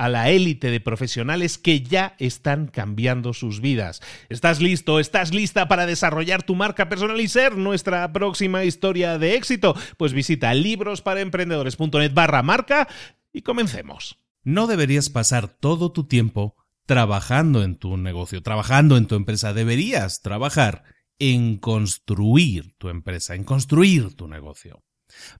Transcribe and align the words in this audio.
a 0.00 0.08
la 0.08 0.30
élite 0.30 0.70
de 0.70 0.80
profesionales 0.80 1.58
que 1.58 1.82
ya 1.82 2.14
están 2.18 2.68
cambiando 2.68 3.34
sus 3.34 3.60
vidas. 3.60 4.00
¿Estás 4.30 4.62
listo? 4.62 4.98
¿Estás 4.98 5.34
lista 5.34 5.68
para 5.68 5.84
desarrollar 5.84 6.42
tu 6.42 6.54
marca 6.54 6.88
personal 6.88 7.20
y 7.20 7.28
ser 7.28 7.58
nuestra 7.58 8.10
próxima 8.10 8.64
historia 8.64 9.18
de 9.18 9.34
éxito? 9.34 9.76
Pues 9.98 10.14
visita 10.14 10.54
librosparaemprendedores.net 10.54 12.14
barra 12.14 12.42
marca 12.42 12.88
y 13.30 13.42
comencemos. 13.42 14.16
No 14.42 14.66
deberías 14.66 15.10
pasar 15.10 15.48
todo 15.48 15.92
tu 15.92 16.04
tiempo 16.04 16.56
trabajando 16.86 17.62
en 17.62 17.76
tu 17.76 17.98
negocio, 17.98 18.42
trabajando 18.42 18.96
en 18.96 19.06
tu 19.06 19.16
empresa. 19.16 19.52
Deberías 19.52 20.22
trabajar 20.22 20.82
en 21.18 21.58
construir 21.58 22.74
tu 22.78 22.88
empresa, 22.88 23.34
en 23.34 23.44
construir 23.44 24.16
tu 24.16 24.28
negocio. 24.28 24.82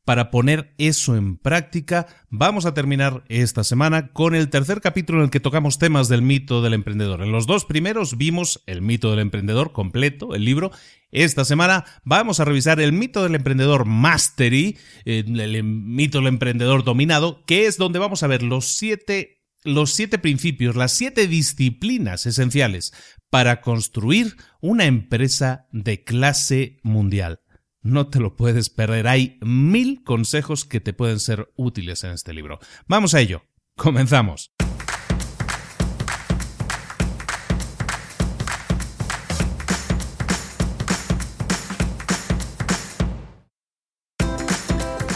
Para 0.04 0.30
poner 0.30 0.74
eso 0.78 1.16
en 1.16 1.36
práctica, 1.36 2.06
vamos 2.28 2.66
a 2.66 2.74
terminar 2.74 3.24
esta 3.28 3.64
semana 3.64 4.12
con 4.12 4.34
el 4.34 4.50
tercer 4.50 4.80
capítulo 4.80 5.18
en 5.18 5.24
el 5.24 5.30
que 5.30 5.40
tocamos 5.40 5.78
temas 5.78 6.08
del 6.08 6.22
mito 6.22 6.62
del 6.62 6.74
emprendedor. 6.74 7.22
En 7.22 7.32
los 7.32 7.46
dos 7.46 7.64
primeros 7.64 8.16
vimos 8.16 8.62
el 8.66 8.82
mito 8.82 9.10
del 9.10 9.20
emprendedor 9.20 9.72
completo, 9.72 10.34
el 10.34 10.44
libro. 10.44 10.70
Esta 11.10 11.44
semana 11.44 11.84
vamos 12.04 12.40
a 12.40 12.44
revisar 12.44 12.80
el 12.80 12.92
mito 12.92 13.22
del 13.22 13.34
emprendedor 13.34 13.84
mastery, 13.84 14.78
el, 15.04 15.64
mito 15.64 16.18
del 16.18 16.28
emprendedor 16.28 16.84
dominado, 16.84 17.44
que 17.46 17.66
es 17.66 17.76
donde 17.76 17.98
vamos 17.98 18.22
a 18.22 18.26
ver 18.26 18.42
los 18.42 18.66
siete 18.66 19.40
los 19.62 19.92
siete 19.92 20.18
principios, 20.18 20.74
las 20.74 20.92
siete 20.92 21.26
disciplinas 21.26 22.24
esenciales 22.24 22.94
para 23.28 23.60
construir 23.60 24.36
una 24.60 24.86
empresa 24.86 25.68
de 25.70 26.02
clase 26.02 26.80
mundial. 26.82 27.40
No 27.82 28.08
te 28.08 28.20
lo 28.20 28.36
puedes 28.36 28.68
perder. 28.68 29.08
Hay 29.08 29.38
mil 29.40 30.04
consejos 30.04 30.66
que 30.66 30.80
te 30.80 30.92
pueden 30.92 31.18
ser 31.18 31.50
útiles 31.56 32.04
en 32.04 32.10
este 32.10 32.34
libro. 32.34 32.58
Vamos 32.86 33.14
a 33.14 33.20
ello. 33.20 33.46
Comenzamos. 33.74 34.52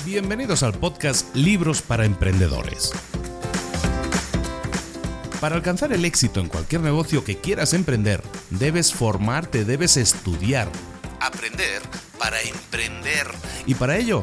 Bienvenidos 0.06 0.62
al 0.62 0.72
podcast 0.72 1.36
Libros 1.36 1.82
para 1.82 2.06
Emprendedores. 2.06 2.92
Para 5.38 5.56
alcanzar 5.56 5.92
el 5.92 6.06
éxito 6.06 6.40
en 6.40 6.48
cualquier 6.48 6.80
negocio 6.80 7.24
que 7.24 7.36
quieras 7.36 7.74
emprender, 7.74 8.22
debes 8.48 8.94
formarte, 8.94 9.66
debes 9.66 9.98
estudiar, 9.98 10.70
aprender 11.20 11.82
para 12.24 12.40
emprender. 12.40 13.26
Y 13.66 13.74
para 13.74 13.98
ello, 13.98 14.22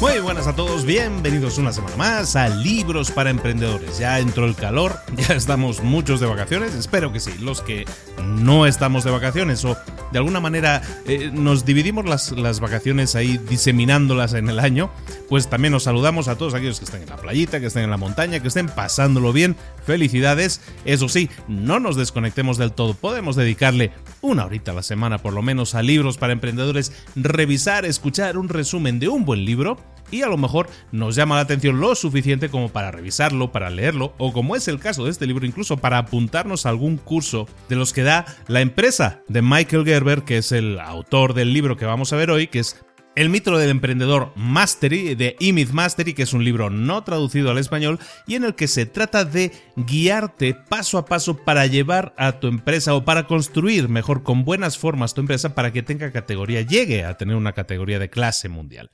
Muy 0.00 0.20
buenas 0.20 0.46
a 0.46 0.54
todos, 0.54 0.84
bienvenidos 0.84 1.58
una 1.58 1.72
semana 1.72 1.96
más 1.96 2.36
a 2.36 2.48
Libros 2.48 3.10
para 3.10 3.30
Emprendedores. 3.30 3.98
Ya 3.98 4.20
entró 4.20 4.44
el 4.44 4.54
calor, 4.54 4.96
ya 5.16 5.34
estamos 5.34 5.82
muchos 5.82 6.20
de 6.20 6.26
vacaciones, 6.26 6.72
espero 6.76 7.12
que 7.12 7.18
sí, 7.18 7.32
los 7.40 7.62
que 7.62 7.84
no 8.22 8.64
estamos 8.64 9.02
de 9.02 9.10
vacaciones 9.10 9.64
o 9.64 9.76
de 10.12 10.18
alguna 10.18 10.40
manera 10.40 10.82
eh, 11.06 11.30
nos 11.32 11.64
dividimos 11.64 12.06
las, 12.06 12.32
las 12.32 12.60
vacaciones 12.60 13.14
ahí 13.14 13.38
diseminándolas 13.48 14.34
en 14.34 14.48
el 14.48 14.58
año, 14.58 14.90
pues 15.28 15.48
también 15.48 15.72
nos 15.72 15.84
saludamos 15.84 16.28
a 16.28 16.36
todos 16.36 16.54
aquellos 16.54 16.78
que 16.78 16.84
estén 16.84 17.02
en 17.02 17.08
la 17.08 17.16
playita, 17.16 17.60
que 17.60 17.66
estén 17.66 17.84
en 17.84 17.90
la 17.90 17.96
montaña, 17.96 18.40
que 18.40 18.48
estén 18.48 18.68
pasándolo 18.68 19.32
bien, 19.32 19.56
felicidades. 19.86 20.60
Eso 20.84 21.08
sí, 21.08 21.28
no 21.48 21.80
nos 21.80 21.96
desconectemos 21.96 22.58
del 22.58 22.72
todo, 22.72 22.94
podemos 22.94 23.36
dedicarle 23.36 23.92
una 24.20 24.44
horita 24.46 24.72
a 24.72 24.74
la 24.74 24.82
semana 24.82 25.18
por 25.18 25.32
lo 25.32 25.42
menos 25.42 25.74
a 25.74 25.82
Libros 25.82 26.18
para 26.18 26.32
Emprendedores, 26.32 26.92
revisar, 27.14 27.84
escuchar 27.84 28.38
un 28.38 28.48
resumen 28.48 28.98
de 28.98 29.08
un 29.08 29.24
buen 29.24 29.44
libro 29.44 29.78
y 30.10 30.22
a 30.22 30.28
lo 30.28 30.36
mejor 30.36 30.68
nos 30.92 31.14
llama 31.14 31.36
la 31.36 31.42
atención 31.42 31.80
lo 31.80 31.94
suficiente 31.94 32.48
como 32.48 32.68
para 32.68 32.90
revisarlo, 32.90 33.52
para 33.52 33.70
leerlo, 33.70 34.14
o 34.18 34.32
como 34.32 34.56
es 34.56 34.68
el 34.68 34.78
caso 34.78 35.04
de 35.04 35.10
este 35.10 35.26
libro, 35.26 35.46
incluso 35.46 35.76
para 35.76 35.98
apuntarnos 35.98 36.66
a 36.66 36.70
algún 36.70 36.96
curso 36.96 37.46
de 37.68 37.76
los 37.76 37.92
que 37.92 38.02
da 38.02 38.26
la 38.46 38.60
empresa 38.60 39.22
de 39.28 39.42
Michael 39.42 39.84
Gerber, 39.84 40.22
que 40.22 40.38
es 40.38 40.52
el 40.52 40.78
autor 40.80 41.34
del 41.34 41.52
libro 41.52 41.76
que 41.76 41.86
vamos 41.86 42.12
a 42.12 42.16
ver 42.16 42.30
hoy, 42.30 42.46
que 42.46 42.60
es 42.60 42.76
el 43.18 43.30
mito 43.30 43.58
del 43.58 43.70
emprendedor 43.70 44.30
Mastery 44.36 45.16
de 45.16 45.34
E-Myth 45.40 45.70
Mastery, 45.70 46.14
que 46.14 46.22
es 46.22 46.34
un 46.34 46.44
libro 46.44 46.70
no 46.70 47.02
traducido 47.02 47.50
al 47.50 47.58
español 47.58 47.98
y 48.28 48.36
en 48.36 48.44
el 48.44 48.54
que 48.54 48.68
se 48.68 48.86
trata 48.86 49.24
de 49.24 49.50
guiarte 49.74 50.54
paso 50.54 50.98
a 50.98 51.04
paso 51.04 51.36
para 51.36 51.66
llevar 51.66 52.14
a 52.16 52.38
tu 52.38 52.46
empresa 52.46 52.94
o 52.94 53.04
para 53.04 53.26
construir 53.26 53.88
mejor 53.88 54.22
con 54.22 54.44
buenas 54.44 54.78
formas 54.78 55.14
tu 55.14 55.20
empresa 55.20 55.56
para 55.56 55.72
que 55.72 55.82
tenga 55.82 56.12
categoría, 56.12 56.62
llegue 56.62 57.04
a 57.04 57.16
tener 57.16 57.34
una 57.34 57.54
categoría 57.54 57.98
de 57.98 58.08
clase 58.08 58.48
mundial. 58.48 58.88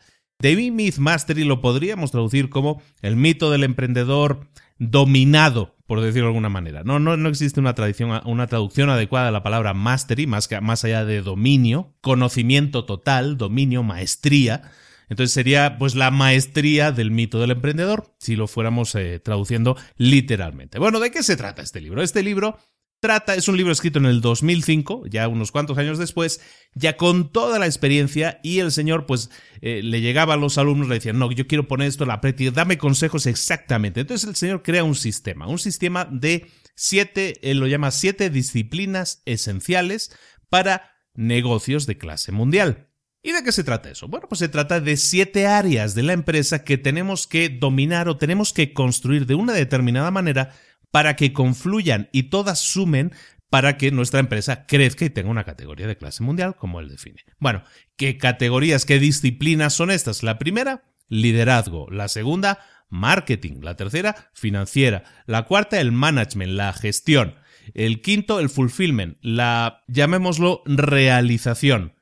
The 0.45 0.71
Myth 0.71 0.99
Mastery 0.99 1.45
lo 1.45 1.63
podríamos 1.63 2.11
traducir 2.11 2.51
como 2.51 2.83
el 3.01 3.17
mito 3.17 3.51
del 3.51 3.65
emprendedor 3.65 4.47
dominado, 4.79 5.75
por 5.87 6.03
decirlo 6.03 6.27
de 6.27 6.33
alguna 6.33 6.51
manera. 6.51 6.83
No, 6.85 6.99
no, 6.99 7.17
no 7.17 7.31
existe 7.31 7.61
una, 7.61 7.75
tradición, 7.75 8.21
una 8.27 8.47
traducción 8.47 8.91
adecuada 8.91 9.29
a 9.29 9.31
la 9.31 9.43
palabra 9.43 9.73
mastery, 9.73 10.27
más, 10.27 10.47
que, 10.47 10.61
más 10.61 10.85
allá 10.85 11.07
de 11.07 11.23
dominio, 11.23 11.95
conocimiento 12.03 12.85
total, 12.85 13.39
dominio, 13.39 13.83
maestría. 13.83 14.71
Entonces 15.09 15.33
sería 15.33 15.79
pues 15.79 15.95
la 15.95 16.11
maestría 16.11 16.93
del 16.93 17.11
mito 17.11 17.41
del 17.41 17.53
emprendedor, 17.53 18.15
si 18.19 18.37
lo 18.37 18.47
fuéramos 18.47 18.95
eh, 18.97 19.21
traduciendo 19.21 19.79
literalmente. 19.97 20.79
Bueno, 20.79 21.01
¿de 21.01 21.11
qué 21.11 21.23
se 21.23 21.39
trata 21.39 21.63
este 21.63 21.81
libro? 21.81 22.03
Este 22.03 22.23
libro 22.23 22.59
trata, 23.05 23.35
es 23.35 23.49
un 23.49 23.59
libro 23.59 23.71
escrito 23.71 23.99
en 23.99 24.07
el 24.07 24.23
2005, 24.23 25.03
ya 25.11 25.29
unos 25.29 25.53
cuantos 25.53 25.77
años 25.77 25.99
después, 25.99 26.41
ya 26.75 26.97
con 26.97 27.31
toda 27.31 27.59
la 27.59 27.67
experiencia 27.67 28.41
y 28.43 28.61
el 28.61 28.73
señor 28.73 29.05
pues 29.05 29.29
eh, 29.61 29.83
le 29.83 30.01
llegaba 30.01 30.33
a 30.33 30.37
los 30.39 30.57
alumnos, 30.57 30.89
le 30.89 30.95
decían, 30.95 31.19
no, 31.19 31.31
yo 31.31 31.47
quiero 31.47 31.69
poner 31.69 31.89
esto 31.89 32.07
la 32.07 32.23
práctica, 32.23 32.51
dame 32.51 32.79
consejos 32.79 33.27
exactamente. 33.27 34.01
Entonces 34.01 34.27
el 34.27 34.37
señor 34.37 34.63
crea 34.63 34.85
un 34.85 34.95
sistema, 34.95 35.47
un 35.47 35.59
sistema 35.59 36.09
de 36.11 36.47
siete, 36.77 37.35
él 37.43 37.59
lo 37.59 37.67
llama 37.67 37.91
siete 37.91 38.31
disciplinas 38.31 39.21
esenciales 39.27 40.11
para 40.49 40.95
negocios 41.13 41.85
de 41.85 41.99
clase 41.99 42.33
mundial. 42.33 42.89
¿Y 43.23 43.33
de 43.33 43.43
qué 43.43 43.53
se 43.53 43.65
trata 43.65 43.91
eso? 43.91 44.09
Bueno, 44.09 44.29
pues 44.31 44.39
se 44.39 44.49
trata 44.49 44.81
de 44.81 44.97
siete 44.97 45.47
áreas 45.47 45.95
de 45.95 46.05
la 46.05 46.15
empresa 46.15 46.65
que 46.65 46.79
tenemos 46.79 47.27
que 47.27 47.51
dominar 47.51 48.09
o 48.09 48.17
tenemos 48.17 48.55
que 48.55 48.73
construir 48.73 49.27
de 49.27 49.35
una 49.35 49.53
determinada 49.53 50.11
manera 50.11 50.55
para 50.95 51.17
que 51.17 51.33
confluyan 51.33 52.09
y 52.13 52.31
todas 52.31 52.61
sumen 52.61 53.11
para 53.51 53.77
que 53.77 53.91
nuestra 53.91 54.21
empresa 54.21 54.65
crezca 54.65 55.05
y 55.05 55.11
tenga 55.11 55.29
una 55.29 55.43
categoría 55.43 55.89
de 55.89 55.97
clase 55.97 56.23
mundial, 56.23 56.55
como 56.55 56.79
él 56.79 56.89
define. 56.89 57.25
Bueno, 57.41 57.65
¿qué 57.97 58.17
categorías, 58.17 58.85
qué 58.85 59.01
disciplinas 59.01 59.75
son 59.75 59.91
estas? 59.91 60.23
La 60.23 60.39
primera, 60.39 60.85
liderazgo. 61.09 61.91
La 61.91 62.07
segunda, 62.07 62.61
marketing. 62.91 63.55
La 63.63 63.75
tercera, 63.75 64.31
financiera. 64.35 65.03
La 65.27 65.47
cuarta, 65.47 65.81
el 65.81 65.91
management, 65.91 66.53
la 66.53 66.73
gestión. 66.73 67.35
El 67.75 68.01
quinto, 68.01 68.39
el 68.39 68.49
fulfillment, 68.49 69.19
la, 69.21 69.83
llamémoslo, 69.89 70.63
realización. 70.65 71.95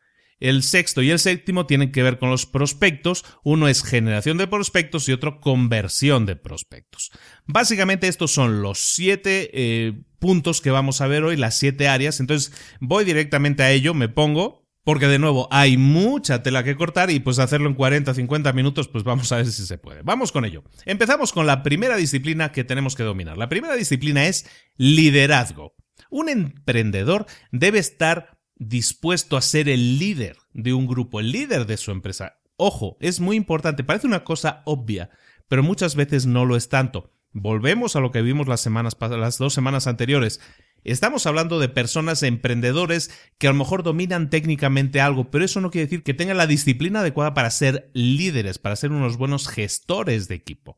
El 0.42 0.64
sexto 0.64 1.02
y 1.02 1.10
el 1.10 1.20
séptimo 1.20 1.66
tienen 1.66 1.92
que 1.92 2.02
ver 2.02 2.18
con 2.18 2.28
los 2.28 2.46
prospectos. 2.46 3.24
Uno 3.44 3.68
es 3.68 3.84
generación 3.84 4.38
de 4.38 4.48
prospectos 4.48 5.08
y 5.08 5.12
otro 5.12 5.40
conversión 5.40 6.26
de 6.26 6.34
prospectos. 6.34 7.12
Básicamente 7.46 8.08
estos 8.08 8.32
son 8.32 8.60
los 8.60 8.80
siete 8.80 9.50
eh, 9.52 9.92
puntos 10.18 10.60
que 10.60 10.72
vamos 10.72 11.00
a 11.00 11.06
ver 11.06 11.22
hoy, 11.22 11.36
las 11.36 11.56
siete 11.56 11.86
áreas. 11.86 12.18
Entonces 12.18 12.52
voy 12.80 13.04
directamente 13.04 13.62
a 13.62 13.70
ello, 13.70 13.94
me 13.94 14.08
pongo, 14.08 14.66
porque 14.82 15.06
de 15.06 15.20
nuevo 15.20 15.46
hay 15.52 15.76
mucha 15.76 16.42
tela 16.42 16.64
que 16.64 16.74
cortar 16.74 17.12
y 17.12 17.20
pues 17.20 17.38
hacerlo 17.38 17.68
en 17.68 17.74
40, 17.74 18.12
50 18.12 18.52
minutos, 18.52 18.88
pues 18.88 19.04
vamos 19.04 19.30
a 19.30 19.36
ver 19.36 19.46
si 19.46 19.64
se 19.64 19.78
puede. 19.78 20.02
Vamos 20.02 20.32
con 20.32 20.44
ello. 20.44 20.64
Empezamos 20.86 21.32
con 21.32 21.46
la 21.46 21.62
primera 21.62 21.94
disciplina 21.94 22.50
que 22.50 22.64
tenemos 22.64 22.96
que 22.96 23.04
dominar. 23.04 23.38
La 23.38 23.48
primera 23.48 23.76
disciplina 23.76 24.26
es 24.26 24.44
liderazgo. 24.76 25.76
Un 26.10 26.28
emprendedor 26.28 27.26
debe 27.52 27.78
estar 27.78 28.31
dispuesto 28.68 29.36
a 29.36 29.42
ser 29.42 29.68
el 29.68 29.98
líder 29.98 30.36
de 30.52 30.72
un 30.72 30.86
grupo, 30.86 31.20
el 31.20 31.32
líder 31.32 31.66
de 31.66 31.76
su 31.76 31.90
empresa. 31.90 32.38
Ojo, 32.56 32.96
es 33.00 33.20
muy 33.20 33.36
importante, 33.36 33.84
parece 33.84 34.06
una 34.06 34.24
cosa 34.24 34.62
obvia, 34.66 35.10
pero 35.48 35.62
muchas 35.62 35.96
veces 35.96 36.26
no 36.26 36.44
lo 36.44 36.56
es 36.56 36.68
tanto. 36.68 37.12
Volvemos 37.32 37.96
a 37.96 38.00
lo 38.00 38.10
que 38.10 38.22
vimos 38.22 38.46
las 38.46 38.60
semanas 38.60 38.96
las 39.00 39.38
dos 39.38 39.54
semanas 39.54 39.86
anteriores. 39.86 40.40
Estamos 40.84 41.26
hablando 41.26 41.58
de 41.58 41.68
personas 41.68 42.22
emprendedores 42.22 43.10
que 43.38 43.46
a 43.46 43.52
lo 43.52 43.58
mejor 43.58 43.82
dominan 43.82 44.30
técnicamente 44.30 45.00
algo, 45.00 45.30
pero 45.30 45.44
eso 45.44 45.60
no 45.60 45.70
quiere 45.70 45.86
decir 45.86 46.02
que 46.02 46.14
tengan 46.14 46.36
la 46.36 46.46
disciplina 46.46 47.00
adecuada 47.00 47.34
para 47.34 47.50
ser 47.50 47.90
líderes, 47.94 48.58
para 48.58 48.76
ser 48.76 48.92
unos 48.92 49.16
buenos 49.16 49.48
gestores 49.48 50.28
de 50.28 50.34
equipo. 50.34 50.76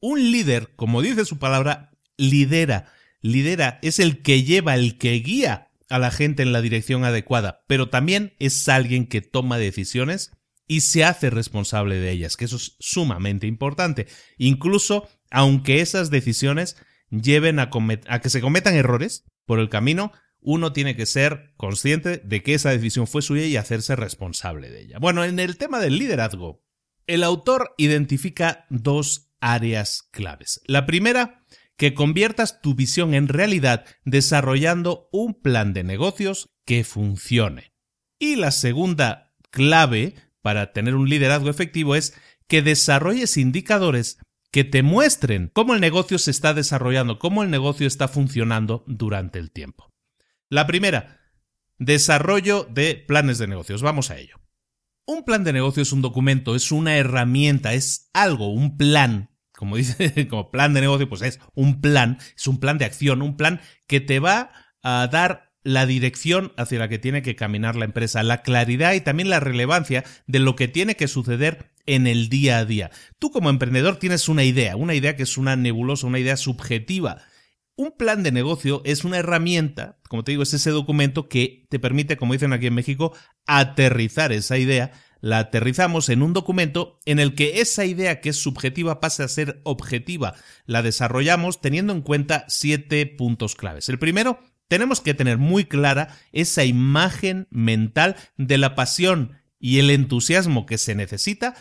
Un 0.00 0.30
líder, 0.30 0.74
como 0.76 1.02
dice 1.02 1.24
su 1.24 1.38
palabra, 1.38 1.90
lidera. 2.16 2.92
Lidera 3.20 3.78
es 3.82 3.98
el 3.98 4.22
que 4.22 4.42
lleva, 4.42 4.74
el 4.74 4.98
que 4.98 5.12
guía 5.14 5.70
a 5.88 5.98
la 5.98 6.10
gente 6.10 6.42
en 6.42 6.52
la 6.52 6.62
dirección 6.62 7.04
adecuada, 7.04 7.64
pero 7.66 7.88
también 7.88 8.34
es 8.38 8.68
alguien 8.68 9.06
que 9.06 9.20
toma 9.20 9.58
decisiones 9.58 10.32
y 10.66 10.80
se 10.80 11.04
hace 11.04 11.30
responsable 11.30 11.96
de 11.96 12.10
ellas, 12.10 12.36
que 12.36 12.46
eso 12.46 12.56
es 12.56 12.76
sumamente 12.78 13.46
importante. 13.46 14.06
Incluso 14.38 15.08
aunque 15.30 15.80
esas 15.80 16.10
decisiones 16.10 16.76
lleven 17.10 17.58
a, 17.58 17.70
a 18.08 18.20
que 18.20 18.30
se 18.30 18.40
cometan 18.40 18.74
errores 18.74 19.24
por 19.46 19.58
el 19.58 19.68
camino, 19.68 20.12
uno 20.40 20.72
tiene 20.72 20.94
que 20.94 21.06
ser 21.06 21.54
consciente 21.56 22.18
de 22.18 22.42
que 22.42 22.54
esa 22.54 22.70
decisión 22.70 23.06
fue 23.06 23.22
suya 23.22 23.44
y 23.44 23.56
hacerse 23.56 23.96
responsable 23.96 24.70
de 24.70 24.82
ella. 24.82 24.98
Bueno, 24.98 25.24
en 25.24 25.38
el 25.38 25.56
tema 25.56 25.80
del 25.80 25.98
liderazgo, 25.98 26.62
el 27.06 27.24
autor 27.24 27.74
identifica 27.78 28.66
dos 28.70 29.32
áreas 29.40 30.08
claves. 30.10 30.60
La 30.66 30.86
primera 30.86 31.43
que 31.76 31.94
conviertas 31.94 32.60
tu 32.60 32.74
visión 32.74 33.14
en 33.14 33.28
realidad 33.28 33.84
desarrollando 34.04 35.08
un 35.12 35.34
plan 35.34 35.72
de 35.72 35.84
negocios 35.84 36.50
que 36.64 36.84
funcione. 36.84 37.72
Y 38.18 38.36
la 38.36 38.50
segunda 38.50 39.34
clave 39.50 40.14
para 40.42 40.72
tener 40.72 40.94
un 40.94 41.08
liderazgo 41.08 41.50
efectivo 41.50 41.94
es 41.94 42.14
que 42.46 42.62
desarrolles 42.62 43.36
indicadores 43.36 44.18
que 44.50 44.64
te 44.64 44.82
muestren 44.82 45.50
cómo 45.52 45.74
el 45.74 45.80
negocio 45.80 46.18
se 46.18 46.30
está 46.30 46.54
desarrollando, 46.54 47.18
cómo 47.18 47.42
el 47.42 47.50
negocio 47.50 47.86
está 47.86 48.06
funcionando 48.06 48.84
durante 48.86 49.38
el 49.38 49.50
tiempo. 49.50 49.92
La 50.48 50.66
primera, 50.66 51.20
desarrollo 51.78 52.68
de 52.70 52.94
planes 52.94 53.38
de 53.38 53.48
negocios. 53.48 53.82
Vamos 53.82 54.10
a 54.10 54.18
ello. 54.18 54.40
Un 55.06 55.24
plan 55.24 55.44
de 55.44 55.52
negocio 55.52 55.82
es 55.82 55.92
un 55.92 56.02
documento, 56.02 56.54
es 56.54 56.72
una 56.72 56.96
herramienta, 56.96 57.74
es 57.74 58.10
algo, 58.14 58.52
un 58.52 58.76
plan 58.76 59.33
como 59.56 59.76
dice, 59.76 60.26
como 60.28 60.50
plan 60.50 60.74
de 60.74 60.80
negocio, 60.80 61.08
pues 61.08 61.22
es 61.22 61.40
un 61.54 61.80
plan, 61.80 62.18
es 62.36 62.46
un 62.46 62.58
plan 62.58 62.78
de 62.78 62.84
acción, 62.84 63.22
un 63.22 63.36
plan 63.36 63.60
que 63.86 64.00
te 64.00 64.18
va 64.18 64.50
a 64.82 65.08
dar 65.10 65.52
la 65.62 65.86
dirección 65.86 66.52
hacia 66.56 66.78
la 66.78 66.88
que 66.88 66.98
tiene 66.98 67.22
que 67.22 67.36
caminar 67.36 67.74
la 67.74 67.86
empresa, 67.86 68.22
la 68.22 68.42
claridad 68.42 68.92
y 68.92 69.00
también 69.00 69.30
la 69.30 69.40
relevancia 69.40 70.04
de 70.26 70.38
lo 70.38 70.56
que 70.56 70.68
tiene 70.68 70.94
que 70.94 71.08
suceder 71.08 71.72
en 71.86 72.06
el 72.06 72.28
día 72.28 72.58
a 72.58 72.64
día. 72.64 72.90
Tú 73.18 73.30
como 73.30 73.50
emprendedor 73.50 73.96
tienes 73.96 74.28
una 74.28 74.44
idea, 74.44 74.76
una 74.76 74.94
idea 74.94 75.16
que 75.16 75.22
es 75.22 75.38
una 75.38 75.56
nebulosa, 75.56 76.06
una 76.06 76.18
idea 76.18 76.36
subjetiva. 76.36 77.22
Un 77.76 77.92
plan 77.96 78.22
de 78.22 78.30
negocio 78.30 78.82
es 78.84 79.04
una 79.04 79.18
herramienta, 79.18 79.98
como 80.08 80.22
te 80.22 80.32
digo, 80.32 80.42
es 80.42 80.54
ese 80.54 80.70
documento 80.70 81.28
que 81.28 81.66
te 81.70 81.78
permite, 81.78 82.16
como 82.16 82.34
dicen 82.34 82.52
aquí 82.52 82.66
en 82.66 82.74
México, 82.74 83.16
aterrizar 83.46 84.32
esa 84.32 84.58
idea 84.58 84.92
la 85.24 85.38
aterrizamos 85.38 86.10
en 86.10 86.20
un 86.20 86.34
documento 86.34 87.00
en 87.06 87.18
el 87.18 87.34
que 87.34 87.62
esa 87.62 87.86
idea 87.86 88.20
que 88.20 88.28
es 88.28 88.36
subjetiva 88.36 89.00
pase 89.00 89.22
a 89.22 89.28
ser 89.28 89.62
objetiva. 89.64 90.34
La 90.66 90.82
desarrollamos 90.82 91.62
teniendo 91.62 91.94
en 91.94 92.02
cuenta 92.02 92.44
siete 92.46 93.06
puntos 93.06 93.54
claves. 93.54 93.88
El 93.88 93.98
primero, 93.98 94.38
tenemos 94.68 95.00
que 95.00 95.14
tener 95.14 95.38
muy 95.38 95.64
clara 95.64 96.14
esa 96.32 96.64
imagen 96.64 97.48
mental 97.50 98.16
de 98.36 98.58
la 98.58 98.74
pasión 98.74 99.38
y 99.58 99.78
el 99.78 99.88
entusiasmo 99.88 100.66
que 100.66 100.76
se 100.76 100.94
necesita 100.94 101.54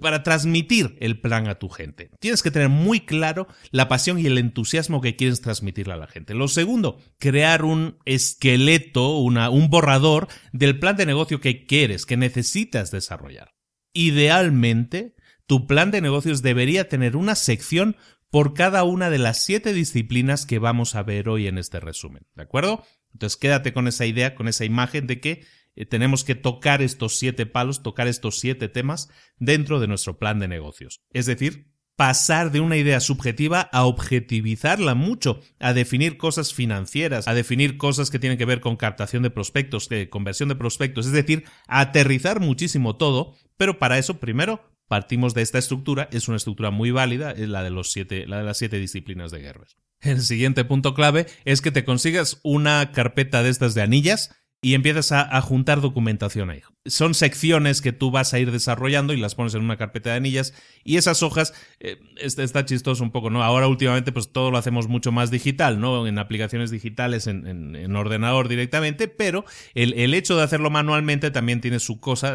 para 0.00 0.22
transmitir 0.22 0.96
el 1.00 1.20
plan 1.20 1.48
a 1.48 1.56
tu 1.56 1.68
gente. 1.68 2.10
Tienes 2.20 2.42
que 2.42 2.50
tener 2.50 2.68
muy 2.68 3.00
claro 3.00 3.46
la 3.70 3.88
pasión 3.88 4.18
y 4.18 4.26
el 4.26 4.38
entusiasmo 4.38 5.00
que 5.00 5.16
quieres 5.16 5.40
transmitirle 5.40 5.92
a 5.92 5.98
la 5.98 6.06
gente. 6.06 6.34
Lo 6.34 6.48
segundo, 6.48 6.98
crear 7.18 7.64
un 7.64 7.98
esqueleto, 8.04 9.18
una, 9.18 9.50
un 9.50 9.68
borrador 9.68 10.28
del 10.52 10.78
plan 10.78 10.96
de 10.96 11.06
negocio 11.06 11.40
que 11.40 11.66
quieres, 11.66 12.06
que 12.06 12.16
necesitas 12.16 12.90
desarrollar. 12.90 13.54
Idealmente, 13.92 15.14
tu 15.46 15.66
plan 15.66 15.90
de 15.90 16.00
negocios 16.00 16.42
debería 16.42 16.88
tener 16.88 17.16
una 17.16 17.34
sección 17.34 17.96
por 18.30 18.54
cada 18.54 18.82
una 18.82 19.10
de 19.10 19.18
las 19.18 19.44
siete 19.44 19.72
disciplinas 19.72 20.46
que 20.46 20.58
vamos 20.58 20.96
a 20.96 21.02
ver 21.02 21.28
hoy 21.28 21.46
en 21.46 21.58
este 21.58 21.78
resumen. 21.78 22.26
¿De 22.34 22.42
acuerdo? 22.42 22.82
Entonces 23.12 23.36
quédate 23.36 23.72
con 23.72 23.86
esa 23.86 24.06
idea, 24.06 24.34
con 24.34 24.48
esa 24.48 24.64
imagen 24.64 25.06
de 25.06 25.20
que 25.20 25.44
eh, 25.76 25.86
tenemos 25.86 26.24
que 26.24 26.34
tocar 26.34 26.82
estos 26.82 27.18
siete 27.18 27.46
palos, 27.46 27.82
tocar 27.82 28.08
estos 28.08 28.38
siete 28.38 28.68
temas 28.68 29.08
dentro 29.38 29.80
de 29.80 29.88
nuestro 29.88 30.18
plan 30.18 30.38
de 30.38 30.48
negocios. 30.48 31.00
Es 31.12 31.26
decir, 31.26 31.74
pasar 31.96 32.50
de 32.50 32.60
una 32.60 32.76
idea 32.76 33.00
subjetiva 33.00 33.60
a 33.60 33.84
objetivizarla 33.84 34.94
mucho, 34.94 35.40
a 35.60 35.72
definir 35.72 36.16
cosas 36.16 36.52
financieras, 36.52 37.28
a 37.28 37.34
definir 37.34 37.76
cosas 37.76 38.10
que 38.10 38.18
tienen 38.18 38.38
que 38.38 38.44
ver 38.44 38.60
con 38.60 38.76
captación 38.76 39.22
de 39.22 39.30
prospectos, 39.30 39.88
de 39.88 40.08
conversión 40.10 40.48
de 40.48 40.56
prospectos, 40.56 41.06
es 41.06 41.12
decir, 41.12 41.44
aterrizar 41.68 42.40
muchísimo 42.40 42.96
todo, 42.96 43.34
pero 43.56 43.78
para 43.78 43.98
eso 43.98 44.18
primero 44.18 44.74
partimos 44.88 45.34
de 45.34 45.42
esta 45.42 45.58
estructura, 45.58 46.08
es 46.12 46.28
una 46.28 46.36
estructura 46.36 46.70
muy 46.70 46.90
válida, 46.90 47.30
es 47.30 47.48
la 47.48 47.62
de, 47.62 47.70
los 47.70 47.92
siete, 47.92 48.26
la 48.26 48.38
de 48.38 48.44
las 48.44 48.58
siete 48.58 48.78
disciplinas 48.78 49.30
de 49.30 49.40
guerras. 49.40 49.76
El 50.00 50.20
siguiente 50.20 50.64
punto 50.64 50.94
clave 50.94 51.26
es 51.44 51.62
que 51.62 51.70
te 51.70 51.84
consigas 51.84 52.40
una 52.42 52.92
carpeta 52.92 53.42
de 53.42 53.48
estas 53.48 53.74
de 53.74 53.82
anillas 53.82 54.36
y 54.64 54.72
empiezas 54.72 55.12
a, 55.12 55.40
juntar 55.42 55.82
documentación 55.82 56.48
ahí. 56.48 56.62
Son 56.86 57.12
secciones 57.12 57.82
que 57.82 57.92
tú 57.92 58.10
vas 58.10 58.32
a 58.32 58.38
ir 58.38 58.50
desarrollando 58.50 59.12
y 59.12 59.18
las 59.18 59.34
pones 59.34 59.54
en 59.54 59.60
una 59.60 59.76
carpeta 59.76 60.08
de 60.08 60.16
anillas 60.16 60.54
y 60.84 60.96
esas 60.96 61.22
hojas, 61.22 61.52
eh, 61.80 61.98
está, 62.16 62.64
chistoso 62.64 63.04
un 63.04 63.10
poco, 63.10 63.28
¿no? 63.28 63.42
Ahora 63.44 63.68
últimamente 63.68 64.10
pues 64.10 64.32
todo 64.32 64.50
lo 64.50 64.56
hacemos 64.56 64.88
mucho 64.88 65.12
más 65.12 65.30
digital, 65.30 65.80
¿no? 65.80 66.06
En 66.06 66.18
aplicaciones 66.18 66.70
digitales, 66.70 67.26
en, 67.26 67.94
ordenador 67.94 68.48
directamente, 68.48 69.06
pero 69.06 69.44
el, 69.74 70.14
hecho 70.14 70.34
de 70.34 70.44
hacerlo 70.44 70.70
manualmente 70.70 71.30
también 71.30 71.60
tiene 71.60 71.78
su 71.78 72.00
cosa, 72.00 72.34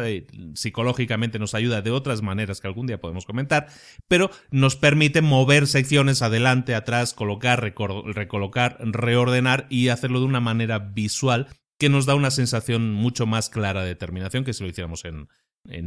psicológicamente 0.54 1.40
nos 1.40 1.54
ayuda 1.54 1.82
de 1.82 1.90
otras 1.90 2.22
maneras 2.22 2.60
que 2.60 2.68
algún 2.68 2.86
día 2.86 3.00
podemos 3.00 3.24
comentar, 3.24 3.66
pero 4.06 4.30
nos 4.52 4.76
permite 4.76 5.20
mover 5.20 5.66
secciones 5.66 6.22
adelante, 6.22 6.76
atrás, 6.76 7.12
colocar, 7.12 7.60
recolocar, 7.60 8.78
reordenar 8.80 9.66
y 9.68 9.88
hacerlo 9.88 10.20
de 10.20 10.26
una 10.26 10.40
manera 10.40 10.78
visual 10.78 11.48
que 11.80 11.88
nos 11.88 12.04
da 12.04 12.14
una 12.14 12.30
sensación 12.30 12.92
mucho 12.92 13.26
más 13.26 13.48
clara 13.48 13.80
de 13.80 13.88
determinación 13.88 14.44
que 14.44 14.52
si 14.52 14.62
lo 14.62 14.68
hiciéramos 14.68 15.04
en, 15.04 15.28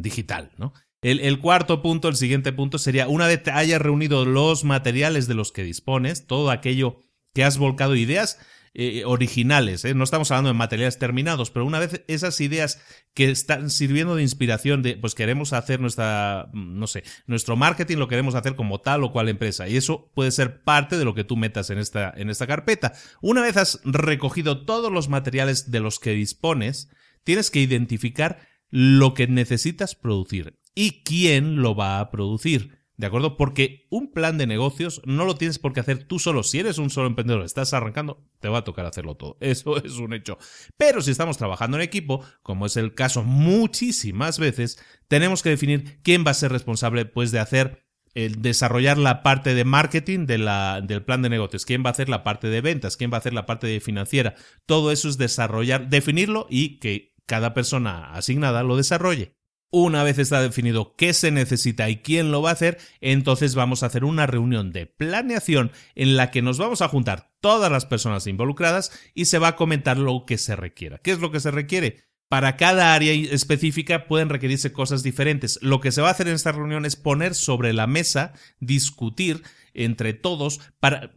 digital, 0.02 0.52
¿no? 0.58 0.74
El, 1.02 1.40
cuarto 1.40 1.82
punto, 1.82 2.08
el 2.08 2.16
siguiente 2.16 2.52
punto 2.52 2.78
sería, 2.78 3.08
una 3.08 3.28
vez 3.28 3.48
hayas 3.48 3.82
reunido 3.82 4.26
los 4.26 4.64
materiales 4.64 5.28
de 5.28 5.34
los 5.36 5.52
que 5.52 5.64
dispones, 5.64 6.26
todo 6.26 6.50
aquello 6.50 7.00
que 7.34 7.44
has 7.44 7.58
volcado 7.58 7.96
ideas, 7.96 8.40
eh, 8.76 9.04
originales, 9.06 9.86
¿eh? 9.86 9.94
no 9.94 10.04
estamos 10.04 10.32
hablando 10.32 10.50
de 10.50 10.56
materiales 10.56 10.98
terminados, 10.98 11.52
pero 11.52 11.64
una 11.64 11.78
vez 11.78 12.04
esas 12.08 12.42
ideas 12.42 12.82
que 13.14 13.30
están 13.30 13.70
sirviendo 13.70 14.16
de 14.16 14.24
inspiración 14.24 14.82
de, 14.82 14.98
pues 14.98 15.14
queremos 15.14 15.54
hacer 15.54 15.80
nuestra, 15.80 16.50
no 16.54 16.88
sé, 16.88 17.04
nuestro 17.28 17.56
marketing 17.56 17.98
lo 17.98 18.08
queremos 18.08 18.34
hacer 18.34 18.56
como 18.56 18.82
tal 18.82 19.04
o 19.04 19.12
cual 19.12 19.30
empresa, 19.30 19.70
y 19.70 19.78
eso 19.78 20.10
puede 20.16 20.32
ser 20.32 20.64
parte 20.64 20.98
de 20.98 21.06
lo 21.06 21.14
que 21.14 21.24
tú 21.24 21.38
metas 21.38 21.70
en 21.70 21.78
esta, 21.78 22.12
en 22.16 22.32
esta 22.32 22.48
carpeta. 22.48 22.94
Una 23.22 23.42
vez 23.42 23.58
has 23.58 23.80
recogido 23.84 24.66
todos 24.66 24.92
los 24.92 25.08
materiales 25.08 25.70
de 25.70 25.80
los 25.80 26.00
que 26.00 26.12
dispones, 26.14 26.90
tienes 27.24 27.52
que 27.52 27.60
identificar 27.60 28.48
lo 28.72 29.14
que 29.14 29.28
necesitas 29.28 29.94
producir 29.94 30.58
y 30.74 31.04
quién 31.04 31.62
lo 31.62 31.76
va 31.76 32.00
a 32.00 32.10
producir. 32.10 32.83
¿De 33.04 33.08
acuerdo? 33.08 33.36
Porque 33.36 33.86
un 33.90 34.14
plan 34.14 34.38
de 34.38 34.48
negocios 34.48 35.02
no 35.04 35.26
lo 35.26 35.36
tienes 35.36 35.60
por 35.60 35.74
qué 35.74 35.82
hacer 35.82 36.06
tú 36.06 36.20
solo. 36.20 36.42
Si 36.42 36.60
eres 36.60 36.78
un 36.78 36.90
solo 36.90 37.08
emprendedor, 37.08 37.44
estás 37.44 37.74
arrancando, 37.74 38.24
te 38.40 38.48
va 38.48 38.60
a 38.60 38.64
tocar 38.64 38.86
hacerlo 38.86 39.18
todo. 39.18 39.36
Eso 39.42 39.76
es 39.76 39.98
un 39.98 40.14
hecho. 40.14 40.38
Pero 40.78 41.02
si 41.02 41.12
estamos 41.12 41.38
trabajando 41.38 41.76
en 41.76 41.84
equipo, 41.84 42.24
como 42.44 42.66
es 42.66 42.78
el 42.78 42.96
caso 42.96 43.22
muchísimas 43.22 44.40
veces, 44.40 44.82
tenemos 45.10 45.44
que 45.44 45.50
definir 45.50 46.00
quién 46.02 46.24
va 46.26 46.32
a 46.32 46.34
ser 46.34 46.54
responsable 46.54 47.04
pues 47.04 47.32
de 47.32 47.40
hacer 47.40 47.84
el 48.14 48.42
desarrollar 48.42 48.98
la 48.98 49.22
parte 49.22 49.54
de 49.54 49.66
marketing 49.66 50.26
de 50.26 50.38
la, 50.38 50.80
del 50.80 51.04
plan 51.04 51.22
de 51.22 51.30
negocios, 51.30 51.66
quién 51.66 51.84
va 51.84 51.90
a 51.90 51.92
hacer 51.92 52.08
la 52.08 52.24
parte 52.24 52.48
de 52.48 52.62
ventas, 52.62 52.96
quién 52.96 53.12
va 53.12 53.18
a 53.18 53.20
hacer 53.20 53.34
la 53.34 53.46
parte 53.46 53.68
de 53.68 53.82
financiera. 53.82 54.36
Todo 54.66 54.94
eso 54.94 55.10
es 55.10 55.18
desarrollar, 55.18 55.90
definirlo 55.90 56.48
y 56.50 56.80
que 56.80 57.18
cada 57.26 57.54
persona 57.54 58.14
asignada 58.14 58.64
lo 58.64 58.78
desarrolle. 58.78 59.36
Una 59.76 60.04
vez 60.04 60.20
está 60.20 60.40
definido 60.40 60.94
qué 60.96 61.16
se 61.16 61.32
necesita 61.32 61.90
y 61.90 61.98
quién 61.98 62.32
lo 62.32 62.44
va 62.44 62.52
a 62.52 62.54
hacer, 62.54 62.78
entonces 63.02 63.56
vamos 63.56 63.82
a 63.82 63.88
hacer 63.88 64.04
una 64.04 64.28
reunión 64.28 64.72
de 64.72 64.86
planeación 64.86 65.72
en 65.96 66.16
la 66.16 66.30
que 66.30 66.44
nos 66.44 66.60
vamos 66.60 66.84
a 66.84 66.88
juntar 66.90 67.32
todas 67.42 67.72
las 67.72 67.88
personas 67.88 68.28
involucradas 68.28 68.92
y 69.16 69.26
se 69.26 69.40
va 69.40 69.48
a 69.48 69.56
comentar 69.56 69.98
lo 69.98 70.28
que 70.28 70.38
se 70.38 70.56
requiera. 70.56 71.00
¿Qué 71.00 71.10
es 71.10 71.18
lo 71.18 71.32
que 71.32 71.40
se 71.40 71.50
requiere? 71.50 72.04
Para 72.30 72.56
cada 72.56 72.94
área 72.94 73.14
específica 73.14 74.06
pueden 74.06 74.30
requerirse 74.30 74.72
cosas 74.72 75.02
diferentes. 75.02 75.58
Lo 75.64 75.82
que 75.82 75.92
se 75.92 76.04
va 76.04 76.10
a 76.10 76.12
hacer 76.12 76.28
en 76.28 76.36
esta 76.36 76.52
reunión 76.52 76.86
es 76.86 76.96
poner 76.96 77.34
sobre 77.34 77.74
la 77.74 77.88
mesa, 77.88 78.34
discutir 78.60 79.42
entre 79.74 80.14
todos, 80.14 80.60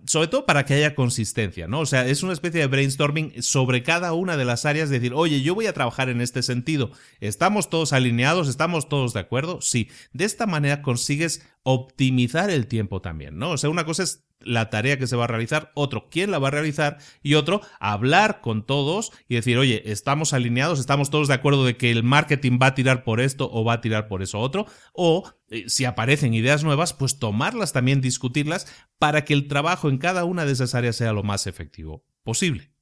sobre 0.07 0.29
todo 0.29 0.47
para 0.47 0.65
que 0.65 0.75
haya 0.75 0.95
consistencia, 0.95 1.69
¿no? 1.69 1.81
O 1.81 1.87
sea, 1.87 2.07
es 2.07 2.23
una 2.23 2.33
especie 2.33 2.61
de 2.61 2.67
brainstorming 2.67 3.43
sobre 3.43 3.83
cada 3.83 4.13
una 4.13 4.37
de 4.37 4.45
las 4.45 4.65
áreas, 4.65 4.91
decir, 4.91 5.13
oye, 5.15 5.43
yo 5.43 5.55
voy 5.55 5.67
a 5.67 5.73
trabajar 5.73 6.09
en 6.09 6.21
este 6.21 6.43
sentido, 6.43 6.91
¿estamos 7.21 7.71
todos 7.71 7.93
alineados? 7.93 8.49
¿Estamos 8.49 8.89
todos 8.89 9.13
de 9.13 9.21
acuerdo? 9.21 9.61
Sí, 9.61 9.91
de 10.13 10.25
esta 10.25 10.47
manera 10.47 10.83
consigues 10.83 11.47
optimizar 11.63 12.51
el 12.51 12.67
tiempo 12.67 13.01
también, 13.01 13.39
¿no? 13.39 13.53
O 13.53 13.59
sea, 13.59 13.71
una 13.71 13.85
cosa 13.85 14.05
es 14.05 14.26
la 14.41 14.71
tarea 14.71 14.99
que 14.99 15.07
se 15.07 15.17
va 15.17 15.25
a 15.25 15.29
realizar, 15.29 15.73
otro 15.75 16.09
quién 16.11 16.31
la 16.31 16.39
va 16.39 16.49
a 16.49 16.53
realizar 16.53 16.99
y 17.23 17.35
otro 17.35 17.61
hablar 17.81 18.41
con 18.41 18.65
todos 18.65 19.13
y 19.29 19.35
decir, 19.35 19.59
oye, 19.59 19.83
estamos 19.91 20.33
alineados, 20.33 20.79
estamos 20.79 21.11
todos 21.11 21.29
de 21.29 21.35
acuerdo 21.35 21.65
de 21.65 21.77
que 21.77 21.91
el 21.91 22.03
marketing 22.03 22.59
va 22.63 22.69
a 22.69 22.75
tirar 22.75 23.05
por 23.05 23.21
esto 23.21 23.51
o 23.51 23.65
va 23.65 23.75
a 23.75 23.81
tirar 23.81 24.09
por 24.09 24.23
eso 24.23 24.39
otro, 24.39 24.67
o 24.93 25.31
eh, 25.49 25.65
si 25.69 25.85
aparecen 25.85 26.35
ideas 26.35 26.65
nuevas, 26.65 26.93
pues 26.93 27.19
tomarlas 27.19 27.73
también, 27.73 28.01
discutirlas 28.01 28.67
para 28.99 29.25
que 29.25 29.35
el 29.35 29.49
trabajo 29.49 29.89
en 29.89 29.99
cada 29.99 30.25
una 30.25 30.45
de 30.45 30.53
esas 30.53 30.75
áreas 30.75 30.97
sea 30.97 31.13
lo 31.13 31.23
más 31.23 31.47
efectivo 31.47 32.05
posible. 32.23 32.73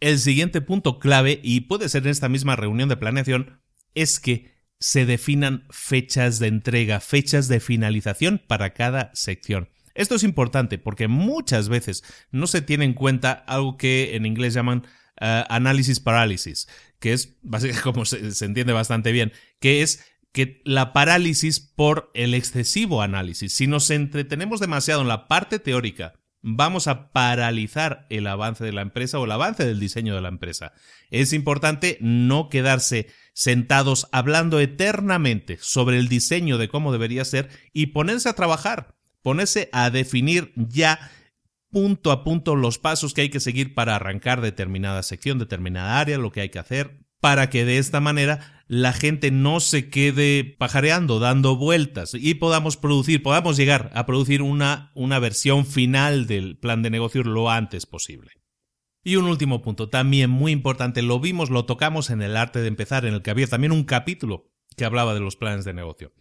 El 0.00 0.18
siguiente 0.18 0.60
punto 0.60 0.98
clave, 0.98 1.40
y 1.42 1.62
puede 1.62 1.88
ser 1.88 2.04
en 2.04 2.10
esta 2.10 2.28
misma 2.28 2.54
reunión 2.54 2.88
de 2.88 2.96
planeación, 2.96 3.62
es 3.94 4.20
que 4.20 4.56
se 4.78 5.06
definan 5.06 5.66
fechas 5.70 6.38
de 6.38 6.46
entrega, 6.46 7.00
fechas 7.00 7.48
de 7.48 7.58
finalización 7.58 8.40
para 8.46 8.74
cada 8.74 9.10
sección. 9.14 9.70
Esto 9.98 10.14
es 10.14 10.22
importante 10.22 10.78
porque 10.78 11.08
muchas 11.08 11.68
veces 11.68 12.04
no 12.30 12.46
se 12.46 12.62
tiene 12.62 12.84
en 12.84 12.94
cuenta 12.94 13.32
algo 13.32 13.76
que 13.76 14.14
en 14.14 14.26
inglés 14.26 14.54
llaman 14.54 14.86
eh, 15.20 15.44
análisis 15.48 15.98
parálisis, 15.98 16.68
que 17.00 17.12
es, 17.12 17.36
básicamente, 17.42 17.82
como 17.82 18.04
se, 18.04 18.30
se 18.30 18.44
entiende 18.44 18.72
bastante 18.72 19.10
bien, 19.10 19.32
que 19.58 19.82
es 19.82 20.04
que 20.32 20.62
la 20.64 20.92
parálisis 20.92 21.58
por 21.58 22.12
el 22.14 22.34
excesivo 22.34 23.02
análisis. 23.02 23.52
Si 23.52 23.66
nos 23.66 23.90
entretenemos 23.90 24.60
demasiado 24.60 25.02
en 25.02 25.08
la 25.08 25.26
parte 25.26 25.58
teórica, 25.58 26.14
vamos 26.42 26.86
a 26.86 27.10
paralizar 27.10 28.06
el 28.08 28.28
avance 28.28 28.64
de 28.64 28.72
la 28.72 28.82
empresa 28.82 29.18
o 29.18 29.24
el 29.24 29.32
avance 29.32 29.66
del 29.66 29.80
diseño 29.80 30.14
de 30.14 30.20
la 30.20 30.28
empresa. 30.28 30.74
Es 31.10 31.32
importante 31.32 31.98
no 32.00 32.50
quedarse 32.50 33.08
sentados 33.32 34.06
hablando 34.12 34.60
eternamente 34.60 35.58
sobre 35.60 35.98
el 35.98 36.06
diseño 36.06 36.56
de 36.56 36.68
cómo 36.68 36.92
debería 36.92 37.24
ser 37.24 37.48
y 37.72 37.86
ponerse 37.86 38.28
a 38.28 38.34
trabajar 38.34 38.97
ponerse 39.28 39.68
a 39.72 39.90
definir 39.90 40.54
ya 40.56 41.10
punto 41.70 42.12
a 42.12 42.24
punto 42.24 42.56
los 42.56 42.78
pasos 42.78 43.12
que 43.12 43.20
hay 43.20 43.28
que 43.28 43.40
seguir 43.40 43.74
para 43.74 43.94
arrancar 43.94 44.40
determinada 44.40 45.02
sección, 45.02 45.38
determinada 45.38 46.00
área, 46.00 46.16
lo 46.16 46.32
que 46.32 46.40
hay 46.40 46.48
que 46.48 46.58
hacer, 46.58 47.04
para 47.20 47.50
que 47.50 47.66
de 47.66 47.76
esta 47.76 48.00
manera 48.00 48.64
la 48.68 48.94
gente 48.94 49.30
no 49.30 49.60
se 49.60 49.90
quede 49.90 50.44
pajareando, 50.44 51.18
dando 51.18 51.56
vueltas 51.56 52.14
y 52.14 52.36
podamos 52.36 52.78
producir, 52.78 53.22
podamos 53.22 53.58
llegar 53.58 53.90
a 53.92 54.06
producir 54.06 54.40
una, 54.40 54.92
una 54.94 55.18
versión 55.18 55.66
final 55.66 56.26
del 56.26 56.56
plan 56.56 56.80
de 56.80 56.88
negocio 56.88 57.22
lo 57.22 57.50
antes 57.50 57.84
posible. 57.84 58.30
Y 59.04 59.16
un 59.16 59.26
último 59.26 59.60
punto, 59.60 59.90
también 59.90 60.30
muy 60.30 60.52
importante, 60.52 61.02
lo 61.02 61.20
vimos, 61.20 61.50
lo 61.50 61.66
tocamos 61.66 62.08
en 62.08 62.22
el 62.22 62.34
arte 62.34 62.60
de 62.60 62.68
empezar, 62.68 63.04
en 63.04 63.12
el 63.12 63.20
que 63.20 63.30
había 63.30 63.46
también 63.46 63.72
un 63.72 63.84
capítulo 63.84 64.50
que 64.74 64.86
hablaba 64.86 65.12
de 65.12 65.20
los 65.20 65.36
planes 65.36 65.66
de 65.66 65.74
negocio. 65.74 66.14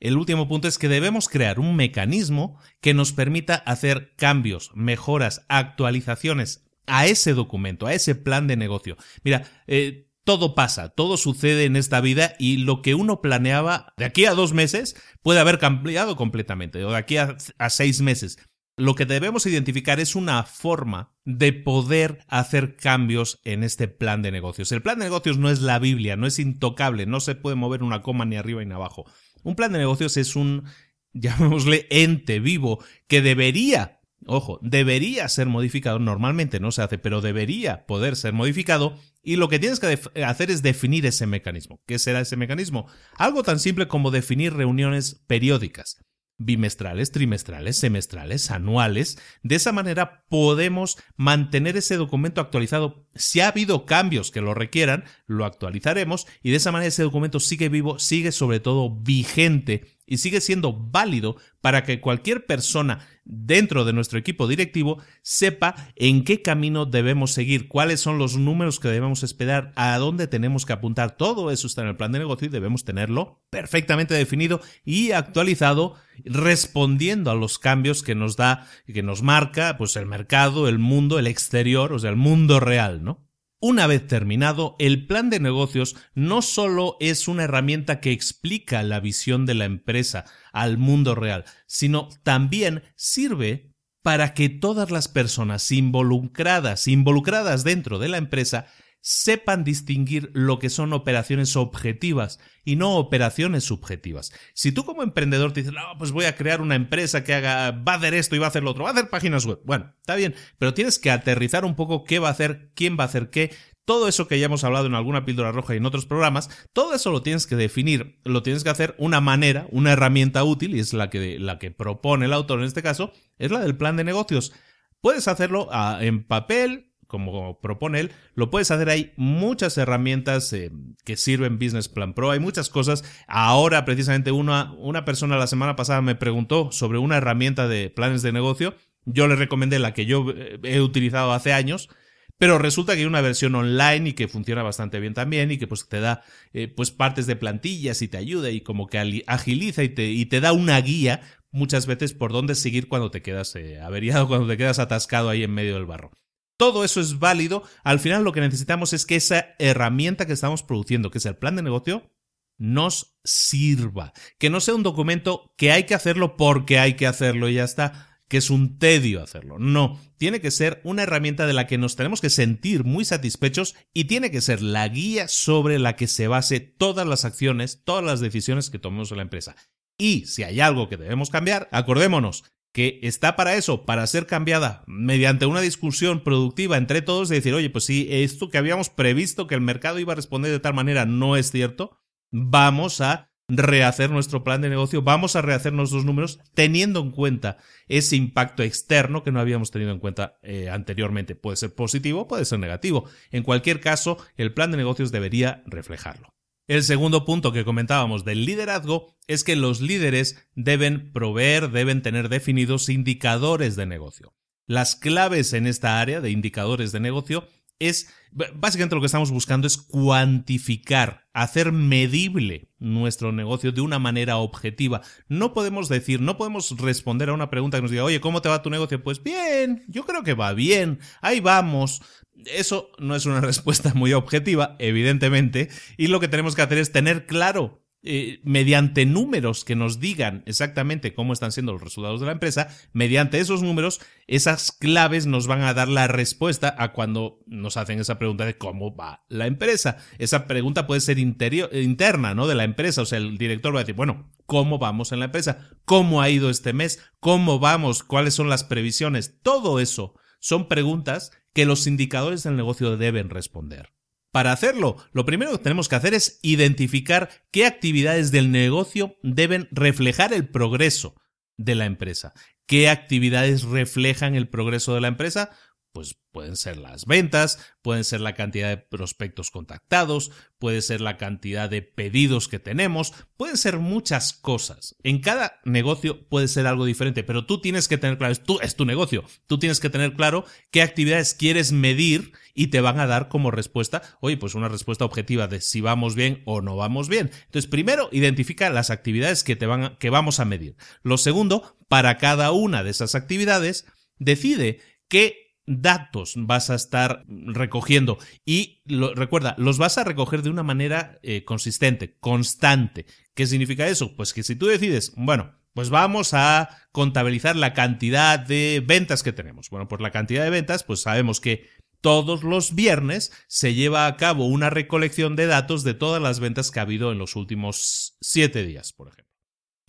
El 0.00 0.16
último 0.16 0.48
punto 0.48 0.66
es 0.66 0.78
que 0.78 0.88
debemos 0.88 1.28
crear 1.28 1.60
un 1.60 1.76
mecanismo 1.76 2.58
que 2.80 2.94
nos 2.94 3.12
permita 3.12 3.54
hacer 3.54 4.14
cambios, 4.16 4.70
mejoras, 4.74 5.44
actualizaciones 5.48 6.64
a 6.86 7.06
ese 7.06 7.34
documento, 7.34 7.86
a 7.86 7.92
ese 7.92 8.14
plan 8.14 8.46
de 8.46 8.56
negocio. 8.56 8.96
Mira, 9.22 9.44
eh, 9.66 10.10
todo 10.24 10.54
pasa, 10.54 10.88
todo 10.88 11.16
sucede 11.16 11.64
en 11.64 11.76
esta 11.76 12.00
vida 12.00 12.34
y 12.38 12.58
lo 12.58 12.82
que 12.82 12.94
uno 12.94 13.20
planeaba 13.20 13.92
de 13.98 14.06
aquí 14.06 14.24
a 14.24 14.34
dos 14.34 14.52
meses 14.52 14.96
puede 15.22 15.40
haber 15.40 15.58
cambiado 15.58 16.16
completamente, 16.16 16.84
o 16.84 16.90
de 16.90 16.96
aquí 16.96 17.16
a, 17.16 17.36
seis 17.68 18.00
meses. 18.00 18.38
Lo 18.76 18.94
que 18.94 19.04
debemos 19.04 19.44
identificar 19.44 20.00
es 20.00 20.14
una 20.14 20.44
forma 20.44 21.12
de 21.26 21.52
poder 21.52 22.24
hacer 22.28 22.76
cambios 22.76 23.40
en 23.44 23.62
este 23.62 23.88
plan 23.88 24.22
de 24.22 24.30
negocios. 24.30 24.72
El 24.72 24.80
plan 24.80 24.98
de 24.98 25.04
negocios 25.04 25.36
no 25.36 25.50
es 25.50 25.60
la 25.60 25.78
Biblia, 25.78 26.16
no 26.16 26.26
es 26.26 26.38
intocable, 26.38 27.04
no 27.04 27.20
se 27.20 27.34
puede 27.34 27.56
mover 27.56 27.82
una 27.82 28.00
coma 28.00 28.24
ni 28.24 28.36
arriba 28.36 28.64
ni 28.64 28.72
abajo. 28.72 29.04
Un 29.42 29.54
plan 29.54 29.72
de 29.72 29.78
negocios 29.78 30.16
es 30.16 30.36
un, 30.36 30.64
llamémosle, 31.12 31.86
ente 31.90 32.40
vivo 32.40 32.82
que 33.06 33.22
debería, 33.22 34.00
ojo, 34.26 34.58
debería 34.62 35.28
ser 35.28 35.46
modificado, 35.46 35.98
normalmente 35.98 36.60
no 36.60 36.72
se 36.72 36.82
hace, 36.82 36.98
pero 36.98 37.20
debería 37.20 37.86
poder 37.86 38.16
ser 38.16 38.32
modificado 38.32 38.96
y 39.22 39.36
lo 39.36 39.48
que 39.48 39.58
tienes 39.58 39.80
que 39.80 39.98
hacer 40.24 40.50
es 40.50 40.62
definir 40.62 41.06
ese 41.06 41.26
mecanismo. 41.26 41.80
¿Qué 41.86 41.98
será 41.98 42.20
ese 42.20 42.36
mecanismo? 42.36 42.86
Algo 43.16 43.42
tan 43.42 43.58
simple 43.58 43.88
como 43.88 44.10
definir 44.10 44.54
reuniones 44.54 45.22
periódicas 45.26 46.04
bimestrales, 46.40 47.12
trimestrales, 47.12 47.78
semestrales, 47.78 48.50
anuales. 48.50 49.18
De 49.42 49.56
esa 49.56 49.72
manera 49.72 50.24
podemos 50.28 50.98
mantener 51.16 51.76
ese 51.76 51.96
documento 51.96 52.40
actualizado. 52.40 53.06
Si 53.14 53.40
ha 53.40 53.48
habido 53.48 53.84
cambios 53.84 54.30
que 54.30 54.40
lo 54.40 54.54
requieran, 54.54 55.04
lo 55.26 55.44
actualizaremos 55.44 56.26
y 56.42 56.50
de 56.50 56.56
esa 56.56 56.72
manera 56.72 56.88
ese 56.88 57.02
documento 57.02 57.40
sigue 57.40 57.68
vivo, 57.68 57.98
sigue 57.98 58.32
sobre 58.32 58.58
todo 58.58 58.90
vigente 58.90 59.99
y 60.10 60.18
sigue 60.18 60.40
siendo 60.40 60.74
válido 60.74 61.36
para 61.60 61.84
que 61.84 62.00
cualquier 62.00 62.44
persona 62.44 63.06
dentro 63.24 63.84
de 63.84 63.92
nuestro 63.92 64.18
equipo 64.18 64.48
directivo 64.48 65.00
sepa 65.22 65.76
en 65.94 66.24
qué 66.24 66.42
camino 66.42 66.84
debemos 66.84 67.32
seguir, 67.32 67.68
cuáles 67.68 68.00
son 68.00 68.18
los 68.18 68.36
números 68.36 68.80
que 68.80 68.88
debemos 68.88 69.22
esperar, 69.22 69.72
a 69.76 69.96
dónde 69.98 70.26
tenemos 70.26 70.66
que 70.66 70.72
apuntar. 70.72 71.16
Todo 71.16 71.52
eso 71.52 71.68
está 71.68 71.82
en 71.82 71.88
el 71.88 71.96
plan 71.96 72.10
de 72.10 72.18
negocio 72.18 72.46
y 72.46 72.50
debemos 72.50 72.84
tenerlo 72.84 73.40
perfectamente 73.50 74.14
definido 74.14 74.60
y 74.84 75.12
actualizado 75.12 75.94
respondiendo 76.24 77.30
a 77.30 77.36
los 77.36 77.60
cambios 77.60 78.02
que 78.02 78.16
nos 78.16 78.36
da 78.36 78.66
que 78.92 79.04
nos 79.04 79.22
marca 79.22 79.78
pues 79.78 79.94
el 79.94 80.06
mercado, 80.06 80.68
el 80.68 80.80
mundo, 80.80 81.20
el 81.20 81.28
exterior, 81.28 81.92
o 81.92 82.00
sea, 82.00 82.10
el 82.10 82.16
mundo 82.16 82.58
real, 82.58 83.04
¿no? 83.04 83.29
Una 83.62 83.86
vez 83.86 84.06
terminado, 84.06 84.74
el 84.78 85.06
plan 85.06 85.28
de 85.28 85.38
negocios 85.38 85.94
no 86.14 86.40
solo 86.40 86.96
es 86.98 87.28
una 87.28 87.44
herramienta 87.44 88.00
que 88.00 88.10
explica 88.10 88.82
la 88.82 89.00
visión 89.00 89.44
de 89.44 89.52
la 89.52 89.66
empresa 89.66 90.24
al 90.50 90.78
mundo 90.78 91.14
real, 91.14 91.44
sino 91.66 92.08
también 92.22 92.82
sirve 92.96 93.74
para 94.02 94.32
que 94.32 94.48
todas 94.48 94.90
las 94.90 95.08
personas 95.08 95.70
involucradas, 95.72 96.88
involucradas 96.88 97.62
dentro 97.62 97.98
de 97.98 98.08
la 98.08 98.16
empresa, 98.16 98.64
sepan 99.00 99.64
distinguir 99.64 100.30
lo 100.34 100.58
que 100.58 100.70
son 100.70 100.92
operaciones 100.92 101.56
objetivas 101.56 102.38
y 102.64 102.76
no 102.76 102.96
operaciones 102.96 103.64
subjetivas. 103.64 104.32
Si 104.54 104.72
tú 104.72 104.84
como 104.84 105.02
emprendedor 105.02 105.52
te 105.52 105.60
dices, 105.60 105.74
no, 105.74 105.80
pues 105.98 106.12
voy 106.12 106.26
a 106.26 106.36
crear 106.36 106.60
una 106.60 106.74
empresa 106.74 107.24
que 107.24 107.34
haga, 107.34 107.70
va 107.70 107.94
a 107.94 107.96
hacer 107.96 108.14
esto 108.14 108.36
y 108.36 108.38
va 108.38 108.46
a 108.46 108.48
hacer 108.48 108.62
lo 108.62 108.70
otro, 108.70 108.84
va 108.84 108.90
a 108.90 108.92
hacer 108.92 109.08
páginas 109.08 109.46
web. 109.46 109.60
Bueno, 109.64 109.94
está 110.00 110.14
bien, 110.16 110.34
pero 110.58 110.74
tienes 110.74 110.98
que 110.98 111.10
aterrizar 111.10 111.64
un 111.64 111.76
poco 111.76 112.04
qué 112.04 112.18
va 112.18 112.28
a 112.28 112.32
hacer, 112.32 112.72
quién 112.74 112.96
va 112.98 113.04
a 113.04 113.06
hacer 113.06 113.30
qué, 113.30 113.50
todo 113.90 114.06
eso 114.06 114.28
que 114.28 114.38
ya 114.38 114.46
hemos 114.46 114.62
hablado 114.62 114.86
en 114.86 114.94
alguna 114.94 115.24
píldora 115.24 115.50
roja 115.50 115.74
y 115.74 115.78
en 115.78 115.86
otros 115.86 116.06
programas, 116.06 116.48
todo 116.72 116.94
eso 116.94 117.10
lo 117.10 117.22
tienes 117.22 117.48
que 117.48 117.56
definir, 117.56 118.20
lo 118.24 118.42
tienes 118.42 118.62
que 118.62 118.70
hacer 118.70 118.94
una 118.98 119.20
manera, 119.20 119.66
una 119.70 119.90
herramienta 119.92 120.44
útil, 120.44 120.76
y 120.76 120.78
es 120.78 120.92
la 120.92 121.10
que, 121.10 121.40
la 121.40 121.58
que 121.58 121.72
propone 121.72 122.26
el 122.26 122.32
autor 122.32 122.60
en 122.60 122.66
este 122.66 122.84
caso, 122.84 123.12
es 123.38 123.50
la 123.50 123.58
del 123.58 123.76
plan 123.76 123.96
de 123.96 124.04
negocios. 124.04 124.52
Puedes 125.00 125.26
hacerlo 125.28 125.68
ah, 125.72 125.98
en 126.02 126.24
papel, 126.24 126.89
como 127.10 127.60
propone 127.60 128.00
él, 128.00 128.12
lo 128.34 128.48
puedes 128.50 128.70
hacer. 128.70 128.88
Hay 128.88 129.12
muchas 129.16 129.76
herramientas 129.76 130.52
eh, 130.52 130.70
que 131.04 131.16
sirven 131.16 131.58
Business 131.58 131.88
Plan 131.88 132.14
Pro, 132.14 132.30
hay 132.30 132.38
muchas 132.38 132.70
cosas. 132.70 133.04
Ahora, 133.26 133.84
precisamente, 133.84 134.30
una, 134.30 134.72
una 134.78 135.04
persona 135.04 135.36
la 135.36 135.48
semana 135.48 135.76
pasada 135.76 136.00
me 136.00 136.14
preguntó 136.14 136.72
sobre 136.72 136.98
una 136.98 137.18
herramienta 137.18 137.68
de 137.68 137.90
planes 137.90 138.22
de 138.22 138.32
negocio. 138.32 138.74
Yo 139.04 139.26
le 139.26 139.36
recomendé 139.36 139.78
la 139.78 139.92
que 139.92 140.06
yo 140.06 140.24
eh, 140.30 140.58
he 140.62 140.80
utilizado 140.80 141.32
hace 141.32 141.52
años. 141.52 141.90
Pero 142.38 142.56
resulta 142.56 142.94
que 142.94 143.00
hay 143.00 143.04
una 143.04 143.20
versión 143.20 143.54
online 143.54 144.10
y 144.10 144.12
que 144.14 144.26
funciona 144.26 144.62
bastante 144.62 144.98
bien 144.98 145.12
también 145.12 145.50
y 145.50 145.58
que 145.58 145.66
pues 145.66 145.86
te 145.86 146.00
da 146.00 146.22
eh, 146.54 146.68
pues 146.68 146.90
partes 146.90 147.26
de 147.26 147.36
plantillas 147.36 148.00
y 148.00 148.08
te 148.08 148.16
ayuda 148.16 148.48
y 148.48 148.62
como 148.62 148.86
que 148.86 149.22
agiliza 149.26 149.82
y 149.82 149.90
te, 149.90 150.06
y 150.06 150.24
te 150.24 150.40
da 150.40 150.54
una 150.54 150.80
guía 150.80 151.20
muchas 151.50 151.86
veces 151.86 152.14
por 152.14 152.32
dónde 152.32 152.54
seguir 152.54 152.88
cuando 152.88 153.10
te 153.10 153.20
quedas 153.20 153.54
averiado, 153.82 154.26
cuando 154.28 154.46
te 154.48 154.56
quedas 154.56 154.78
atascado 154.78 155.28
ahí 155.28 155.42
en 155.42 155.52
medio 155.52 155.74
del 155.74 155.84
barro. 155.84 156.12
Todo 156.60 156.84
eso 156.84 157.00
es 157.00 157.18
válido. 157.18 157.62
Al 157.84 158.00
final 158.00 158.22
lo 158.22 158.32
que 158.32 158.42
necesitamos 158.42 158.92
es 158.92 159.06
que 159.06 159.16
esa 159.16 159.54
herramienta 159.58 160.26
que 160.26 160.34
estamos 160.34 160.62
produciendo, 160.62 161.10
que 161.10 161.16
es 161.16 161.24
el 161.24 161.38
plan 161.38 161.56
de 161.56 161.62
negocio, 161.62 162.12
nos 162.58 163.18
sirva. 163.24 164.12
Que 164.38 164.50
no 164.50 164.60
sea 164.60 164.74
un 164.74 164.82
documento 164.82 165.54
que 165.56 165.72
hay 165.72 165.84
que 165.84 165.94
hacerlo 165.94 166.36
porque 166.36 166.78
hay 166.78 166.96
que 166.96 167.06
hacerlo 167.06 167.48
y 167.48 167.54
ya 167.54 167.64
está, 167.64 168.20
que 168.28 168.36
es 168.36 168.50
un 168.50 168.78
tedio 168.78 169.22
hacerlo. 169.22 169.58
No, 169.58 169.98
tiene 170.18 170.42
que 170.42 170.50
ser 170.50 170.82
una 170.84 171.04
herramienta 171.04 171.46
de 171.46 171.54
la 171.54 171.66
que 171.66 171.78
nos 171.78 171.96
tenemos 171.96 172.20
que 172.20 172.28
sentir 172.28 172.84
muy 172.84 173.06
satisfechos 173.06 173.74
y 173.94 174.04
tiene 174.04 174.30
que 174.30 174.42
ser 174.42 174.60
la 174.60 174.86
guía 174.86 175.28
sobre 175.28 175.78
la 175.78 175.96
que 175.96 176.08
se 176.08 176.28
base 176.28 176.60
todas 176.60 177.06
las 177.06 177.24
acciones, 177.24 177.84
todas 177.86 178.04
las 178.04 178.20
decisiones 178.20 178.68
que 178.68 178.78
tomemos 178.78 179.10
en 179.12 179.16
la 179.16 179.22
empresa. 179.22 179.56
Y 179.96 180.26
si 180.26 180.42
hay 180.42 180.60
algo 180.60 180.90
que 180.90 180.98
debemos 180.98 181.30
cambiar, 181.30 181.70
acordémonos, 181.72 182.44
que 182.72 183.00
está 183.02 183.36
para 183.36 183.54
eso, 183.54 183.84
para 183.84 184.06
ser 184.06 184.26
cambiada 184.26 184.84
mediante 184.86 185.46
una 185.46 185.60
discusión 185.60 186.22
productiva 186.22 186.76
entre 186.76 187.02
todos 187.02 187.28
de 187.28 187.36
decir, 187.36 187.54
oye, 187.54 187.70
pues 187.70 187.84
si 187.84 188.06
esto 188.10 188.48
que 188.48 188.58
habíamos 188.58 188.90
previsto 188.90 189.46
que 189.46 189.54
el 189.54 189.60
mercado 189.60 189.98
iba 189.98 190.12
a 190.12 190.16
responder 190.16 190.52
de 190.52 190.60
tal 190.60 190.74
manera 190.74 191.04
no 191.06 191.36
es 191.36 191.50
cierto, 191.50 191.98
vamos 192.30 193.00
a 193.00 193.30
rehacer 193.50 194.10
nuestro 194.10 194.44
plan 194.44 194.60
de 194.60 194.68
negocio, 194.68 195.02
vamos 195.02 195.34
a 195.34 195.42
rehacer 195.42 195.72
nuestros 195.72 196.04
números 196.04 196.38
teniendo 196.54 197.00
en 197.00 197.10
cuenta 197.10 197.58
ese 197.88 198.16
impacto 198.16 198.62
externo 198.62 199.24
que 199.24 199.32
no 199.32 199.40
habíamos 199.40 199.70
tenido 199.70 199.90
en 199.90 199.98
cuenta 199.98 200.38
eh, 200.42 200.70
anteriormente. 200.70 201.34
Puede 201.34 201.56
ser 201.56 201.74
positivo, 201.74 202.28
puede 202.28 202.44
ser 202.44 202.60
negativo. 202.60 203.08
En 203.30 203.42
cualquier 203.42 203.80
caso, 203.80 204.18
el 204.36 204.54
plan 204.54 204.70
de 204.70 204.76
negocios 204.76 205.10
debería 205.10 205.62
reflejarlo. 205.66 206.32
El 206.70 206.84
segundo 206.84 207.24
punto 207.24 207.50
que 207.50 207.64
comentábamos 207.64 208.24
del 208.24 208.44
liderazgo 208.44 209.16
es 209.26 209.42
que 209.42 209.56
los 209.56 209.80
líderes 209.80 210.46
deben 210.54 211.12
proveer, 211.12 211.72
deben 211.72 212.00
tener 212.00 212.28
definidos 212.28 212.88
indicadores 212.88 213.74
de 213.74 213.86
negocio. 213.86 214.36
Las 214.68 214.94
claves 214.94 215.52
en 215.52 215.66
esta 215.66 216.00
área 216.00 216.20
de 216.20 216.30
indicadores 216.30 216.92
de 216.92 217.00
negocio 217.00 217.48
es 217.80 218.14
básicamente 218.54 218.94
lo 218.94 219.00
que 219.00 219.06
estamos 219.06 219.32
buscando 219.32 219.66
es 219.66 219.78
cuantificar, 219.78 221.26
hacer 221.32 221.72
medible 221.72 222.70
nuestro 222.78 223.32
negocio 223.32 223.72
de 223.72 223.80
una 223.80 223.98
manera 223.98 224.36
objetiva. 224.36 225.00
No 225.26 225.52
podemos 225.52 225.88
decir, 225.88 226.20
no 226.20 226.36
podemos 226.36 226.70
responder 226.78 227.30
a 227.30 227.32
una 227.32 227.50
pregunta 227.50 227.78
que 227.78 227.82
nos 227.82 227.90
diga, 227.90 228.04
oye, 228.04 228.20
¿cómo 228.20 228.42
te 228.42 228.48
va 228.48 228.62
tu 228.62 228.70
negocio? 228.70 229.02
Pues 229.02 229.22
bien, 229.24 229.82
yo 229.88 230.04
creo 230.04 230.22
que 230.22 230.34
va 230.34 230.52
bien, 230.52 231.00
ahí 231.20 231.40
vamos. 231.40 232.00
Eso 232.46 232.90
no 232.98 233.16
es 233.16 233.26
una 233.26 233.40
respuesta 233.40 233.92
muy 233.94 234.12
objetiva, 234.12 234.76
evidentemente, 234.78 235.68
y 235.96 236.08
lo 236.08 236.20
que 236.20 236.28
tenemos 236.28 236.54
que 236.54 236.62
hacer 236.62 236.78
es 236.78 236.92
tener 236.92 237.26
claro 237.26 237.80
eh, 238.02 238.40
mediante 238.44 239.04
números 239.04 239.62
que 239.62 239.76
nos 239.76 240.00
digan 240.00 240.42
exactamente 240.46 241.12
cómo 241.12 241.34
están 241.34 241.52
siendo 241.52 241.72
los 241.72 241.82
resultados 241.82 242.20
de 242.20 242.26
la 242.26 242.32
empresa, 242.32 242.68
mediante 242.94 243.40
esos 243.40 243.62
números, 243.62 244.00
esas 244.26 244.72
claves 244.72 245.26
nos 245.26 245.46
van 245.46 245.60
a 245.60 245.74
dar 245.74 245.88
la 245.88 246.06
respuesta 246.06 246.74
a 246.78 246.92
cuando 246.94 247.40
nos 247.46 247.76
hacen 247.76 248.00
esa 248.00 248.18
pregunta 248.18 248.46
de 248.46 248.56
cómo 248.56 248.96
va 248.96 249.26
la 249.28 249.46
empresa. 249.46 249.98
Esa 250.16 250.46
pregunta 250.46 250.86
puede 250.86 251.02
ser 251.02 251.18
interna, 251.18 252.34
¿no? 252.34 252.46
De 252.46 252.54
la 252.54 252.64
empresa. 252.64 253.02
O 253.02 253.06
sea, 253.06 253.18
el 253.18 253.36
director 253.36 253.74
va 253.74 253.80
a 253.80 253.82
decir, 253.82 253.96
bueno, 253.96 254.30
¿cómo 254.46 254.78
vamos 254.78 255.12
en 255.12 255.18
la 255.18 255.26
empresa? 255.26 255.68
¿Cómo 255.84 256.22
ha 256.22 256.30
ido 256.30 256.48
este 256.48 256.72
mes? 256.72 257.02
¿Cómo 257.20 257.58
vamos? 257.58 258.02
¿Cuáles 258.02 258.32
son 258.32 258.48
las 258.48 258.64
previsiones? 258.64 259.42
Todo 259.42 259.78
eso 259.78 260.14
son 260.40 260.68
preguntas 260.68 261.30
que 261.54 261.66
los 261.66 261.86
indicadores 261.86 262.42
del 262.42 262.56
negocio 262.56 262.96
deben 262.96 263.30
responder. 263.30 263.92
Para 264.32 264.52
hacerlo, 264.52 264.96
lo 265.12 265.24
primero 265.24 265.52
que 265.52 265.58
tenemos 265.58 265.88
que 265.88 265.96
hacer 265.96 266.14
es 266.14 266.38
identificar 266.42 267.30
qué 267.50 267.66
actividades 267.66 268.30
del 268.30 268.50
negocio 268.52 269.16
deben 269.22 269.68
reflejar 269.72 270.32
el 270.32 270.48
progreso 270.48 271.20
de 271.56 271.74
la 271.74 271.84
empresa. 271.84 272.32
¿Qué 272.66 272.88
actividades 272.88 273.64
reflejan 273.64 274.36
el 274.36 274.48
progreso 274.48 274.94
de 274.94 275.00
la 275.00 275.08
empresa? 275.08 275.50
Pues 275.92 276.16
pueden 276.30 276.56
ser 276.56 276.76
las 276.76 277.06
ventas, 277.06 277.58
pueden 277.82 278.04
ser 278.04 278.20
la 278.20 278.34
cantidad 278.34 278.68
de 278.68 278.76
prospectos 278.76 279.50
contactados, 279.50 280.30
puede 280.58 280.82
ser 280.82 281.00
la 281.00 281.16
cantidad 281.16 281.68
de 281.68 281.82
pedidos 281.82 282.46
que 282.46 282.58
tenemos, 282.60 283.12
pueden 283.36 283.56
ser 283.56 283.78
muchas 283.78 284.32
cosas. 284.32 284.94
En 285.02 285.20
cada 285.20 285.60
negocio 285.64 286.28
puede 286.28 286.46
ser 286.46 286.66
algo 286.66 286.84
diferente, 286.84 287.24
pero 287.24 287.46
tú 287.46 287.60
tienes 287.60 287.88
que 287.88 287.98
tener 287.98 288.18
claro, 288.18 288.32
es 288.62 288.76
tu, 288.76 288.84
negocio, 288.84 289.24
tú 289.46 289.58
tienes 289.58 289.80
que 289.80 289.90
tener 289.90 290.14
claro 290.14 290.44
qué 290.70 290.82
actividades 290.82 291.34
quieres 291.34 291.72
medir 291.72 292.32
y 292.54 292.68
te 292.68 292.80
van 292.80 293.00
a 293.00 293.06
dar 293.06 293.28
como 293.28 293.50
respuesta, 293.50 294.02
oye, 294.20 294.36
pues 294.36 294.54
una 294.54 294.68
respuesta 294.68 295.04
objetiva 295.04 295.48
de 295.48 295.60
si 295.60 295.80
vamos 295.80 296.14
bien 296.14 296.42
o 296.46 296.60
no 296.60 296.76
vamos 296.76 297.08
bien. 297.08 297.30
Entonces, 297.46 297.68
primero, 297.68 298.08
identifica 298.12 298.70
las 298.70 298.90
actividades 298.90 299.42
que, 299.42 299.56
te 299.56 299.66
van 299.66 299.96
que 299.96 300.10
vamos 300.10 300.38
a 300.38 300.44
medir. 300.44 300.76
Lo 301.02 301.18
segundo, 301.18 301.76
para 301.88 302.18
cada 302.18 302.52
una 302.52 302.84
de 302.84 302.90
esas 302.90 303.14
actividades, 303.14 303.86
decide 304.18 304.80
qué 305.08 305.49
datos 305.66 306.34
vas 306.36 306.70
a 306.70 306.74
estar 306.74 307.24
recogiendo 307.28 308.18
y 308.44 308.82
recuerda, 308.86 309.54
los 309.58 309.78
vas 309.78 309.98
a 309.98 310.04
recoger 310.04 310.42
de 310.42 310.50
una 310.50 310.62
manera 310.62 311.18
eh, 311.22 311.44
consistente, 311.44 312.16
constante. 312.18 313.06
¿Qué 313.34 313.46
significa 313.46 313.88
eso? 313.88 314.16
Pues 314.16 314.32
que 314.32 314.42
si 314.42 314.56
tú 314.56 314.66
decides, 314.66 315.12
bueno, 315.16 315.52
pues 315.74 315.90
vamos 315.90 316.34
a 316.34 316.68
contabilizar 316.92 317.56
la 317.56 317.72
cantidad 317.74 318.38
de 318.38 318.82
ventas 318.84 319.22
que 319.22 319.32
tenemos. 319.32 319.70
Bueno, 319.70 319.88
pues 319.88 320.00
la 320.00 320.10
cantidad 320.10 320.44
de 320.44 320.50
ventas, 320.50 320.82
pues 320.82 321.00
sabemos 321.00 321.40
que 321.40 321.68
todos 322.00 322.42
los 322.42 322.74
viernes 322.74 323.32
se 323.46 323.74
lleva 323.74 324.06
a 324.06 324.16
cabo 324.16 324.46
una 324.46 324.70
recolección 324.70 325.36
de 325.36 325.46
datos 325.46 325.84
de 325.84 325.94
todas 325.94 326.20
las 326.20 326.40
ventas 326.40 326.70
que 326.70 326.80
ha 326.80 326.82
habido 326.82 327.12
en 327.12 327.18
los 327.18 327.36
últimos 327.36 328.16
siete 328.20 328.64
días, 328.64 328.92
por 328.92 329.08
ejemplo. 329.08 329.29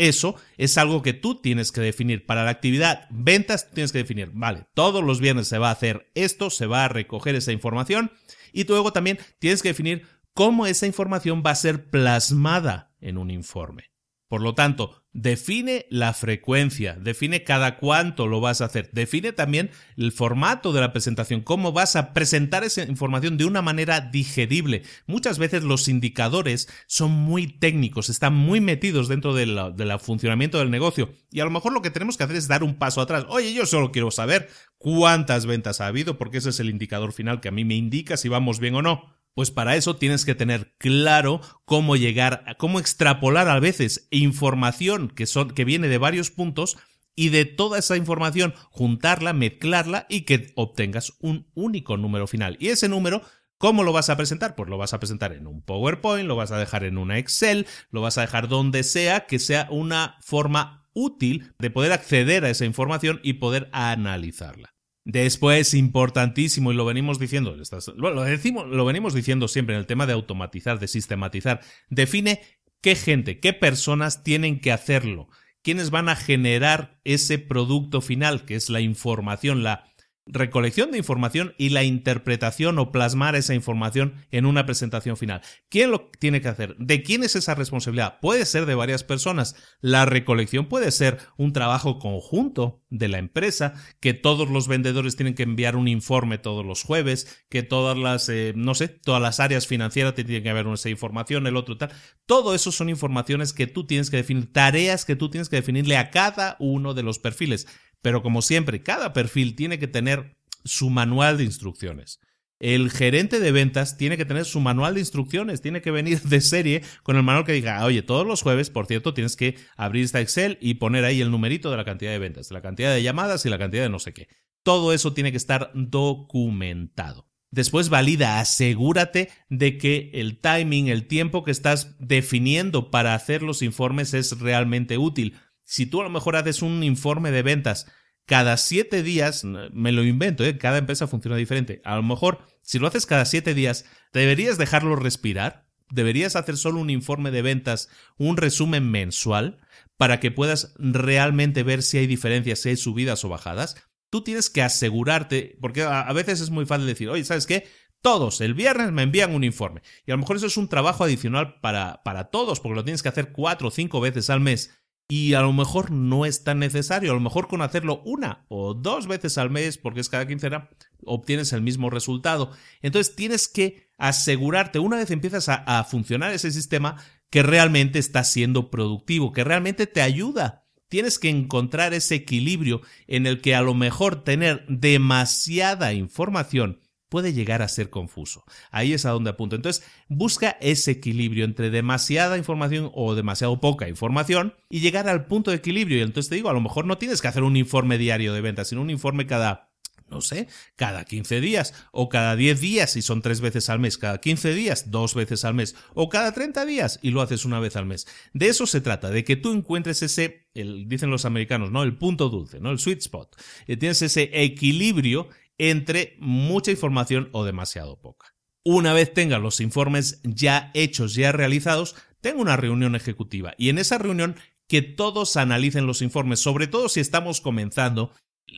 Eso 0.02 0.36
es 0.58 0.80
algo 0.80 1.04
que 1.04 1.14
tú 1.14 1.36
tienes 1.36 1.72
que 1.72 1.80
definir. 1.80 2.26
Para 2.26 2.44
la 2.44 2.50
actividad 2.50 3.06
ventas 3.12 3.70
tienes 3.70 3.92
que 3.92 4.00
definir, 4.00 4.32
vale, 4.34 4.66
todos 4.74 5.04
los 5.04 5.20
viernes 5.20 5.48
se 5.48 5.60
va 5.60 5.70
a 5.70 5.74
hacer 5.74 6.10
esto, 6.16 6.50
se 6.50 6.66
va 6.66 6.86
a 6.86 6.88
recoger 6.88 7.36
esa 7.36 7.52
información 7.52 8.12
y 8.52 8.64
luego 8.64 8.94
también 8.94 9.20
tienes 9.38 9.62
que 9.62 9.70
definir 9.70 10.08
cómo 10.34 10.66
esa 10.66 10.88
información 10.88 11.44
va 11.46 11.52
a 11.52 11.56
ser 11.56 11.92
plasmada 11.92 12.96
en 13.00 13.20
un 13.20 13.30
informe. 13.30 13.91
Por 14.32 14.42
lo 14.42 14.56
tanto, 14.56 15.04
define 15.12 15.88
la 15.90 16.14
frecuencia, 16.14 16.94
define 16.94 17.44
cada 17.44 17.76
cuánto 17.76 18.28
lo 18.28 18.40
vas 18.40 18.62
a 18.62 18.66
hacer, 18.68 18.90
define 18.94 19.34
también 19.34 19.72
el 19.98 20.14
formato 20.14 20.72
de 20.72 20.80
la 20.80 20.94
presentación, 20.94 21.42
cómo 21.42 21.74
vas 21.74 21.98
a 21.98 22.14
presentar 22.14 22.64
esa 22.64 22.84
información 22.84 23.36
de 23.36 23.44
una 23.44 23.62
manera 23.62 24.00
digerible. 24.00 24.84
Muchas 25.06 25.38
veces 25.38 25.64
los 25.64 25.90
indicadores 25.90 26.70
son 26.88 27.12
muy 27.12 27.48
técnicos, 27.48 28.08
están 28.08 28.34
muy 28.34 28.62
metidos 28.62 29.10
dentro 29.10 29.34
del 29.34 29.60
funcionamiento 30.00 30.60
del 30.60 30.72
negocio 30.72 31.12
y 31.30 31.42
a 31.42 31.44
lo 31.44 31.52
mejor 31.52 31.74
lo 31.74 31.82
que 31.82 31.92
tenemos 31.92 32.16
que 32.16 32.24
hacer 32.24 32.38
es 32.38 32.48
dar 32.48 32.64
un 32.64 32.76
paso 32.76 33.02
atrás. 33.02 33.26
Oye, 33.28 33.54
yo 33.54 33.66
solo 33.66 33.92
quiero 33.92 34.12
saber 34.12 34.48
cuántas 34.78 35.46
ventas 35.46 35.82
ha 35.82 35.88
habido 35.88 36.18
porque 36.18 36.38
ese 36.38 36.52
es 36.52 36.62
el 36.62 36.70
indicador 36.70 37.12
final 37.12 37.42
que 37.42 37.50
a 37.50 37.52
mí 37.52 37.66
me 37.66 37.76
indica 37.76 38.16
si 38.16 38.30
vamos 38.30 38.62
bien 38.62 38.76
o 38.76 38.82
no. 38.82 39.21
Pues 39.34 39.52
para 39.52 39.76
eso 39.76 39.96
tienes 39.96 40.26
que 40.26 40.36
tener 40.36 40.76
claro 40.78 41.42
cómo 41.66 41.96
llegar, 41.96 42.44
cómo 42.58 42.80
extrapolar 42.80 43.48
a 43.48 43.60
veces 43.60 44.08
información 44.12 45.10
que, 45.10 45.26
son, 45.26 45.52
que 45.52 45.66
viene 45.66 45.88
de 45.88 45.98
varios 45.98 46.32
puntos 46.32 46.78
y 47.16 47.30
de 47.30 47.46
toda 47.46 47.80
esa 47.80 47.98
información 47.98 48.54
juntarla, 48.70 49.34
mezclarla 49.34 50.06
y 50.10 50.22
que 50.22 50.52
obtengas 50.56 51.14
un 51.20 51.50
único 51.54 51.98
número 51.98 52.28
final. 52.28 52.58
Y 52.60 52.70
ese 52.70 52.90
número 52.90 53.22
¿Cómo 53.62 53.84
lo 53.84 53.94
vas 53.94 54.10
a 54.10 54.18
presentar? 54.18 54.56
Pues 54.56 54.72
lo 54.72 54.80
vas 54.80 54.96
a 54.96 54.98
presentar 54.98 55.34
en 55.34 55.46
un 55.46 55.62
PowerPoint, 55.62 56.28
lo 56.28 56.36
vas 56.36 56.50
a 56.50 56.58
dejar 56.58 56.84
en 56.84 56.98
una 56.98 57.20
Excel, 57.20 57.68
lo 57.92 58.02
vas 58.02 58.18
a 58.18 58.22
dejar 58.22 58.48
donde 58.48 58.82
sea 58.82 59.28
que 59.28 59.38
sea 59.38 59.68
una 59.70 60.18
forma 60.22 60.90
útil 60.94 61.54
de 61.60 61.70
poder 61.70 61.92
acceder 61.92 62.44
a 62.44 62.50
esa 62.50 62.66
información 62.66 63.20
y 63.22 63.34
poder 63.34 63.70
analizarla. 63.72 64.74
Después, 65.04 65.74
importantísimo, 65.74 66.72
y 66.72 66.76
lo 66.76 66.86
venimos 66.86 67.18
diciendo, 67.18 67.56
lo, 67.96 68.24
decimos, 68.24 68.68
lo 68.68 68.86
venimos 68.86 69.16
diciendo 69.16 69.48
siempre 69.48 69.74
en 69.74 69.80
el 69.80 69.88
tema 69.88 70.06
de 70.06 70.14
automatizar, 70.14 70.80
de 70.80 70.88
sistematizar, 70.88 71.62
define 71.90 72.42
qué 72.82 72.96
gente, 72.96 73.40
qué 73.40 73.54
personas 73.54 74.24
tienen 74.24 74.60
que 74.60 74.72
hacerlo, 74.72 75.28
quiénes 75.64 75.90
van 75.90 76.08
a 76.08 76.16
generar 76.16 77.00
ese 77.04 77.40
producto 77.40 78.02
final, 78.02 78.46
que 78.46 78.56
es 78.56 78.70
la 78.70 78.80
información, 78.80 79.64
la 79.64 79.91
recolección 80.32 80.92
de 80.92 80.98
información 80.98 81.54
y 81.58 81.70
la 81.70 81.84
interpretación 81.84 82.80
o 82.80 82.92
plasmar 82.92 83.36
esa 83.36 83.54
información 83.54 84.14
en 84.32 84.46
una 84.46 84.66
presentación 84.66 85.18
final. 85.18 85.42
¿Quién 85.70 85.92
lo 85.92 86.10
tiene 86.20 86.42
que 86.42 86.48
hacer? 86.48 86.76
¿De 86.78 87.04
quién 87.04 87.24
es 87.24 87.36
esa 87.36 87.54
responsabilidad? 87.54 88.20
Puede 88.22 88.46
ser 88.46 88.66
de 88.66 88.76
varias 88.76 89.04
personas. 89.04 89.56
La 89.82 90.06
recolección 90.06 90.68
puede 90.68 90.92
ser 90.92 91.20
un 91.38 91.54
trabajo 91.54 92.00
conjunto 92.00 92.82
de 92.90 93.08
la 93.08 93.20
empresa, 93.20 93.74
que 94.00 94.14
todos 94.14 94.50
los 94.50 94.68
vendedores 94.68 95.16
tienen 95.16 95.34
que 95.34 95.44
enviar 95.44 95.76
un 95.76 95.88
informe 95.88 96.38
todos 96.38 96.66
los 96.66 96.84
jueves, 96.84 97.44
que 97.50 97.64
todas 97.64 97.98
las, 97.98 98.28
eh, 98.30 98.54
no 98.56 98.76
sé, 98.76 98.88
todas 98.88 99.22
las 99.22 99.40
áreas 99.40 99.68
financieras 99.68 100.14
tienen 100.14 100.44
que 100.44 100.50
haber 100.50 100.68
esa 100.68 100.90
información, 100.90 101.48
el 101.48 101.58
otro 101.58 101.78
tal. 101.78 101.92
Todo 102.26 102.56
eso 102.56 102.72
son 102.72 102.90
informaciones 102.90 103.54
que 103.54 103.68
tú 103.68 103.86
tienes 103.86 104.10
que 104.10 104.18
definir, 104.18 104.52
tareas 104.52 105.06
que 105.06 105.16
tú 105.16 105.30
tienes 105.30 105.50
que 105.50 105.58
definirle 105.58 105.98
a 105.98 106.12
cada 106.12 106.56
uno 106.60 106.94
de 106.94 107.04
los 107.04 107.20
perfiles. 107.20 107.68
Pero 108.02 108.22
como 108.22 108.42
siempre, 108.42 108.84
cada 108.84 109.14
perfil 109.14 109.56
tiene 109.56 109.80
que 109.80 109.88
tener 109.88 110.38
su 110.64 110.90
manual 110.90 111.38
de 111.38 111.44
instrucciones. 111.44 112.20
El 112.60 112.92
gerente 112.92 113.40
de 113.40 113.52
ventas 113.52 113.98
tiene 113.98 114.18
que 114.18 114.26
tener 114.26 114.46
su 114.46 114.60
manual 114.60 114.94
de 114.94 115.00
instrucciones, 115.00 115.62
tiene 115.62 115.82
que 115.82 115.90
venir 115.90 116.22
de 116.22 116.42
serie 116.42 116.84
con 117.02 117.18
el 117.18 117.24
manual 117.24 117.44
que 117.44 117.54
diga, 117.54 117.84
oye, 117.84 118.04
todos 118.04 118.26
los 118.26 118.44
jueves, 118.44 118.70
por 118.70 118.86
cierto, 118.86 119.16
tienes 119.16 119.36
que 119.36 119.56
abrir 119.76 120.06
esta 120.06 120.22
Excel 120.22 120.60
y 120.62 120.76
poner 120.76 121.04
ahí 121.04 121.22
el 121.22 121.32
numerito 121.32 121.72
de 121.72 121.78
la 121.78 121.86
cantidad 121.86 122.12
de 122.12 122.20
ventas, 122.20 122.52
la 122.52 122.62
cantidad 122.62 122.94
de 122.94 123.02
llamadas 123.02 123.46
y 123.48 123.50
la 123.50 123.58
cantidad 123.58 123.82
de 123.82 123.90
no 123.90 123.98
sé 123.98 124.14
qué. 124.14 124.28
Todo 124.62 124.94
eso 124.94 125.14
tiene 125.14 125.32
que 125.32 125.38
estar 125.38 125.72
documentado. 125.74 127.28
Después 127.50 127.90
valida, 127.90 128.40
asegúrate 128.40 129.30
de 129.50 129.80
que 129.80 130.12
el 130.14 130.40
timing, 130.40 130.88
el 130.88 131.08
tiempo 131.08 131.44
que 131.44 131.52
estás 131.52 131.98
definiendo 132.00 132.92
para 132.92 133.16
hacer 133.16 133.42
los 133.42 133.64
informes 133.64 134.14
es 134.14 134.40
realmente 134.40 135.00
útil 135.00 135.34
si 135.64 135.86
tú 135.86 136.02
a 136.02 136.04
lo 136.04 136.10
mejor 136.10 136.36
haces 136.36 136.62
un 136.62 136.84
informe 136.84 137.32
de 137.32 137.44
ventas 137.44 137.88
cada 138.26 138.58
siete 138.58 139.04
días, 139.04 139.44
me 139.44 139.92
lo 139.92 140.04
invento, 140.04 140.46
¿eh? 140.46 140.58
cada 140.58 140.78
empresa 140.78 141.08
funciona 141.08 141.36
diferente. 141.36 141.82
A 141.84 141.96
lo 141.96 142.04
mejor, 142.04 142.40
si 142.62 142.80
lo 142.80 142.88
haces 142.88 143.06
cada 143.06 143.26
siete 143.26 143.54
días, 143.54 143.86
deberías 144.14 144.58
dejarlo 144.58 144.96
respirar, 144.96 145.68
deberías 145.90 146.36
hacer 146.36 146.58
solo 146.58 146.80
un 146.80 146.90
informe 146.90 147.32
de 147.32 147.42
ventas, 147.42 147.90
un 148.18 148.38
resumen 148.38 148.90
mensual, 148.90 149.60
para 149.98 150.20
que 150.20 150.32
puedas 150.32 150.74
realmente 150.78 151.64
ver 151.64 151.84
si 151.84 151.98
hay 151.98 152.08
diferencias, 152.08 152.60
si 152.60 152.70
hay 152.70 152.78
subidas 152.78 153.26
o 153.26 153.30
bajadas. 153.30 153.76
Tú 154.10 154.24
tienes 154.24 154.50
que 154.50 154.62
asegurarte, 154.62 155.58
porque 155.62 155.84
a 155.84 156.12
veces 156.14 156.42
es 156.42 156.50
muy 156.50 156.66
fácil 156.66 156.88
decir, 156.88 157.10
oye, 157.10 157.24
¿sabes 157.24 157.46
qué? 157.46 157.68
Todos 158.02 158.42
el 158.42 158.54
viernes 158.54 158.92
me 158.92 159.04
envían 159.04 159.36
un 159.36 159.44
informe. 159.44 159.82
Y 160.06 160.12
a 160.12 160.16
lo 160.16 160.20
mejor 160.20 160.38
eso 160.38 160.48
es 160.48 160.58
un 160.58 160.68
trabajo 160.68 161.04
adicional 161.04 161.60
para, 161.62 162.02
para 162.04 162.30
todos, 162.30 162.60
porque 162.60 162.76
lo 162.76 162.84
tienes 162.84 163.04
que 163.04 163.10
hacer 163.10 163.32
cuatro 163.32 163.68
o 163.68 163.72
cinco 163.72 164.02
veces 164.02 164.30
al 164.30 164.40
mes 164.40 164.81
y 165.14 165.34
a 165.34 165.42
lo 165.42 165.52
mejor 165.52 165.92
no 165.92 166.26
es 166.26 166.46
tan 166.46 166.60
necesario. 166.60 167.12
A 167.12 167.14
lo 167.14 167.20
mejor 167.20 167.50
con 167.50 167.62
hacerlo 167.62 168.02
una 168.06 168.46
o 168.48 168.74
dos 168.74 169.08
veces 169.08 169.38
al 169.38 169.50
mes, 169.50 169.78
porque 169.78 170.00
es 170.00 170.08
cada 170.08 170.26
quincena, 170.26 170.70
obtienes 171.04 171.52
el 171.52 171.62
mismo 171.62 171.90
resultado. 171.90 172.52
Entonces 172.82 173.14
tienes 173.14 173.50
que 173.50 173.90
asegurarte, 173.98 174.80
una 174.80 174.96
vez 174.96 175.12
empiezas 175.12 175.50
a, 175.50 175.56
a 175.56 175.84
funcionar 175.84 176.32
ese 176.32 176.50
sistema, 176.50 176.96
que 177.30 177.44
realmente 177.44 178.00
está 178.00 178.24
siendo 178.24 178.72
productivo, 178.72 179.34
que 179.34 179.44
realmente 179.44 179.86
te 179.86 180.02
ayuda. 180.02 180.64
Tienes 180.88 181.20
que 181.20 181.28
encontrar 181.28 181.94
ese 181.94 182.16
equilibrio 182.16 182.80
en 183.08 183.28
el 183.28 183.42
que 183.42 183.54
a 183.54 183.62
lo 183.62 183.74
mejor 183.74 184.24
tener 184.24 184.66
demasiada 184.70 185.92
información 185.92 186.80
puede 187.12 187.34
llegar 187.34 187.62
a 187.62 187.68
ser 187.68 187.90
confuso. 187.90 188.46
Ahí 188.72 188.94
es 188.94 189.06
a 189.06 189.10
donde 189.10 189.32
apunto. 189.32 189.58
Entonces, 189.58 189.84
busca 190.08 190.58
ese 190.62 190.92
equilibrio 190.92 191.44
entre 191.44 191.70
demasiada 191.70 192.38
información 192.38 192.90
o 192.96 193.16
demasiado 193.16 193.60
poca 193.60 193.90
información 193.90 194.56
y 194.70 194.80
llegar 194.80 195.10
al 195.10 195.26
punto 195.26 195.52
de 195.52 195.58
equilibrio. 195.58 195.98
Y 195.98 196.02
entonces 196.02 196.30
te 196.30 196.36
digo, 196.36 196.50
a 196.50 196.54
lo 196.54 196.62
mejor 196.62 196.86
no 196.86 196.98
tienes 196.98 197.22
que 197.22 197.28
hacer 197.28 197.44
un 197.44 197.58
informe 197.58 197.98
diario 197.98 198.34
de 198.34 198.40
ventas, 198.40 198.70
sino 198.70 198.82
un 198.82 198.90
informe 198.90 199.28
cada 199.28 199.72
no 200.12 200.20
sé, 200.20 200.48
cada 200.76 201.06
15 201.06 201.40
días 201.40 201.74
o 201.92 202.10
cada 202.10 202.36
10 202.36 202.60
días 202.60 202.96
y 202.98 203.02
son 203.02 203.22
tres 203.22 203.40
veces 203.40 203.70
al 203.70 203.80
mes, 203.80 203.98
cada 203.98 204.20
15 204.20 204.54
días 204.54 204.92
dos 204.92 205.16
veces 205.16 205.46
al 205.46 205.54
mes 205.54 205.76
o 205.94 206.10
cada 206.10 206.34
30 206.34 206.66
días 206.66 207.00
y 207.02 207.12
lo 207.12 207.22
haces 207.22 207.46
una 207.46 207.60
vez 207.60 207.78
al 207.78 207.86
mes. 207.86 208.06
De 208.34 208.50
eso 208.50 208.68
se 208.68 208.82
trata, 208.82 209.10
de 209.10 209.24
que 209.24 209.38
tú 209.38 209.54
encuentres 209.54 210.04
ese, 210.04 210.50
el, 210.54 210.88
dicen 210.90 211.10
los 211.10 211.24
americanos, 211.24 211.72
¿no? 211.72 211.82
El 211.82 211.98
punto 211.98 212.28
dulce, 212.30 212.60
¿no? 212.60 212.72
El 212.72 212.80
sweet 212.80 213.00
spot. 213.00 213.38
Y 213.68 213.78
tienes 213.78 214.02
ese 214.02 214.30
equilibrio 214.34 215.30
entre 215.62 216.16
mucha 216.18 216.72
información 216.72 217.30
o 217.34 217.46
demasiado 217.46 218.02
poca. 218.02 218.34
Una 218.66 218.94
vez 218.94 219.14
tenga 219.14 219.38
los 219.38 219.62
informes 219.62 220.20
ya 220.24 220.72
hechos, 220.74 221.14
ya 221.14 221.32
realizados, 221.32 221.96
tengo 222.20 222.42
una 222.42 222.58
reunión 222.58 222.96
ejecutiva 222.96 223.54
y 223.60 223.70
en 223.70 223.78
esa 223.78 224.00
reunión 224.00 224.36
que 224.68 224.82
todos 224.82 225.38
analicen 225.38 225.86
los 225.86 226.02
informes, 226.02 226.40
sobre 226.40 226.66
todo 226.66 226.90
si 226.90 227.00
estamos 227.00 227.42
comenzando 227.42 228.12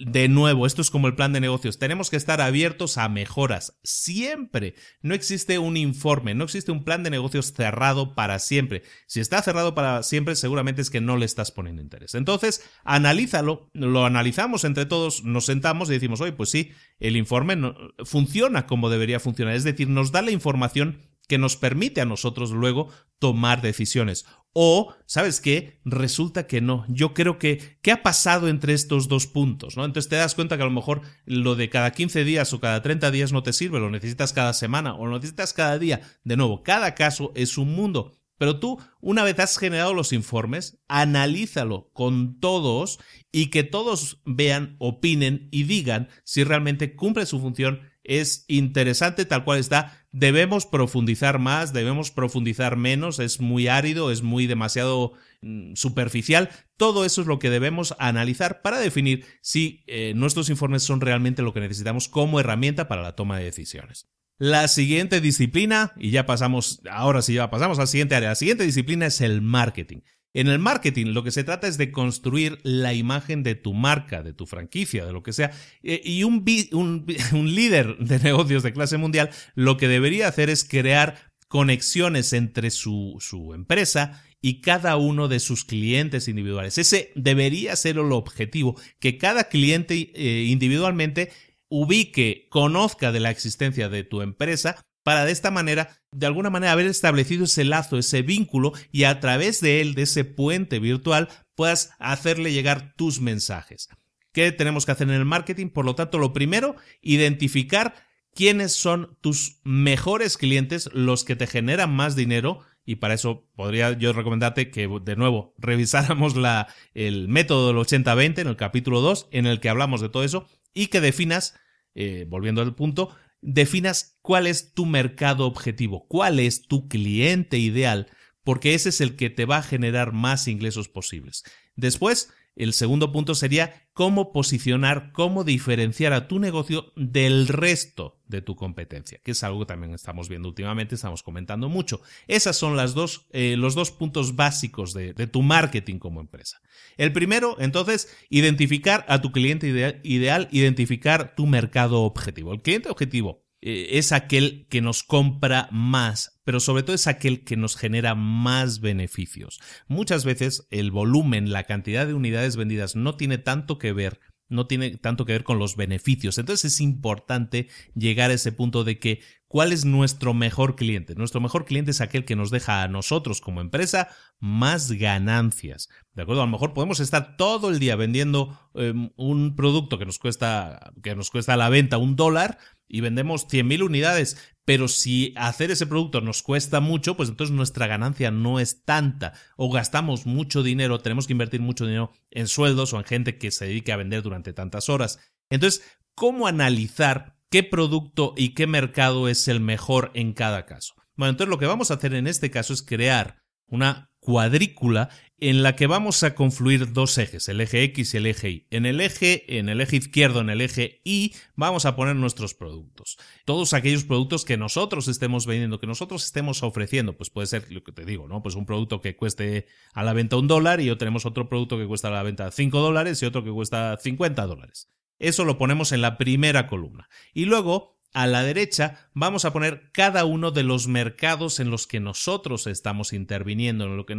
de 0.05 0.27
nuevo, 0.27 0.65
esto 0.65 0.81
es 0.81 0.89
como 0.89 1.07
el 1.07 1.15
plan 1.15 1.33
de 1.33 1.39
negocios. 1.39 1.79
Tenemos 1.79 2.09
que 2.09 2.15
estar 2.15 2.41
abiertos 2.41 2.97
a 2.97 3.09
mejoras. 3.09 3.79
Siempre. 3.83 4.75
No 5.01 5.13
existe 5.13 5.59
un 5.59 5.77
informe, 5.77 6.33
no 6.33 6.43
existe 6.43 6.71
un 6.71 6.83
plan 6.83 7.03
de 7.03 7.09
negocios 7.09 7.53
cerrado 7.53 8.15
para 8.15 8.39
siempre. 8.39 8.83
Si 9.07 9.19
está 9.19 9.41
cerrado 9.41 9.75
para 9.75 10.03
siempre, 10.03 10.35
seguramente 10.35 10.81
es 10.81 10.89
que 10.89 11.01
no 11.01 11.17
le 11.17 11.25
estás 11.25 11.51
poniendo 11.51 11.81
interés. 11.81 12.15
Entonces, 12.15 12.69
analízalo, 12.83 13.69
lo 13.73 14.05
analizamos 14.05 14.63
entre 14.63 14.85
todos, 14.85 15.23
nos 15.23 15.45
sentamos 15.45 15.89
y 15.89 15.93
decimos, 15.93 16.21
oye, 16.21 16.33
pues 16.33 16.49
sí, 16.49 16.71
el 16.99 17.17
informe 17.17 17.55
funciona 18.03 18.65
como 18.65 18.89
debería 18.89 19.19
funcionar. 19.19 19.55
Es 19.55 19.63
decir, 19.63 19.89
nos 19.89 20.11
da 20.11 20.21
la 20.21 20.31
información 20.31 21.12
que 21.27 21.37
nos 21.37 21.57
permite 21.57 22.01
a 22.01 22.05
nosotros 22.05 22.51
luego 22.51 22.89
tomar 23.19 23.61
decisiones. 23.61 24.25
O, 24.55 24.93
¿sabes 25.07 25.41
qué? 25.41 25.79
Resulta 25.83 26.45
que 26.45 26.61
no. 26.61 26.85
Yo 26.87 27.15
creo 27.15 27.39
que, 27.39 27.79
¿qué 27.81 27.91
ha 27.91 28.03
pasado 28.03 28.47
entre 28.47 28.73
estos 28.73 29.07
dos 29.07 29.25
puntos? 29.25 29.77
¿no? 29.77 29.83
Entonces 29.83 30.09
te 30.09 30.15
das 30.15 30.35
cuenta 30.35 30.57
que 30.57 30.63
a 30.63 30.67
lo 30.67 30.71
mejor 30.71 31.01
lo 31.25 31.55
de 31.55 31.69
cada 31.69 31.91
15 31.91 32.23
días 32.23 32.53
o 32.53 32.59
cada 32.59 32.81
30 32.83 33.09
días 33.09 33.31
no 33.31 33.41
te 33.41 33.53
sirve, 33.53 33.79
lo 33.79 33.89
necesitas 33.89 34.31
cada 34.31 34.53
semana 34.53 34.93
o 34.93 35.07
lo 35.07 35.15
necesitas 35.15 35.53
cada 35.53 35.79
día. 35.79 36.01
De 36.23 36.37
nuevo, 36.37 36.61
cada 36.61 36.93
caso 36.93 37.31
es 37.35 37.57
un 37.57 37.73
mundo. 37.73 38.19
Pero 38.37 38.59
tú, 38.59 38.79
una 38.99 39.23
vez 39.23 39.39
has 39.39 39.57
generado 39.57 39.93
los 39.93 40.11
informes, 40.11 40.77
analízalo 40.87 41.89
con 41.93 42.39
todos 42.39 42.99
y 43.31 43.47
que 43.47 43.63
todos 43.63 44.21
vean, 44.25 44.75
opinen 44.79 45.47
y 45.51 45.63
digan 45.63 46.09
si 46.25 46.43
realmente 46.43 46.95
cumple 46.95 47.25
su 47.25 47.39
función 47.39 47.81
es 48.03 48.45
interesante 48.47 49.25
tal 49.25 49.43
cual 49.43 49.59
está. 49.59 50.02
Debemos 50.13 50.67
profundizar 50.67 51.39
más, 51.39 51.73
debemos 51.73 52.11
profundizar 52.11 52.77
menos, 52.77 53.17
es 53.17 53.41
muy 53.41 53.67
árido, 53.67 54.11
es 54.11 54.21
muy 54.21 54.45
demasiado 54.45 55.13
mm, 55.41 55.73
superficial. 55.73 56.51
Todo 56.77 57.03
eso 57.03 57.21
es 57.21 57.27
lo 57.27 57.39
que 57.39 57.49
debemos 57.49 57.95
analizar 57.97 58.61
para 58.61 58.77
definir 58.77 59.25
si 59.41 59.83
eh, 59.87 60.13
nuestros 60.15 60.51
informes 60.51 60.83
son 60.83 61.01
realmente 61.01 61.41
lo 61.41 61.51
que 61.51 61.61
necesitamos 61.61 62.09
como 62.09 62.39
herramienta 62.39 62.87
para 62.87 63.01
la 63.01 63.15
toma 63.15 63.39
de 63.39 63.45
decisiones. 63.45 64.07
La 64.37 64.67
siguiente 64.67 65.19
disciplina, 65.19 65.93
y 65.97 66.11
ya 66.11 66.27
pasamos, 66.27 66.81
ahora 66.91 67.23
sí 67.23 67.33
ya 67.33 67.49
pasamos 67.49 67.79
a 67.79 67.87
siguiente 67.87 68.13
área, 68.13 68.29
la 68.29 68.35
siguiente 68.35 68.65
disciplina 68.65 69.07
es 69.07 69.19
el 69.19 69.41
marketing. 69.41 70.01
En 70.33 70.47
el 70.47 70.59
marketing 70.59 71.07
lo 71.07 71.23
que 71.23 71.31
se 71.31 71.43
trata 71.43 71.67
es 71.67 71.77
de 71.77 71.91
construir 71.91 72.59
la 72.63 72.93
imagen 72.93 73.43
de 73.43 73.55
tu 73.55 73.73
marca, 73.73 74.23
de 74.23 74.33
tu 74.33 74.45
franquicia, 74.45 75.05
de 75.05 75.13
lo 75.13 75.21
que 75.21 75.33
sea. 75.33 75.51
Eh, 75.83 76.01
y 76.03 76.23
un, 76.23 77.05
líder 77.33 77.97
de 77.97 78.19
negocios 78.19 78.63
de 78.63 78.73
clase 78.73 78.97
mundial 78.97 79.29
lo 79.55 79.77
que 79.77 79.87
debería 79.87 80.27
hacer 80.27 80.49
es 80.49 80.63
crear 80.63 81.31
conexiones 81.47 82.33
entre 82.33 82.71
su, 82.71 83.17
su 83.19 83.53
empresa 83.53 84.23
y 84.41 84.59
cada 84.61 84.97
uno 84.97 85.27
de 85.27 85.39
sus 85.39 85.63
clientes 85.63 86.27
individuales. 86.27 86.77
Ese 86.77 87.11
debería 87.15 87.75
ser 87.75 87.97
el 87.97 88.11
objetivo, 88.11 88.75
que 88.99 89.17
cada 89.17 89.45
cliente 89.45 90.11
eh, 90.15 90.45
individualmente 90.49 91.31
ubique, 91.69 92.47
conozca 92.49 93.11
de 93.11 93.19
la 93.19 93.31
existencia 93.31 93.89
de 93.89 94.03
tu 94.03 94.21
empresa 94.21 94.83
para 95.03 95.25
de 95.25 95.31
esta 95.31 95.51
manera, 95.51 96.01
de 96.11 96.25
alguna 96.25 96.49
manera, 96.49 96.71
haber 96.71 96.87
establecido 96.87 97.45
ese 97.45 97.65
lazo, 97.65 97.97
ese 97.97 98.21
vínculo 98.21 98.71
y 98.91 99.03
a 99.03 99.19
través 99.19 99.61
de 99.61 99.81
él, 99.81 99.93
de 99.93 100.03
ese 100.03 100.23
puente 100.23 100.79
virtual, 100.79 101.29
puedas 101.55 101.91
hacerle 101.99 102.53
llegar 102.53 102.93
tus 102.95 103.21
mensajes. 103.21 103.89
¿Qué 104.31 104.51
tenemos 104.51 104.85
que 104.85 104.93
hacer 104.93 105.07
en 105.09 105.13
el 105.13 105.25
marketing? 105.25 105.67
Por 105.69 105.85
lo 105.85 105.95
tanto, 105.95 106.17
lo 106.17 106.33
primero, 106.33 106.75
identificar 107.01 107.93
quiénes 108.33 108.73
son 108.73 109.17
tus 109.21 109.59
mejores 109.63 110.37
clientes, 110.37 110.89
los 110.93 111.23
que 111.23 111.35
te 111.35 111.47
generan 111.47 111.93
más 111.93 112.15
dinero, 112.15 112.61
y 112.85 112.95
para 112.95 113.13
eso 113.13 113.47
podría 113.55 113.93
yo 113.93 114.11
recomendarte 114.11 114.71
que 114.71 114.89
de 115.03 115.15
nuevo 115.15 115.53
revisáramos 115.59 116.35
la, 116.35 116.67
el 116.93 117.27
método 117.27 117.67
del 117.67 117.77
80-20 117.77 118.39
en 118.39 118.47
el 118.47 118.55
capítulo 118.55 119.01
2, 119.01 119.29
en 119.31 119.45
el 119.45 119.59
que 119.59 119.69
hablamos 119.69 120.01
de 120.01 120.09
todo 120.09 120.23
eso, 120.23 120.47
y 120.73 120.87
que 120.87 121.01
definas 121.01 121.55
eh, 121.95 122.25
volviendo 122.27 122.61
al 122.61 122.73
punto, 122.73 123.15
definas 123.43 124.17
cuál 124.21 124.47
es 124.47 124.73
tu 124.73 124.85
mercado 124.85 125.45
objetivo, 125.45 126.07
cuál 126.07 126.39
es 126.39 126.67
tu 126.67 126.87
cliente 126.87 127.59
ideal, 127.59 128.07
porque 128.43 128.73
ese 128.73 128.89
es 128.89 129.01
el 129.01 129.15
que 129.15 129.29
te 129.29 129.45
va 129.45 129.57
a 129.57 129.63
generar 129.63 130.13
más 130.13 130.47
ingresos 130.47 130.89
posibles. 130.89 131.43
Después, 131.75 132.29
el 132.55 132.73
segundo 132.73 133.11
punto 133.11 133.35
sería 133.35 133.82
cómo 133.93 134.31
posicionar, 134.31 135.11
cómo 135.11 135.43
diferenciar 135.43 136.13
a 136.13 136.27
tu 136.27 136.39
negocio 136.39 136.91
del 136.95 137.47
resto 137.47 138.19
de 138.27 138.41
tu 138.41 138.55
competencia, 138.55 139.19
que 139.23 139.31
es 139.31 139.43
algo 139.43 139.59
que 139.59 139.65
también 139.67 139.93
estamos 139.93 140.29
viendo 140.29 140.49
últimamente, 140.49 140.95
estamos 140.95 141.21
comentando 141.21 141.69
mucho. 141.69 142.01
Esos 142.27 142.57
son 142.57 142.75
las 142.75 142.95
dos, 142.95 143.27
eh, 143.31 143.55
los 143.57 143.75
dos 143.75 143.91
puntos 143.91 144.35
básicos 144.35 144.93
de, 144.93 145.13
tu 145.27 145.43
marketing 145.43 145.99
como 145.99 146.19
empresa. 146.19 146.59
El 146.97 147.13
primero, 147.13 147.55
entonces, 147.59 148.09
identificar 148.29 149.05
a 149.07 149.21
tu 149.21 149.31
cliente 149.31 150.01
ideal, 150.03 150.47
identificar 150.51 151.35
tu 151.35 151.45
mercado 151.45 152.01
objetivo. 152.01 152.53
El 152.53 152.61
cliente 152.61 152.89
objetivo 152.89 153.45
eh, 153.61 153.97
es 153.97 154.11
aquel 154.11 154.67
que 154.69 154.81
nos 154.81 155.03
compra 155.03 155.69
más, 155.71 156.32
pero 156.43 156.59
sobre 156.59 156.83
todo 156.83 156.95
es 156.95 157.07
aquel 157.07 157.43
que 157.43 157.57
nos 157.57 157.75
genera 157.75 158.15
más 158.15 158.79
beneficios. 158.79 159.59
Muchas 159.87 160.25
veces 160.25 160.67
el 160.69 160.91
volumen, 160.91 161.51
la 161.51 161.63
cantidad 161.63 162.05
de 162.07 162.13
unidades 162.13 162.55
vendidas 162.55 162.95
no 162.95 163.15
tiene 163.15 163.37
tanto 163.37 163.77
que 163.77 163.93
ver 163.93 164.19
no 164.49 164.67
tiene 164.67 164.97
tanto 164.97 165.25
que 165.25 165.33
ver 165.33 165.43
con 165.43 165.57
los 165.57 165.75
beneficios. 165.75 166.37
Entonces 166.37 166.73
es 166.73 166.81
importante 166.81 167.69
llegar 167.95 168.29
a 168.29 168.35
ese 168.35 168.51
punto 168.51 168.83
de 168.83 168.99
que 168.99 169.21
cuál 169.53 169.71
es 169.71 169.85
nuestro 169.85 170.33
mejor 170.33 170.75
cliente. 170.75 171.13
Nuestro 171.13 171.39
mejor 171.39 171.65
cliente 171.65 171.91
es 171.91 172.01
aquel 172.01 172.25
que 172.25 172.35
nos 172.35 172.49
deja 172.49 172.81
a 172.81 172.87
nosotros 172.87 173.39
como 173.39 173.61
empresa 173.61 174.07
más 174.39 174.91
ganancias. 174.93 175.89
¿De 176.15 176.23
acuerdo? 176.23 176.41
A 176.41 176.45
lo 176.45 176.51
mejor 176.51 176.73
podemos 176.73 176.99
estar 176.99 177.37
todo 177.37 177.69
el 177.69 177.77
día 177.77 177.95
vendiendo 177.95 178.59
em, 178.73 179.11
un 179.15 179.55
producto 179.55 179.99
que 179.99 180.07
nos 180.07 180.17
cuesta 180.17 180.91
que 181.03 181.15
nos 181.15 181.29
cuesta 181.29 181.53
a 181.53 181.57
la 181.57 181.69
venta 181.69 181.99
un 181.99 182.15
dólar 182.15 182.57
y 182.87 183.01
vendemos 183.01 183.47
100.000 183.47 183.83
unidades, 183.83 184.55
pero 184.65 184.87
si 184.87 185.35
hacer 185.37 185.69
ese 185.69 185.85
producto 185.85 186.19
nos 186.19 186.41
cuesta 186.41 186.79
mucho, 186.79 187.15
pues 187.15 187.29
entonces 187.29 187.55
nuestra 187.55 187.85
ganancia 187.85 188.31
no 188.31 188.59
es 188.59 188.83
tanta 188.85 189.33
o 189.55 189.71
gastamos 189.71 190.25
mucho 190.25 190.63
dinero, 190.63 190.99
tenemos 191.01 191.27
que 191.27 191.33
invertir 191.33 191.61
mucho 191.61 191.85
dinero 191.85 192.11
en 192.31 192.47
sueldos 192.47 192.91
o 192.93 192.97
en 192.97 193.05
gente 193.05 193.37
que 193.37 193.51
se 193.51 193.65
dedique 193.65 193.91
a 193.91 193.97
vender 193.97 194.23
durante 194.23 194.51
tantas 194.51 194.89
horas. 194.89 195.19
Entonces, 195.51 195.83
¿cómo 196.15 196.47
analizar 196.47 197.32
qué 197.53 197.61
producto 197.61 198.33
y 198.35 198.55
qué 198.55 198.65
mercado 198.65 199.29
es 199.29 199.47
el 199.47 199.59
mejor 199.59 200.09
en 200.15 200.33
cada 200.33 200.65
caso? 200.65 200.95
Bueno, 201.15 201.29
entonces 201.29 201.51
lo 201.51 201.59
que 201.59 201.67
vamos 201.67 201.91
a 201.91 201.93
hacer 201.93 202.15
en 202.15 202.25
este 202.25 202.49
caso 202.49 202.73
es 202.73 202.81
crear 202.81 203.43
una 203.67 204.11
cuadrícula 204.19 205.09
en 205.37 205.61
la 205.61 205.75
que 205.75 205.85
vamos 205.85 206.23
a 206.23 206.33
confluir 206.33 206.93
dos 206.93 207.15
ejes, 207.19 207.47
el 207.49 207.61
eje 207.61 207.83
X 207.83 208.15
y 208.15 208.17
el 208.17 208.25
eje 208.25 208.49
Y. 208.49 208.67
En 208.71 208.87
el 208.87 208.99
eje, 208.99 209.59
en 209.59 209.69
el 209.69 209.81
eje 209.81 209.97
izquierdo, 209.97 210.41
en 210.41 210.49
el 210.49 210.61
eje 210.61 211.01
Y, 211.03 211.35
vamos 211.53 211.85
a 211.85 211.95
poner 211.95 212.15
nuestros 212.15 212.55
productos. 212.55 213.17
Todos 213.45 213.73
aquellos 213.73 214.03
productos 214.03 214.45
que 214.45 214.57
nosotros 214.57 215.07
estemos 215.07 215.45
vendiendo, 215.45 215.79
que 215.79 215.85
nosotros 215.85 216.25
estemos 216.25 216.63
ofreciendo, 216.63 217.17
pues 217.17 217.29
puede 217.29 217.45
ser 217.45 217.71
lo 217.71 217.83
que 217.83 217.91
te 217.91 218.03
digo, 218.03 218.27
¿no? 218.27 218.41
Pues 218.41 218.55
un 218.55 218.65
producto 218.65 218.99
que 218.99 219.15
cueste 219.15 219.67
a 219.93 220.01
la 220.01 220.13
venta 220.13 220.37
un 220.37 220.47
dólar 220.47 220.81
y 220.81 220.85
yo 220.85 220.97
tenemos 220.97 221.27
otro 221.27 221.47
producto 221.47 221.77
que 221.77 221.85
cuesta 221.85 222.07
a 222.07 222.11
la 222.11 222.23
venta 222.23 222.49
cinco 222.49 222.79
dólares 222.79 223.21
y 223.21 223.27
otro 223.27 223.43
que 223.43 223.51
cuesta 223.51 223.95
50 224.01 224.43
dólares. 224.47 224.89
Eso 225.23 225.45
lo 225.45 225.57
ponemos 225.57 225.93
en 225.93 226.01
la 226.01 226.17
primera 226.17 226.67
columna. 226.67 227.07
Y 227.33 227.45
luego 227.45 227.97
a 228.13 228.27
la 228.27 228.43
derecha 228.43 229.09
vamos 229.13 229.45
a 229.45 229.53
poner 229.53 229.89
cada 229.93 230.25
uno 230.25 230.51
de 230.51 230.63
los 230.63 230.87
mercados 230.87 231.61
en 231.61 231.71
los 231.71 231.87
que 231.87 232.01
nosotros 232.01 232.67
estamos 232.67 233.13
interviniendo, 233.13 233.85
en, 233.85 233.97
lo 233.97 234.05
que, 234.05 234.13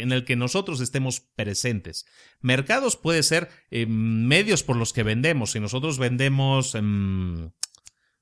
en, 0.00 0.12
el 0.12 0.24
que 0.24 0.36
nosotros 0.36 0.80
estemos 0.80 1.20
presentes. 1.20 2.06
Mercados 2.40 2.96
puede 2.96 3.24
ser 3.24 3.48
eh, 3.70 3.86
medios 3.86 4.62
por 4.62 4.76
los 4.76 4.92
que 4.92 5.02
vendemos. 5.02 5.50
Si 5.50 5.60
nosotros 5.60 5.98
vendemos 5.98 6.76
em, 6.76 7.50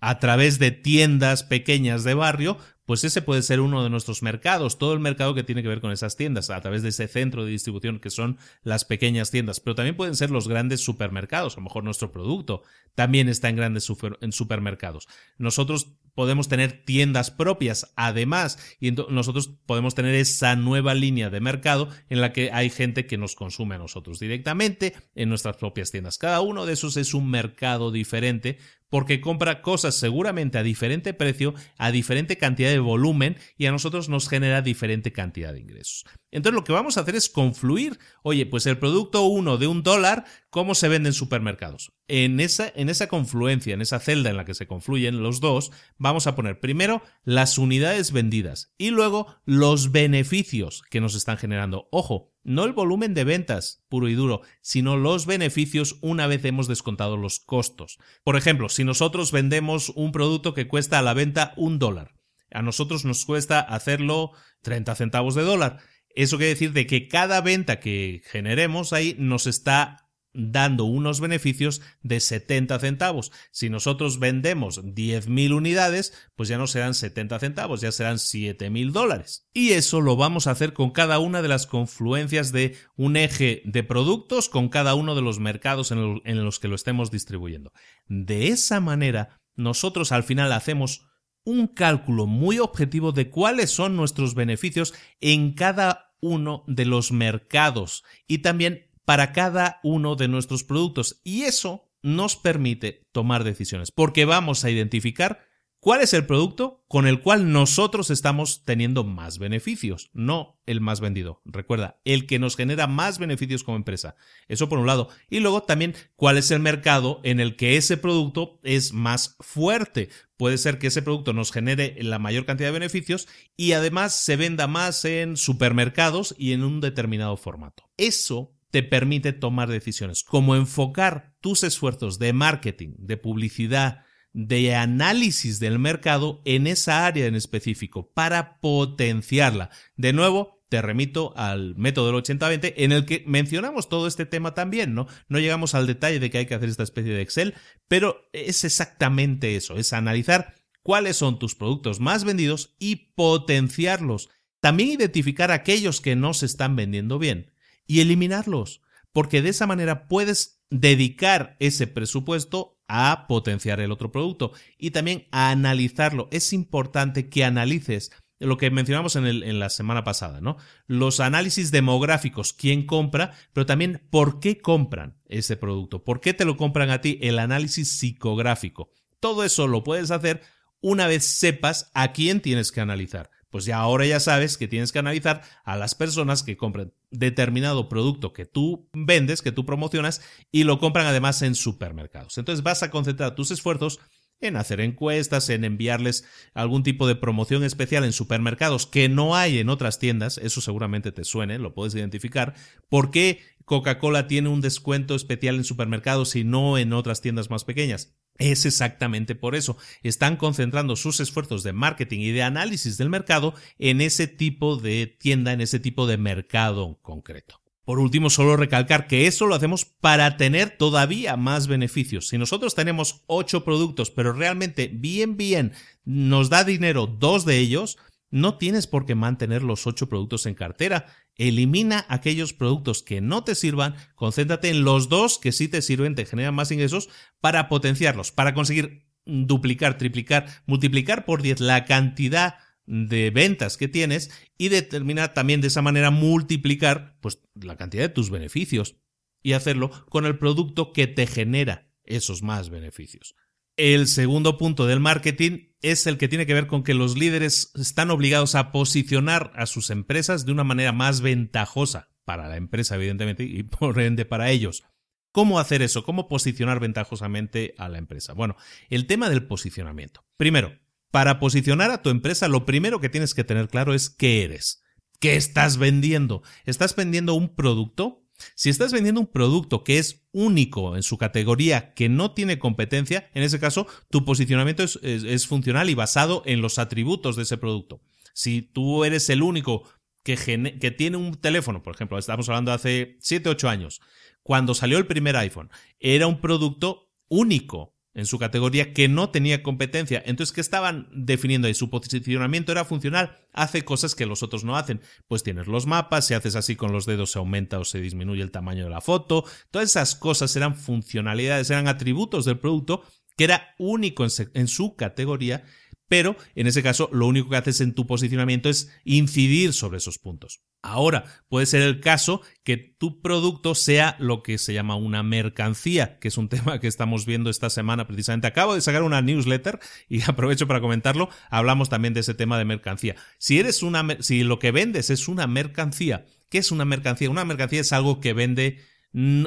a 0.01 0.19
través 0.19 0.59
de 0.59 0.71
tiendas 0.71 1.43
pequeñas 1.43 2.05
de 2.05 2.15
barrio, 2.15 2.57
pues 2.87 3.05
ese 3.05 3.23
puede 3.23 3.43
ser 3.43 3.61
uno 3.61 3.83
de 3.83 3.91
nuestros 3.91 4.23
mercados, 4.23 4.79
todo 4.79 4.93
el 4.93 5.01
mercado 5.01 5.35
que 5.35 5.43
tiene 5.43 5.63
que 5.63 5.69
ver 5.69 5.81
con 5.81 5.93
esas 5.93 6.17
tiendas, 6.17 6.51
a 6.51 6.61
través 6.61 6.83
de 6.83 6.91
ese 6.91 7.09
centro 7.09 7.45
de 7.45 7.51
distribución 7.51 8.01
que 8.01 8.11
son 8.11 8.39
las 8.63 8.85
pequeñas 8.85 9.31
tiendas, 9.31 9.61
pero 9.61 9.75
también 9.75 9.97
pueden 9.97 10.17
ser 10.17 10.31
los 10.31 10.49
grandes 10.49 10.81
supermercados, 10.81 11.55
a 11.55 11.61
lo 11.61 11.65
mejor 11.65 11.85
nuestro 11.85 12.13
producto 12.13 12.63
también 12.95 13.29
está 13.29 13.49
en 13.49 13.57
grandes 13.57 13.85
supermercados. 14.31 15.09
Nosotros 15.37 15.97
podemos 16.15 16.49
tener 16.49 16.85
tiendas 16.85 17.31
propias, 17.31 17.93
además, 17.97 18.59
y 18.81 18.93
nosotros 18.93 19.51
podemos 19.67 19.95
tener 19.95 20.15
esa 20.15 20.55
nueva 20.55 20.95
línea 20.95 21.29
de 21.29 21.41
mercado 21.41 21.89
en 22.09 22.21
la 22.21 22.33
que 22.33 22.53
hay 22.53 22.71
gente 22.71 23.07
que 23.07 23.19
nos 23.19 23.35
consume 23.35 23.75
a 23.75 23.79
nosotros 23.79 24.21
directamente 24.21 24.95
en 25.15 25.29
nuestras 25.29 25.57
propias 25.57 25.91
tiendas. 25.91 26.19
Cada 26.19 26.41
uno 26.41 26.67
de 26.67 26.75
esos 26.75 26.97
es 26.97 27.15
un 27.15 27.31
mercado 27.31 27.91
diferente 27.91 28.59
porque 28.89 29.21
compra 29.21 29.63
cosas 29.63 29.95
seguramente 29.95 30.59
a 30.59 30.63
diferente 30.63 31.15
precio, 31.15 31.55
a 31.79 31.91
diferente 31.91 32.39
cantidad 32.39 32.71
de 32.71 32.79
volumen 32.79 33.37
y 33.57 33.67
a 33.67 33.73
nosotros 33.73 34.09
nos 34.09 34.29
genera 34.29 34.63
diferente 34.63 35.13
cantidad 35.13 35.53
de 35.53 35.61
ingresos. 35.61 36.05
Entonces 36.31 36.55
lo 36.55 36.65
que 36.65 36.73
vamos 36.73 36.97
a 36.97 37.01
hacer 37.01 37.15
es 37.17 37.29
confluir, 37.29 37.99
oye, 38.23 38.47
pues 38.47 38.67
el 38.67 38.79
producto 38.79 39.23
1 39.25 39.57
de 39.57 39.67
un 39.67 39.83
dólar, 39.83 40.25
¿cómo 40.51 40.75
se 40.75 40.89
vende 40.89 41.09
en 41.09 41.15
supermercados? 41.15 41.93
En 42.09 42.41
esa, 42.41 42.73
en 42.75 42.89
esa 42.89 43.09
confluencia, 43.09 43.75
en 43.75 43.81
esa 43.81 44.01
celda 44.01 44.31
en 44.31 44.37
la 44.37 44.45
que 44.45 44.55
se 44.55 44.67
confluyen 44.67 45.23
los 45.23 45.41
dos, 45.41 45.71
vamos 45.97 46.27
a 46.27 46.35
poner 46.35 46.61
primero 46.61 47.03
las 47.25 47.59
unidades 47.59 48.13
vendidas 48.13 48.75
y 48.79 48.91
luego 48.91 49.37
los 49.45 49.93
beneficios 49.93 50.83
que 50.91 51.01
nos 51.01 51.15
están 51.15 51.39
generando. 51.39 51.89
Ojo, 51.91 52.34
no 52.45 52.65
el 52.65 52.73
volumen 52.73 53.15
de 53.15 53.25
ventas 53.25 53.85
puro 53.89 54.09
y 54.09 54.15
duro, 54.15 54.43
sino 54.61 54.97
los 54.97 55.27
beneficios 55.27 55.99
una 56.03 56.27
vez 56.27 56.45
hemos 56.45 56.69
descontado 56.69 57.17
los 57.17 57.41
costos. 57.41 57.99
Por 58.23 58.37
ejemplo, 58.37 58.69
si 58.69 58.85
nosotros 58.85 59.33
vendemos 59.33 59.89
un 59.91 60.13
producto 60.13 60.55
que 60.55 60.69
cuesta 60.69 60.99
a 60.99 61.03
la 61.03 61.15
venta 61.15 61.55
un 61.57 61.79
dólar, 61.79 62.13
a 62.53 62.63
nosotros 62.63 63.05
nos 63.05 63.25
cuesta 63.25 63.61
hacerlo 63.61 64.31
30 64.63 64.95
centavos 64.95 65.35
de 65.35 65.43
dólar. 65.43 65.79
Eso 66.15 66.37
quiere 66.37 66.51
decir 66.51 66.73
de 66.73 66.87
que 66.87 67.09
cada 67.09 67.41
venta 67.41 67.81
que 67.81 68.23
generemos 68.27 68.93
ahí 68.93 69.17
nos 69.19 69.49
está 69.49 70.04
dando 70.35 70.85
unos 70.85 71.21
beneficios 71.21 71.81
de 72.03 72.21
70 72.21 72.79
centavos. 72.81 73.33
Si 73.53 73.71
nosotros 73.71 74.19
vendemos 74.19 74.85
10.000 74.85 75.55
unidades, 75.55 76.13
pues 76.37 76.49
ya 76.49 76.59
no 76.59 76.67
serán 76.67 76.95
70 76.95 77.39
centavos, 77.39 77.81
ya 77.81 77.93
serán 77.93 78.17
7.000 78.17 78.91
dólares. 78.91 79.49
Y 79.55 79.71
eso 79.71 80.01
lo 80.01 80.17
vamos 80.17 80.47
a 80.47 80.51
hacer 80.51 80.73
con 80.73 80.91
cada 80.91 81.19
una 81.21 81.41
de 81.41 81.49
las 81.49 81.67
confluencias 81.67 82.53
de 82.53 82.77
un 82.97 83.17
eje 83.17 83.63
de 83.65 83.85
productos 83.85 84.49
con 84.49 84.69
cada 84.69 84.95
uno 84.95 85.15
de 85.15 85.23
los 85.23 85.39
mercados 85.39 85.93
en, 85.93 86.45
los 86.45 86.59
que 86.59 86.69
lo 86.69 86.75
estemos 86.75 87.11
distribuyendo. 87.11 87.73
De 88.07 88.49
esa 88.49 88.81
manera, 88.81 89.41
nosotros 89.55 90.13
al 90.13 90.25
final 90.25 90.53
hacemos 90.53 91.07
un 91.45 91.69
cálculo 91.69 92.27
muy 92.27 92.59
objetivo 92.59 93.13
de 93.13 93.31
cuáles 93.31 93.71
son 93.71 93.97
nuestros 93.97 94.35
beneficios 94.35 94.95
en 95.21 95.53
cada 95.53 96.15
uno 96.21 96.65
de 96.67 96.87
los 96.87 97.13
mercados 97.13 98.03
y 98.27 98.39
también 98.39 98.91
para 99.05 99.33
cada 99.33 99.81
uno 99.83 100.17
de 100.17 100.29
nuestros 100.29 100.65
productos 100.65 101.21
y 101.25 101.43
eso 101.43 101.89
nos 102.03 102.37
permite 102.37 103.03
tomar 103.13 103.45
decisiones 103.45 103.91
porque 103.91 104.25
vamos 104.25 104.65
a 104.65 104.71
identificar 104.71 105.41
cuál 105.85 106.01
es 106.01 106.15
el 106.15 106.25
producto 106.25 106.83
con 106.89 107.07
el 107.07 107.21
cual 107.21 107.53
nosotros 107.53 108.09
estamos 108.09 108.65
teniendo 108.65 109.05
más 109.05 109.39
beneficios, 109.39 110.09
no 110.15 110.59
el 110.65 110.81
más 110.81 111.01
vendido. 111.01 111.43
Recuerda, 111.45 112.01
el 112.07 112.27
que 112.27 112.39
nos 112.39 112.57
genera 112.57 112.87
más 112.87 113.19
beneficios 113.19 113.63
como 113.65 113.77
empresa. 113.77 114.17
Eso 114.49 114.71
por 114.71 114.79
un 114.79 114.87
lado. 114.87 115.11
Y 115.29 115.41
luego 115.41 115.63
también 115.65 115.95
cuál 116.17 116.39
es 116.39 116.51
el 116.51 116.61
mercado 116.61 117.21
en 117.23 117.39
el 117.39 117.55
que 117.57 117.77
ese 117.77 117.99
producto 117.99 118.61
es 118.63 118.95
más 118.95 119.37
fuerte. 119.41 120.09
Puede 120.39 120.57
ser 120.57 120.79
que 120.79 120.87
ese 120.87 121.03
producto 121.03 121.35
nos 121.35 121.53
genere 121.53 121.99
la 122.01 122.19
mayor 122.19 122.47
cantidad 122.47 122.69
de 122.69 122.79
beneficios 122.79 123.29
y 123.55 123.73
además 123.73 124.15
se 124.15 124.37
venda 124.37 124.67
más 124.67 125.05
en 125.05 125.37
supermercados 125.37 126.35
y 126.39 126.53
en 126.53 126.65
un 126.65 126.81
determinado 126.81 127.37
formato. 127.37 127.91
Eso 127.99 128.55
te 128.75 128.83
permite 128.83 129.33
tomar 129.33 129.69
decisiones, 129.69 130.25
como 130.25 130.57
enfocar 130.57 131.37
tus 131.41 131.63
esfuerzos 131.63 132.19
de 132.19 132.33
marketing, 132.33 132.95
de 132.99 133.17
publicidad, 133.17 134.05
de 134.33 134.75
análisis 134.75 135.61
del 135.61 135.79
mercado 135.79 136.43
en 136.45 136.67
esa 136.67 137.07
área 137.07 137.27
en 137.27 137.37
específico 137.37 138.11
para 138.13 138.59
potenciarla. 138.59 139.71
De 139.95 140.13
nuevo, 140.13 140.61
te 140.71 140.83
remito 140.83 141.33
al 141.37 141.77
método 141.77 142.07
del 142.07 142.17
80-20 142.25 142.75
en 142.79 142.91
el 142.91 143.05
que 143.05 143.23
mencionamos 143.29 143.89
todo 143.89 144.09
este 144.09 144.27
tema 144.27 144.55
también, 144.55 144.93
¿no? 144.93 145.07
No 145.29 145.39
llegamos 145.39 145.77
al 145.77 145.87
detalle 145.87 146.19
de 146.19 146.29
que 146.33 146.39
hay 146.39 146.47
que 146.47 146.57
hacer 146.57 146.69
esta 146.69 146.83
especie 146.83 147.15
de 147.15 147.23
Excel, 147.23 147.55
pero 147.87 148.29
es 148.33 148.65
exactamente 148.65 149.55
eso, 149.55 149.77
es 149.77 149.93
analizar 149.93 150.57
cuáles 150.83 151.17
son 151.17 151.39
tus 151.39 151.55
productos 151.55 152.01
más 152.01 152.25
vendidos 152.25 152.75
y 152.81 153.13
potenciarlos. 153.15 154.31
También 154.59 154.89
identificar 154.89 155.53
aquellos 155.53 156.01
que 156.01 156.17
no 156.17 156.35
se 156.35 156.47
están 156.47 156.75
vendiendo 156.75 157.21
bien 157.21 157.54
y 157.87 158.01
eliminarlos, 158.01 158.81
porque 159.13 159.43
de 159.43 159.51
esa 159.51 159.67
manera 159.67 160.09
puedes 160.09 160.63
dedicar 160.71 161.57
ese 161.61 161.87
presupuesto 161.87 162.81
a 162.89 163.27
potenciar 163.29 163.81
el 163.81 163.93
otro 163.93 164.13
producto 164.13 164.53
y 164.79 164.91
también 164.91 165.27
a 165.31 165.51
analizarlo. 165.51 166.29
Es 166.31 166.53
importante 166.53 167.29
que 167.29 167.45
analices 167.45 168.11
lo 168.41 168.59
que 168.59 168.71
mencionamos 168.71 169.17
en, 169.17 169.27
en, 169.27 169.59
la 169.59 169.71
semana 169.71 170.05
pasada, 170.05 170.41
¿no? 170.41 170.57
Los 170.87 171.21
análisis 171.21 171.71
demográficos, 171.71 172.53
quién 172.53 172.85
compra, 172.85 173.33
pero 173.53 173.65
también 173.65 174.03
por 174.11 174.41
qué 174.41 174.59
compran 174.59 175.17
ese 175.27 175.57
producto, 175.57 176.05
por 176.05 176.21
qué 176.21 176.35
te 176.35 176.45
lo 176.45 176.57
compran 176.57 176.91
a 176.91 177.01
ti, 177.01 177.19
el 177.23 177.39
análisis 177.39 177.97
psicográfico. 177.97 178.91
Todo 179.21 179.45
eso 179.45 179.67
lo 179.69 179.85
puedes 179.85 180.11
hacer 180.11 180.43
una 180.81 181.07
vez 181.07 181.25
sepas 181.25 181.91
a 181.95 182.13
quién 182.13 182.41
tienes 182.41 182.71
que 182.71 182.81
analizar. 182.81 183.31
Pues 183.55 183.67
ya 183.67 183.79
ahora 183.79 184.05
ya 184.05 184.19
sabes 184.19 184.59
que 184.59 184.67
tienes 184.67 184.91
que 184.91 184.99
analizar 184.99 185.43
a 185.63 185.77
las 185.77 185.95
personas 185.95 186.43
que 186.43 186.57
compran 186.57 186.93
determinado 187.13 187.89
producto 187.89 188.33
que 188.33 188.47
tú 188.47 188.89
vendes, 188.93 189.43
que 189.43 189.53
tú 189.53 189.65
promocionas 189.65 190.23
y 190.51 190.65
lo 190.65 190.81
compran 190.81 191.07
además 191.07 191.41
en 191.41 191.55
supermercados. 191.55 192.37
Entonces 192.37 192.65
vas 192.65 192.83
a 192.83 192.91
concentrar 192.91 193.37
tus 193.37 193.53
esfuerzos 193.53 194.01
en 194.49 194.57
hacer 194.57 194.81
encuestas, 194.81 195.49
en 195.49 195.65
enviarles 195.65 196.25
algún 196.55 196.83
tipo 196.83 197.07
de 197.07 197.17
promoción 197.17 197.65
especial 197.65 198.05
en 198.05 198.13
supermercados 198.13 198.87
que 198.87 199.09
no 199.09 199.37
hay 199.37 199.59
en 199.59 199.69
otras 199.69 199.99
tiendas, 199.99 200.39
eso 200.39 200.61
seguramente 200.61 201.13
te 201.13 201.25
suene, 201.25 201.59
lo 201.59 201.75
puedes 201.75 201.95
identificar. 201.95 202.55
¿Por 202.89 203.11
qué 203.11 203.41
Coca-Cola 203.65 204.27
tiene 204.27 204.49
un 204.49 204.61
descuento 204.61 205.15
especial 205.15 205.57
en 205.57 205.65
supermercados 205.65 206.37
y 206.37 206.45
no 206.45 206.79
en 206.79 206.93
otras 206.93 207.21
tiendas 207.21 207.51
más 207.51 207.65
pequeñas? 207.65 208.15
Es 208.39 208.67
exactamente 208.67 209.35
por 209.35 209.55
eso. 209.55 209.77
Están 210.03 210.37
concentrando 210.37 210.97
sus 210.97 211.21
esfuerzos 211.21 211.63
de 211.63 211.73
marketing 211.73 212.21
y 212.21 212.33
de 212.33 212.43
análisis 212.43 212.99
del 212.99 213.09
mercado 213.09 213.55
en 213.79 214.01
ese 214.01 214.27
tipo 214.27 214.77
de 214.77 215.07
tienda, 215.07 215.53
en 215.53 215.61
ese 215.61 215.79
tipo 215.79 216.07
de 216.07 216.19
mercado 216.19 216.99
concreto. 217.01 217.64
Por 217.85 217.99
último, 217.99 218.31
solo 218.31 218.57
recalcar 218.57 219.07
que 219.07 219.27
eso 219.27 219.47
lo 219.47 219.55
hacemos 219.55 219.85
para 219.85 220.39
tener 220.39 220.71
todavía 220.71 221.37
más 221.37 221.67
beneficios. 221.67 222.29
Si 222.29 222.39
nosotros 222.39 222.75
tenemos 222.75 223.23
ocho 223.27 223.63
productos, 223.63 224.11
pero 224.11 224.33
realmente 224.33 224.91
bien, 224.93 225.37
bien 225.37 225.73
nos 226.05 226.49
da 226.49 226.65
dinero 226.65 227.07
dos 227.07 227.45
de 227.45 227.59
ellos, 227.59 227.99
no 228.31 228.57
tienes 228.57 228.87
por 228.87 229.05
qué 229.05 229.15
mantener 229.15 229.63
los 229.63 229.87
ocho 229.87 230.09
productos 230.09 230.47
en 230.47 230.55
cartera. 230.55 231.07
Elimina 231.37 232.07
aquellos 232.09 232.55
productos 232.55 233.03
que 233.03 233.21
no 233.21 233.45
te 233.45 233.55
sirvan, 233.55 233.97
concéntrate 234.15 234.71
en 234.71 234.83
los 234.83 235.09
dos 235.09 235.39
que 235.39 235.53
sí 235.53 235.69
te 235.69 235.83
sirven, 235.83 236.15
te 236.15 236.25
generan 236.25 236.55
más 236.55 236.71
ingresos 236.71 237.11
para 237.41 237.69
potenciarlos, 237.69 238.33
para 238.33 238.55
conseguir 238.55 239.05
duplicar, 239.27 239.99
triplicar, 239.99 240.47
multiplicar 240.67 241.25
por 241.25 241.43
10 241.43 241.61
la 241.61 241.85
cantidad 241.85 242.57
de 242.87 243.31
ventas 243.31 243.77
que 243.77 243.89
tienes 243.89 244.31
y 244.59 244.69
determinar 244.69 245.35
también 245.35 245.61
de 245.61 245.69
esa 245.69 245.83
manera 245.83 246.11
multiplicar 246.11 247.17
pues 247.21 247.41
la 247.55 247.77
cantidad 247.77 248.03
de 248.03 248.09
tus 248.09 248.31
beneficios 248.31 248.97
y 249.43 249.53
hacerlo 249.53 249.91
con 250.09 250.27
el 250.27 250.39
producto 250.39 250.93
que 250.93 251.07
te 251.07 251.27
genera 251.27 251.89
esos 252.05 252.43
más 252.43 252.71
beneficios. 252.71 253.35
El 253.77 254.07
segundo 254.07 254.57
punto 254.57 254.87
del 254.87 255.01
marketing 255.01 255.71
es 255.83 256.07
el 256.07 256.17
que 256.17 256.29
tiene 256.29 256.47
que 256.47 256.55
ver 256.55 256.67
con 256.67 256.85
que 256.85 256.95
los 256.95 257.19
líderes 257.19 257.73
están 257.75 258.11
obligados 258.11 258.55
a 258.55 258.71
posicionar 258.71 259.53
a 259.57 259.67
sus 259.67 259.91
empresas 259.91 260.47
de 260.47 260.53
una 260.53 260.65
manera 260.65 260.93
más 260.93 261.21
ventajosa 261.21 262.09
para 262.25 262.49
la 262.49 262.57
empresa, 262.57 262.95
evidentemente, 262.95 263.43
y 263.43 263.65
por 263.65 264.01
ende 264.01 264.25
para 264.25 264.51
ellos. 264.51 264.85
¿Cómo 265.33 265.59
hacer 265.59 265.83
eso? 265.83 266.05
¿Cómo 266.05 266.29
posicionar 266.29 266.79
ventajosamente 266.79 267.75
a 267.77 267.89
la 267.89 267.99
empresa? 267.99 268.33
Bueno, 268.33 268.55
el 268.89 269.09
tema 269.09 269.29
del 269.29 269.47
posicionamiento. 269.47 270.25
Primero, 270.37 270.79
para 271.15 271.39
posicionar 271.39 271.93
a 271.93 272.03
tu 272.03 272.11
empresa, 272.11 272.49
lo 272.49 272.67
primero 272.67 273.01
que 273.01 273.09
tienes 273.09 273.35
que 273.35 273.45
tener 273.45 273.69
claro 273.69 273.95
es 273.95 274.11
qué 274.11 274.43
eres. 274.43 274.83
¿Qué 275.21 275.37
estás 275.37 275.77
vendiendo? 275.77 276.43
¿Estás 276.65 276.97
vendiendo 276.97 277.35
un 277.35 277.55
producto? 277.55 278.27
Si 278.57 278.69
estás 278.69 278.93
vendiendo 278.93 279.21
un 279.21 279.29
producto 279.29 279.85
que 279.85 279.99
es 279.99 280.27
único 280.33 280.97
en 280.97 281.05
su 281.05 281.17
categoría, 281.17 281.95
que 281.95 282.09
no 282.09 282.33
tiene 282.33 282.59
competencia, 282.59 283.31
en 283.33 283.45
ese 283.45 283.61
caso 283.61 283.87
tu 284.11 284.25
posicionamiento 284.25 284.83
es, 284.83 285.47
funcional 285.47 285.89
y 285.89 285.95
basado 285.95 286.43
en 286.47 286.61
los 286.61 286.81
atributos 286.81 287.37
de 287.37 287.45
ese 287.45 287.59
producto. 287.59 288.03
Si 288.33 288.63
tú 288.63 289.05
eres 289.05 289.31
el 289.31 289.43
único 289.43 289.89
que, 290.25 290.35
que 290.81 290.91
tiene 290.91 291.17
un 291.17 291.37
teléfono, 291.37 291.85
por 291.85 291.95
ejemplo, 291.95 292.19
estamos 292.19 292.49
hablando 292.49 292.73
de 292.73 292.75
hace 292.75 293.19
7, 293.21 293.51
8 293.51 293.69
años, 293.69 294.01
cuando 294.43 294.75
salió 294.75 294.99
el 294.99 295.07
primer 295.07 295.37
iPhone, 295.37 295.71
era 296.01 296.27
un 296.27 296.41
producto 296.41 297.13
único, 297.29 297.94
en 298.15 298.27
su 298.27 298.39
categoría 298.39 298.93
que 298.93 299.09
no 299.09 299.31
tenía 299.31 299.63
competencia. 299.63 300.23
Entonces, 300.25 300.55
¿qué 300.55 300.61
estaban 300.61 301.09
definiendo 301.13 301.67
ahí? 301.67 301.75
Su 301.75 301.91
posicionamiento 301.91 302.73
era 302.73 302.85
funcional, 302.85 303.37
hace 303.53 303.85
cosas 303.85 304.15
que 304.15 304.27
los 304.27 304.43
otros 304.43 304.65
no 304.65 304.77
hacen. 304.77 305.01
Pues 305.27 305.43
tienes 305.43 305.67
los 305.67 305.87
mapas, 305.87 306.27
si 306.27 306.35
haces 306.35 306.55
así 306.55 306.77
con 306.77 306.93
los 306.93 307.07
dedos 307.07 307.33
se 307.33 307.39
aumenta 307.39 307.79
o 307.79 307.85
se 307.85 308.01
disminuye 308.01 308.43
el 308.43 308.53
tamaño 308.53 308.85
de 308.85 308.91
la 308.91 309.01
foto. 309.01 309.45
Todas 309.71 309.91
esas 309.91 310.15
cosas 310.15 310.55
eran 310.57 310.77
funcionalidades, 310.77 311.71
eran 311.71 311.89
atributos 311.89 312.45
del 312.45 312.59
producto 312.59 313.03
que 313.37 313.45
era 313.45 313.75
único 313.79 314.25
en, 314.25 314.69
su 314.69 314.95
categoría, 314.97 315.65
pero 316.09 316.37
en 316.55 316.67
ese 316.67 316.83
caso 316.83 317.09
lo 317.13 317.27
único 317.27 317.51
que 317.51 317.57
haces 317.57 317.81
en 317.81 317.95
tu 317.95 318.07
posicionamiento 318.07 318.69
es 318.69 318.91
incidir 319.05 319.73
sobre 319.73 319.99
esos 319.99 320.19
puntos. 320.19 320.63
Ahora, 320.83 321.25
puede 321.49 321.65
ser 321.65 321.81
el 321.81 322.01
caso 322.01 322.43
que 322.63 322.77
tu 322.77 323.23
producto 323.23 323.75
sea 323.75 324.17
lo 324.19 324.43
que 324.43 324.59
se 324.59 324.75
llama 324.75 324.97
una 324.97 325.23
mercancía, 325.23 326.19
que 326.19 326.29
es 326.29 326.37
un 326.37 326.49
tema 326.51 326.79
que 326.79 326.89
estamos 326.89 327.25
viendo 327.25 327.49
esta 327.49 327.71
semana 327.71 328.07
precisamente. 328.07 328.47
Acabo 328.47 328.75
de 328.75 328.83
sacar 328.83 329.03
una 329.03 329.23
newsletter 329.23 329.79
y 330.09 330.21
aprovecho 330.29 330.67
para 330.67 330.83
comentarlo. 330.83 331.31
Hablamos 331.49 331.89
también 331.89 332.13
de 332.13 332.21
ese 332.21 332.35
tema 332.35 332.59
de 332.59 332.67
mercancía. 332.67 333.17
Si 333.39 333.59
eres 333.59 333.83
una 333.83 334.05
si 334.21 334.45
lo 334.45 334.59
que 334.59 334.73
vendes 334.73 335.09
es 335.09 335.27
una 335.27 335.47
mercancía, 335.47 336.27
¿qué 336.51 336.59
es 336.59 336.71
una 336.71 336.85
mercancía? 336.85 337.31
Una 337.31 337.47
mercancía 337.47 337.81
es 337.81 337.93
algo 337.95 338.21
que 338.21 338.35
vende 338.35 338.79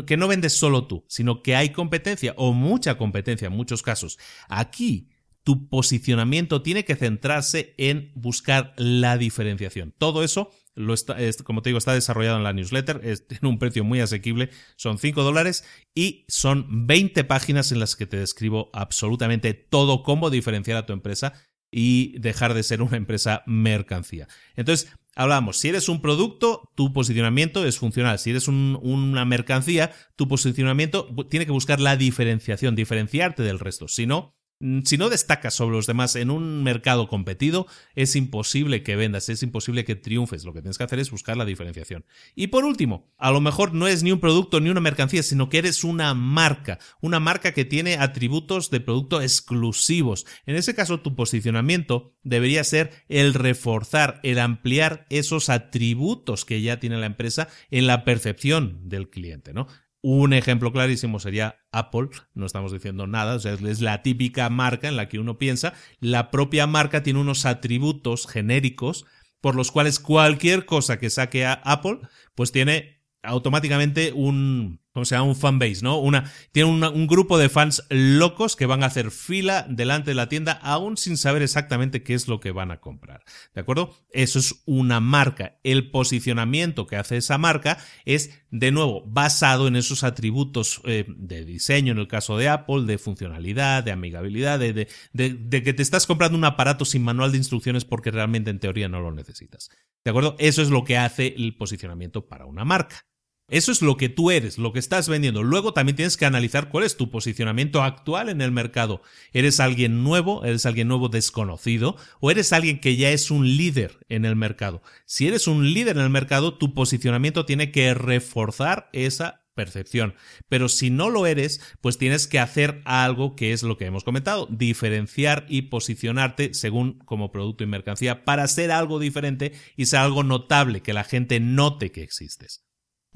que 0.06 0.16
no 0.16 0.30
vendes 0.30 0.54
solo 0.54 0.88
tú, 0.88 1.06
sino 1.10 1.44
que 1.44 1.56
hay 1.56 1.72
competencia 1.72 2.34
o 2.38 2.54
mucha 2.54 2.98
competencia 2.98 3.48
en 3.48 3.54
muchos 3.54 3.84
casos. 3.84 4.18
Aquí 4.48 5.10
tu 5.48 5.70
posicionamiento 5.70 6.62
tiene 6.62 6.84
que 6.84 6.98
centrarse 6.98 7.74
en 7.78 8.12
buscar 8.16 8.74
la 8.76 9.18
diferenciación. 9.18 9.94
Todo 9.98 10.22
eso 10.22 10.52
lo 10.76 10.94
está, 10.94 11.16
como 11.46 11.62
te 11.62 11.70
digo, 11.70 11.78
está 11.78 11.94
desarrollado 11.94 12.36
en 12.36 12.44
la 12.44 12.52
newsletter, 12.52 13.00
tiene 13.30 13.48
un 13.48 13.58
precio 13.58 13.86
muy 13.86 14.02
asequible, 14.02 14.50
son 14.76 14.98
5 14.98 15.24
dólares 15.24 15.64
y 15.96 16.26
son 16.28 16.86
20 16.86 17.24
páginas 17.24 17.72
en 17.72 17.80
las 17.80 17.96
que 17.96 18.06
te 18.06 18.18
describo 18.18 18.70
absolutamente 18.74 19.54
todo 19.54 20.04
cómo 20.04 20.30
diferenciar 20.30 20.76
a 20.76 20.86
tu 20.86 20.92
empresa 20.92 21.32
y 21.72 22.20
dejar 22.20 22.54
de 22.54 22.64
ser 22.64 22.82
una 22.82 22.98
empresa 22.98 23.44
mercancía. 23.46 24.28
Entonces, 24.58 24.92
hablamos, 25.16 25.56
si 25.56 25.70
eres 25.70 25.88
un 25.88 26.02
producto, 26.02 26.70
tu 26.76 26.92
posicionamiento 26.92 27.66
es 27.66 27.78
funcional. 27.78 28.20
Si 28.20 28.32
eres 28.32 28.50
una 28.50 29.24
mercancía, 29.24 29.94
tu 30.18 30.28
posicionamiento 30.28 31.08
tiene 31.30 31.46
que 31.46 31.54
buscar 31.54 31.80
la 31.80 31.96
diferenciación, 31.96 32.76
diferenciarte 32.76 33.44
del 33.44 33.60
resto. 33.60 33.88
Si 33.88 34.06
no, 34.06 34.37
si 34.86 34.98
no 34.98 35.10
destacas 35.10 35.54
sobre 35.54 35.76
los 35.76 35.86
demás 35.86 36.16
en 36.16 36.32
un 36.32 36.64
mercado 36.64 37.08
competido, 37.08 37.68
es 37.96 38.16
imposible 38.16 38.82
que 38.82 38.96
vendas, 38.96 39.30
es 39.30 39.44
imposible 39.44 39.86
que 39.86 39.96
triunfes. 39.96 40.46
Lo 40.46 40.54
que 40.54 40.62
tienes 40.62 40.78
que 40.78 40.84
hacer 40.84 41.00
es 41.00 41.12
buscar 41.12 41.38
la 41.38 41.46
diferenciación. 41.46 42.06
Y 42.36 42.48
por 42.48 42.66
último, 42.66 43.14
a 43.18 43.32
lo 43.32 43.40
mejor 43.40 43.74
no 43.74 43.88
es 43.88 44.02
ni 44.02 44.12
un 44.12 44.20
producto 44.20 44.60
ni 44.60 44.70
una 44.70 44.82
mercancía, 44.82 45.22
sino 45.22 45.50
que 45.50 45.60
eres 45.60 45.84
una 45.84 46.14
marca, 46.16 46.80
una 47.02 47.20
marca 47.20 47.54
que 47.54 47.66
tiene 47.66 47.98
atributos 47.98 48.72
de 48.72 48.80
producto 48.80 49.22
exclusivos. 49.22 50.26
En 50.46 50.56
ese 50.56 50.74
caso, 50.74 51.02
tu 51.02 51.16
posicionamiento 51.16 52.16
debería 52.24 52.64
ser 52.64 52.92
el 53.10 53.36
reforzar, 53.36 54.20
el 54.24 54.40
ampliar 54.40 55.06
esos 55.10 55.50
atributos 55.50 56.46
que 56.46 56.62
ya 56.62 56.80
tiene 56.80 56.98
la 56.98 57.06
empresa 57.06 57.48
en 57.70 57.86
la 57.86 58.04
percepción 58.04 58.90
del 58.90 59.10
cliente, 59.10 59.54
¿no? 59.54 59.68
Un 60.02 60.34
ejemplo 60.34 60.72
clarísimo 60.72 61.20
sería 61.20 61.60
Apple, 61.72 62.10
no 62.34 62.46
estamos 62.46 62.72
diciendo 62.72 63.08
nada, 63.08 63.36
es 63.36 63.82
la 63.82 64.04
típica 64.04 64.50
marca 64.50 64.88
en 64.88 64.96
la 64.96 65.10
que 65.10 65.20
uno 65.20 65.38
piensa, 65.38 65.74
la 66.00 66.30
propia 66.30 66.68
marca 66.68 67.04
tiene 67.04 67.20
unos 67.20 67.46
atributos 67.46 68.28
genéricos 68.28 69.06
por 69.42 69.56
los 69.56 69.72
cuales 69.72 70.00
cualquier 70.00 70.66
cosa 70.66 71.00
que 71.00 71.10
saque 71.10 71.46
a 71.46 71.54
Apple, 71.54 72.00
pues 72.36 72.52
tiene 72.52 73.04
automáticamente 73.24 74.14
un, 74.14 74.82
como 74.98 75.06
se 75.06 75.14
llama, 75.14 75.28
un 75.28 75.36
fanbase, 75.36 75.84
¿no? 75.84 76.00
Una, 76.00 76.32
tiene 76.52 76.72
un 76.72 77.06
grupo 77.06 77.38
de 77.38 77.50
fans 77.50 77.86
locos 77.92 78.56
que 78.56 78.66
van 78.66 78.82
a 78.82 78.88
hacer 78.88 79.12
fila 79.12 79.64
delante 79.70 80.10
de 80.10 80.16
la 80.16 80.28
tienda 80.28 80.54
aún 80.54 80.98
sin 80.98 81.18
saber 81.18 81.44
exactamente 81.44 82.02
qué 82.02 82.16
es 82.16 82.28
lo 82.28 82.40
que 82.40 82.50
van 82.50 82.72
a 82.72 82.80
comprar. 82.80 83.24
¿De 83.54 83.62
acuerdo? 83.62 83.96
Eso 84.10 84.40
es 84.40 84.64
una 84.66 85.00
marca. 85.00 85.60
El 85.64 85.92
posicionamiento 85.92 86.88
que 86.88 86.96
hace 86.96 87.18
esa 87.18 87.38
marca 87.38 87.78
es, 88.06 88.42
de 88.50 88.72
nuevo, 88.72 89.04
basado 89.06 89.68
en 89.68 89.76
esos 89.76 90.04
atributos 90.04 90.82
eh, 90.86 91.06
de 91.08 91.46
diseño, 91.46 91.92
en 91.92 92.00
el 92.00 92.08
caso 92.08 92.36
de 92.36 92.50
Apple, 92.50 92.86
de 92.86 92.98
funcionalidad, 92.98 93.84
de 93.84 93.92
amigabilidad, 93.92 94.58
de, 94.58 94.88
de 95.14 95.64
que 95.64 95.74
te 95.74 95.84
estás 95.84 96.08
comprando 96.08 96.40
un 96.40 96.46
aparato 96.46 96.86
sin 96.86 97.04
manual 97.04 97.32
de 97.32 97.38
instrucciones 97.38 97.86
porque 97.86 98.10
realmente 98.10 98.50
en 98.50 98.58
teoría 98.58 98.90
no 98.90 99.00
lo 99.00 99.12
necesitas. 99.12 99.70
¿De 100.04 100.10
acuerdo? 100.10 100.36
Eso 100.40 100.64
es 100.64 100.72
lo 100.72 100.84
que 100.84 100.98
hace 100.98 101.36
el 101.38 101.56
posicionamiento 101.56 102.28
para 102.28 102.48
una 102.48 102.66
marca. 102.66 103.06
Eso 103.50 103.72
es 103.72 103.82
lo 103.82 103.96
que 103.96 104.10
tú 104.10 104.30
eres, 104.30 104.58
lo 104.58 104.74
que 104.74 104.80
estás 104.80 105.08
vendiendo. 105.08 105.42
Luego 105.42 105.72
también 105.72 105.96
tienes 105.96 106.18
que 106.18 106.26
analizar 106.26 106.68
cuál 106.68 106.84
es 106.84 106.98
tu 106.98 107.10
posicionamiento 107.10 107.82
actual 107.82 108.28
en 108.28 108.42
el 108.42 108.52
mercado. 108.52 109.02
¿Eres 109.32 109.62
alguien 109.62 110.04
nuevo? 110.04 110.44
¿Eres 110.44 110.66
alguien 110.66 110.90
nuevo 110.90 111.08
desconocido? 111.08 111.96
¿O 112.20 112.30
eres 112.30 112.52
alguien 112.52 112.82
que 112.82 112.98
ya 112.98 113.10
es 113.12 113.32
un 113.32 113.48
líder 113.56 114.00
en 114.10 114.26
el 114.26 114.36
mercado? 114.36 114.82
Si 115.06 115.30
eres 115.30 115.48
un 115.48 115.74
líder 115.74 115.96
en 115.96 116.04
el 116.04 116.10
mercado, 116.10 116.58
tu 116.58 116.74
posicionamiento 116.74 117.46
tiene 117.46 117.72
que 117.72 117.94
reforzar 117.94 118.90
esa 118.92 119.46
percepción. 119.54 120.16
Pero 120.50 120.68
si 120.68 120.90
no 120.90 121.10
lo 121.10 121.26
eres, 121.26 121.62
pues 121.80 121.98
tienes 121.98 122.28
que 122.28 122.40
hacer 122.40 122.82
algo 122.84 123.38
que 123.38 123.54
es 123.54 123.64
lo 123.64 123.78
que 123.78 123.86
hemos 123.86 124.04
comentado, 124.04 124.48
diferenciar 124.52 125.46
y 125.48 125.64
posicionarte 125.64 126.54
según 126.54 127.00
como 127.00 127.32
producto 127.32 127.64
y 127.64 127.68
mercancía 127.68 128.26
para 128.26 128.46
ser 128.50 128.72
algo 128.72 129.00
diferente 129.00 129.54
y 129.78 129.86
ser 129.86 130.00
algo 130.00 130.24
notable, 130.24 130.82
que 130.82 130.92
la 130.92 131.06
gente 131.06 131.40
note 131.40 131.94
que 131.94 132.04
existes. 132.04 132.67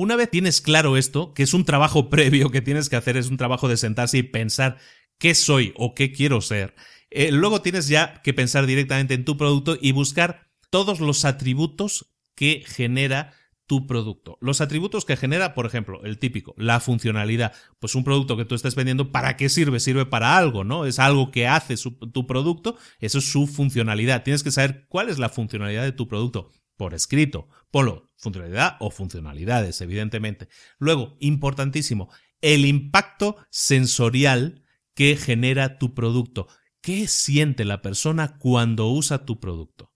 Una 0.02 0.16
vez 0.16 0.32
tienes 0.32 0.62
claro 0.62 0.98
esto, 0.98 1.32
que 1.36 1.44
es 1.44 1.54
un 1.54 1.64
trabajo 1.64 2.10
previo 2.10 2.50
que 2.50 2.64
tienes 2.64 2.90
que 2.90 2.96
hacer, 2.96 3.18
es 3.18 3.30
un 3.30 3.38
trabajo 3.38 3.68
de 3.68 3.78
sentarse 3.78 4.18
y 4.18 4.24
pensar 4.24 4.80
qué 5.20 5.36
soy 5.36 5.76
o 5.78 5.94
qué 5.94 6.12
quiero 6.12 6.42
ser, 6.42 6.74
eh, 7.12 7.32
luego 7.32 7.62
tienes 7.62 7.88
ya 7.88 8.20
que 8.24 8.34
pensar 8.34 8.66
directamente 8.66 9.14
en 9.14 9.26
tu 9.26 9.38
producto 9.38 9.78
y 9.80 9.92
buscar 9.92 10.50
todos 10.72 11.02
los 11.02 11.24
atributos 11.24 12.16
que 12.34 12.64
genera 12.66 13.36
tu 13.68 13.86
producto. 13.86 14.40
Los 14.42 14.60
atributos 14.60 15.06
que 15.06 15.18
genera, 15.18 15.54
por 15.54 15.68
ejemplo, 15.68 16.02
el 16.04 16.18
típico, 16.18 16.56
la 16.58 16.80
funcionalidad. 16.80 17.54
Pues 17.78 17.94
un 17.94 18.04
producto 18.04 18.38
que 18.38 18.46
tú 18.46 18.56
estés 18.56 18.74
vendiendo, 18.74 19.12
¿para 19.12 19.38
qué 19.38 19.50
sirve? 19.50 19.80
Sirve 19.80 20.08
para 20.08 20.36
algo, 20.36 20.64
¿no? 20.64 20.88
Es 20.88 20.98
algo 20.98 21.30
que 21.30 21.48
hace 21.48 21.76
tu 22.12 22.26
producto, 22.26 22.76
eso 23.00 23.20
es 23.20 23.32
su 23.32 23.46
funcionalidad. 23.46 24.24
Tienes 24.24 24.42
que 24.42 24.50
saber 24.50 24.88
cuál 24.90 25.10
es 25.10 25.20
la 25.20 25.30
funcionalidad 25.30 25.84
de 25.84 25.92
tu 25.92 26.08
producto 26.08 26.50
por 26.82 26.96
escrito. 26.96 27.48
Ponlo, 27.70 28.10
funcionalidad 28.16 28.78
o 28.80 28.90
funcionalidades, 28.90 29.82
evidentemente. 29.82 30.48
Luego, 30.80 31.16
importantísimo, 31.20 32.10
el 32.42 32.66
impacto 32.66 33.38
sensorial 33.52 34.64
que 34.96 35.16
genera 35.16 35.78
tu 35.78 35.94
producto. 35.94 36.48
¿Qué 36.82 37.08
siente 37.08 37.66
la 37.66 37.84
persona 37.84 38.40
cuando 38.40 38.88
usa 38.88 39.26
tu 39.26 39.40
producto? 39.40 39.94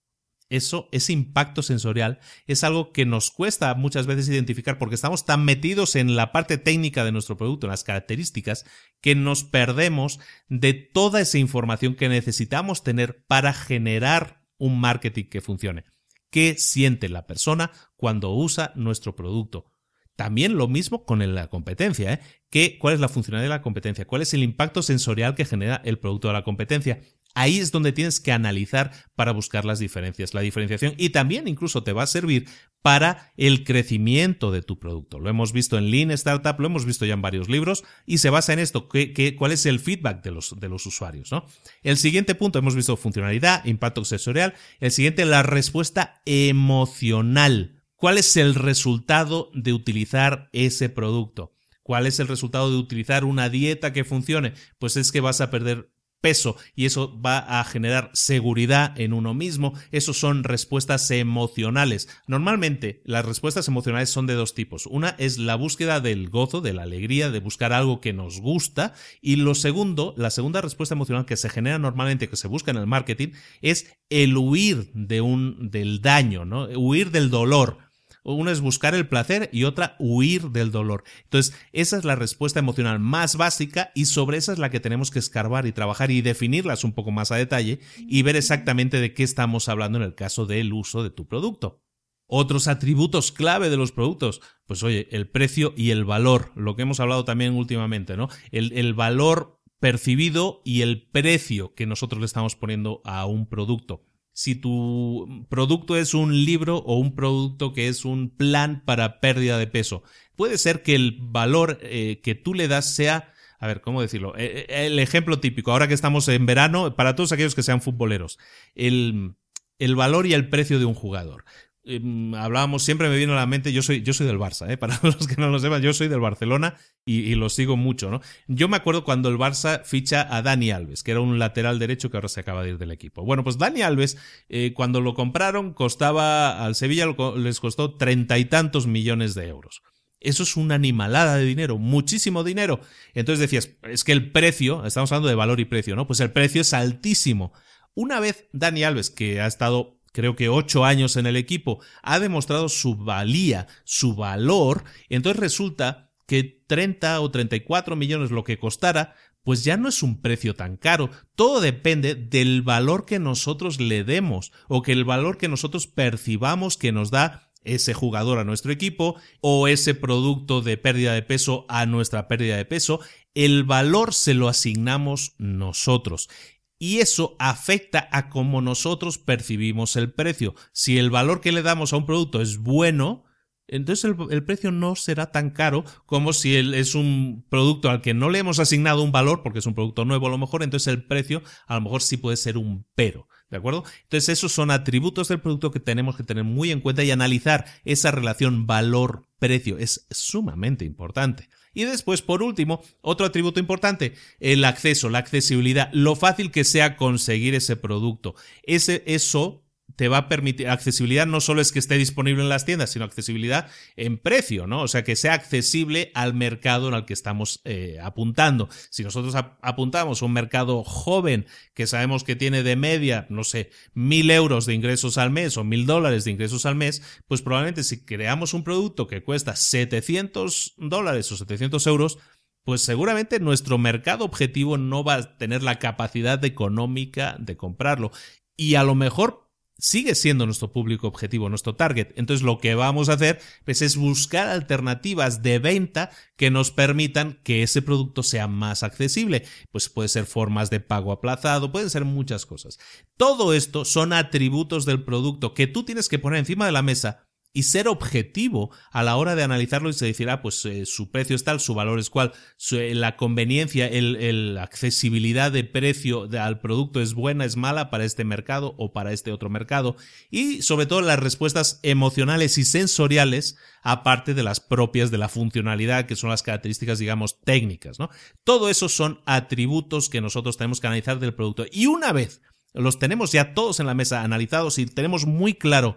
Eso, 0.48 0.88
ese 0.92 1.12
impacto 1.12 1.64
sensorial, 1.64 2.20
es 2.46 2.62
algo 2.62 2.92
que 2.92 3.04
nos 3.04 3.32
cuesta 3.32 3.74
muchas 3.74 4.06
veces 4.06 4.28
identificar 4.28 4.78
porque 4.78 4.94
estamos 4.94 5.24
tan 5.24 5.44
metidos 5.44 5.96
en 5.96 6.14
la 6.14 6.30
parte 6.30 6.56
técnica 6.56 7.04
de 7.04 7.10
nuestro 7.10 7.36
producto, 7.36 7.66
en 7.66 7.72
las 7.72 7.82
características, 7.82 8.64
que 9.00 9.16
nos 9.16 9.42
perdemos 9.42 10.20
de 10.48 10.72
toda 10.72 11.20
esa 11.20 11.38
información 11.38 11.96
que 11.96 12.08
necesitamos 12.08 12.84
tener 12.84 13.24
para 13.26 13.52
generar 13.52 14.46
un 14.56 14.78
marketing 14.78 15.24
que 15.24 15.40
funcione. 15.40 15.84
¿Qué 16.30 16.56
siente 16.58 17.08
la 17.08 17.26
persona 17.26 17.70
cuando 17.96 18.32
usa 18.32 18.72
nuestro 18.74 19.16
producto? 19.16 19.72
También 20.16 20.56
lo 20.56 20.66
mismo 20.66 21.04
con 21.04 21.34
la 21.34 21.48
competencia. 21.48 22.14
¿eh? 22.14 22.20
¿Qué, 22.50 22.78
¿Cuál 22.78 22.94
es 22.94 23.00
la 23.00 23.08
funcionalidad 23.08 23.50
de 23.50 23.56
la 23.56 23.62
competencia? 23.62 24.06
¿Cuál 24.06 24.22
es 24.22 24.32
el 24.32 24.42
impacto 24.42 24.82
sensorial 24.82 25.34
que 25.34 25.44
genera 25.44 25.80
el 25.84 25.98
producto 25.98 26.28
de 26.28 26.34
la 26.34 26.44
competencia? 26.44 27.00
Ahí 27.36 27.58
es 27.58 27.70
donde 27.70 27.92
tienes 27.92 28.18
que 28.18 28.32
analizar 28.32 28.92
para 29.14 29.30
buscar 29.30 29.66
las 29.66 29.78
diferencias, 29.78 30.32
la 30.32 30.40
diferenciación 30.40 30.94
y 30.96 31.10
también 31.10 31.46
incluso 31.48 31.82
te 31.82 31.92
va 31.92 32.04
a 32.04 32.06
servir 32.06 32.48
para 32.80 33.34
el 33.36 33.62
crecimiento 33.62 34.50
de 34.50 34.62
tu 34.62 34.78
producto. 34.78 35.18
Lo 35.18 35.28
hemos 35.28 35.52
visto 35.52 35.76
en 35.76 35.90
Lean 35.90 36.10
Startup, 36.12 36.58
lo 36.58 36.68
hemos 36.68 36.86
visto 36.86 37.04
ya 37.04 37.12
en 37.12 37.20
varios 37.20 37.50
libros 37.50 37.84
y 38.06 38.18
se 38.18 38.30
basa 38.30 38.54
en 38.54 38.58
esto, 38.58 38.88
cuál 38.88 39.52
es 39.52 39.66
el 39.66 39.80
feedback 39.80 40.24
de 40.24 40.30
los, 40.30 40.58
de 40.58 40.68
los 40.70 40.86
usuarios. 40.86 41.30
¿no? 41.30 41.44
El 41.82 41.98
siguiente 41.98 42.34
punto, 42.34 42.58
hemos 42.58 42.74
visto 42.74 42.96
funcionalidad, 42.96 43.66
impacto 43.66 44.06
sensorial. 44.06 44.54
El 44.80 44.90
siguiente, 44.90 45.26
la 45.26 45.42
respuesta 45.42 46.22
emocional. 46.24 47.82
¿Cuál 47.96 48.16
es 48.16 48.34
el 48.38 48.54
resultado 48.54 49.50
de 49.52 49.74
utilizar 49.74 50.48
ese 50.54 50.88
producto? 50.88 51.52
¿Cuál 51.82 52.06
es 52.06 52.18
el 52.18 52.28
resultado 52.28 52.70
de 52.70 52.78
utilizar 52.78 53.24
una 53.24 53.50
dieta 53.50 53.92
que 53.92 54.04
funcione? 54.04 54.54
Pues 54.78 54.96
es 54.96 55.12
que 55.12 55.20
vas 55.20 55.42
a 55.42 55.50
perder 55.50 55.90
peso 56.26 56.56
y 56.74 56.86
eso 56.86 57.20
va 57.20 57.38
a 57.38 57.62
generar 57.62 58.10
seguridad 58.12 58.98
en 58.98 59.12
uno 59.12 59.32
mismo. 59.32 59.74
Esos 59.92 60.18
son 60.18 60.42
respuestas 60.42 61.08
emocionales. 61.12 62.08
Normalmente 62.26 63.00
las 63.04 63.24
respuestas 63.24 63.68
emocionales 63.68 64.10
son 64.10 64.26
de 64.26 64.34
dos 64.34 64.52
tipos. 64.52 64.86
Una 64.86 65.14
es 65.18 65.38
la 65.38 65.54
búsqueda 65.54 66.00
del 66.00 66.28
gozo, 66.28 66.60
de 66.60 66.72
la 66.72 66.82
alegría, 66.82 67.30
de 67.30 67.38
buscar 67.38 67.72
algo 67.72 68.00
que 68.00 68.12
nos 68.12 68.40
gusta. 68.40 68.92
Y 69.20 69.36
lo 69.36 69.54
segundo, 69.54 70.14
la 70.16 70.30
segunda 70.30 70.60
respuesta 70.60 70.96
emocional 70.96 71.26
que 71.26 71.36
se 71.36 71.48
genera 71.48 71.78
normalmente, 71.78 72.28
que 72.28 72.34
se 72.34 72.48
busca 72.48 72.72
en 72.72 72.78
el 72.78 72.88
marketing, 72.88 73.28
es 73.62 73.96
el 74.10 74.36
huir 74.36 74.90
de 74.94 75.20
un, 75.20 75.70
del 75.70 76.02
daño, 76.02 76.44
¿no? 76.44 76.64
Huir 76.64 77.12
del 77.12 77.30
dolor. 77.30 77.85
Una 78.34 78.50
es 78.50 78.60
buscar 78.60 78.94
el 78.94 79.08
placer 79.08 79.48
y 79.52 79.64
otra 79.64 79.94
huir 80.00 80.50
del 80.50 80.72
dolor. 80.72 81.04
Entonces, 81.24 81.54
esa 81.72 81.96
es 81.96 82.04
la 82.04 82.16
respuesta 82.16 82.58
emocional 82.58 82.98
más 82.98 83.36
básica 83.36 83.92
y 83.94 84.06
sobre 84.06 84.38
esa 84.38 84.52
es 84.52 84.58
la 84.58 84.70
que 84.70 84.80
tenemos 84.80 85.12
que 85.12 85.20
escarbar 85.20 85.66
y 85.66 85.72
trabajar 85.72 86.10
y 86.10 86.22
definirlas 86.22 86.82
un 86.82 86.92
poco 86.92 87.12
más 87.12 87.30
a 87.30 87.36
detalle 87.36 87.78
y 87.98 88.22
ver 88.22 88.34
exactamente 88.34 89.00
de 89.00 89.14
qué 89.14 89.22
estamos 89.22 89.68
hablando 89.68 89.98
en 89.98 90.04
el 90.04 90.16
caso 90.16 90.44
del 90.44 90.72
uso 90.72 91.04
de 91.04 91.10
tu 91.10 91.28
producto. 91.28 91.84
Otros 92.26 92.66
atributos 92.66 93.30
clave 93.30 93.70
de 93.70 93.76
los 93.76 93.92
productos, 93.92 94.40
pues 94.66 94.82
oye, 94.82 95.06
el 95.12 95.28
precio 95.28 95.72
y 95.76 95.90
el 95.90 96.04
valor, 96.04 96.50
lo 96.56 96.74
que 96.74 96.82
hemos 96.82 96.98
hablado 96.98 97.24
también 97.24 97.54
últimamente, 97.54 98.16
¿no? 98.16 98.28
El, 98.50 98.72
el 98.72 98.94
valor 98.94 99.60
percibido 99.78 100.62
y 100.64 100.82
el 100.82 101.08
precio 101.08 101.74
que 101.74 101.86
nosotros 101.86 102.18
le 102.20 102.26
estamos 102.26 102.56
poniendo 102.56 103.02
a 103.04 103.26
un 103.26 103.46
producto 103.46 104.04
si 104.36 104.54
tu 104.54 105.46
producto 105.48 105.96
es 105.96 106.12
un 106.12 106.44
libro 106.44 106.76
o 106.76 106.98
un 106.98 107.14
producto 107.14 107.72
que 107.72 107.88
es 107.88 108.04
un 108.04 108.28
plan 108.28 108.82
para 108.84 109.18
pérdida 109.18 109.56
de 109.56 109.66
peso. 109.66 110.02
Puede 110.36 110.58
ser 110.58 110.82
que 110.82 110.94
el 110.94 111.16
valor 111.18 111.78
eh, 111.80 112.20
que 112.22 112.34
tú 112.34 112.52
le 112.52 112.68
das 112.68 112.94
sea, 112.94 113.32
a 113.58 113.66
ver, 113.66 113.80
¿cómo 113.80 114.02
decirlo? 114.02 114.34
Eh, 114.36 114.66
eh, 114.68 114.86
el 114.88 114.98
ejemplo 114.98 115.40
típico, 115.40 115.72
ahora 115.72 115.88
que 115.88 115.94
estamos 115.94 116.28
en 116.28 116.44
verano, 116.44 116.94
para 116.96 117.16
todos 117.16 117.32
aquellos 117.32 117.54
que 117.54 117.62
sean 117.62 117.80
futboleros, 117.80 118.38
el, 118.74 119.36
el 119.78 119.96
valor 119.96 120.26
y 120.26 120.34
el 120.34 120.50
precio 120.50 120.78
de 120.78 120.84
un 120.84 120.94
jugador. 120.94 121.46
Em, 121.88 122.34
hablábamos, 122.34 122.82
siempre 122.82 123.08
me 123.08 123.16
vino 123.16 123.34
a 123.34 123.36
la 123.36 123.46
mente, 123.46 123.72
yo 123.72 123.80
soy, 123.80 124.02
yo 124.02 124.12
soy 124.12 124.26
del 124.26 124.40
Barça, 124.40 124.68
¿eh? 124.68 124.76
para 124.78 124.98
los 125.04 125.28
que 125.28 125.36
no 125.36 125.48
lo 125.48 125.60
sepan, 125.60 125.80
yo 125.80 125.92
soy 125.94 126.08
del 126.08 126.18
Barcelona 126.18 126.74
y, 127.04 127.36
lo 127.36 127.48
sigo 127.48 127.76
mucho, 127.76 128.10
¿no? 128.10 128.20
Yo 128.48 128.68
me 128.68 128.76
acuerdo 128.76 129.04
cuando 129.04 129.28
el 129.28 129.38
Barça 129.38 129.84
ficha 129.84 130.26
a 130.28 130.42
Dani 130.42 130.72
Alves, 130.72 131.04
que 131.04 131.12
era 131.12 131.20
un 131.20 131.38
lateral 131.38 131.78
derecho 131.78 132.10
que 132.10 132.16
ahora 132.16 132.28
se 132.28 132.40
acaba 132.40 132.64
de 132.64 132.70
ir 132.70 132.78
del 132.78 132.90
equipo. 132.90 133.24
Bueno, 133.24 133.44
pues 133.44 133.56
Dani 133.56 133.82
Alves, 133.82 134.18
eh, 134.48 134.72
cuando 134.74 135.00
lo 135.00 135.14
compraron, 135.14 135.72
costaba, 135.74 136.64
al 136.64 136.74
Sevilla 136.74 137.06
les 137.36 137.60
costó 137.60 137.94
treinta 137.94 138.36
y 138.36 138.46
tantos 138.46 138.88
millones 138.88 139.34
de 139.34 139.46
euros. 139.46 139.82
Eso 140.18 140.42
es 140.42 140.56
una 140.56 140.74
animalada 140.74 141.36
de 141.36 141.44
dinero, 141.44 141.78
muchísimo 141.78 142.42
dinero. 142.42 142.80
Entonces 143.14 143.38
decías, 143.38 143.76
es 143.84 144.02
que 144.02 144.10
el 144.10 144.32
precio, 144.32 144.84
estamos 144.84 145.12
hablando 145.12 145.28
de 145.28 145.36
valor 145.36 145.60
y 145.60 145.66
precio, 145.66 145.94
¿no? 145.94 146.08
Pues 146.08 146.18
el 146.18 146.32
precio 146.32 146.62
es 146.62 146.74
altísimo. 146.74 147.52
Una 147.94 148.18
vez 148.18 148.48
Dani 148.52 148.82
Alves, 148.82 149.10
que 149.10 149.40
ha 149.40 149.46
estado 149.46 149.95
creo 150.16 150.34
que 150.34 150.48
ocho 150.48 150.86
años 150.86 151.18
en 151.18 151.26
el 151.26 151.36
equipo, 151.36 151.78
ha 152.02 152.18
demostrado 152.18 152.70
su 152.70 152.96
valía, 152.96 153.66
su 153.84 154.14
valor, 154.14 154.84
entonces 155.10 155.38
resulta 155.38 156.10
que 156.26 156.62
30 156.66 157.20
o 157.20 157.30
34 157.30 157.96
millones 157.96 158.30
lo 158.30 158.42
que 158.42 158.58
costara, 158.58 159.14
pues 159.42 159.62
ya 159.62 159.76
no 159.76 159.90
es 159.90 160.02
un 160.02 160.22
precio 160.22 160.54
tan 160.54 160.78
caro. 160.78 161.10
Todo 161.34 161.60
depende 161.60 162.14
del 162.14 162.62
valor 162.62 163.04
que 163.04 163.18
nosotros 163.18 163.78
le 163.78 164.04
demos 164.04 164.52
o 164.68 164.80
que 164.80 164.92
el 164.92 165.04
valor 165.04 165.36
que 165.36 165.48
nosotros 165.48 165.86
percibamos 165.86 166.78
que 166.78 166.92
nos 166.92 167.10
da 167.10 167.52
ese 167.62 167.92
jugador 167.92 168.38
a 168.38 168.44
nuestro 168.44 168.72
equipo 168.72 169.16
o 169.42 169.68
ese 169.68 169.94
producto 169.94 170.62
de 170.62 170.78
pérdida 170.78 171.12
de 171.12 171.22
peso 171.22 171.66
a 171.68 171.84
nuestra 171.84 172.26
pérdida 172.26 172.56
de 172.56 172.64
peso, 172.64 173.00
el 173.34 173.64
valor 173.64 174.14
se 174.14 174.32
lo 174.32 174.48
asignamos 174.48 175.34
nosotros 175.36 176.30
y 176.78 176.98
eso 176.98 177.36
afecta 177.38 178.08
a 178.12 178.28
cómo 178.28 178.60
nosotros 178.60 179.18
percibimos 179.18 179.96
el 179.96 180.12
precio. 180.12 180.54
Si 180.72 180.98
el 180.98 181.10
valor 181.10 181.40
que 181.40 181.52
le 181.52 181.62
damos 181.62 181.92
a 181.92 181.96
un 181.96 182.06
producto 182.06 182.40
es 182.40 182.58
bueno, 182.58 183.24
entonces 183.68 184.14
el, 184.30 184.44
precio 184.44 184.70
no 184.70 184.94
será 184.94 185.32
tan 185.32 185.50
caro 185.50 185.84
como 186.04 186.32
si 186.32 186.54
es 186.54 186.94
un 186.94 187.44
producto 187.48 187.90
al 187.90 188.00
que 188.00 188.14
no 188.14 188.30
le 188.30 188.38
hemos 188.38 188.60
asignado 188.60 189.02
un 189.02 189.10
valor, 189.10 189.42
porque 189.42 189.58
es 189.58 189.66
un 189.66 189.74
producto 189.74 190.04
nuevo 190.04 190.28
a 190.28 190.30
lo 190.30 190.38
mejor, 190.38 190.62
entonces 190.62 190.92
el 190.92 191.04
precio 191.04 191.42
a 191.66 191.74
lo 191.74 191.80
mejor 191.80 192.02
sí 192.02 192.16
puede 192.16 192.36
ser 192.36 192.58
un 192.58 192.86
pero. 192.94 193.28
¿De 193.48 193.58
acuerdo? 193.58 193.84
Entonces 194.02 194.28
esos 194.30 194.50
son 194.50 194.72
atributos 194.72 195.28
del 195.28 195.40
producto 195.40 195.70
que 195.70 195.78
tenemos 195.78 196.16
que 196.16 196.24
tener 196.24 196.42
muy 196.42 196.72
en 196.72 196.80
cuenta 196.80 197.04
y 197.04 197.12
analizar 197.12 197.64
esa 197.84 198.10
relación 198.10 198.66
valor-precio. 198.66 199.78
Es 199.78 200.06
sumamente 200.10 200.84
importante. 200.84 201.48
Y 201.76 201.84
después, 201.84 202.22
por 202.22 202.42
último, 202.42 202.82
otro 203.02 203.26
atributo 203.26 203.60
importante, 203.60 204.14
el 204.40 204.64
acceso, 204.64 205.10
la 205.10 205.18
accesibilidad, 205.18 205.90
lo 205.92 206.16
fácil 206.16 206.50
que 206.50 206.64
sea 206.64 206.96
conseguir 206.96 207.54
ese 207.54 207.76
producto. 207.76 208.34
Ese, 208.62 209.02
eso 209.04 209.62
te 209.94 210.08
va 210.08 210.18
a 210.18 210.28
permitir, 210.28 210.68
accesibilidad 210.68 211.26
no 211.26 211.40
solo 211.40 211.60
es 211.60 211.70
que 211.70 211.78
esté 211.78 211.96
disponible 211.96 212.42
en 212.42 212.48
las 212.48 212.64
tiendas, 212.64 212.90
sino 212.90 213.04
accesibilidad 213.04 213.68
en 213.96 214.18
precio, 214.18 214.66
¿no? 214.66 214.82
O 214.82 214.88
sea, 214.88 215.04
que 215.04 215.16
sea 215.16 215.34
accesible 215.34 216.10
al 216.14 216.34
mercado 216.34 216.88
en 216.88 216.94
el 216.94 217.04
que 217.04 217.12
estamos 217.12 217.60
eh, 217.64 217.98
apuntando. 218.02 218.68
Si 218.90 219.04
nosotros 219.04 219.34
apuntamos 219.62 220.20
a 220.20 220.26
un 220.26 220.32
mercado 220.32 220.82
joven 220.82 221.46
que 221.72 221.86
sabemos 221.86 222.24
que 222.24 222.36
tiene 222.36 222.62
de 222.62 222.76
media, 222.76 223.26
no 223.30 223.44
sé, 223.44 223.70
mil 223.94 224.30
euros 224.30 224.66
de 224.66 224.74
ingresos 224.74 225.18
al 225.18 225.30
mes 225.30 225.56
o 225.56 225.64
mil 225.64 225.86
dólares 225.86 226.24
de 226.24 226.32
ingresos 226.32 226.66
al 226.66 226.74
mes, 226.74 227.02
pues 227.28 227.40
probablemente 227.40 227.84
si 227.84 228.04
creamos 228.04 228.54
un 228.54 228.64
producto 228.64 229.06
que 229.06 229.22
cuesta 229.22 229.54
700 229.54 230.74
dólares 230.78 231.30
o 231.30 231.36
700 231.36 231.86
euros, 231.86 232.18
pues 232.64 232.82
seguramente 232.82 233.38
nuestro 233.38 233.78
mercado 233.78 234.24
objetivo 234.24 234.76
no 234.76 235.04
va 235.04 235.14
a 235.14 235.38
tener 235.38 235.62
la 235.62 235.78
capacidad 235.78 236.44
económica 236.44 237.36
de 237.38 237.56
comprarlo. 237.56 238.10
Y 238.56 238.74
a 238.74 238.82
lo 238.82 238.94
mejor 238.94 239.45
sigue 239.78 240.14
siendo 240.14 240.46
nuestro 240.46 240.72
público 240.72 241.06
objetivo, 241.06 241.48
nuestro 241.48 241.74
target. 241.74 242.08
Entonces 242.16 242.44
lo 242.44 242.58
que 242.58 242.74
vamos 242.74 243.08
a 243.08 243.14
hacer 243.14 243.40
pues, 243.64 243.82
es 243.82 243.96
buscar 243.96 244.48
alternativas 244.48 245.42
de 245.42 245.58
venta 245.58 246.10
que 246.36 246.50
nos 246.50 246.70
permitan 246.70 247.38
que 247.42 247.62
ese 247.62 247.82
producto 247.82 248.22
sea 248.22 248.48
más 248.48 248.82
accesible. 248.82 249.44
Pues 249.70 249.88
puede 249.88 250.08
ser 250.08 250.26
formas 250.26 250.70
de 250.70 250.80
pago 250.80 251.12
aplazado, 251.12 251.72
pueden 251.72 251.90
ser 251.90 252.04
muchas 252.04 252.46
cosas. 252.46 252.78
Todo 253.16 253.54
esto 253.54 253.84
son 253.84 254.12
atributos 254.12 254.86
del 254.86 255.04
producto 255.04 255.54
que 255.54 255.66
tú 255.66 255.84
tienes 255.84 256.08
que 256.08 256.18
poner 256.18 256.38
encima 256.38 256.66
de 256.66 256.72
la 256.72 256.82
mesa 256.82 257.25
y 257.56 257.62
ser 257.62 257.88
objetivo 257.88 258.70
a 258.90 259.02
la 259.02 259.16
hora 259.16 259.34
de 259.34 259.42
analizarlo 259.42 259.88
y 259.88 259.94
se 259.94 260.04
decir, 260.04 260.28
ah, 260.28 260.42
pues 260.42 260.62
eh, 260.66 260.84
su 260.84 261.10
precio 261.10 261.34
es 261.34 261.42
tal, 261.42 261.58
su 261.58 261.72
valor 261.72 261.98
es 261.98 262.10
cual, 262.10 262.34
eh, 262.72 262.94
la 262.94 263.16
conveniencia, 263.16 263.88
la 263.90 264.62
accesibilidad 264.62 265.50
de 265.50 265.64
precio 265.64 266.28
al 266.38 266.60
producto 266.60 267.00
es 267.00 267.14
buena, 267.14 267.46
es 267.46 267.56
mala 267.56 267.88
para 267.88 268.04
este 268.04 268.24
mercado 268.24 268.74
o 268.76 268.92
para 268.92 269.14
este 269.14 269.32
otro 269.32 269.48
mercado. 269.48 269.96
Y 270.30 270.60
sobre 270.60 270.84
todo 270.84 271.00
las 271.00 271.18
respuestas 271.18 271.80
emocionales 271.82 272.58
y 272.58 272.66
sensoriales, 272.66 273.56
aparte 273.80 274.34
de 274.34 274.42
las 274.42 274.60
propias 274.60 275.10
de 275.10 275.16
la 275.16 275.30
funcionalidad, 275.30 276.04
que 276.04 276.14
son 276.14 276.28
las 276.28 276.42
características, 276.42 276.98
digamos, 276.98 277.40
técnicas, 277.40 277.98
¿no? 277.98 278.10
Todo 278.44 278.68
eso 278.68 278.90
son 278.90 279.22
atributos 279.24 280.10
que 280.10 280.20
nosotros 280.20 280.58
tenemos 280.58 280.82
que 280.82 280.88
analizar 280.88 281.18
del 281.20 281.32
producto. 281.32 281.64
Y 281.72 281.86
una 281.86 282.12
vez 282.12 282.42
los 282.74 282.98
tenemos 282.98 283.32
ya 283.32 283.54
todos 283.54 283.80
en 283.80 283.86
la 283.86 283.94
mesa 283.94 284.24
analizados 284.24 284.78
y 284.78 284.84
tenemos 284.84 285.24
muy 285.24 285.54
claro 285.54 285.96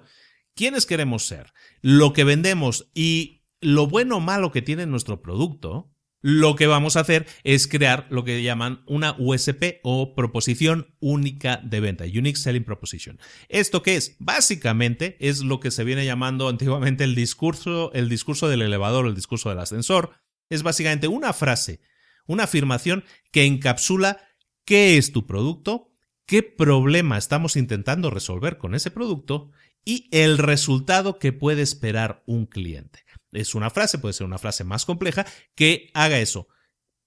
quiénes 0.59 0.85
queremos 0.85 1.25
ser, 1.25 1.53
lo 1.81 2.11
que 2.11 2.25
vendemos 2.25 2.91
y 2.93 3.45
lo 3.61 3.87
bueno 3.87 4.17
o 4.17 4.19
malo 4.19 4.51
que 4.51 4.61
tiene 4.61 4.85
nuestro 4.85 5.21
producto, 5.21 5.89
lo 6.19 6.57
que 6.57 6.67
vamos 6.67 6.97
a 6.97 6.99
hacer 6.99 7.27
es 7.45 7.65
crear 7.65 8.07
lo 8.09 8.25
que 8.25 8.43
llaman 8.43 8.83
una 8.85 9.15
USP 9.17 9.79
o 9.83 10.13
proposición 10.15 10.93
única 10.99 11.61
de 11.63 11.79
venta, 11.79 12.03
Unique 12.03 12.37
Selling 12.37 12.65
Proposition. 12.65 13.19
¿Esto 13.47 13.83
qué 13.83 13.95
es? 13.95 14.17
Básicamente 14.19 15.15
es 15.21 15.45
lo 15.45 15.61
que 15.61 15.71
se 15.71 15.85
viene 15.85 16.05
llamando 16.05 16.49
antiguamente 16.49 17.05
el 17.05 17.15
discurso, 17.15 17.93
el 17.93 18.09
discurso 18.09 18.49
del 18.49 18.61
elevador, 18.61 19.07
el 19.07 19.15
discurso 19.15 19.47
del 19.47 19.59
ascensor. 19.59 20.11
Es 20.49 20.61
básicamente 20.61 21.07
una 21.07 21.31
frase, 21.31 21.79
una 22.27 22.43
afirmación 22.43 23.05
que 23.31 23.45
encapsula 23.45 24.17
qué 24.65 24.97
es 24.97 25.13
tu 25.13 25.25
producto, 25.25 25.93
qué 26.25 26.43
problema 26.43 27.17
estamos 27.17 27.55
intentando 27.55 28.09
resolver 28.09 28.57
con 28.57 28.75
ese 28.75 28.91
producto 28.91 29.51
y 29.85 30.07
el 30.11 30.37
resultado 30.37 31.19
que 31.19 31.33
puede 31.33 31.61
esperar 31.61 32.23
un 32.25 32.45
cliente. 32.45 33.03
Es 33.31 33.55
una 33.55 33.69
frase, 33.69 33.97
puede 33.99 34.13
ser 34.13 34.25
una 34.25 34.37
frase 34.37 34.63
más 34.63 34.85
compleja, 34.85 35.25
que 35.55 35.89
haga 35.93 36.19
eso. 36.19 36.47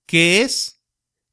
¿Qué 0.07 0.43
es? 0.43 0.85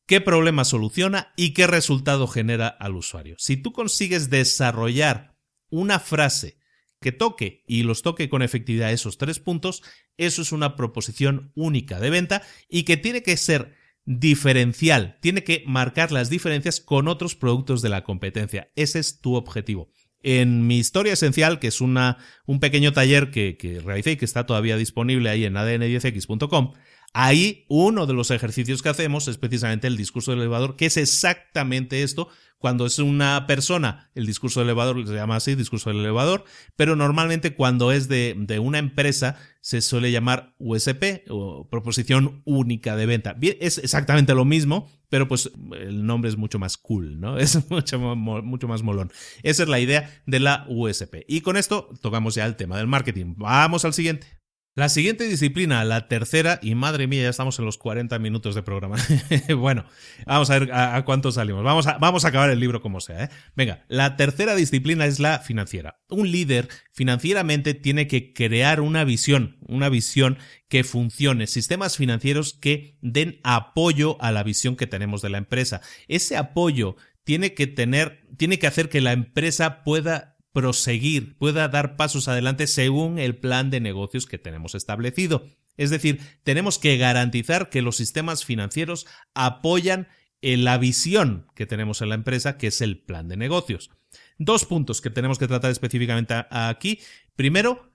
¿Qué 0.05 0.21
problema 0.21 0.65
soluciona? 0.65 1.33
¿Y 1.35 1.53
qué 1.53 1.67
resultado 1.67 2.27
genera 2.27 2.67
al 2.67 2.95
usuario? 2.95 3.35
Si 3.37 3.57
tú 3.57 3.71
consigues 3.71 4.29
desarrollar 4.29 5.37
una 5.69 5.99
frase 5.99 6.57
que 6.99 7.11
toque 7.11 7.63
y 7.67 7.83
los 7.83 8.01
toque 8.01 8.27
con 8.29 8.41
efectividad 8.41 8.91
esos 8.91 9.17
tres 9.17 9.39
puntos, 9.39 9.83
eso 10.17 10.41
es 10.41 10.51
una 10.51 10.75
proposición 10.75 11.51
única 11.55 11.99
de 11.99 12.09
venta 12.09 12.41
y 12.67 12.83
que 12.83 12.97
tiene 12.97 13.23
que 13.23 13.37
ser 13.37 13.75
diferencial, 14.05 15.19
tiene 15.21 15.43
que 15.43 15.63
marcar 15.67 16.11
las 16.11 16.29
diferencias 16.29 16.79
con 16.81 17.07
otros 17.07 17.35
productos 17.35 17.83
de 17.83 17.89
la 17.89 18.03
competencia. 18.03 18.71
Ese 18.75 18.97
es 18.99 19.21
tu 19.21 19.35
objetivo. 19.35 19.91
En 20.21 20.67
mi 20.67 20.77
historia 20.77 21.13
esencial, 21.13 21.59
que 21.59 21.67
es 21.67 21.81
una, 21.81 22.17
un 22.45 22.59
pequeño 22.59 22.91
taller 22.91 23.31
que, 23.31 23.57
que 23.57 23.79
realicé 23.79 24.11
y 24.11 24.17
que 24.17 24.25
está 24.25 24.45
todavía 24.45 24.75
disponible 24.75 25.29
ahí 25.29 25.45
en 25.45 25.53
adn10x.com, 25.53 26.73
ahí 27.13 27.65
uno 27.69 28.05
de 28.05 28.13
los 28.13 28.31
ejercicios 28.31 28.81
que 28.81 28.89
hacemos 28.89 29.27
es 29.27 29.37
precisamente 29.37 29.87
el 29.87 29.97
discurso 29.97 30.31
del 30.31 30.41
elevador, 30.41 30.75
que 30.75 30.85
es 30.85 30.97
exactamente 30.97 32.03
esto, 32.03 32.29
cuando 32.59 32.85
es 32.85 32.99
una 32.99 33.47
persona, 33.47 34.11
el 34.15 34.25
discurso 34.25 34.59
del 34.59 34.67
elevador 34.67 35.07
se 35.07 35.13
llama 35.13 35.37
así, 35.37 35.55
discurso 35.55 35.91
del 35.91 35.99
elevador, 35.99 36.43
pero 36.75 36.97
normalmente 36.97 37.55
cuando 37.55 37.93
es 37.93 38.09
de, 38.09 38.35
una 38.61 38.79
empresa 38.79 39.37
se 39.61 39.81
suele 39.81 40.11
llamar 40.11 40.55
USP 40.59 41.23
o 41.29 41.69
proposición 41.69 42.41
única 42.43 42.97
de 42.97 43.05
venta. 43.05 43.33
Bien, 43.33 43.55
es 43.61 43.77
exactamente 43.77 44.33
lo 44.35 44.43
mismo, 44.43 44.89
pero 45.07 45.29
pues 45.29 45.51
el 45.79 46.05
nombre 46.05 46.29
es 46.29 46.37
mucho 46.37 46.59
más 46.59 46.77
cool, 46.77 47.19
¿no? 47.21 47.37
Es 47.39 47.69
mucho, 47.69 47.97
mucho 47.97 48.67
más 48.67 48.83
molón. 48.83 49.09
Esa 49.41 49.63
es 49.63 49.69
la 49.69 49.79
idea 49.79 50.21
de 50.25 50.41
la 50.41 50.65
USP. 50.67 51.23
Y 51.29 51.41
con 51.41 51.55
esto 51.55 51.89
tocamos 52.01 52.35
ya 52.35 52.45
el 52.45 52.57
tema 52.57 52.77
del 52.77 52.87
marketing. 52.87 53.35
Vamos 53.37 53.85
al 53.85 53.93
siguiente. 53.93 54.38
La 54.79 54.87
siguiente 54.87 55.25
disciplina, 55.25 55.83
la 55.83 56.07
tercera, 56.07 56.57
y 56.61 56.73
madre 56.73 57.05
mía, 57.05 57.23
ya 57.23 57.29
estamos 57.31 57.59
en 57.59 57.65
los 57.65 57.77
40 57.77 58.17
minutos 58.17 58.55
de 58.55 58.63
programa. 58.63 58.95
bueno, 59.57 59.83
vamos 60.25 60.49
a 60.49 60.57
ver 60.57 60.71
a, 60.71 61.03
cuánto 61.03 61.33
salimos. 61.33 61.65
Vamos 61.65 61.85
a, 61.85 61.97
vamos 61.97 62.23
a 62.23 62.29
acabar 62.29 62.49
el 62.49 62.61
libro 62.61 62.81
como 62.81 63.01
sea. 63.01 63.25
¿eh? 63.25 63.29
Venga, 63.57 63.83
la 63.89 64.15
tercera 64.15 64.55
disciplina 64.55 65.05
es 65.05 65.19
la 65.19 65.39
financiera. 65.39 65.99
Un 66.07 66.31
líder 66.31 66.69
financieramente 66.93 67.73
tiene 67.73 68.07
que 68.07 68.31
crear 68.31 68.79
una 68.79 69.03
visión, 69.03 69.57
una 69.67 69.89
visión 69.89 70.37
que 70.69 70.85
funcione, 70.85 71.47
sistemas 71.47 71.97
financieros 71.97 72.53
que 72.53 72.97
den 73.01 73.41
apoyo 73.43 74.15
a 74.21 74.31
la 74.31 74.43
visión 74.43 74.77
que 74.77 74.87
tenemos 74.87 75.21
de 75.21 75.29
la 75.29 75.39
empresa. 75.39 75.81
Ese 76.07 76.37
apoyo 76.37 76.95
tiene 77.25 77.53
que 77.53 77.67
tener, 77.67 78.21
tiene 78.37 78.59
que 78.59 78.67
hacer 78.67 78.87
que 78.87 79.01
la 79.01 79.11
empresa 79.11 79.83
pueda 79.83 80.37
proseguir, 80.51 81.37
pueda 81.37 81.67
dar 81.67 81.95
pasos 81.95 82.27
adelante 82.27 82.67
según 82.67 83.19
el 83.19 83.37
plan 83.37 83.69
de 83.69 83.79
negocios 83.79 84.25
que 84.25 84.37
tenemos 84.37 84.75
establecido. 84.75 85.45
Es 85.77 85.89
decir, 85.89 86.19
tenemos 86.43 86.79
que 86.79 86.97
garantizar 86.97 87.69
que 87.69 87.81
los 87.81 87.95
sistemas 87.95 88.43
financieros 88.43 89.07
apoyan 89.33 90.07
en 90.41 90.63
la 90.63 90.77
visión 90.77 91.47
que 91.55 91.65
tenemos 91.65 92.01
en 92.01 92.09
la 92.09 92.15
empresa, 92.15 92.57
que 92.57 92.67
es 92.67 92.81
el 92.81 92.99
plan 92.99 93.27
de 93.27 93.37
negocios. 93.37 93.89
Dos 94.37 94.65
puntos 94.65 95.01
que 95.01 95.09
tenemos 95.09 95.37
que 95.37 95.47
tratar 95.47 95.71
específicamente 95.71 96.33
aquí. 96.49 96.99
Primero, 97.35 97.88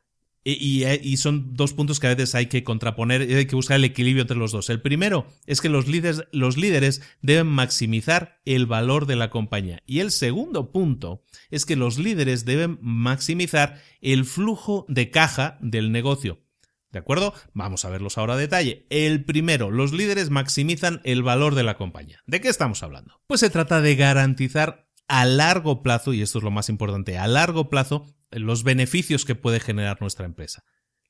y, 0.44 1.16
son 1.16 1.54
dos 1.54 1.72
puntos 1.72 1.98
que 1.98 2.06
a 2.06 2.14
veces 2.14 2.34
hay 2.34 2.46
que 2.46 2.64
contraponer, 2.64 3.22
hay 3.22 3.46
que 3.46 3.56
buscar 3.56 3.76
el 3.76 3.84
equilibrio 3.84 4.22
entre 4.22 4.36
los 4.36 4.52
dos. 4.52 4.68
El 4.68 4.82
primero 4.82 5.26
es 5.46 5.62
que 5.62 5.70
los 5.70 5.88
líderes, 5.88 6.24
los 6.32 6.58
líderes 6.58 7.00
deben 7.22 7.46
maximizar 7.46 8.40
el 8.44 8.66
valor 8.66 9.06
de 9.06 9.16
la 9.16 9.30
compañía. 9.30 9.82
Y 9.86 10.00
el 10.00 10.10
segundo 10.10 10.70
punto 10.70 11.24
es 11.50 11.64
que 11.64 11.76
los 11.76 11.98
líderes 11.98 12.44
deben 12.44 12.78
maximizar 12.82 13.80
el 14.02 14.26
flujo 14.26 14.84
de 14.88 15.10
caja 15.10 15.56
del 15.60 15.92
negocio. 15.92 16.40
¿De 16.92 17.00
acuerdo? 17.00 17.34
Vamos 17.54 17.84
a 17.84 17.90
verlos 17.90 18.18
ahora 18.18 18.34
a 18.34 18.36
detalle. 18.36 18.86
El 18.88 19.24
primero, 19.24 19.70
los 19.70 19.92
líderes 19.92 20.30
maximizan 20.30 21.00
el 21.04 21.24
valor 21.24 21.54
de 21.56 21.64
la 21.64 21.76
compañía. 21.76 22.22
¿De 22.26 22.40
qué 22.40 22.48
estamos 22.48 22.84
hablando? 22.84 23.20
Pues 23.26 23.40
se 23.40 23.50
trata 23.50 23.80
de 23.80 23.96
garantizar 23.96 24.86
a 25.08 25.24
largo 25.24 25.82
plazo, 25.82 26.12
y 26.12 26.22
esto 26.22 26.38
es 26.38 26.44
lo 26.44 26.50
más 26.50 26.68
importante, 26.68 27.18
a 27.18 27.26
largo 27.26 27.68
plazo, 27.68 28.06
los 28.34 28.64
beneficios 28.64 29.24
que 29.24 29.34
puede 29.34 29.60
generar 29.60 30.00
nuestra 30.00 30.26
empresa. 30.26 30.62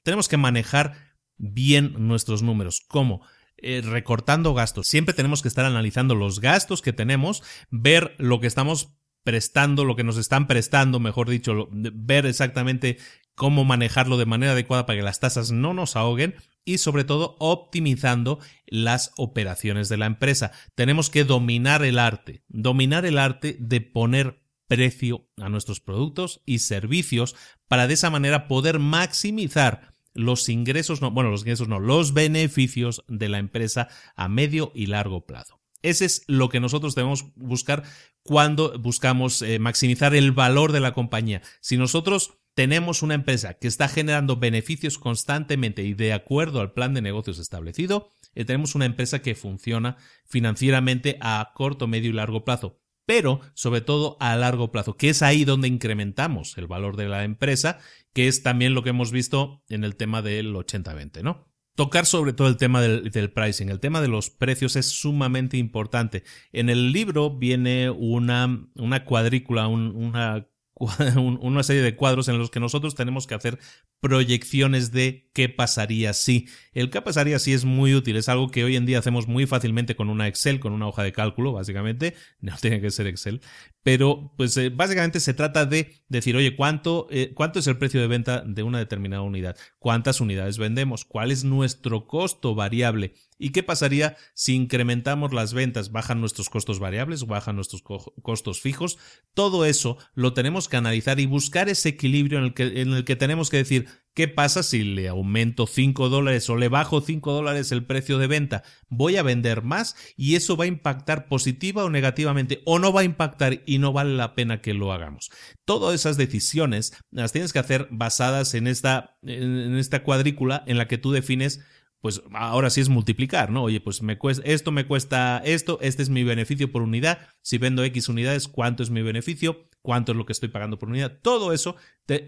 Tenemos 0.02 0.28
que 0.28 0.36
manejar 0.36 1.14
bien 1.36 1.94
nuestros 1.98 2.42
números. 2.42 2.80
¿Cómo? 2.88 3.26
Eh, 3.56 3.82
recortando 3.84 4.54
gastos. 4.54 4.86
Siempre 4.86 5.14
tenemos 5.14 5.42
que 5.42 5.48
estar 5.48 5.64
analizando 5.64 6.14
los 6.14 6.40
gastos 6.40 6.82
que 6.82 6.92
tenemos, 6.92 7.42
ver 7.70 8.14
lo 8.18 8.40
que 8.40 8.46
estamos 8.46 8.94
prestando, 9.22 9.84
lo 9.84 9.96
que 9.96 10.04
nos 10.04 10.18
están 10.18 10.46
prestando, 10.46 11.00
mejor 11.00 11.30
dicho, 11.30 11.68
ver 11.70 12.26
exactamente 12.26 12.98
cómo 13.34 13.64
manejarlo 13.64 14.16
de 14.16 14.26
manera 14.26 14.52
adecuada 14.52 14.86
para 14.86 14.98
que 14.98 15.04
las 15.04 15.18
tasas 15.18 15.50
no 15.50 15.72
nos 15.72 15.96
ahoguen 15.96 16.34
y 16.64 16.78
sobre 16.78 17.04
todo 17.04 17.36
optimizando 17.40 18.38
las 18.66 19.12
operaciones 19.16 19.88
de 19.88 19.96
la 19.96 20.06
empresa. 20.06 20.52
Tenemos 20.74 21.10
que 21.10 21.24
dominar 21.24 21.84
el 21.84 21.98
arte, 21.98 22.44
dominar 22.48 23.06
el 23.06 23.18
arte 23.18 23.56
de 23.58 23.80
poner 23.80 24.43
precio 24.66 25.28
a 25.36 25.48
nuestros 25.48 25.80
productos 25.80 26.42
y 26.46 26.60
servicios 26.60 27.34
para 27.68 27.86
de 27.86 27.94
esa 27.94 28.10
manera 28.10 28.48
poder 28.48 28.78
maximizar 28.78 29.92
los 30.14 30.48
ingresos, 30.48 31.00
no, 31.00 31.10
bueno, 31.10 31.30
los 31.30 31.42
ingresos 31.42 31.68
no, 31.68 31.80
los 31.80 32.14
beneficios 32.14 33.04
de 33.08 33.28
la 33.28 33.38
empresa 33.38 33.88
a 34.14 34.28
medio 34.28 34.72
y 34.74 34.86
largo 34.86 35.26
plazo. 35.26 35.60
Ese 35.82 36.06
es 36.06 36.24
lo 36.28 36.48
que 36.48 36.60
nosotros 36.60 36.94
debemos 36.94 37.34
buscar 37.34 37.82
cuando 38.22 38.78
buscamos 38.78 39.42
eh, 39.42 39.58
maximizar 39.58 40.14
el 40.14 40.32
valor 40.32 40.72
de 40.72 40.80
la 40.80 40.94
compañía. 40.94 41.42
Si 41.60 41.76
nosotros 41.76 42.38
tenemos 42.54 43.02
una 43.02 43.14
empresa 43.14 43.54
que 43.54 43.68
está 43.68 43.88
generando 43.88 44.36
beneficios 44.36 44.98
constantemente 44.98 45.82
y 45.82 45.92
de 45.92 46.12
acuerdo 46.12 46.60
al 46.60 46.72
plan 46.72 46.94
de 46.94 47.02
negocios 47.02 47.38
establecido, 47.38 48.08
eh, 48.34 48.44
tenemos 48.44 48.74
una 48.74 48.86
empresa 48.86 49.20
que 49.20 49.34
funciona 49.34 49.98
financieramente 50.24 51.18
a 51.20 51.52
corto, 51.54 51.86
medio 51.86 52.10
y 52.10 52.14
largo 52.14 52.44
plazo 52.44 52.80
pero 53.06 53.40
sobre 53.54 53.80
todo 53.80 54.16
a 54.20 54.36
largo 54.36 54.70
plazo, 54.70 54.96
que 54.96 55.10
es 55.10 55.22
ahí 55.22 55.44
donde 55.44 55.68
incrementamos 55.68 56.56
el 56.58 56.66
valor 56.66 56.96
de 56.96 57.08
la 57.08 57.24
empresa, 57.24 57.78
que 58.12 58.28
es 58.28 58.42
también 58.42 58.74
lo 58.74 58.82
que 58.82 58.90
hemos 58.90 59.12
visto 59.12 59.62
en 59.68 59.84
el 59.84 59.96
tema 59.96 60.22
del 60.22 60.54
80-20, 60.54 61.22
¿no? 61.22 61.48
Tocar 61.74 62.06
sobre 62.06 62.32
todo 62.32 62.46
el 62.46 62.56
tema 62.56 62.80
del, 62.80 63.32
pricing, 63.32 63.68
el 63.68 63.80
tema 63.80 64.00
de 64.00 64.06
los 64.06 64.30
precios 64.30 64.76
es 64.76 64.86
sumamente 64.86 65.56
importante. 65.56 66.22
En 66.52 66.68
el 66.70 66.92
libro 66.92 67.36
viene 67.36 67.90
una, 67.90 68.68
una 68.76 69.04
cuadrícula, 69.04 69.66
una 69.66 70.46
una 71.16 71.62
serie 71.62 71.82
de 71.82 71.96
cuadros 71.96 72.28
en 72.28 72.38
los 72.38 72.50
que 72.50 72.60
nosotros 72.60 72.94
tenemos 72.94 73.26
que 73.26 73.34
hacer 73.34 73.58
proyecciones 74.00 74.92
de 74.92 75.30
qué 75.32 75.48
pasaría 75.48 76.12
si. 76.12 76.48
El 76.72 76.90
qué 76.90 77.02
pasaría 77.02 77.38
si 77.38 77.52
es 77.52 77.64
muy 77.64 77.94
útil, 77.94 78.16
es 78.16 78.28
algo 78.28 78.50
que 78.50 78.64
hoy 78.64 78.76
en 78.76 78.86
día 78.86 78.98
hacemos 78.98 79.26
muy 79.26 79.46
fácilmente 79.46 79.96
con 79.96 80.10
una 80.10 80.28
Excel, 80.28 80.60
con 80.60 80.72
una 80.72 80.86
hoja 80.86 81.02
de 81.02 81.12
cálculo, 81.12 81.52
básicamente, 81.52 82.14
no 82.40 82.54
tiene 82.60 82.80
que 82.80 82.90
ser 82.90 83.06
Excel, 83.06 83.40
pero 83.82 84.32
pues 84.36 84.56
eh, 84.56 84.70
básicamente 84.70 85.20
se 85.20 85.34
trata 85.34 85.66
de 85.66 85.92
decir, 86.08 86.36
oye, 86.36 86.56
¿cuánto, 86.56 87.06
eh, 87.10 87.32
¿cuánto 87.34 87.58
es 87.58 87.66
el 87.66 87.78
precio 87.78 88.00
de 88.00 88.06
venta 88.06 88.42
de 88.46 88.62
una 88.62 88.78
determinada 88.78 89.22
unidad? 89.22 89.56
¿Cuántas 89.78 90.20
unidades 90.20 90.58
vendemos? 90.58 91.04
¿Cuál 91.04 91.30
es 91.30 91.44
nuestro 91.44 92.06
costo 92.06 92.54
variable? 92.54 93.14
¿Y 93.38 93.50
qué 93.50 93.62
pasaría 93.62 94.16
si 94.34 94.54
incrementamos 94.54 95.32
las 95.32 95.54
ventas? 95.54 95.90
¿Bajan 95.90 96.20
nuestros 96.20 96.48
costos 96.48 96.78
variables? 96.78 97.26
¿Bajan 97.26 97.56
nuestros 97.56 97.82
costos 97.82 98.60
fijos? 98.60 98.98
Todo 99.34 99.64
eso 99.64 99.98
lo 100.14 100.34
tenemos 100.34 100.68
que 100.68 100.76
analizar 100.76 101.18
y 101.18 101.26
buscar 101.26 101.68
ese 101.68 101.90
equilibrio 101.90 102.38
en 102.38 102.44
el 102.44 102.54
que, 102.54 102.80
en 102.80 102.92
el 102.92 103.04
que 103.04 103.16
tenemos 103.16 103.50
que 103.50 103.56
decir, 103.56 103.88
¿qué 104.14 104.28
pasa 104.28 104.62
si 104.62 104.84
le 104.84 105.08
aumento 105.08 105.66
5 105.66 106.08
dólares 106.08 106.48
o 106.48 106.56
le 106.56 106.68
bajo 106.68 107.00
5 107.00 107.32
dólares 107.32 107.72
el 107.72 107.84
precio 107.84 108.18
de 108.18 108.28
venta? 108.28 108.62
¿Voy 108.88 109.16
a 109.16 109.24
vender 109.24 109.62
más 109.62 109.96
y 110.16 110.36
eso 110.36 110.56
va 110.56 110.64
a 110.64 110.68
impactar 110.68 111.26
positiva 111.26 111.84
o 111.84 111.90
negativamente? 111.90 112.62
¿O 112.64 112.78
no 112.78 112.92
va 112.92 113.00
a 113.00 113.04
impactar 113.04 113.62
y 113.66 113.78
no 113.78 113.92
vale 113.92 114.14
la 114.14 114.36
pena 114.36 114.60
que 114.60 114.74
lo 114.74 114.92
hagamos? 114.92 115.30
Todas 115.64 115.94
esas 115.94 116.16
decisiones 116.16 116.96
las 117.10 117.32
tienes 117.32 117.52
que 117.52 117.58
hacer 117.58 117.88
basadas 117.90 118.54
en 118.54 118.68
esta, 118.68 119.16
en 119.22 119.76
esta 119.76 120.04
cuadrícula 120.04 120.62
en 120.66 120.78
la 120.78 120.86
que 120.86 120.98
tú 120.98 121.10
defines 121.10 121.60
pues 122.04 122.20
ahora 122.34 122.68
sí 122.68 122.82
es 122.82 122.90
multiplicar, 122.90 123.48
¿no? 123.48 123.62
Oye, 123.62 123.80
pues 123.80 124.02
me 124.02 124.18
cuesta, 124.18 124.42
esto 124.44 124.70
me 124.72 124.86
cuesta 124.86 125.40
esto, 125.42 125.78
este 125.80 126.02
es 126.02 126.10
mi 126.10 126.22
beneficio 126.22 126.70
por 126.70 126.82
unidad, 126.82 127.30
si 127.40 127.56
vendo 127.56 127.82
X 127.82 128.10
unidades, 128.10 128.46
¿cuánto 128.46 128.82
es 128.82 128.90
mi 128.90 129.00
beneficio? 129.00 129.70
¿Cuánto 129.80 130.12
es 130.12 130.18
lo 130.18 130.26
que 130.26 130.34
estoy 130.34 130.50
pagando 130.50 130.78
por 130.78 130.90
unidad? 130.90 131.18
Todo 131.22 131.54
eso 131.54 131.76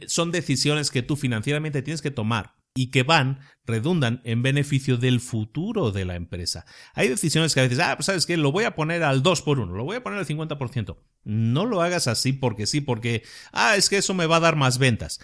son 0.06 0.32
decisiones 0.32 0.90
que 0.90 1.02
tú 1.02 1.14
financieramente 1.14 1.82
tienes 1.82 2.00
que 2.00 2.10
tomar 2.10 2.54
y 2.74 2.90
que 2.90 3.02
van, 3.02 3.40
redundan 3.66 4.22
en 4.24 4.42
beneficio 4.42 4.96
del 4.96 5.20
futuro 5.20 5.90
de 5.90 6.06
la 6.06 6.16
empresa. 6.16 6.64
Hay 6.94 7.08
decisiones 7.08 7.52
que 7.52 7.60
a 7.60 7.64
veces, 7.64 7.80
ah, 7.80 7.96
pues 7.96 8.06
sabes 8.06 8.24
que 8.24 8.38
lo 8.38 8.52
voy 8.52 8.64
a 8.64 8.74
poner 8.74 9.02
al 9.02 9.22
2 9.22 9.42
por 9.42 9.60
1, 9.60 9.74
lo 9.74 9.84
voy 9.84 9.96
a 9.96 10.02
poner 10.02 10.18
al 10.18 10.26
50%. 10.26 10.96
No 11.24 11.66
lo 11.66 11.82
hagas 11.82 12.08
así 12.08 12.32
porque 12.32 12.66
sí, 12.66 12.80
porque, 12.80 13.24
ah, 13.52 13.76
es 13.76 13.90
que 13.90 13.98
eso 13.98 14.14
me 14.14 14.24
va 14.24 14.36
a 14.36 14.40
dar 14.40 14.56
más 14.56 14.78
ventas 14.78 15.20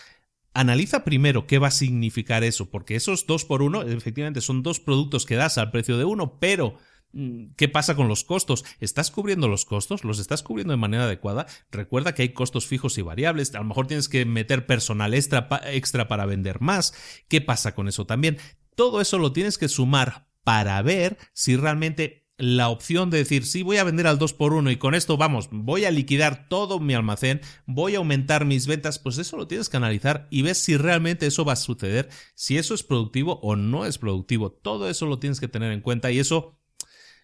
analiza 0.55 1.05
primero 1.05 1.47
qué 1.47 1.59
va 1.59 1.69
a 1.69 1.73
significar 1.73 2.45
eso, 2.45 2.71
porque 2.71 2.97
esos 2.97 3.27
dos 3.27 3.45
por 3.45 3.63
uno, 3.63 3.83
efectivamente, 3.83 4.41
son 4.41 4.63
dos 4.63 4.81
productos 4.81 5.27
que 5.27 5.37
das 5.37 5.59
al 5.59 5.71
precio 5.71 5.99
de 5.99 6.05
uno, 6.05 6.39
pero 6.39 6.77
mm, 7.13 7.53
¿Qué 7.57 7.69
pasa 7.69 7.95
con 7.95 8.09
los 8.09 8.25
costos? 8.25 8.65
¿Estás 8.81 9.11
cubriendo 9.11 9.49
los 9.49 9.65
costos? 9.65 10.05
¿Los 10.05 10.19
estás 10.19 10.43
cubriendo 10.43 10.73
de 10.73 10.79
manera 10.79 11.05
adecuada? 11.05 11.47
Recuerda 11.71 12.15
que 12.15 12.23
hay 12.23 12.33
costos 12.33 12.67
fijos 12.67 12.97
y 12.99 13.03
variables. 13.03 13.55
A 13.55 13.59
lo 13.59 13.65
mejor 13.65 13.87
tienes 13.87 14.09
que 14.09 14.25
meter 14.25 14.67
personal 14.67 15.13
extra, 15.15 15.49
extra 15.65 16.09
para 16.09 16.27
vender 16.27 16.61
más. 16.61 16.95
¿Qué 17.29 17.41
pasa 17.41 17.75
con 17.75 17.89
eso 17.89 18.07
también? 18.07 18.39
Todo 18.75 19.01
eso 19.01 19.19
lo 19.19 19.33
tienes 19.33 19.59
que 19.59 19.69
sumar 19.69 20.27
para 20.45 20.81
ver 20.83 21.19
si 21.33 21.57
realmente 21.57 22.22
la 22.43 22.71
opción 22.71 23.09
de 23.09 23.19
decir, 23.19 23.47
sí, 23.47 23.63
voy 23.63 23.77
a 23.77 23.85
vender 23.85 24.09
al 24.09 24.19
2 24.19 24.33
por 24.35 24.53
1 24.53 24.73
y 24.73 24.77
con 24.77 24.97
esto 24.97 25.17
vamos, 25.17 25.49
voy 25.53 25.85
a 25.85 25.93
liquidar 25.93 26.49
todo 26.49 26.81
mi 26.81 26.93
almacén, 26.93 27.41
voy 27.67 27.95
a 27.95 27.99
aumentar 27.99 28.47
mis 28.47 28.67
ventas, 28.67 28.99
pues 28.99 29.19
eso 29.19 29.37
lo 29.37 29.47
tienes 29.47 29.69
que 29.69 29.77
analizar 29.77 30.27
y 30.29 30.43
ves 30.43 30.59
si 30.59 30.77
realmente 30.77 31.27
eso 31.27 31.45
va 31.45 31.53
a 31.53 31.57
suceder, 31.57 32.09
si 32.35 32.59
eso 32.59 32.75
es 32.75 32.83
productivo 32.83 33.39
o 33.45 33.55
no 33.55 33.87
es 33.87 33.97
productivo. 33.99 34.51
Todo 34.51 34.91
eso 34.91 35.07
lo 35.07 35.21
tienes 35.21 35.39
que 35.39 35.47
tener 35.47 35.71
en 35.71 35.83
cuenta 35.83 36.11
y 36.11 36.19
eso 36.19 36.59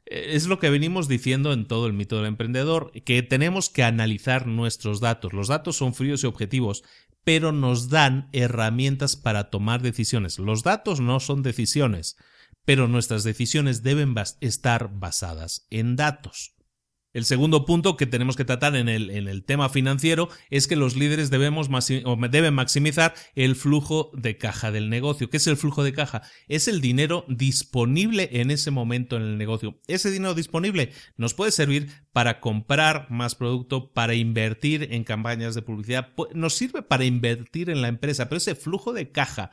eh, 0.07 0.35
es 0.35 0.47
lo 0.47 0.61
que 0.61 0.71
venimos 0.71 1.09
diciendo 1.09 1.53
en 1.53 1.67
todo 1.67 1.89
el 1.89 1.95
mito 1.95 2.19
del 2.19 2.27
emprendedor, 2.27 2.93
que 3.05 3.25
tenemos 3.25 3.71
que 3.71 3.83
analizar 3.83 4.47
nuestros 4.47 5.01
datos. 5.01 5.33
Los 5.33 5.49
datos 5.49 5.75
son 5.75 5.95
fríos 5.95 6.23
y 6.23 6.29
objetivos, 6.29 6.85
pero 7.25 7.51
nos 7.51 7.89
dan 7.89 8.29
herramientas 8.33 9.17
para 9.17 9.51
tomar 9.51 9.83
decisiones. 9.83 10.39
Los 10.39 10.63
datos 10.63 11.01
no 11.01 11.19
son 11.19 11.43
decisiones 11.43 12.17
pero 12.69 12.87
nuestras 12.87 13.25
decisiones 13.25 13.83
deben 13.83 14.15
estar 14.43 14.91
basadas 14.93 15.67
en 15.71 15.97
datos. 15.97 16.55
El 17.15 17.25
segundo 17.25 17.65
punto 17.65 17.97
que 17.97 18.05
tenemos 18.05 18.37
que 18.37 18.45
tratar 18.45 18.77
en 18.77 18.91
el, 18.91 19.09
en 19.09 19.27
el 19.27 19.43
tema 19.43 19.71
financiero 19.71 20.29
es 20.51 20.69
que 20.69 20.77
los 20.77 20.95
líderes 20.95 21.31
deben 21.31 21.55
maximizar 22.55 23.15
el 23.35 23.57
flujo 23.57 24.11
de 24.13 24.37
caja 24.37 24.71
del 24.71 24.91
negocio. 24.91 25.31
¿Qué 25.31 25.39
es 25.39 25.47
el 25.47 25.57
flujo 25.57 25.83
de 25.83 25.95
caja? 25.95 26.21
Es 26.47 26.69
el 26.69 26.83
dinero 26.83 27.25
disponible 27.27 28.29
en 28.33 28.51
ese 28.51 28.71
momento 28.71 29.17
en 29.17 29.23
el 29.23 29.39
negocio. 29.39 29.81
Ese 29.87 30.11
dinero 30.11 30.35
disponible 30.35 30.93
nos 31.17 31.33
puede 31.33 31.53
servir 31.53 31.91
para 32.13 32.39
comprar 32.39 33.11
más 33.11 33.35
producto, 33.35 33.95
para 33.95 34.13
invertir 34.13 34.89
en 34.93 35.05
campañas 35.05 35.55
de 35.55 35.63
publicidad, 35.63 36.13
nos 36.35 36.53
sirve 36.53 36.83
para 36.83 37.07
invertir 37.07 37.71
en 37.71 37.81
la 37.81 37.89
empresa, 37.89 38.29
pero 38.29 38.37
ese 38.37 38.55
flujo 38.55 38.93
de 38.93 39.11
caja 39.11 39.53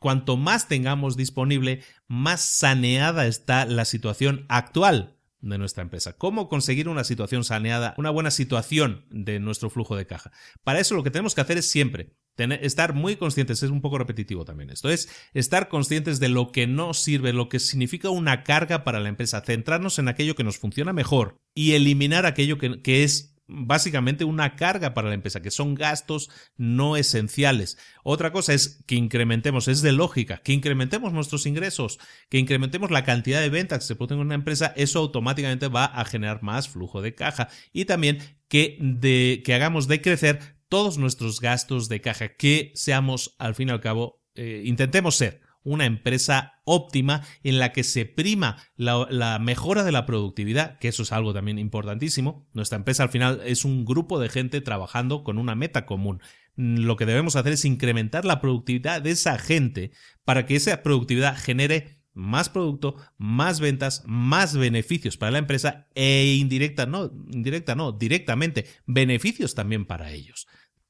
Cuanto 0.00 0.36
más 0.36 0.68
tengamos 0.68 1.16
disponible, 1.16 1.82
más 2.08 2.42
saneada 2.42 3.26
está 3.26 3.64
la 3.64 3.84
situación 3.84 4.44
actual 4.48 5.16
de 5.40 5.58
nuestra 5.58 5.82
empresa. 5.82 6.14
¿Cómo 6.14 6.48
conseguir 6.48 6.88
una 6.88 7.04
situación 7.04 7.44
saneada, 7.44 7.94
una 7.98 8.10
buena 8.10 8.30
situación 8.30 9.04
de 9.10 9.38
nuestro 9.40 9.70
flujo 9.70 9.96
de 9.96 10.06
caja? 10.06 10.32
Para 10.64 10.80
eso 10.80 10.94
lo 10.94 11.02
que 11.02 11.10
tenemos 11.10 11.34
que 11.34 11.40
hacer 11.40 11.58
es 11.58 11.70
siempre 11.70 12.16
estar 12.36 12.92
muy 12.92 13.16
conscientes, 13.16 13.62
es 13.62 13.70
un 13.70 13.80
poco 13.80 13.98
repetitivo 13.98 14.44
también 14.44 14.70
esto, 14.70 14.90
es 14.90 15.08
estar 15.32 15.68
conscientes 15.68 16.20
de 16.20 16.28
lo 16.28 16.52
que 16.52 16.66
no 16.66 16.92
sirve, 16.92 17.32
lo 17.32 17.48
que 17.48 17.58
significa 17.58 18.10
una 18.10 18.44
carga 18.44 18.84
para 18.84 19.00
la 19.00 19.08
empresa, 19.08 19.40
centrarnos 19.40 19.98
en 19.98 20.08
aquello 20.08 20.34
que 20.34 20.44
nos 20.44 20.58
funciona 20.58 20.92
mejor 20.92 21.38
y 21.54 21.72
eliminar 21.72 22.26
aquello 22.26 22.58
que, 22.58 23.04
es 23.04 23.35
básicamente 23.48 24.24
una 24.24 24.56
carga 24.56 24.94
para 24.94 25.08
la 25.08 25.14
empresa, 25.14 25.40
que 25.40 25.50
son 25.50 25.74
gastos 25.74 26.30
no 26.56 26.96
esenciales. 26.96 27.78
Otra 28.02 28.32
cosa 28.32 28.54
es 28.54 28.82
que 28.86 28.96
incrementemos, 28.96 29.68
es 29.68 29.82
de 29.82 29.92
lógica, 29.92 30.38
que 30.38 30.52
incrementemos 30.52 31.12
nuestros 31.12 31.46
ingresos, 31.46 31.98
que 32.28 32.38
incrementemos 32.38 32.90
la 32.90 33.04
cantidad 33.04 33.40
de 33.40 33.50
ventas 33.50 33.80
que 33.80 33.86
se 33.86 33.96
producen 33.96 34.18
en 34.18 34.26
una 34.26 34.34
empresa, 34.34 34.72
eso 34.76 34.98
automáticamente 34.98 35.68
va 35.68 35.84
a 35.84 36.04
generar 36.04 36.42
más 36.42 36.68
flujo 36.68 37.02
de 37.02 37.14
caja 37.14 37.48
y 37.72 37.84
también 37.84 38.18
que, 38.48 38.78
de, 38.80 39.42
que 39.44 39.54
hagamos 39.54 39.88
decrecer 39.88 40.56
todos 40.68 40.98
nuestros 40.98 41.40
gastos 41.40 41.88
de 41.88 42.00
caja, 42.00 42.34
que 42.34 42.72
seamos 42.74 43.36
al 43.38 43.54
fin 43.54 43.68
y 43.68 43.72
al 43.72 43.80
cabo, 43.80 44.22
eh, 44.34 44.62
intentemos 44.64 45.16
ser 45.16 45.45
una 45.66 45.84
empresa 45.84 46.60
óptima 46.64 47.22
en 47.42 47.58
la 47.58 47.72
que 47.72 47.82
se 47.82 48.06
prima 48.06 48.56
la, 48.76 49.38
mejora 49.40 49.82
de 49.84 49.92
la 49.92 50.06
productividad, 50.06 50.78
que 50.78 50.88
eso 50.88 51.02
es 51.02 51.12
algo 51.12 51.34
también 51.34 51.58
importantísimo. 51.58 52.48
Nuestra 52.54 52.78
empresa 52.78 53.02
al 53.02 53.08
final 53.10 53.42
es 53.44 53.64
un 53.64 53.84
grupo 53.84 54.18
de 54.20 54.28
gente 54.28 54.60
trabajando 54.60 55.24
con 55.24 55.38
una 55.38 55.56
meta 55.56 55.84
común. 55.84 56.22
Lo 56.54 56.96
que 56.96 57.04
debemos 57.04 57.36
hacer 57.36 57.52
es 57.52 57.64
incrementar 57.64 58.24
la 58.24 58.40
productividad 58.40 59.02
de 59.02 59.10
esa 59.10 59.38
gente 59.38 59.90
para 60.24 60.46
que 60.46 60.56
esa 60.56 60.82
productividad 60.82 61.36
genere 61.36 62.00
más 62.14 62.48
producto, 62.48 62.96
más 63.18 63.60
ventas, 63.60 64.02
más 64.06 64.56
beneficios 64.56 65.16
para 65.18 65.32
la 65.32 65.38
empresa 65.38 65.88
e 65.94 66.36
indirecta, 66.38 66.86
no, 66.86 67.10
indirecta 67.30 67.74
no, 67.74 67.92
directamente 67.92 68.66
beneficios 68.86 69.54
también 69.54 69.84
para 69.84 70.12
ellos. 70.12 70.46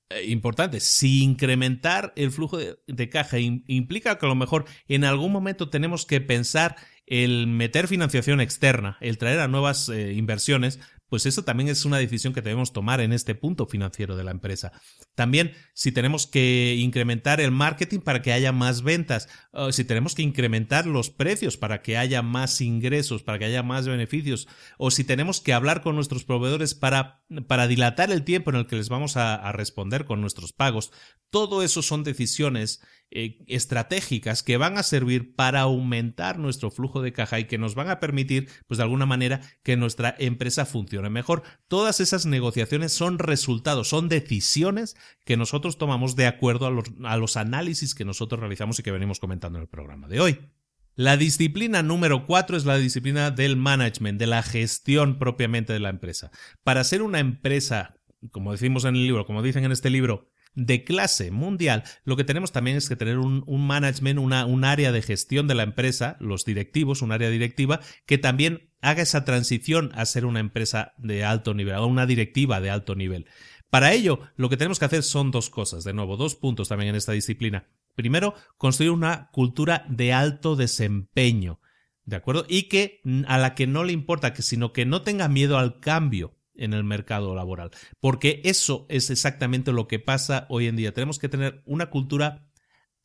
Eh, 0.09 0.27
importante, 0.27 0.79
si 0.79 1.25
incrementar 1.25 2.13
el 2.15 2.31
flujo 2.31 2.59
de, 2.59 3.09
caja 3.09 3.39
implica 3.41 4.19
que 4.19 4.27
a 4.27 4.29
lo 4.29 4.37
mejor 4.37 4.65
en 4.87 5.03
algún 5.03 5.33
momento 5.33 5.69
tenemos 5.69 6.07
que 6.07 6.21
pensar 6.21 6.77
el 7.07 7.49
meter 7.49 7.89
financiación 7.89 8.41
externa, 8.41 8.99
el 9.01 9.19
traer 9.19 9.41
a 9.41 9.49
nuevas 9.49 9.89
eh, 9.89 10.13
inversiones, 10.13 10.79
pues 11.09 11.27
eso 11.27 11.45
también 11.45 11.69
es 11.69 11.85
una 11.85 11.99
decisión 11.99 12.33
que 12.33 12.43
debemos 12.43 12.73
tomar 12.73 13.01
en 13.01 13.13
este 13.13 13.35
punto 13.35 13.67
financiero 13.67 14.17
de 14.17 14.25
la 14.25 14.31
empresa. 14.31 14.73
También 15.15 15.53
si 15.75 15.93
tenemos 15.93 16.27
que 16.27 16.77
incrementar 16.79 17.41
el 17.41 17.51
marketing 17.51 18.01
para 18.01 18.23
que 18.23 18.33
haya 18.33 18.53
más 18.53 18.83
ventas, 18.83 19.29
si 19.71 19.85
tenemos 19.85 20.15
que 20.15 20.23
incrementar 20.23 20.87
los 20.87 21.11
precios 21.11 21.57
para 21.57 21.83
que 21.83 21.97
haya 21.97 22.23
más 22.23 22.61
ingresos, 22.61 23.23
para 23.23 23.39
que 23.39 23.45
haya 23.45 23.63
más 23.63 23.87
beneficios, 23.87 24.49
o 24.79 24.91
si 24.91 25.05
tenemos 25.05 25.41
que 25.41 25.53
hablar 25.53 25.83
con 25.83 25.95
nuestros 25.95 26.25
proveedores 26.25 26.75
para, 26.75 27.23
para 27.47 27.69
dilatar 27.69 28.11
el 28.11 28.25
tiempo 28.25 28.51
en 28.51 28.57
el 28.57 28.67
que 28.67 28.77
les 28.77 28.89
vamos 28.89 29.17
a 29.17 29.53
responder 29.53 30.05
con 30.05 30.21
nuestros 30.21 30.53
pagos, 30.53 30.91
todo 31.31 31.63
eso 31.63 31.83
son 31.83 32.05
decisiones 32.05 32.81
eh, 33.11 33.45
estratégicas 33.47 34.43
que 34.43 34.57
van 34.57 34.79
a 34.79 34.83
servir 34.83 35.35
para 35.37 35.61
aumentar 35.61 36.39
nuestro 36.39 36.71
flujo 36.71 37.03
de 37.03 37.13
caja 37.13 37.39
y 37.39 37.45
que 37.45 37.57
nos 37.57 37.75
van 37.75 37.89
a 37.89 38.01
permitir, 38.01 38.49
pues 38.67 38.79
de 38.79 38.85
alguna 38.85 39.07
manera, 39.07 39.41
que 39.63 39.77
nuestra 39.77 40.15
empresa 40.19 40.67
funcione 40.67 41.09
mejor. 41.09 41.43
Todas 41.69 42.01
esas 42.01 42.27
negociaciones 42.27 42.93
son 42.93 43.19
resultados, 43.19 43.89
son 43.89 44.09
decisiones 44.09 44.97
que 45.25 45.37
nosotros 45.37 45.79
tomamos 45.79 46.17
de 46.17 46.27
acuerdo 46.27 46.67
a 46.67 46.71
los, 46.71 46.87
a 47.05 47.17
los 47.17 47.37
análisis 47.37 47.95
que 47.95 48.05
nosotros 48.05 48.41
realizamos 48.41 48.79
y 48.79 48.83
que 48.83 48.91
venimos 48.91 49.21
comentando 49.21 49.59
en 49.59 49.63
el 49.63 49.69
programa 49.69 50.09
de 50.09 50.21
hoy. 50.21 50.39
La 50.97 51.19
disciplina 51.19 51.83
número 51.83 52.27
cuatro 52.27 52.57
es 52.57 52.65
la 52.65 52.79
disciplina 52.79 53.31
del 53.31 53.57
management, 53.57 54.19
de 54.19 54.27
la 54.27 54.43
gestión 54.43 55.19
propiamente 55.19 55.75
de 55.75 55.81
la 55.81 55.91
empresa. 55.91 56.31
Para 56.65 56.85
ser 56.85 57.03
una 57.03 57.21
empresa, 57.21 57.95
como 58.31 58.53
decimos 58.53 58.87
en 58.87 58.97
el 58.97 59.07
libro, 59.07 59.27
como 59.27 59.43
dicen 59.43 59.65
en 59.65 59.73
este 59.73 59.91
libro, 59.91 60.31
de 60.57 60.85
clase 60.85 61.31
mundial, 61.31 61.85
lo 62.05 62.17
que 62.17 62.25
tenemos 62.25 62.51
también 62.51 62.79
es 62.79 62.89
que 62.89 62.97
tener 62.97 63.19
un, 63.19 63.45
management, 63.67 64.19
una, 64.19 64.47
un 64.47 64.65
área 64.65 64.91
de 64.91 65.03
gestión 65.03 65.47
de 65.47 65.55
la 65.55 65.63
empresa, 65.63 66.17
los 66.19 66.45
directivos, 66.45 67.03
un 67.03 67.13
área 67.13 67.31
directiva, 67.31 67.81
que 68.07 68.19
también 68.19 68.71
haga 68.81 69.03
esa 69.03 69.25
transición 69.25 69.93
a 69.95 70.07
ser 70.07 70.25
una 70.25 70.41
empresa 70.41 70.95
de 70.97 71.25
alto 71.25 71.55
nivel, 71.55 71.75
a 71.75 71.85
una 71.85 72.07
directiva 72.07 72.61
de 72.61 72.71
alto 72.71 72.95
nivel. 72.95 73.27
Para 73.69 73.93
ello, 73.93 74.21
lo 74.37 74.49
que 74.49 74.57
tenemos 74.57 74.79
que 74.79 74.87
hacer 74.87 75.03
son 75.03 75.31
dos 75.31 75.51
cosas, 75.51 75.85
de 75.85 75.93
nuevo, 75.93 76.17
dos 76.17 76.35
puntos 76.37 76.69
también 76.69 76.91
en 76.91 76.97
esta 76.97 77.13
disciplina. 77.13 77.69
Primero, 77.95 78.35
construir 78.57 78.91
una 78.93 79.31
cultura 79.33 79.85
de 79.89 80.15
alto 80.15 80.57
desempeño, 80.57 81.61
¿de 82.05 82.17
acuerdo? 82.17 82.47
Y 82.49 82.65
que 82.65 83.03
a 83.27 83.37
la 83.37 83.55
que 83.55 83.67
no 83.67 83.85
le 83.85 83.93
importa, 83.93 84.33
que 84.33 84.43
sino 84.43 84.73
que 84.73 84.87
no 84.87 85.03
tenga 85.03 85.29
miedo 85.29 85.59
al 85.59 85.81
cambio 85.81 86.36
en 86.59 86.73
el 86.73 86.85
mercado 86.85 87.35
laboral, 87.35 87.71
porque 88.01 88.41
eso 88.45 88.87
es 88.89 89.11
exactamente 89.11 89.73
lo 89.73 89.89
que 89.89 89.99
pasa 89.99 90.47
hoy 90.49 90.67
en 90.67 90.77
día. 90.77 90.93
Tenemos 90.93 91.19
que 91.19 91.29
tener 91.29 91.63
una 91.67 91.91
cultura 91.91 92.47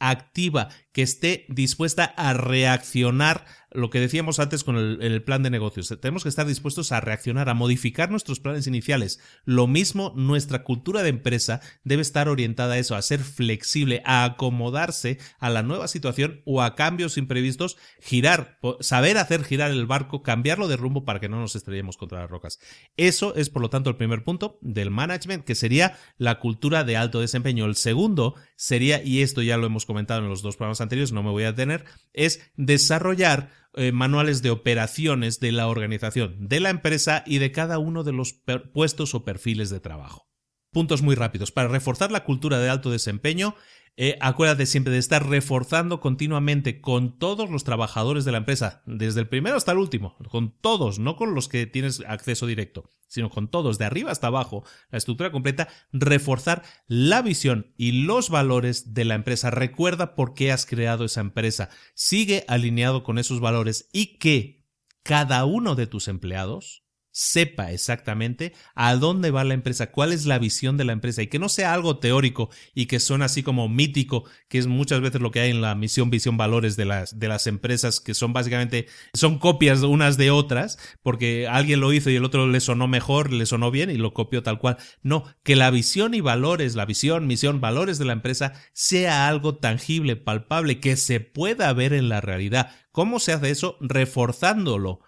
activa, 0.02 0.70
que 0.92 1.04
esté 1.04 1.46
dispuesta 1.48 2.06
a 2.06 2.34
reaccionar 2.34 3.46
lo 3.74 3.90
que 3.90 4.00
decíamos 4.00 4.40
antes 4.40 4.64
con 4.64 4.78
el, 4.78 5.24
plan 5.24 5.44
de 5.44 5.50
negocios. 5.50 5.88
Tenemos 6.02 6.24
que 6.24 6.30
estar 6.30 6.46
dispuestos 6.46 6.92
a 6.92 7.00
reaccionar, 7.00 7.50
a 7.50 7.54
modificar 7.54 8.10
nuestros 8.10 8.40
planes 8.40 8.68
iniciales. 8.68 9.20
Lo 9.46 9.68
mismo, 9.68 10.14
nuestra 10.16 10.64
cultura 10.64 11.04
de 11.04 11.10
empresa 11.10 11.62
debe 11.84 12.02
estar 12.02 12.28
orientada 12.28 12.74
a 12.74 12.78
eso, 12.78 12.96
a 12.96 13.02
ser 13.02 13.20
flexible, 13.20 14.02
a 14.06 14.24
acomodarse 14.24 15.20
a 15.40 15.50
la 15.50 15.64
nueva 15.64 15.88
situación 15.88 16.42
o 16.46 16.62
a 16.62 16.76
cambios 16.76 17.18
imprevistos, 17.18 17.78
girar, 18.00 18.60
saber 18.80 19.18
hacer 19.18 19.44
girar 19.44 19.72
el 19.72 19.86
barco, 19.86 20.24
cambiarlo 20.24 20.68
de 20.68 20.78
rumbo 20.78 21.06
para 21.06 21.20
que 21.20 21.30
no 21.30 21.40
nos 21.40 21.56
estrellemos 21.56 21.98
contra 21.98 22.22
las 22.22 22.30
rocas. 22.30 22.60
Eso 22.98 23.36
es, 23.36 23.50
por 23.50 23.62
lo 23.62 23.70
tanto, 23.70 23.90
el 23.90 23.98
primer 23.98 24.24
punto 24.24 24.60
del 24.62 24.92
management, 24.92 25.46
que 25.46 25.56
sería 25.56 25.98
la 26.18 26.40
cultura 26.40 26.84
de 26.84 26.98
alto 26.98 27.22
desempeño. 27.22 27.66
El 27.66 27.76
segundo 27.76 28.36
sería, 28.56 29.04
y 29.04 29.22
esto 29.22 29.42
ya 29.42 29.58
lo 29.58 29.66
hemos 29.66 29.86
comentado 29.86 30.22
en 30.22 30.30
los 30.30 30.42
dos 30.42 30.58
programas 30.58 30.82
anteriores, 30.82 31.12
no 31.12 31.24
me 31.24 31.32
voy 31.32 31.44
a 31.44 31.52
detener, 31.52 31.86
es 32.14 32.52
desarrollar 32.56 33.61
eh, 33.74 33.92
manuales 33.92 34.42
de 34.42 34.50
operaciones 34.50 35.40
de 35.40 35.52
la 35.52 35.68
organización, 35.68 36.48
de 36.48 36.60
la 36.60 36.70
empresa 36.70 37.24
y 37.26 37.38
de 37.38 37.52
cada 37.52 37.80
uno 37.80 38.04
de 38.04 38.14
los 38.14 38.42
puestos 38.74 39.16
o 39.16 39.24
perfiles 39.24 39.70
de 39.70 39.80
trabajo. 39.80 40.31
Puntos 40.72 41.02
muy 41.02 41.16
rápidos. 41.16 41.52
Para 41.52 41.68
reforzar 41.68 42.12
la 42.12 42.24
cultura 42.24 42.60
de 42.60 42.70
alto 42.70 42.92
desempeño, 42.92 43.56
eh, 43.98 44.18
acuérdate 44.22 44.66
siempre 44.66 44.94
de 44.94 45.00
estar 45.00 45.28
reforzando 45.28 46.00
continuamente 46.00 46.80
con 46.80 47.20
todos 47.20 47.50
los 47.50 47.66
trabajadores 47.66 48.24
de 48.24 48.32
la 48.32 48.38
empresa, 48.38 48.82
desde 48.86 49.20
el 49.20 49.28
primero 49.28 49.58
hasta 49.58 49.74
el 49.74 49.80
último, 49.80 50.16
con 50.30 50.58
todos, 50.62 50.98
no 50.98 51.18
con 51.18 51.36
los 51.36 51.50
que 51.50 51.66
tienes 51.66 52.02
acceso 52.08 52.48
directo, 52.48 52.90
sino 53.08 53.30
con 53.30 53.50
todos, 53.50 53.78
de 53.78 53.86
arriba 53.86 54.12
hasta 54.12 54.28
abajo, 54.28 54.64
la 54.92 54.98
estructura 54.98 55.32
completa, 55.32 55.68
reforzar 55.92 56.64
la 56.88 57.22
visión 57.22 57.74
y 57.76 58.04
los 58.04 58.30
valores 58.30 58.94
de 58.94 59.04
la 59.04 59.16
empresa. 59.16 59.52
Recuerda 59.52 60.16
por 60.16 60.34
qué 60.34 60.54
has 60.54 60.66
creado 60.66 61.04
esa 61.04 61.20
empresa, 61.20 61.70
sigue 61.94 62.46
alineado 62.48 63.04
con 63.04 63.18
esos 63.20 63.42
valores 63.42 63.90
y 63.92 64.18
que 64.20 64.66
cada 65.04 65.44
uno 65.44 65.76
de 65.76 65.88
tus 65.88 66.08
empleados 66.08 66.86
sepa 67.12 67.72
exactamente 67.72 68.54
a 68.76 68.96
dónde 68.96 69.32
va 69.32 69.44
la 69.44 69.54
empresa, 69.54 69.92
cuál 69.92 70.14
es 70.14 70.26
la 70.26 70.40
visión 70.40 70.78
de 70.78 70.86
la 70.86 70.94
empresa 70.94 71.22
y 71.22 71.28
que 71.28 71.40
no 71.40 71.50
sea 71.50 71.74
algo 71.74 72.00
teórico 72.00 72.50
y 72.74 72.86
que 72.86 73.00
suena 73.00 73.26
así 73.26 73.44
como 73.44 73.70
mítico, 73.70 74.24
que 74.48 74.58
es 74.58 74.68
muchas 74.68 75.02
veces 75.02 75.22
lo 75.22 75.32
que 75.32 75.42
hay 75.42 75.52
en 75.52 75.62
la 75.62 75.76
misión, 75.76 76.10
visión, 76.10 76.38
valores 76.38 76.76
de 76.76 76.86
las, 76.86 77.20
de 77.20 77.28
las 77.28 77.48
empresas 77.48 78.00
que 78.00 78.14
son 78.14 78.34
básicamente, 78.34 78.88
son 79.14 79.40
copias 79.40 79.82
unas 79.82 80.18
de 80.18 80.32
otras, 80.32 80.78
porque 81.04 81.48
alguien 81.48 81.80
lo 81.80 81.94
hizo 81.94 82.10
y 82.10 82.16
el 82.16 82.26
otro 82.26 82.48
le 82.48 82.60
sonó 82.60 82.88
mejor, 82.88 83.32
le 83.32 83.46
sonó 83.46 83.72
bien 83.72 83.90
y 83.90 83.98
lo 83.98 84.14
copió 84.14 84.44
tal 84.44 84.60
cual. 84.60 84.78
No, 85.02 85.26
que 85.44 85.56
la 85.56 85.72
visión 85.72 86.14
y 86.14 86.22
valores, 86.22 86.76
la 86.76 86.86
visión, 86.86 87.28
misión, 87.28 87.62
valores 87.62 87.98
de 88.00 88.06
la 88.06 88.14
empresa 88.14 88.54
sea 88.74 89.28
algo 89.28 89.58
tangible, 89.58 90.16
palpable, 90.16 90.80
que 90.80 90.96
se 90.96 91.20
pueda 91.20 91.72
ver 91.74 91.94
en 91.94 92.10
la 92.10 92.22
realidad. 92.22 92.72
¿Cómo 92.92 93.20
se 93.20 93.34
hace 93.34 93.52
eso? 93.52 93.78
Reforzándolo 93.80 95.02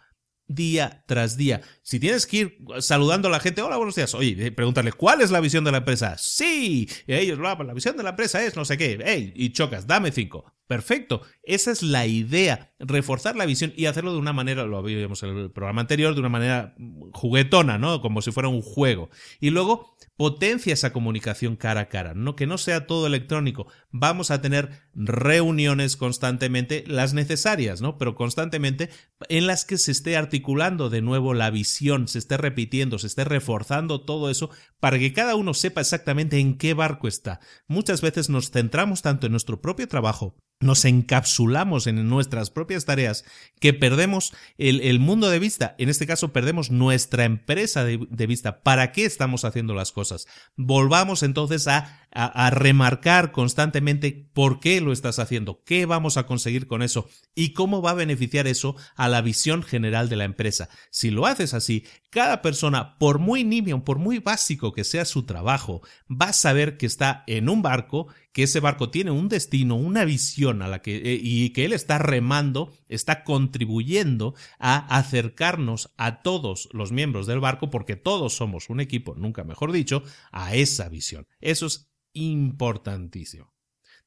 día 0.56 1.04
tras 1.08 1.38
día. 1.38 1.62
Si 1.82 2.00
tienes 2.00 2.26
que 2.26 2.38
ir 2.38 2.58
saludando 2.80 3.28
a 3.28 3.32
la 3.32 3.40
gente, 3.40 3.62
hola, 3.62 3.78
buenos 3.78 3.96
días, 3.96 4.14
oye, 4.14 4.36
eh, 4.38 4.52
pregúntale, 4.52 4.92
¿cuál 4.92 5.22
es 5.22 5.32
la 5.32 5.40
visión 5.40 5.64
de 5.64 5.72
la 5.72 5.78
empresa? 5.80 6.18
Sí, 6.18 6.90
y 7.08 7.14
ellos, 7.14 7.40
la 7.40 7.56
visión 7.74 7.98
de 7.98 8.04
la 8.04 8.12
empresa 8.12 8.44
es 8.44 8.56
no 8.56 8.66
sé 8.66 8.78
qué, 8.78 9.00
hey, 9.04 9.34
y 9.36 9.52
chocas, 9.52 9.88
dame 9.88 10.12
cinco. 10.12 10.46
Perfecto, 10.66 11.22
esa 11.44 11.72
es 11.72 11.84
la 11.84 12.08
idea, 12.08 12.74
reforzar 12.80 13.36
la 13.36 13.46
visión 13.46 13.74
y 13.76 13.86
hacerlo 13.86 14.14
de 14.14 14.20
una 14.20 14.32
manera, 14.32 14.64
lo 14.64 14.78
habíamos 14.78 15.22
en 15.22 15.38
el 15.38 15.52
programa 15.52 15.82
anterior, 15.82 16.14
de 16.14 16.22
una 16.22 16.30
manera 16.30 16.74
juguetona, 17.12 17.78
¿no? 17.78 18.02
Como 18.02 18.22
si 18.22 18.32
fuera 18.32 18.48
un 18.48 18.62
juego. 18.62 19.10
Y 19.42 19.50
luego 19.50 19.93
potencia 20.16 20.74
esa 20.74 20.94
comunicación 20.94 21.56
cara 21.56 21.82
a 21.82 21.90
cara, 21.90 22.14
no 22.14 22.36
que 22.36 22.48
no 22.48 22.58
sea 22.58 22.88
todo 22.88 23.08
electrónico. 23.08 23.68
Vamos 23.92 24.32
a 24.32 24.42
tener 24.42 24.70
reuniones 24.94 25.98
constantemente, 25.98 26.84
las 26.88 27.14
necesarias, 27.14 27.82
¿no? 27.82 27.98
Pero 27.98 28.16
constantemente 28.16 28.90
en 29.30 29.48
las 29.48 29.66
que 29.66 29.78
se 29.78 29.92
esté 29.92 30.16
articulando 30.16 30.90
de 30.90 31.02
nuevo 31.02 31.34
la 31.34 31.50
visión, 31.50 32.08
se 32.08 32.20
esté 32.20 32.38
repitiendo, 32.38 33.00
se 33.00 33.08
esté 33.08 33.24
reforzando 33.24 34.02
todo 34.02 34.30
eso 34.30 34.50
para 34.80 35.00
que 35.00 35.14
cada 35.14 35.36
uno 35.36 35.54
sepa 35.54 35.82
exactamente 35.82 36.40
en 36.40 36.58
qué 36.58 36.74
barco 36.74 37.08
está. 37.08 37.40
Muchas 37.68 38.02
veces 38.02 38.30
nos 38.30 38.52
centramos 38.52 39.02
tanto 39.02 39.26
en 39.26 39.32
nuestro 39.32 39.62
propio 39.62 39.88
trabajo 39.88 40.36
nos 40.64 40.86
encapsulamos 40.86 41.88
en 41.88 42.08
nuestras 42.10 42.50
propias 42.50 42.86
tareas 42.86 43.26
que 43.60 43.74
perdemos 43.74 44.34
el, 44.58 45.00
mundo 45.00 45.30
de 45.30 45.40
vista. 45.40 45.76
En 45.78 45.90
este 45.90 46.08
caso, 46.08 46.34
perdemos 46.34 46.72
nuestra 46.72 47.26
empresa 47.26 47.84
de, 47.84 48.28
vista. 48.28 48.62
¿Para 48.62 48.92
qué 48.92 49.06
estamos 49.06 49.46
haciendo 49.46 49.74
las 49.74 49.92
cosas? 49.92 50.28
Volvamos 50.56 51.24
entonces 51.24 51.68
a, 51.68 52.08
a, 52.12 52.50
remarcar 52.50 53.32
constantemente 53.32 54.28
por 54.34 54.60
qué 54.60 54.82
lo 54.82 54.92
estás 54.92 55.20
haciendo, 55.20 55.62
qué 55.66 55.86
vamos 55.86 56.18
a 56.18 56.26
conseguir 56.26 56.68
con 56.68 56.82
eso 56.82 57.08
y 57.36 57.54
cómo 57.54 57.82
va 57.82 57.92
a 57.92 57.96
beneficiar 57.96 58.48
eso 58.48 58.76
a 58.96 59.10
la 59.10 59.22
visión 59.22 59.64
general 59.64 60.10
de 60.10 60.16
la 60.16 60.26
empresa. 60.26 60.70
Si 60.90 61.12
lo 61.12 61.26
haces 61.26 61.54
así, 61.54 61.86
cada 62.14 62.44
persona, 62.44 62.98
por 63.00 63.18
muy 63.18 63.44
nimio, 63.44 63.84
por 63.84 63.98
muy 63.98 64.20
básico 64.20 64.72
que 64.72 64.84
sea 64.84 65.04
su 65.04 65.24
trabajo, 65.24 65.82
va 66.10 66.28
a 66.28 66.34
saber 66.34 66.78
que 66.78 66.86
está 66.86 67.24
en 67.26 67.50
un 67.50 67.64
barco 67.64 68.08
que 68.32 68.44
ese 68.44 68.60
barco 68.60 68.92
tiene 68.92 69.10
un 69.10 69.30
destino, 69.30 69.76
una 69.76 70.06
visión 70.06 70.62
a 70.62 70.68
la 70.68 70.84
que 70.84 70.96
eh, 70.96 71.20
y 71.22 71.50
que 71.50 71.66
él 71.66 71.74
está 71.74 71.98
remando, 71.98 72.72
está 72.88 73.24
contribuyendo 73.24 74.36
a 74.60 74.78
acercarnos 74.96 75.92
a 75.98 76.22
todos 76.22 76.70
los 76.72 76.92
miembros 76.92 77.26
del 77.26 77.40
barco 77.40 77.72
porque 77.72 77.96
todos 77.96 78.36
somos 78.36 78.70
un 78.70 78.80
equipo, 78.80 79.16
nunca 79.16 79.44
mejor 79.44 79.72
dicho, 79.72 80.04
a 80.32 80.54
esa 80.56 80.90
visión. 80.90 81.28
Eso 81.42 81.66
es 81.66 81.92
importantísimo. 82.14 83.56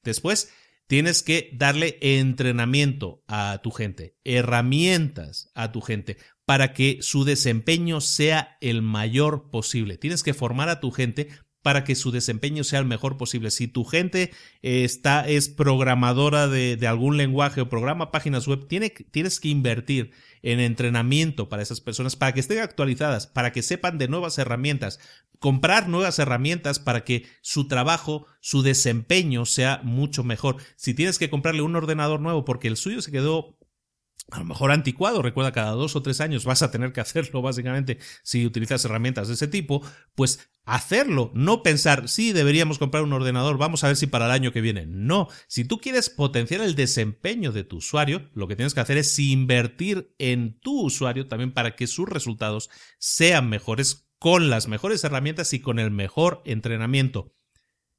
Después 0.05 0.53
tienes 0.87 1.25
que 1.25 1.51
darle 1.53 1.99
entrenamiento 2.01 3.25
a 3.27 3.61
tu 3.63 3.73
gente, 3.73 4.17
herramientas 4.23 5.51
a 5.55 5.73
tu 5.73 5.81
gente 5.81 6.19
para 6.47 6.73
que 6.73 6.99
su 7.03 7.25
desempeño 7.25 8.01
sea 8.01 8.57
el 8.61 8.81
mayor 8.81 9.51
posible. 9.51 9.99
Tienes 9.99 10.23
que 10.23 10.33
formar 10.33 10.69
a 10.69 10.81
tu 10.81 10.93
gente 10.93 11.29
para 11.67 11.83
que 11.83 11.97
su 11.97 12.13
desempeño 12.13 12.63
sea 12.63 12.79
el 12.79 12.85
mejor 12.85 13.17
posible. 13.17 13.51
Si 13.51 13.67
tu 13.67 13.85
gente 13.85 14.31
eh, 14.63 14.85
está, 14.85 15.27
es 15.27 15.49
programadora 15.49 16.47
de, 16.47 16.79
algún 16.87 17.17
lenguaje 17.17 17.61
o 17.61 17.69
programa 17.69 18.13
páginas 18.13 18.47
web, 18.47 18.69
tiene, 18.69 18.91
tienes 18.91 19.41
que 19.41 19.49
invertir 19.49 20.13
en 20.43 20.61
entrenamiento 20.61 21.49
para 21.49 21.65
esas 21.65 21.81
personas, 21.81 22.15
para 22.15 22.33
que 22.33 22.39
estén 22.39 22.61
actualizadas, 22.61 23.27
para 23.27 23.51
que 23.51 23.63
sepan 23.63 23.99
de 23.99 24.07
nuevas 24.07 24.39
herramientas, 24.39 25.01
comprar 25.41 25.89
nuevas 25.89 26.21
herramientas 26.21 26.79
para 26.79 27.03
que 27.03 27.27
su 27.41 27.67
trabajo, 27.67 28.29
su 28.39 28.63
desempeño 28.63 29.45
sea 29.45 29.81
mucho 29.83 30.23
mejor. 30.23 30.59
Si 30.77 30.95
tienes 30.95 31.19
que 31.19 31.31
comprarle 31.31 31.63
un 31.63 31.75
ordenador 31.75 32.21
nuevo 32.21 32.45
porque 32.45 32.69
el 32.69 32.77
suyo 32.77 33.03
se 33.03 33.11
quedó 33.11 33.59
a 34.31 34.39
lo 34.41 34.45
mejor 34.45 34.73
anticuado, 34.73 35.23
recuerda, 35.23 35.53
cada 35.53 35.71
dos 35.71 35.95
o 35.95 36.03
tres 36.03 36.21
años 36.21 36.45
vas 36.45 36.63
a 36.63 36.71
tener 36.71 36.93
que 36.93 37.01
hacerlo 37.01 37.43
básicamente 37.43 37.99
si 38.23 38.45
utilizas 38.45 38.85
herramientas 38.85 39.29
de 39.29 39.35
ese 39.35 39.47
tipo, 39.47 39.83
pues 40.15 40.51
hacerlo, 40.65 41.31
no 41.33 41.63
pensar, 41.63 42.09
sí, 42.09 42.33
deberíamos 42.33 42.79
comprar 42.79 43.05
un 43.05 43.13
ordenador, 43.13 43.57
vamos 43.57 43.85
a 43.85 43.87
ver 43.87 43.97
si 43.97 44.09
para 44.09 44.27
el 44.27 44.33
año 44.33 44.53
que 44.53 44.61
viene. 44.61 44.85
No, 44.87 45.29
si 45.47 45.65
tú 45.65 45.79
quieres 45.79 46.11
potenciar 46.11 46.61
el 46.61 46.75
desempeño 46.75 47.53
de 47.53 47.63
tu 47.63 47.77
usuario, 47.77 48.29
lo 48.35 48.49
que 48.49 48.57
tienes 48.57 48.75
que 48.75 48.81
hacer 48.81 48.99
es 48.99 49.17
invertir 49.19 50.13
en 50.19 50.59
tu 50.59 50.83
usuario 50.83 51.29
también 51.29 51.53
para 51.53 51.77
que 51.77 51.87
sus 51.87 52.09
resultados 52.09 52.69
sean 52.99 53.49
mejores 53.49 54.09
con 54.19 54.51
las 54.51 54.67
mejores 54.67 55.05
herramientas 55.05 55.53
y 55.53 55.61
con 55.61 55.79
el 55.79 55.93
mejor 55.93 56.43
entrenamiento. 56.45 57.33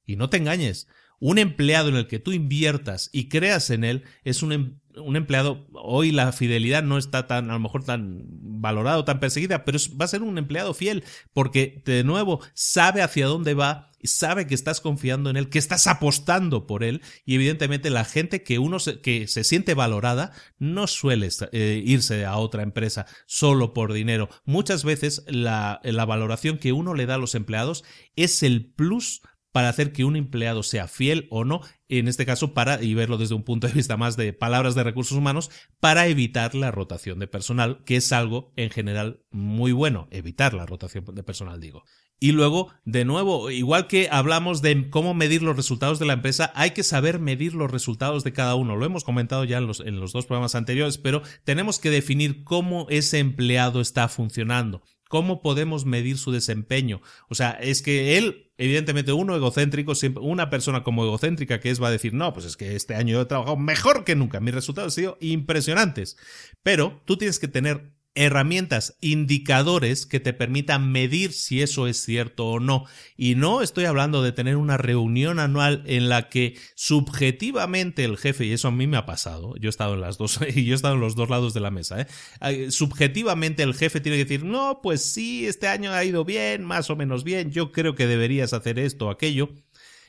Y 0.04 0.18
no 0.18 0.30
te 0.30 0.38
engañes, 0.38 0.88
un 1.20 1.38
empleado 1.38 1.90
en 1.90 1.96
el 1.96 2.08
que 2.08 2.20
tú 2.20 2.32
inviertas 2.32 3.10
y 3.12 3.30
creas 3.30 3.70
en 3.70 3.84
él 3.84 4.04
es 4.24 4.44
un, 4.44 4.52
em, 4.52 4.80
un, 4.96 5.16
empleado, 5.16 5.68
hoy 5.74 6.12
la 6.12 6.32
fidelidad 6.32 6.84
no 6.84 6.98
está 6.98 7.28
tan, 7.28 7.50
a 7.50 7.54
lo 7.54 7.60
mejor 7.60 7.84
tan 7.84 8.24
valorado, 8.28 9.06
tan 9.06 9.20
perseguida, 9.20 9.66
pero 9.66 9.80
va 10.00 10.06
a 10.06 10.10
ser 10.10 10.22
un 10.22 10.38
empleado 10.38 10.74
fiel 10.74 11.04
porque 11.34 11.82
de 11.86 12.04
nuevo 12.04 12.42
sabe 12.54 13.02
hacia 13.02 13.26
dónde 13.28 13.54
va, 13.54 13.90
sabe 14.04 14.46
que 14.46 14.54
estás 14.54 14.80
confiando 14.80 15.30
en 15.30 15.38
él, 15.38 15.50
que 15.50 15.60
estás 15.60 15.88
apostando 15.88 16.68
por 16.68 16.84
él 16.84 17.02
y 17.26 17.36
evidentemente 17.36 17.90
la 17.90 18.06
gente 18.06 18.44
que 18.44 18.60
uno 18.60 18.80
se, 18.80 19.02
que 19.02 19.28
se 19.28 19.44
siente 19.44 19.74
valorada 19.74 20.32
no 20.60 20.86
suele 20.86 21.30
eh, 21.52 21.82
irse 21.84 22.26
a 22.26 22.38
otra 22.38 22.62
empresa 22.64 23.08
solo 23.26 23.74
por 23.74 23.92
dinero. 23.94 24.30
Muchas 24.46 24.84
veces 24.84 25.24
la, 25.28 25.82
la 25.84 26.06
valoración 26.06 26.58
que 26.60 26.74
uno 26.74 26.94
le 26.94 27.08
da 27.08 27.16
a 27.16 27.20
los 27.20 27.36
empleados 27.36 27.84
es 28.16 28.44
el 28.44 28.66
plus 28.66 29.22
para 29.58 29.70
hacer 29.70 29.92
que 29.92 30.06
un 30.06 30.16
empleado 30.16 30.62
sea 30.62 30.88
fiel 30.88 31.26
o 31.32 31.44
no, 31.44 31.62
en 31.90 32.08
este 32.08 32.28
caso 32.28 32.54
para, 32.54 32.84
y 32.84 32.94
verlo 32.94 33.18
desde 33.18 33.34
un 33.34 33.42
punto 33.42 33.66
de 33.66 33.74
vista 33.74 33.98
más 33.98 34.16
de 34.16 34.32
palabras 34.32 34.76
de 34.76 34.84
recursos 34.84 35.18
humanos, 35.18 35.50
para 35.80 36.06
evitar 36.06 36.54
la 36.54 36.70
rotación 36.70 37.18
de 37.18 37.26
personal, 37.26 37.84
que 37.84 37.96
es 37.96 38.12
algo 38.12 38.54
en 38.56 38.70
general 38.70 39.24
muy 39.32 39.72
bueno, 39.72 40.10
evitar 40.12 40.54
la 40.54 40.68
rotación 40.68 41.06
de 41.06 41.24
personal, 41.24 41.60
digo. 41.60 41.86
Y 42.20 42.34
luego, 42.34 42.72
de 42.86 43.04
nuevo, 43.04 43.50
igual 43.50 43.88
que 43.88 44.10
hablamos 44.12 44.62
de 44.62 44.92
cómo 44.92 45.16
medir 45.16 45.42
los 45.42 45.56
resultados 45.56 45.98
de 45.98 46.06
la 46.06 46.14
empresa, 46.14 46.52
hay 46.54 46.70
que 46.70 46.84
saber 46.84 47.18
medir 47.18 47.56
los 47.56 47.72
resultados 47.72 48.24
de 48.24 48.34
cada 48.34 48.54
uno. 48.54 48.76
Lo 48.76 48.86
hemos 48.86 49.04
comentado 49.04 49.44
ya 49.44 49.58
en 49.58 49.66
los, 49.66 49.80
en 49.80 50.00
los 50.00 50.14
dos 50.14 50.28
programas 50.28 50.54
anteriores, 50.54 51.00
pero 51.00 51.24
tenemos 51.46 51.80
que 51.80 51.90
definir 51.90 52.44
cómo 52.44 52.86
ese 52.92 53.18
empleado 53.18 53.82
está 53.82 54.08
funcionando. 54.08 54.84
¿Cómo 55.10 55.42
podemos 55.42 55.86
medir 55.86 56.18
su 56.18 56.32
desempeño? 56.32 57.02
O 57.30 57.36
sea, 57.36 57.52
es 57.52 57.82
que 57.82 58.18
él, 58.18 58.52
evidentemente, 58.58 59.14
uno 59.14 59.36
egocéntrico, 59.36 59.94
una 60.22 60.50
persona 60.50 60.84
como 60.84 61.04
egocéntrica 61.04 61.60
que 61.60 61.70
es, 61.70 61.82
va 61.82 61.88
a 61.88 61.92
decir, 61.92 62.14
no, 62.14 62.34
pues 62.34 62.46
es 62.46 62.58
que 62.58 62.76
este 62.76 62.96
año 62.96 63.14
yo 63.14 63.22
he 63.22 63.26
trabajado 63.26 63.58
mejor 63.58 64.04
que 64.04 64.16
nunca, 64.16 64.40
mis 64.40 64.54
resultados 64.54 64.94
han 64.94 64.96
sido 64.96 65.18
impresionantes. 65.20 66.18
Pero 66.64 67.02
tú 67.06 67.18
tienes 67.18 67.40
que 67.40 67.48
tener 67.48 67.97
herramientas, 68.18 68.98
indicadores 69.00 70.08
que 70.08 70.20
te 70.20 70.34
permitan 70.34 70.92
medir 70.92 71.32
si 71.32 71.62
eso 71.62 71.88
es 71.88 72.04
cierto 72.04 72.48
o 72.48 72.60
no. 72.60 72.86
Y 73.16 73.36
no 73.36 73.62
estoy 73.62 73.86
hablando 73.86 74.24
de 74.24 74.32
tener 74.32 74.58
una 74.58 74.76
reunión 74.78 75.38
anual 75.38 75.84
en 75.86 76.10
la 76.10 76.28
que 76.28 76.58
subjetivamente 76.76 78.04
el 78.04 78.18
jefe, 78.18 78.46
y 78.46 78.54
eso 78.54 78.70
a 78.70 78.72
mí 78.72 78.88
me 78.88 78.98
ha 78.98 79.06
pasado, 79.06 79.56
yo 79.58 79.68
he 79.68 79.70
estado 79.70 79.94
en 79.94 80.02
las 80.02 80.18
dos, 80.18 80.40
y 80.56 80.66
yo 80.66 80.74
he 80.74 80.76
estado 80.76 80.96
en 80.96 81.02
los 81.02 81.16
dos 81.16 81.30
lados 81.30 81.54
de 81.54 81.60
la 81.60 81.70
mesa, 81.70 82.08
¿eh? 82.42 82.72
subjetivamente 82.72 83.62
el 83.62 83.76
jefe 83.76 84.02
tiene 84.02 84.18
que 84.18 84.26
decir, 84.26 84.44
no, 84.44 84.80
pues 84.82 85.04
sí, 85.04 85.46
este 85.46 85.68
año 85.68 85.92
ha 85.94 86.04
ido 86.04 86.26
bien, 86.26 86.66
más 86.66 86.90
o 86.90 86.96
menos 86.96 87.24
bien, 87.24 87.52
yo 87.52 87.72
creo 87.72 87.94
que 87.94 88.08
deberías 88.08 88.54
hacer 88.54 88.80
esto 88.80 89.08
o 89.08 89.10
aquello. 89.12 89.50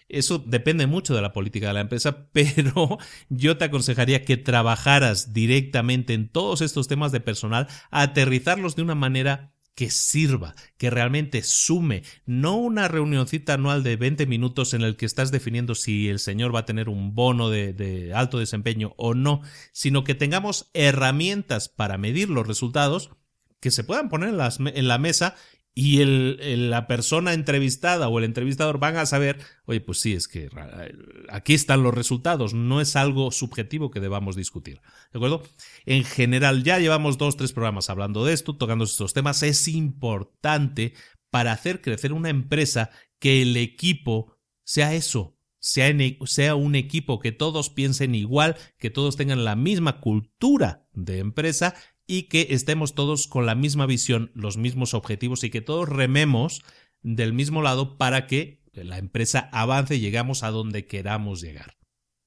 Eso 0.09 0.39
depende 0.39 0.87
mucho 0.87 1.15
de 1.15 1.23
la 1.23 1.33
política 1.33 1.69
de 1.69 1.75
la 1.75 1.81
empresa, 1.81 2.29
pero 2.33 2.99
yo 3.29 3.59
te 3.59 3.67
aconsejaría 3.67 4.25
que 4.25 4.37
trabajaras 4.37 5.33
directamente 5.33 6.15
en 6.15 6.29
todos 6.29 6.63
estos 6.63 6.89
temas 6.89 7.13
de 7.13 7.21
personal, 7.21 7.69
aterrizarlos 7.91 8.77
de 8.77 8.83
una 8.83 8.95
manera 8.95 9.53
que 9.79 9.91
sirva, 9.91 10.57
que 10.77 10.91
realmente 10.91 11.41
sume, 11.45 12.03
no 12.27 12.57
una 12.57 12.89
reunioncita 12.89 13.55
anual 13.55 13.85
de 13.85 13.95
20 13.95 14.27
minutos 14.27 14.75
en 14.75 14.83
el 14.83 14.97
que 14.97 15.07
estás 15.07 15.31
definiendo 15.31 15.77
si 15.77 16.09
el 16.09 16.19
señor 16.19 16.53
va 16.53 16.61
a 16.61 16.67
tener 16.67 16.89
un 16.89 17.15
bono 17.15 17.49
de, 17.49 18.11
alto 18.13 18.41
desempeño 18.41 18.95
o 18.97 19.15
no, 19.15 19.41
sino 19.71 20.03
que 20.03 20.17
tengamos 20.17 20.69
herramientas 20.75 21.69
para 21.69 21.97
medir 21.97 22.29
los 22.29 22.45
resultados 22.45 23.11
que 23.61 23.71
se 23.71 23.85
puedan 23.85 24.09
poner 24.09 24.31
en, 24.31 24.67
en 24.67 24.89
la 24.89 24.99
mesa 24.99 25.37
y 25.81 26.01
el, 26.01 26.71
la 26.71 26.89
persona 26.89 27.35
entrevistada 27.35 28.09
o 28.09 28.19
el 28.19 28.25
entrevistador 28.25 28.81
van 28.81 28.97
a 28.97 29.07
saber, 29.07 29.39
oye, 29.65 29.81
pues 29.81 30.01
sí, 30.01 30.13
es 30.13 30.27
que 30.27 30.51
aquí 31.31 31.55
están 31.55 31.85
los 31.85 31.95
resultados, 31.95 32.53
no 32.53 32.81
es 32.81 32.97
algo 32.97 33.31
subjetivo 33.31 33.93
que 33.93 34.01
debamos 34.01 34.35
discutir. 34.35 34.81
¿De 35.13 35.19
acuerdo? 35.19 35.45
En 35.87 36.03
general, 36.03 36.65
ya 36.65 36.81
llevamos 36.81 37.17
dos, 37.17 37.37
tres 37.37 37.53
programas 37.53 37.91
hablando 37.91 38.25
de 38.25 38.33
esto, 38.33 38.57
tocando 38.57 38.87
estos 38.87 39.15
temas. 39.15 39.45
Es 39.45 39.69
importante 39.69 40.95
para 41.31 41.53
hacer 41.53 41.81
crecer 41.81 42.13
una 42.13 42.31
empresa 42.31 42.91
que 43.21 43.41
el 43.43 43.57
equipo 43.57 44.37
sea 44.65 44.95
eso, 44.95 45.39
sea, 45.61 45.95
sea, 46.25 46.57
un 46.57 46.75
equipo 46.75 47.21
que 47.21 47.31
todos 47.31 47.71
piensen 47.71 48.17
igual, 48.17 48.57
que 48.79 48.91
todos 48.91 49.15
tengan 49.15 49.45
la 49.45 49.55
misma 49.55 50.01
cultura 50.01 50.89
de 50.93 51.21
empresa 51.21 51.77
y 52.09 52.25
que 52.25 52.49
estemos 52.51 52.97
todos 52.97 53.29
con 53.29 53.47
la 53.47 53.55
misma 53.55 53.87
visión, 53.87 54.33
los 54.35 54.57
mismos 54.57 54.95
objetivos 54.95 55.45
y 55.45 55.51
que 55.51 55.61
todos 55.61 55.89
rememos 55.89 56.63
del 57.03 57.33
mismo 57.33 57.63
lado 57.63 57.97
para 57.99 58.27
que 58.27 58.65
la 58.73 58.99
empresa 58.99 59.49
avance 59.53 59.97
y 59.97 60.01
llegamos 60.01 60.43
a 60.43 60.51
donde 60.51 60.87
queramos 60.87 61.41
llegar. 61.41 61.79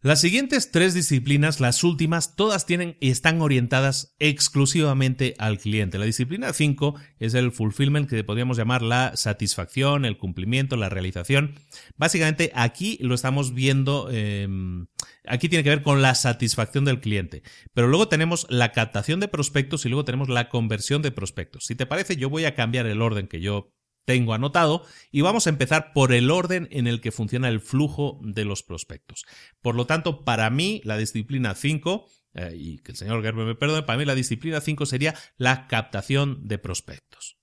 Las 0.04 0.20
siguientes 0.20 0.72
tres 0.72 0.96
disciplinas, 0.96 1.60
las 1.60 1.84
últimas, 1.84 2.36
todas 2.36 2.66
tienen 2.66 2.98
y 3.00 3.12
están 3.12 3.40
orientadas 3.40 4.16
exclusivamente 4.18 5.36
al 5.38 5.60
cliente. 5.60 6.00
La 6.00 6.06
disciplina 6.06 6.54
5 6.54 6.96
es 7.20 7.36
el 7.36 7.52
fulfillment, 7.52 8.10
que 8.10 8.24
podríamos 8.24 8.58
llamar 8.58 8.82
la 8.82 9.16
satisfacción, 9.16 10.06
el 10.06 10.18
cumplimiento, 10.18 10.76
la 10.76 10.90
realización. 10.90 11.54
Básicamente 11.98 12.52
aquí 12.56 12.98
lo 13.02 13.14
estamos 13.14 13.54
viendo, 13.54 14.10
em, 14.12 14.88
aquí 15.26 15.50
tiene 15.50 15.64
que 15.64 15.70
ver 15.70 15.84
con 15.84 16.02
la 16.02 16.16
satisfacción 16.16 16.86
del 16.86 17.00
cliente. 17.00 17.44
Pero 17.74 17.88
luego 17.88 18.08
tenemos 18.08 18.48
la 18.50 18.72
captación 18.72 19.20
de 19.20 19.28
prospectos 19.28 19.86
y 19.86 19.90
luego 19.90 20.06
tenemos 20.06 20.30
la 20.30 20.50
conversión 20.50 21.02
de 21.02 21.12
prospectos. 21.12 21.66
Si 21.66 21.76
te 21.76 21.86
parece, 21.86 22.18
yo 22.18 22.30
voy 22.30 22.46
a 22.46 22.56
cambiar 22.56 22.86
el 22.86 23.02
orden 23.02 23.28
que 23.28 23.42
yo 23.42 23.74
tengo 24.06 24.34
anotado 24.34 24.86
y 25.12 25.22
vamos 25.22 25.46
a 25.46 25.52
empezar 25.52 25.94
por 25.94 26.12
el 26.14 26.32
orden 26.32 26.68
en 26.72 26.88
el 26.88 27.02
que 27.02 27.12
funciona 27.12 27.50
el 27.50 27.62
flujo 27.62 28.20
de 28.24 28.46
los 28.46 28.64
prospectos. 28.64 29.26
Por 29.62 29.76
lo 29.76 29.86
tanto, 29.86 30.26
para 30.26 30.50
mí, 30.50 30.82
la 30.84 30.98
disciplina 30.98 31.56
5, 31.56 32.06
eh, 32.34 32.56
y 32.58 32.80
que 32.80 32.92
el 32.94 32.98
señor 32.98 33.22
Gerber 33.22 33.46
me 33.46 33.56
perdone, 33.56 33.84
para 33.84 34.00
mí 34.00 34.06
la 34.06 34.16
disciplina 34.16 34.62
5 34.62 34.86
sería 34.86 35.16
la 35.38 35.68
captación 35.68 36.48
de 36.48 36.58
prospectos. 36.58 37.38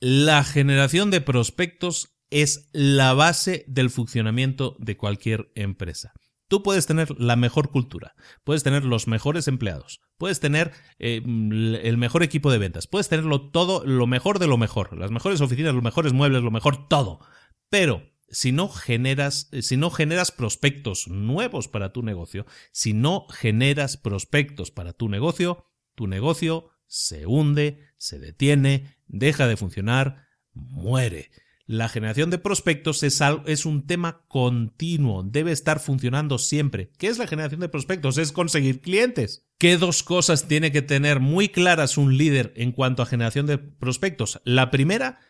La 0.00 0.44
generación 0.44 1.10
de 1.10 1.20
prospectos 1.20 2.16
es 2.30 2.68
la 2.72 3.12
base 3.12 3.64
del 3.66 3.90
funcionamiento 3.90 4.76
de 4.78 4.96
cualquier 4.96 5.50
empresa. 5.54 6.14
Tú 6.50 6.64
puedes 6.64 6.88
tener 6.88 7.08
la 7.20 7.36
mejor 7.36 7.70
cultura, 7.70 8.16
puedes 8.42 8.64
tener 8.64 8.84
los 8.84 9.06
mejores 9.06 9.46
empleados, 9.46 10.00
puedes 10.18 10.40
tener 10.40 10.72
eh, 10.98 11.22
el 11.24 11.96
mejor 11.96 12.24
equipo 12.24 12.50
de 12.50 12.58
ventas, 12.58 12.88
puedes 12.88 13.08
tenerlo 13.08 13.52
todo, 13.52 13.86
lo 13.86 14.08
mejor 14.08 14.40
de 14.40 14.48
lo 14.48 14.58
mejor, 14.58 14.98
las 14.98 15.12
mejores 15.12 15.40
oficinas, 15.40 15.74
los 15.74 15.84
mejores 15.84 16.12
muebles, 16.12 16.42
lo 16.42 16.50
mejor, 16.50 16.88
todo. 16.88 17.20
Pero 17.68 18.02
si 18.30 18.50
no 18.50 18.68
generas, 18.68 19.48
eh, 19.52 19.62
si 19.62 19.76
no 19.76 19.92
generas 19.92 20.32
prospectos 20.32 21.06
nuevos 21.06 21.68
para 21.68 21.92
tu 21.92 22.02
negocio, 22.02 22.46
si 22.72 22.94
no 22.94 23.28
generas 23.28 23.96
prospectos 23.96 24.72
para 24.72 24.92
tu 24.92 25.08
negocio, 25.08 25.66
tu 25.94 26.08
negocio 26.08 26.70
se 26.88 27.26
hunde, 27.26 27.78
se 27.96 28.18
detiene, 28.18 28.96
deja 29.06 29.46
de 29.46 29.56
funcionar, 29.56 30.26
muere. 30.52 31.30
La 31.70 31.88
generación 31.88 32.30
de 32.30 32.38
prospectos 32.38 33.04
es, 33.04 33.64
un 33.64 33.86
tema 33.86 34.24
continuo, 34.26 35.22
debe 35.22 35.52
estar 35.52 35.78
funcionando 35.78 36.38
siempre. 36.38 36.90
¿Qué 36.98 37.06
es 37.06 37.16
la 37.16 37.28
generación 37.28 37.60
de 37.60 37.68
prospectos? 37.68 38.18
Es 38.18 38.32
conseguir 38.32 38.80
clientes. 38.80 39.46
¿Qué 39.56 39.76
dos 39.76 40.02
cosas 40.02 40.48
tiene 40.48 40.72
que 40.72 40.82
tener 40.82 41.20
muy 41.20 41.48
claras 41.48 41.96
un 41.96 42.18
líder 42.18 42.52
en 42.56 42.72
cuanto 42.72 43.04
a 43.04 43.06
generación 43.06 43.46
de 43.46 43.58
prospectos? 43.58 44.40
La 44.42 44.72
primera, 44.72 45.20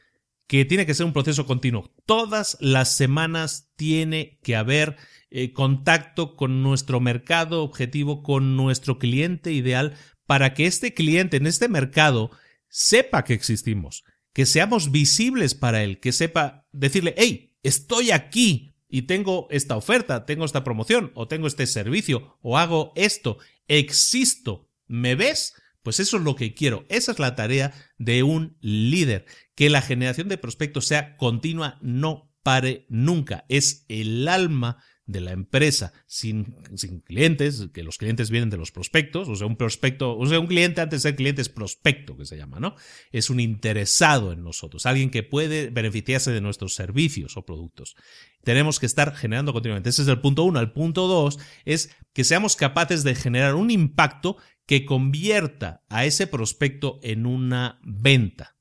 que 0.47 0.65
tiene 0.65 0.87
que 0.87 0.95
ser 0.95 1.05
un 1.05 1.13
proceso 1.13 1.45
continuo. 1.45 1.93
Todas 2.07 2.57
las 2.59 2.97
semanas 2.97 3.69
tiene 3.77 4.39
que 4.43 4.57
haber 4.57 4.97
eh, 5.31 5.53
contacto 5.53 6.37
con 6.37 6.63
nuestro 6.63 7.01
mercado 7.01 7.63
objetivo, 7.63 8.23
con 8.23 8.57
nuestro 8.57 8.99
cliente 8.99 9.53
ideal, 9.53 9.93
para 10.25 10.55
que 10.55 10.65
este 10.65 10.95
cliente 10.95 11.37
en 11.37 11.47
este 11.47 11.69
mercado 11.69 12.31
sepa 12.67 13.25
que 13.25 13.35
existimos 13.35 14.05
que 14.33 14.47
seamos 14.47 14.91
visibles 14.91 15.55
para 15.55 15.83
él, 15.83 16.01
que 16.01 16.13
sepa 16.13 16.67
decirle, 16.73 17.15
hey, 17.17 17.57
estoy 17.63 18.11
aquí 18.11 18.75
y 18.89 19.03
tengo 19.03 19.47
esta 19.51 19.77
oferta, 19.77 20.27
tengo 20.27 20.45
esta 20.45 20.65
promoción, 20.65 21.13
o 21.15 21.29
tengo 21.29 21.47
este 21.47 21.67
servicio, 21.67 22.39
o 22.43 22.59
hago 22.59 22.93
esto, 22.97 23.39
existo, 23.69 24.69
¿me 24.87 25.15
ves? 25.15 25.55
Pues 25.83 26.01
eso 26.01 26.19
es 26.19 26.23
lo 26.23 26.37
que 26.37 26.55
quiero. 26.55 26.85
Esa 26.89 27.13
es 27.13 27.19
la 27.19 27.35
tarea 27.35 27.73
de 27.99 28.23
un 28.23 28.59
líder. 28.61 29.25
Que 29.55 29.71
la 29.71 29.81
generación 29.81 30.29
de 30.29 30.39
prospectos 30.39 30.87
sea 30.87 31.17
continua, 31.17 31.79
no 31.81 32.31
pare 32.43 32.87
nunca. 32.89 33.45
Es 33.49 33.87
el 33.89 34.29
alma 34.29 34.83
de 35.13 35.21
la 35.21 35.33
empresa 35.33 35.93
sin, 36.07 36.57
sin, 36.75 37.01
clientes, 37.01 37.69
que 37.73 37.83
los 37.83 37.99
clientes 37.99 38.31
vienen 38.31 38.51
de 38.51 38.57
los 38.57 38.73
prospectos, 38.73 39.29
o 39.29 39.37
sea, 39.37 39.47
un 39.47 39.57
prospecto, 39.57 40.17
o 40.17 40.27
sea, 40.27 40.41
un 40.41 40.47
cliente 40.47 40.81
antes 40.81 41.03
de 41.03 41.11
ser 41.11 41.17
cliente 41.17 41.43
es 41.43 41.49
prospecto, 41.49 42.17
que 42.17 42.27
se 42.27 42.37
llama, 42.37 42.61
¿no? 42.61 42.75
Es 43.13 43.31
un 43.31 43.41
interesado 43.41 44.33
en 44.33 44.43
nosotros, 44.43 44.87
alguien 44.87 45.11
que 45.11 45.23
puede 45.23 45.71
beneficiarse 45.71 46.31
de 46.31 46.41
nuestros 46.41 46.75
servicios 46.75 47.37
o 47.37 47.45
productos. 47.45 47.97
Tenemos 48.43 48.79
que 48.79 48.87
estar 48.87 49.15
generando 49.15 49.53
continuamente. 49.53 49.91
Ese 49.91 50.03
es 50.03 50.09
el 50.09 50.21
punto 50.21 50.45
uno. 50.45 50.61
El 50.61 50.73
punto 50.73 51.07
dos 51.07 51.39
es 51.65 51.95
que 52.13 52.25
seamos 52.25 52.57
capaces 52.57 53.05
de 53.05 53.15
generar 53.15 53.55
un 53.55 53.71
impacto 53.71 54.37
que 54.67 54.85
convierta 54.85 55.83
a 55.89 56.07
ese 56.07 56.27
prospecto 56.27 57.01
en 57.03 57.27
una 57.27 57.81
venta. 57.83 58.57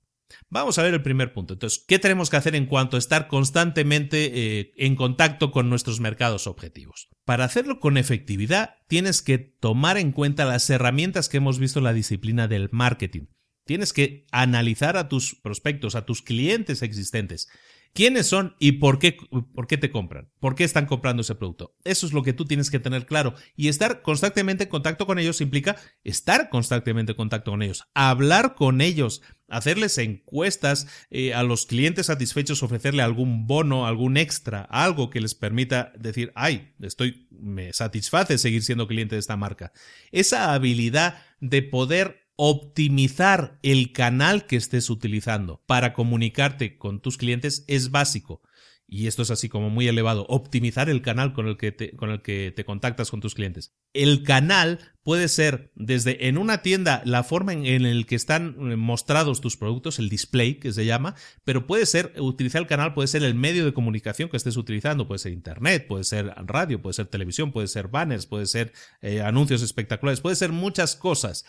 Vamos 0.49 0.77
a 0.77 0.83
ver 0.83 0.93
el 0.93 1.01
primer 1.01 1.33
punto. 1.33 1.53
Entonces, 1.53 1.83
¿qué 1.87 1.99
tenemos 1.99 2.29
que 2.29 2.37
hacer 2.37 2.55
en 2.55 2.65
cuanto 2.65 2.95
a 2.95 2.99
estar 2.99 3.27
constantemente 3.27 4.31
eh, 4.59 4.71
en 4.77 4.95
contacto 4.95 5.51
con 5.51 5.69
nuestros 5.69 5.99
mercados 5.99 6.47
objetivos? 6.47 7.09
Para 7.25 7.45
hacerlo 7.45 7.79
con 7.79 7.97
efectividad, 7.97 8.75
tienes 8.87 9.21
que 9.21 9.37
tomar 9.37 9.97
en 9.97 10.11
cuenta 10.11 10.45
las 10.45 10.69
herramientas 10.69 11.29
que 11.29 11.37
hemos 11.37 11.59
visto 11.59 11.79
en 11.79 11.85
la 11.85 11.93
disciplina 11.93 12.47
del 12.47 12.69
marketing. 12.71 13.27
Tienes 13.65 13.93
que 13.93 14.25
analizar 14.31 14.97
a 14.97 15.09
tus 15.09 15.35
prospectos, 15.35 15.95
a 15.95 16.05
tus 16.05 16.21
clientes 16.21 16.81
existentes. 16.81 17.49
Quiénes 17.93 18.27
son 18.27 18.55
y 18.59 18.73
por 18.73 18.99
qué, 18.99 19.17
por 19.53 19.67
qué 19.67 19.77
te 19.77 19.91
compran, 19.91 20.29
por 20.39 20.55
qué 20.55 20.63
están 20.63 20.85
comprando 20.85 21.21
ese 21.21 21.35
producto. 21.35 21.75
Eso 21.83 22.05
es 22.05 22.13
lo 22.13 22.23
que 22.23 22.33
tú 22.33 22.45
tienes 22.45 22.69
que 22.69 22.79
tener 22.79 23.05
claro. 23.05 23.33
Y 23.55 23.67
estar 23.67 24.01
constantemente 24.01 24.65
en 24.65 24.69
contacto 24.69 25.05
con 25.05 25.19
ellos 25.19 25.41
implica 25.41 25.75
estar 26.03 26.49
constantemente 26.49 27.11
en 27.13 27.17
contacto 27.17 27.51
con 27.51 27.61
ellos, 27.61 27.85
hablar 27.93 28.55
con 28.55 28.81
ellos, 28.81 29.21
hacerles 29.47 29.97
encuestas 29.97 30.87
eh, 31.09 31.33
a 31.33 31.43
los 31.43 31.65
clientes 31.65 32.07
satisfechos, 32.07 32.63
ofrecerle 32.63 33.01
algún 33.01 33.47
bono, 33.47 33.87
algún 33.87 34.17
extra, 34.17 34.61
algo 34.61 35.09
que 35.09 35.21
les 35.21 35.35
permita 35.35 35.91
decir, 35.97 36.31
ay, 36.35 36.73
estoy, 36.81 37.27
me 37.31 37.73
satisface 37.73 38.37
seguir 38.37 38.63
siendo 38.63 38.87
cliente 38.87 39.15
de 39.15 39.19
esta 39.19 39.37
marca. 39.37 39.71
Esa 40.11 40.53
habilidad 40.53 41.21
de 41.39 41.61
poder 41.63 42.28
optimizar 42.41 43.59
el 43.63 43.91
canal 43.91 44.45
que 44.45 44.55
estés 44.55 44.89
utilizando 44.89 45.61
para 45.65 45.91
comunicarte 45.91 46.77
con 46.77 47.01
tus 47.01 47.17
clientes 47.17 47.65
es 47.67 47.91
básico 47.91 48.41
y 48.87 49.07
esto 49.07 49.21
es 49.21 49.29
así 49.29 49.49
como 49.49 49.69
muy 49.69 49.87
elevado, 49.87 50.25
optimizar 50.29 50.89
el 50.89 51.01
canal 51.01 51.33
con 51.33 51.47
el 51.47 51.57
que 51.57 51.71
te, 51.71 51.95
con 51.95 52.09
el 52.09 52.21
que 52.21 52.51
te 52.55 52.65
contactas 52.65 53.11
con 53.11 53.19
tus 53.19 53.35
clientes. 53.35 53.75
El 53.93 54.23
canal 54.23 54.79
puede 55.03 55.27
ser 55.27 55.71
desde 55.75 56.27
en 56.27 56.37
una 56.37 56.61
tienda 56.61 57.01
la 57.05 57.23
forma 57.23 57.53
en, 57.53 57.65
en 57.65 57.85
el 57.85 58.05
que 58.05 58.15
están 58.15 58.71
eh, 58.71 58.75
mostrados 58.77 59.41
tus 59.41 59.57
productos, 59.57 59.99
el 59.99 60.09
display 60.09 60.55
que 60.55 60.71
se 60.71 60.85
llama, 60.85 61.15
pero 61.43 61.67
puede 61.67 61.85
ser, 61.85 62.13
utilizar 62.17 62.61
el 62.61 62.67
canal 62.67 62.93
puede 62.93 63.09
ser 63.09 63.23
el 63.23 63.35
medio 63.35 63.65
de 63.65 63.73
comunicación 63.73 64.29
que 64.29 64.37
estés 64.37 64.57
utilizando, 64.57 65.07
puede 65.07 65.19
ser 65.19 65.33
internet, 65.33 65.85
puede 65.87 66.05
ser 66.05 66.33
radio, 66.37 66.81
puede 66.81 66.93
ser 66.93 67.07
televisión, 67.07 67.51
puede 67.51 67.67
ser 67.67 67.89
banners, 67.89 68.25
puede 68.25 68.47
ser 68.47 68.73
eh, 69.01 69.21
anuncios 69.21 69.61
espectaculares, 69.61 70.21
puede 70.21 70.37
ser 70.37 70.51
muchas 70.51 70.95
cosas, 70.95 71.45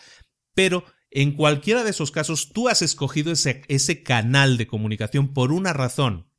pero 0.53 0.83
en 1.09 1.33
cualquiera 1.33 1.83
de 1.83 1.89
esos 1.89 2.11
casos 2.11 2.51
tú 2.53 2.69
has 2.69 2.81
escogido 2.81 3.31
ese, 3.31 4.03
canal 4.03 4.57
de 4.57 4.67
comunicación 4.67 5.33
por 5.33 5.51
una 5.51 5.73
razón 5.73 6.31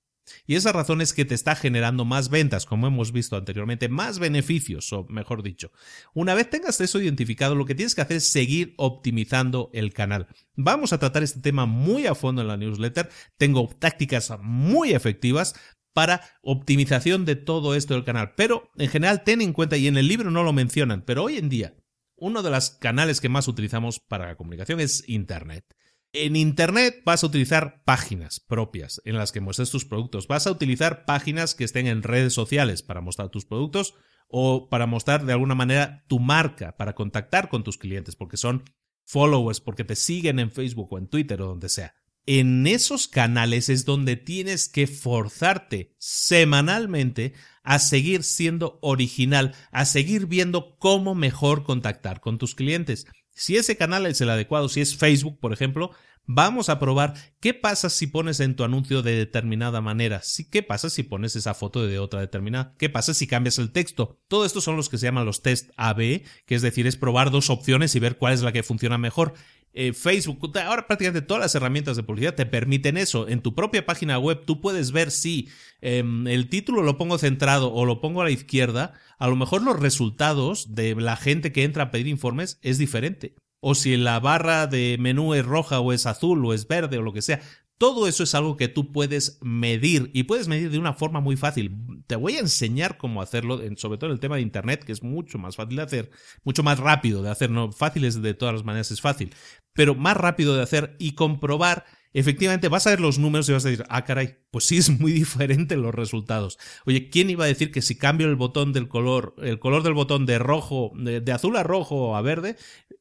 y 0.46 0.54
esa 0.54 0.72
razón 0.72 1.00
es 1.00 1.12
que 1.12 1.24
te 1.24 1.34
está 1.34 1.54
generando 1.56 2.04
más 2.04 2.28
ventas, 2.30 2.64
como 2.64 2.86
hemos 2.86 3.12
visto 3.12 3.36
anteriormente, 3.36 3.88
más 3.88 4.18
beneficios, 4.18 4.92
o 4.92 5.04
mejor 5.08 5.42
dicho. 5.42 5.72
Una 6.14 6.34
vez 6.34 6.48
tengas 6.48 6.80
eso 6.80 7.00
identificado, 7.00 7.54
lo 7.54 7.66
que 7.66 7.74
tienes 7.74 7.94
que 7.94 8.02
hacer 8.02 8.18
es 8.18 8.28
seguir 8.28 8.74
optimizando 8.78 9.70
el 9.74 9.92
canal. 9.92 10.28
Vamos 10.54 10.92
a 10.92 10.98
tratar 10.98 11.22
este 11.22 11.40
tema 11.40 11.66
muy 11.66 12.06
a 12.06 12.14
fondo 12.14 12.42
en 12.42 12.48
la 12.48 12.56
newsletter. 12.56 13.10
Tengo 13.36 13.68
tácticas 13.78 14.32
muy 14.40 14.92
efectivas 14.92 15.54
para 15.92 16.22
optimización 16.40 17.24
de 17.24 17.36
todo 17.36 17.74
esto 17.74 17.94
del 17.94 18.04
canal. 18.04 18.32
Pero 18.36 18.70
en 18.76 18.88
general 18.88 19.24
ten 19.24 19.40
en 19.42 19.52
cuenta, 19.52 19.76
y 19.76 19.86
en 19.88 19.96
el 19.96 20.08
libro 20.08 20.30
no 20.30 20.42
lo 20.42 20.52
mencionan, 20.52 21.02
pero 21.02 21.24
hoy 21.24 21.36
en 21.36 21.48
día 21.48 21.74
uno 22.22 22.44
de 22.44 22.50
los 22.50 22.70
canales 22.70 23.20
que 23.20 23.28
más 23.28 23.48
utilizamos 23.48 23.98
para 23.98 24.28
la 24.28 24.36
comunicación 24.36 24.78
es 24.78 25.02
Internet. 25.08 25.64
En 26.12 26.36
Internet 26.36 27.02
vas 27.04 27.24
a 27.24 27.26
utilizar 27.26 27.82
páginas 27.84 28.38
propias 28.38 29.02
en 29.04 29.16
las 29.16 29.32
que 29.32 29.40
muestres 29.40 29.70
tus 29.70 29.84
productos. 29.84 30.28
Vas 30.28 30.46
a 30.46 30.52
utilizar 30.52 31.04
páginas 31.04 31.56
que 31.56 31.64
estén 31.64 31.88
en 31.88 32.04
redes 32.04 32.32
sociales 32.32 32.84
para 32.84 33.00
mostrar 33.00 33.30
tus 33.30 33.44
productos 33.44 33.94
o 34.28 34.68
para 34.68 34.86
mostrar 34.86 35.26
de 35.26 35.32
alguna 35.32 35.56
manera 35.56 36.04
tu 36.06 36.20
marca, 36.20 36.76
para 36.76 36.94
contactar 36.94 37.48
con 37.48 37.64
tus 37.64 37.76
clientes, 37.76 38.14
porque 38.14 38.36
son 38.36 38.62
followers, 39.04 39.60
porque 39.60 39.82
te 39.82 39.96
siguen 39.96 40.38
en 40.38 40.52
Facebook 40.52 40.92
o 40.92 40.98
en 40.98 41.08
Twitter 41.08 41.42
o 41.42 41.46
donde 41.46 41.68
sea. 41.68 41.92
En 42.24 42.68
esos 42.68 43.08
canales 43.08 43.68
es 43.68 43.84
donde 43.84 44.14
tienes 44.14 44.68
que 44.68 44.86
forzarte 44.86 45.96
semanalmente 45.98 47.34
a 47.62 47.78
seguir 47.78 48.22
siendo 48.22 48.78
original, 48.82 49.54
a 49.70 49.84
seguir 49.84 50.26
viendo 50.26 50.76
cómo 50.78 51.14
mejor 51.14 51.64
contactar 51.64 52.20
con 52.20 52.38
tus 52.38 52.54
clientes. 52.54 53.06
Si 53.30 53.56
ese 53.56 53.76
canal 53.76 54.06
es 54.06 54.20
el 54.20 54.30
adecuado, 54.30 54.68
si 54.68 54.80
es 54.80 54.96
Facebook, 54.96 55.38
por 55.40 55.52
ejemplo, 55.52 55.92
vamos 56.26 56.68
a 56.68 56.78
probar 56.78 57.14
qué 57.40 57.54
pasa 57.54 57.90
si 57.90 58.06
pones 58.06 58.40
en 58.40 58.56
tu 58.56 58.64
anuncio 58.64 59.02
de 59.02 59.16
determinada 59.16 59.80
manera, 59.80 60.20
qué 60.50 60.62
pasa 60.62 60.90
si 60.90 61.02
pones 61.02 61.36
esa 61.36 61.54
foto 61.54 61.86
de 61.86 61.98
otra 61.98 62.20
determinada, 62.20 62.74
qué 62.78 62.88
pasa 62.88 63.14
si 63.14 63.26
cambias 63.26 63.58
el 63.58 63.72
texto. 63.72 64.18
Todo 64.28 64.44
esto 64.44 64.60
son 64.60 64.76
los 64.76 64.88
que 64.88 64.98
se 64.98 65.06
llaman 65.06 65.26
los 65.26 65.42
test 65.42 65.70
AB, 65.76 66.22
que 66.46 66.54
es 66.54 66.62
decir, 66.62 66.86
es 66.86 66.96
probar 66.96 67.30
dos 67.30 67.50
opciones 67.50 67.94
y 67.94 68.00
ver 68.00 68.16
cuál 68.16 68.34
es 68.34 68.42
la 68.42 68.52
que 68.52 68.62
funciona 68.62 68.98
mejor. 68.98 69.34
Eh, 69.74 69.94
Facebook, 69.94 70.52
ahora 70.58 70.86
prácticamente 70.86 71.26
todas 71.26 71.42
las 71.42 71.54
herramientas 71.54 71.96
de 71.96 72.02
publicidad 72.02 72.34
te 72.34 72.44
permiten 72.44 72.98
eso. 72.98 73.26
En 73.28 73.40
tu 73.40 73.54
propia 73.54 73.86
página 73.86 74.18
web 74.18 74.44
tú 74.44 74.60
puedes 74.60 74.92
ver 74.92 75.10
si 75.10 75.48
em, 75.80 76.26
el 76.26 76.50
título 76.50 76.82
lo 76.82 76.98
pongo 76.98 77.16
centrado 77.16 77.72
o 77.72 77.86
lo 77.86 78.00
pongo 78.00 78.20
a 78.20 78.24
la 78.24 78.30
izquierda, 78.30 78.92
a 79.18 79.28
lo 79.28 79.36
mejor 79.36 79.62
los 79.62 79.80
resultados 79.80 80.74
de 80.74 80.94
la 80.94 81.16
gente 81.16 81.52
que 81.52 81.64
entra 81.64 81.84
a 81.84 81.90
pedir 81.90 82.08
informes 82.08 82.58
es 82.62 82.76
diferente. 82.76 83.34
O 83.60 83.74
si 83.74 83.96
la 83.96 84.18
barra 84.20 84.66
de 84.66 84.96
menú 84.98 85.34
es 85.34 85.44
roja 85.44 85.80
o 85.80 85.92
es 85.92 86.04
azul 86.04 86.44
o 86.44 86.52
es 86.52 86.66
verde 86.66 86.98
o 86.98 87.02
lo 87.02 87.12
que 87.12 87.22
sea. 87.22 87.40
Todo 87.78 88.06
eso 88.06 88.22
es 88.22 88.34
algo 88.36 88.56
que 88.56 88.68
tú 88.68 88.92
puedes 88.92 89.40
medir 89.42 90.08
y 90.14 90.22
puedes 90.22 90.46
medir 90.46 90.70
de 90.70 90.78
una 90.78 90.92
forma 90.92 91.20
muy 91.20 91.36
fácil. 91.36 91.76
Te 92.06 92.14
voy 92.14 92.36
a 92.36 92.38
enseñar 92.38 92.96
cómo 92.96 93.20
hacerlo, 93.20 93.60
sobre 93.76 93.98
todo 93.98 94.10
en 94.10 94.14
el 94.14 94.20
tema 94.20 94.36
de 94.36 94.42
Internet, 94.42 94.84
que 94.84 94.92
es 94.92 95.02
mucho 95.02 95.38
más 95.38 95.56
fácil 95.56 95.74
de 95.74 95.82
hacer, 95.82 96.10
mucho 96.44 96.62
más 96.62 96.78
rápido 96.78 97.24
de 97.24 97.30
hacer. 97.30 97.50
No, 97.50 97.72
fácil 97.72 98.04
es 98.04 98.22
de 98.22 98.34
todas 98.34 98.54
las 98.54 98.64
maneras, 98.64 98.92
es 98.92 99.00
fácil, 99.00 99.34
pero 99.72 99.94
más 99.94 100.16
rápido 100.16 100.56
de 100.56 100.62
hacer 100.62 100.96
y 100.98 101.12
comprobar 101.12 101.84
efectivamente 102.14 102.68
vas 102.68 102.86
a 102.86 102.90
ver 102.90 103.00
los 103.00 103.18
números 103.18 103.48
y 103.48 103.52
vas 103.52 103.64
a 103.64 103.70
decir, 103.70 103.86
ah, 103.88 104.04
caray, 104.04 104.38
pues 104.50 104.66
sí 104.66 104.78
es 104.78 104.90
muy 104.90 105.12
diferente 105.12 105.76
los 105.76 105.94
resultados. 105.94 106.58
Oye, 106.84 107.08
¿quién 107.10 107.30
iba 107.30 107.44
a 107.44 107.48
decir 107.48 107.70
que 107.70 107.82
si 107.82 107.96
cambio 107.96 108.28
el 108.28 108.36
botón 108.36 108.72
del 108.72 108.88
color, 108.88 109.34
el 109.38 109.58
color 109.58 109.82
del 109.82 109.94
botón 109.94 110.26
de 110.26 110.38
rojo, 110.38 110.92
de, 110.94 111.32
azul 111.32 111.56
a 111.56 111.62
rojo 111.62 112.16
a 112.16 112.22
verde, 112.22 112.56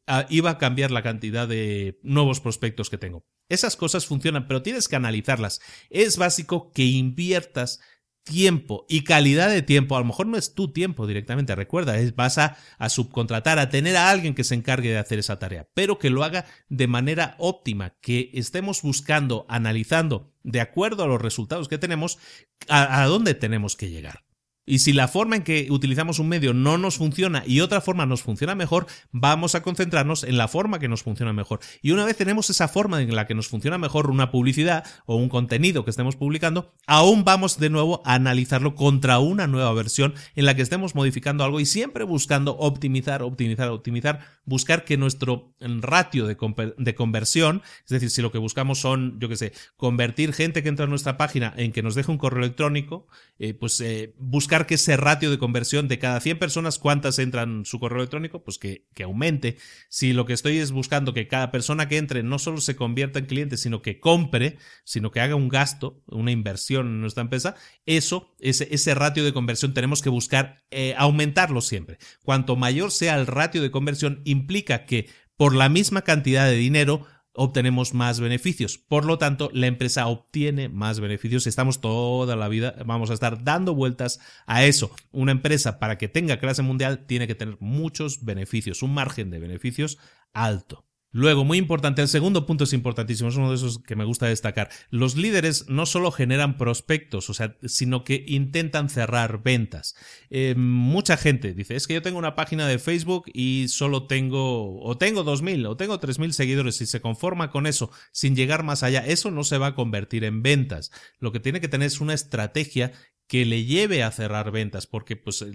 ah, 0.08 0.26
iba 0.30 0.52
a 0.52 0.58
cambiar 0.58 0.92
la 0.92 1.04
cantidad 1.04 1.48
de 1.48 2.00
nuevos 2.04 2.40
prospectos 2.40 2.90
que 2.90 2.98
tengo? 2.98 3.26
Esas 3.50 3.76
cosas 3.76 4.06
funcionan, 4.06 4.48
pero 4.48 4.62
tienes 4.62 4.88
que 4.88 4.96
analizarlas. 4.96 5.60
Es 5.90 6.18
básico 6.18 6.72
que 6.72 6.86
inviertas 6.86 7.82
tiempo 8.24 8.86
y 8.88 9.04
calidad 9.04 9.50
de 9.50 9.62
tiempo, 9.62 9.96
a 9.96 10.00
lo 10.00 10.06
mejor 10.06 10.28
no 10.28 10.38
es 10.38 10.54
tu 10.54 10.72
tiempo 10.72 11.08
directamente, 11.08 11.56
recuerda, 11.56 11.98
es, 11.98 12.16
vas 12.16 12.38
a, 12.38 12.58
a, 12.78 12.90
subcontratar, 12.90 13.60
a 13.60 13.70
tener 13.70 13.98
a 13.98 14.10
alguien 14.10 14.36
que 14.36 14.44
se 14.44 14.56
encargue 14.56 14.90
de 14.90 14.98
hacer 14.98 15.20
esa 15.20 15.40
tarea, 15.40 15.68
pero 15.74 16.00
que 16.00 16.10
lo 16.10 16.24
haga 16.24 16.46
de 16.70 16.88
manera 16.88 17.36
óptima, 17.40 17.96
que 18.02 18.30
estemos 18.34 18.82
buscando, 18.82 19.46
analizando, 19.50 20.34
de 20.44 20.62
acuerdo 20.62 21.04
a 21.04 21.08
los 21.08 21.22
resultados 21.22 21.68
que 21.68 21.78
tenemos, 21.78 22.20
a 22.68 23.06
dónde 23.06 23.34
tenemos 23.34 23.76
que 23.76 23.90
llegar. 23.90 24.24
Y 24.64 24.80
si 24.80 24.94
la 24.94 25.08
forma 25.08 25.36
en 25.36 25.44
que 25.44 25.68
utilizamos 25.72 26.20
un 26.20 26.28
medio 26.28 26.54
no 26.54 26.78
nos 26.78 26.98
funciona 26.98 27.44
y 27.48 27.62
otra 27.62 27.82
forma 27.82 28.06
nos 28.06 28.22
funciona 28.22 28.54
mejor, 28.54 28.86
vamos 29.12 29.56
a 29.56 29.64
concentrarnos 29.64 30.24
en 30.24 30.38
la 30.38 30.48
forma 30.48 30.78
que 30.78 30.88
nos 30.88 31.02
funciona 31.02 31.34
mejor. 31.34 31.62
Y 31.82 31.92
una 31.92 32.06
vez 32.06 32.16
tenemos 32.16 32.50
esa 32.52 32.68
forma 32.68 33.02
en 33.02 33.16
la 33.16 33.26
que 33.26 33.34
nos 33.34 33.48
funciona 33.48 33.80
mejor 33.80 34.12
una 34.12 34.30
publicidad 34.30 34.86
o 35.06 35.16
un 35.16 35.30
contenido 35.30 35.84
que 35.84 35.90
estemos 35.90 36.16
publicando, 36.16 36.74
aún 36.86 37.24
vamos 37.24 37.60
de 37.60 37.72
nuevo 37.72 38.04
a 38.06 38.14
analizarlo 38.14 38.76
contra 38.76 39.18
una 39.18 39.48
nueva 39.48 39.74
versión 39.74 40.14
en 40.36 40.46
la 40.46 40.56
que 40.56 40.62
estemos 40.62 40.94
modificando 40.94 41.44
algo 41.44 41.60
y 41.60 41.66
siempre 41.66 42.04
buscando 42.04 42.56
optimizar, 42.58 43.24
optimizar, 43.24 43.70
optimizar, 43.70 44.20
buscar 44.46 44.86
que 44.86 44.96
nuestro 44.96 45.54
ratio 45.60 46.28
de, 46.28 46.96
conversión, 46.96 47.64
es 47.84 47.90
decir, 47.90 48.12
si 48.12 48.22
lo 48.22 48.32
que 48.32 48.38
buscamos 48.38 48.80
son, 48.80 49.20
yo 49.20 49.28
qué 49.28 49.38
sé, 49.38 49.54
convertir 49.76 50.34
gente 50.34 50.62
que 50.62 50.70
entra 50.70 50.86
a 50.86 50.90
nuestra 50.90 51.18
página 51.18 51.52
en 51.58 51.72
que 51.72 51.82
nos 51.82 51.96
deje 51.96 52.12
un 52.12 52.20
correo 52.20 52.44
electrónico, 52.44 53.08
eh, 53.40 53.56
pues 53.56 53.82
eh, 53.82 54.14
buscar 54.20 54.51
que 54.68 54.76
ese 54.76 54.98
ratio 54.98 55.32
de 55.32 55.38
conversión 55.38 55.88
de 55.88 55.98
cada 55.98 56.20
100 56.20 56.38
personas, 56.38 56.78
¿cuántas 56.78 57.20
entran 57.20 57.66
su 57.66 57.80
correo 57.80 58.00
electrónico? 58.00 58.44
Pues 58.44 58.58
que, 58.58 58.88
que 58.94 59.04
aumente. 59.04 59.58
Si 59.90 60.14
lo 60.14 60.26
que 60.26 60.34
estoy 60.34 60.58
es 60.58 60.72
buscando 60.72 61.14
que 61.14 61.28
cada 61.28 61.52
persona 61.52 61.88
que 61.88 61.98
entre 61.98 62.22
no 62.22 62.38
solo 62.38 62.60
se 62.60 62.76
convierta 62.76 63.20
en 63.20 63.26
cliente, 63.26 63.58
sino 63.58 63.82
que 63.82 64.00
compre, 64.00 64.58
sino 64.84 65.12
que 65.12 65.22
haga 65.22 65.36
un 65.36 65.50
gasto, 65.50 66.04
una 66.08 66.32
inversión 66.32 66.88
en 66.88 67.02
nuestra 67.02 67.22
empresa, 67.22 67.56
eso, 67.86 68.36
ese, 68.40 68.68
ese 68.72 68.94
ratio 68.94 69.24
de 69.24 69.34
conversión 69.34 69.74
tenemos 69.74 70.02
que 70.02 70.10
buscar 70.10 70.64
eh, 70.70 70.94
aumentarlo 70.98 71.62
siempre. 71.62 71.98
Cuanto 72.24 72.56
mayor 72.56 72.92
sea 72.92 73.16
el 73.16 73.28
ratio 73.28 73.62
de 73.62 73.72
conversión, 73.72 74.22
implica 74.26 74.86
que 74.86 75.10
por 75.38 75.56
la 75.56 75.70
misma 75.70 76.04
cantidad 76.04 76.46
de 76.46 76.56
dinero 76.56 77.08
obtenemos 77.34 77.94
más 77.94 78.20
beneficios. 78.20 78.78
Por 78.78 79.06
lo 79.06 79.18
tanto, 79.18 79.50
la 79.54 79.68
empresa 79.68 80.08
obtiene 80.08 80.70
más 80.70 81.00
beneficios. 81.00 81.48
Estamos 81.48 81.82
toda 81.82 82.36
la 82.36 82.48
vida, 82.48 82.76
vamos 82.86 83.10
a 83.10 83.14
estar 83.14 83.44
dando 83.44 83.74
vueltas 83.74 84.20
a 84.46 84.66
eso. 84.66 84.92
Una 85.12 85.32
empresa 85.32 85.80
para 85.80 85.98
que 85.98 86.10
tenga 86.10 86.40
clase 86.40 86.62
mundial 86.62 87.06
tiene 87.06 87.28
que 87.28 87.36
tener 87.36 87.58
muchos 87.60 88.24
beneficios, 88.24 88.84
un 88.84 88.94
margen 88.94 89.30
de 89.30 89.40
beneficios 89.40 89.98
alto. 90.34 90.86
Luego, 91.14 91.44
muy 91.44 91.58
importante, 91.58 92.02
el 92.02 92.08
segundo 92.08 92.46
punto 92.46 92.64
es 92.64 92.72
importantísimo, 92.72 93.30
es 93.30 93.36
uno 93.36 93.50
de 93.50 93.56
esos 93.56 93.80
que 93.80 93.98
me 93.98 94.06
gusta 94.06 94.28
destacar. 94.28 94.70
Los 94.90 95.18
líderes 95.18 95.68
no 95.68 95.86
solo 95.86 96.10
generan 96.12 96.58
prospectos, 96.58 97.30
o 97.30 97.34
sea, 97.34 97.58
sino 97.66 98.06
que 98.06 98.24
intentan 98.28 98.90
cerrar 98.90 99.44
ventas. 99.44 99.96
Eh, 100.30 100.56
mucha 100.56 101.18
gente 101.18 101.54
dice, 101.54 101.76
es 101.76 101.86
que 101.86 101.96
yo 101.96 102.02
tengo 102.02 102.18
una 102.18 102.36
página 102.36 102.66
de 102.66 102.80
Facebook 102.80 103.26
y 103.34 103.66
solo 103.68 104.08
tengo, 104.08 104.82
o 104.82 104.98
tengo 104.98 105.26
2.000, 105.26 105.68
o 105.68 105.76
tengo 105.76 106.00
3.000 106.00 106.32
seguidores 106.32 106.80
y 106.80 106.86
se 106.86 107.02
conforma 107.02 107.52
con 107.52 107.68
eso, 107.68 107.92
sin 108.14 108.36
llegar 108.36 108.64
más 108.64 108.82
allá. 108.82 109.06
Eso 109.06 109.32
no 109.32 109.44
se 109.44 109.58
va 109.58 109.68
a 109.68 109.76
convertir 109.76 110.24
en 110.24 110.42
ventas. 110.42 110.92
Lo 111.20 111.34
que 111.34 111.42
tiene 111.42 111.60
que 111.60 111.68
tener 111.68 111.88
es 111.88 112.00
una 112.00 112.14
estrategia 112.14 112.94
que 113.28 113.46
le 113.46 113.66
lleve 113.66 114.04
a 114.04 114.12
cerrar 114.12 114.52
ventas, 114.52 114.88
porque 114.88 115.18
pues 115.18 115.46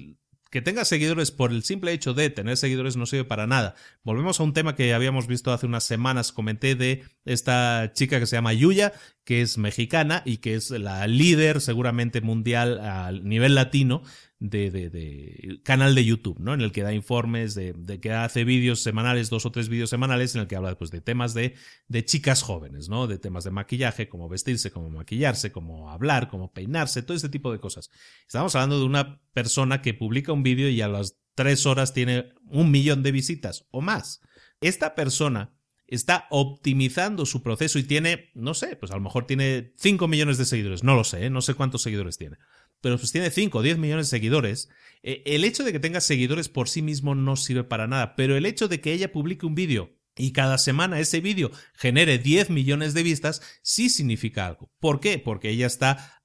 que 0.57 0.63
tengas 0.63 0.89
seguidores 0.89 1.33
por 1.33 1.53
el 1.53 1.65
simple 1.65 1.93
hecho 1.93 2.15
de 2.15 2.31
tener 2.31 2.57
seguidores 2.57 2.97
no 2.97 3.05
sirve 3.05 3.25
para 3.27 3.47
nada. 3.47 3.75
Volvemos 4.05 4.41
a 4.41 4.43
un 4.43 4.55
tema 4.55 4.75
que 4.75 4.95
habíamos 4.95 5.27
visto 5.27 5.53
hace 5.53 5.67
unas 5.67 5.85
semanas, 5.85 6.33
comenté 6.33 6.75
de 6.75 7.05
esta 7.27 7.93
chica 7.93 8.19
que 8.19 8.25
se 8.25 8.37
llama 8.37 8.55
Yuya, 8.55 8.95
que 9.25 9.43
es 9.43 9.59
mexicana 9.59 10.23
y 10.25 10.39
que 10.39 10.55
es 10.55 10.71
la 10.71 11.07
líder 11.09 11.61
seguramente 11.61 12.23
mundial 12.23 12.81
a 12.81 13.13
nivel 13.13 13.55
latino 13.55 14.03
de, 14.39 14.71
de, 14.71 15.61
canal 15.65 15.95
de 15.95 16.05
YouTube, 16.05 16.39
¿no? 16.39 16.55
En 16.55 16.61
el 16.61 16.73
que 16.73 16.83
da 16.83 16.93
informes, 16.93 17.55
de, 17.55 17.73
de 17.73 18.01
que 18.01 18.13
hace 18.13 18.45
vídeos 18.45 18.83
semanales, 18.83 19.31
dos 19.31 19.47
o 19.47 19.53
tres 19.53 19.69
vídeos 19.69 19.91
semanales, 19.91 20.35
en 20.35 20.43
el 20.43 20.47
que 20.47 20.57
habla 20.57 20.77
pues, 20.77 20.91
de 20.91 21.01
temas 21.01 21.33
de, 21.33 21.55
de 21.89 22.05
chicas 22.05 22.43
jóvenes, 22.43 22.89
¿no? 22.89 23.07
De 23.07 23.19
temas 23.19 23.45
de 23.45 23.51
maquillaje, 23.51 24.09
cómo 24.09 24.29
vestirse, 24.29 24.71
cómo 24.71 24.91
maquillarse, 24.91 25.53
cómo 25.53 25.91
hablar, 25.91 26.29
cómo 26.29 26.53
peinarse, 26.53 27.03
todo 27.03 27.17
este 27.17 27.29
tipo 27.29 27.51
de 27.51 27.61
cosas. 27.61 27.91
Estamos 28.27 28.55
hablando 28.55 28.79
de 28.79 28.85
una 28.85 29.21
persona 29.33 29.81
que 29.81 29.95
publica 29.95 30.33
un 30.33 30.43
vídeo 30.43 30.69
y 30.69 30.81
a 30.83 30.89
las 30.89 31.19
tres 31.35 31.65
horas 31.67 31.95
tiene 31.95 32.33
un 32.49 32.71
millón 32.71 33.03
de 33.03 33.13
visitas 33.13 33.67
o 33.71 33.81
más. 33.81 34.21
Esta 34.61 34.95
persona 34.95 35.56
está 35.89 36.27
optimizando 36.31 37.27
su 37.27 37.43
proceso 37.43 37.79
y 37.79 37.85
tiene, 37.85 38.31
no 38.35 38.55
sé, 38.55 38.77
pues 38.77 38.93
a 38.93 38.97
lo 38.97 39.03
mejor 39.03 39.27
tiene 39.27 39.73
5 39.77 40.09
millones 40.09 40.39
de 40.39 40.45
seguidores, 40.45 40.83
no 40.83 40.95
lo 40.95 41.05
sé, 41.05 41.27
¿eh? 41.27 41.31
no 41.31 41.43
sé 41.43 41.55
cuántos 41.55 41.83
seguidores 41.83 42.19
tiene 42.19 42.39
pero 42.81 42.99
pues 42.99 43.13
tiene 43.13 43.31
5 43.31 43.59
o 43.59 43.63
10 43.63 43.79
millones 43.79 44.07
de 44.07 44.17
seguidores, 44.17 44.69
eh, 45.03 45.23
el 45.27 45.45
hecho 45.45 45.65
de 45.65 45.73
que 45.73 45.81
tenga 45.81 46.01
seguidores 46.01 46.49
por 46.49 46.69
sí 46.69 46.83
mismo 46.83 47.15
no 47.15 47.37
sirve 47.37 47.65
para 47.65 47.87
nada, 47.87 48.15
pero 48.17 48.37
el 48.37 48.47
hecho 48.47 48.69
de 48.69 48.81
que 48.81 48.93
ella 48.93 49.13
publique 49.13 49.47
un 49.47 49.55
vídeo 49.55 49.97
y 50.17 50.33
cada 50.33 50.57
semana 50.57 50.99
ese 50.99 51.21
vídeo 51.21 51.51
genere 51.75 52.19
10 52.19 52.51
millones 52.51 52.95
de 52.95 53.03
vistas, 53.03 53.43
sí 53.63 53.91
significa 53.91 54.47
algo. 54.47 54.71
¿Por 54.81 55.01
qué? 55.01 55.19
Porque 55.19 55.51
ella 55.51 55.67
está 55.67 56.16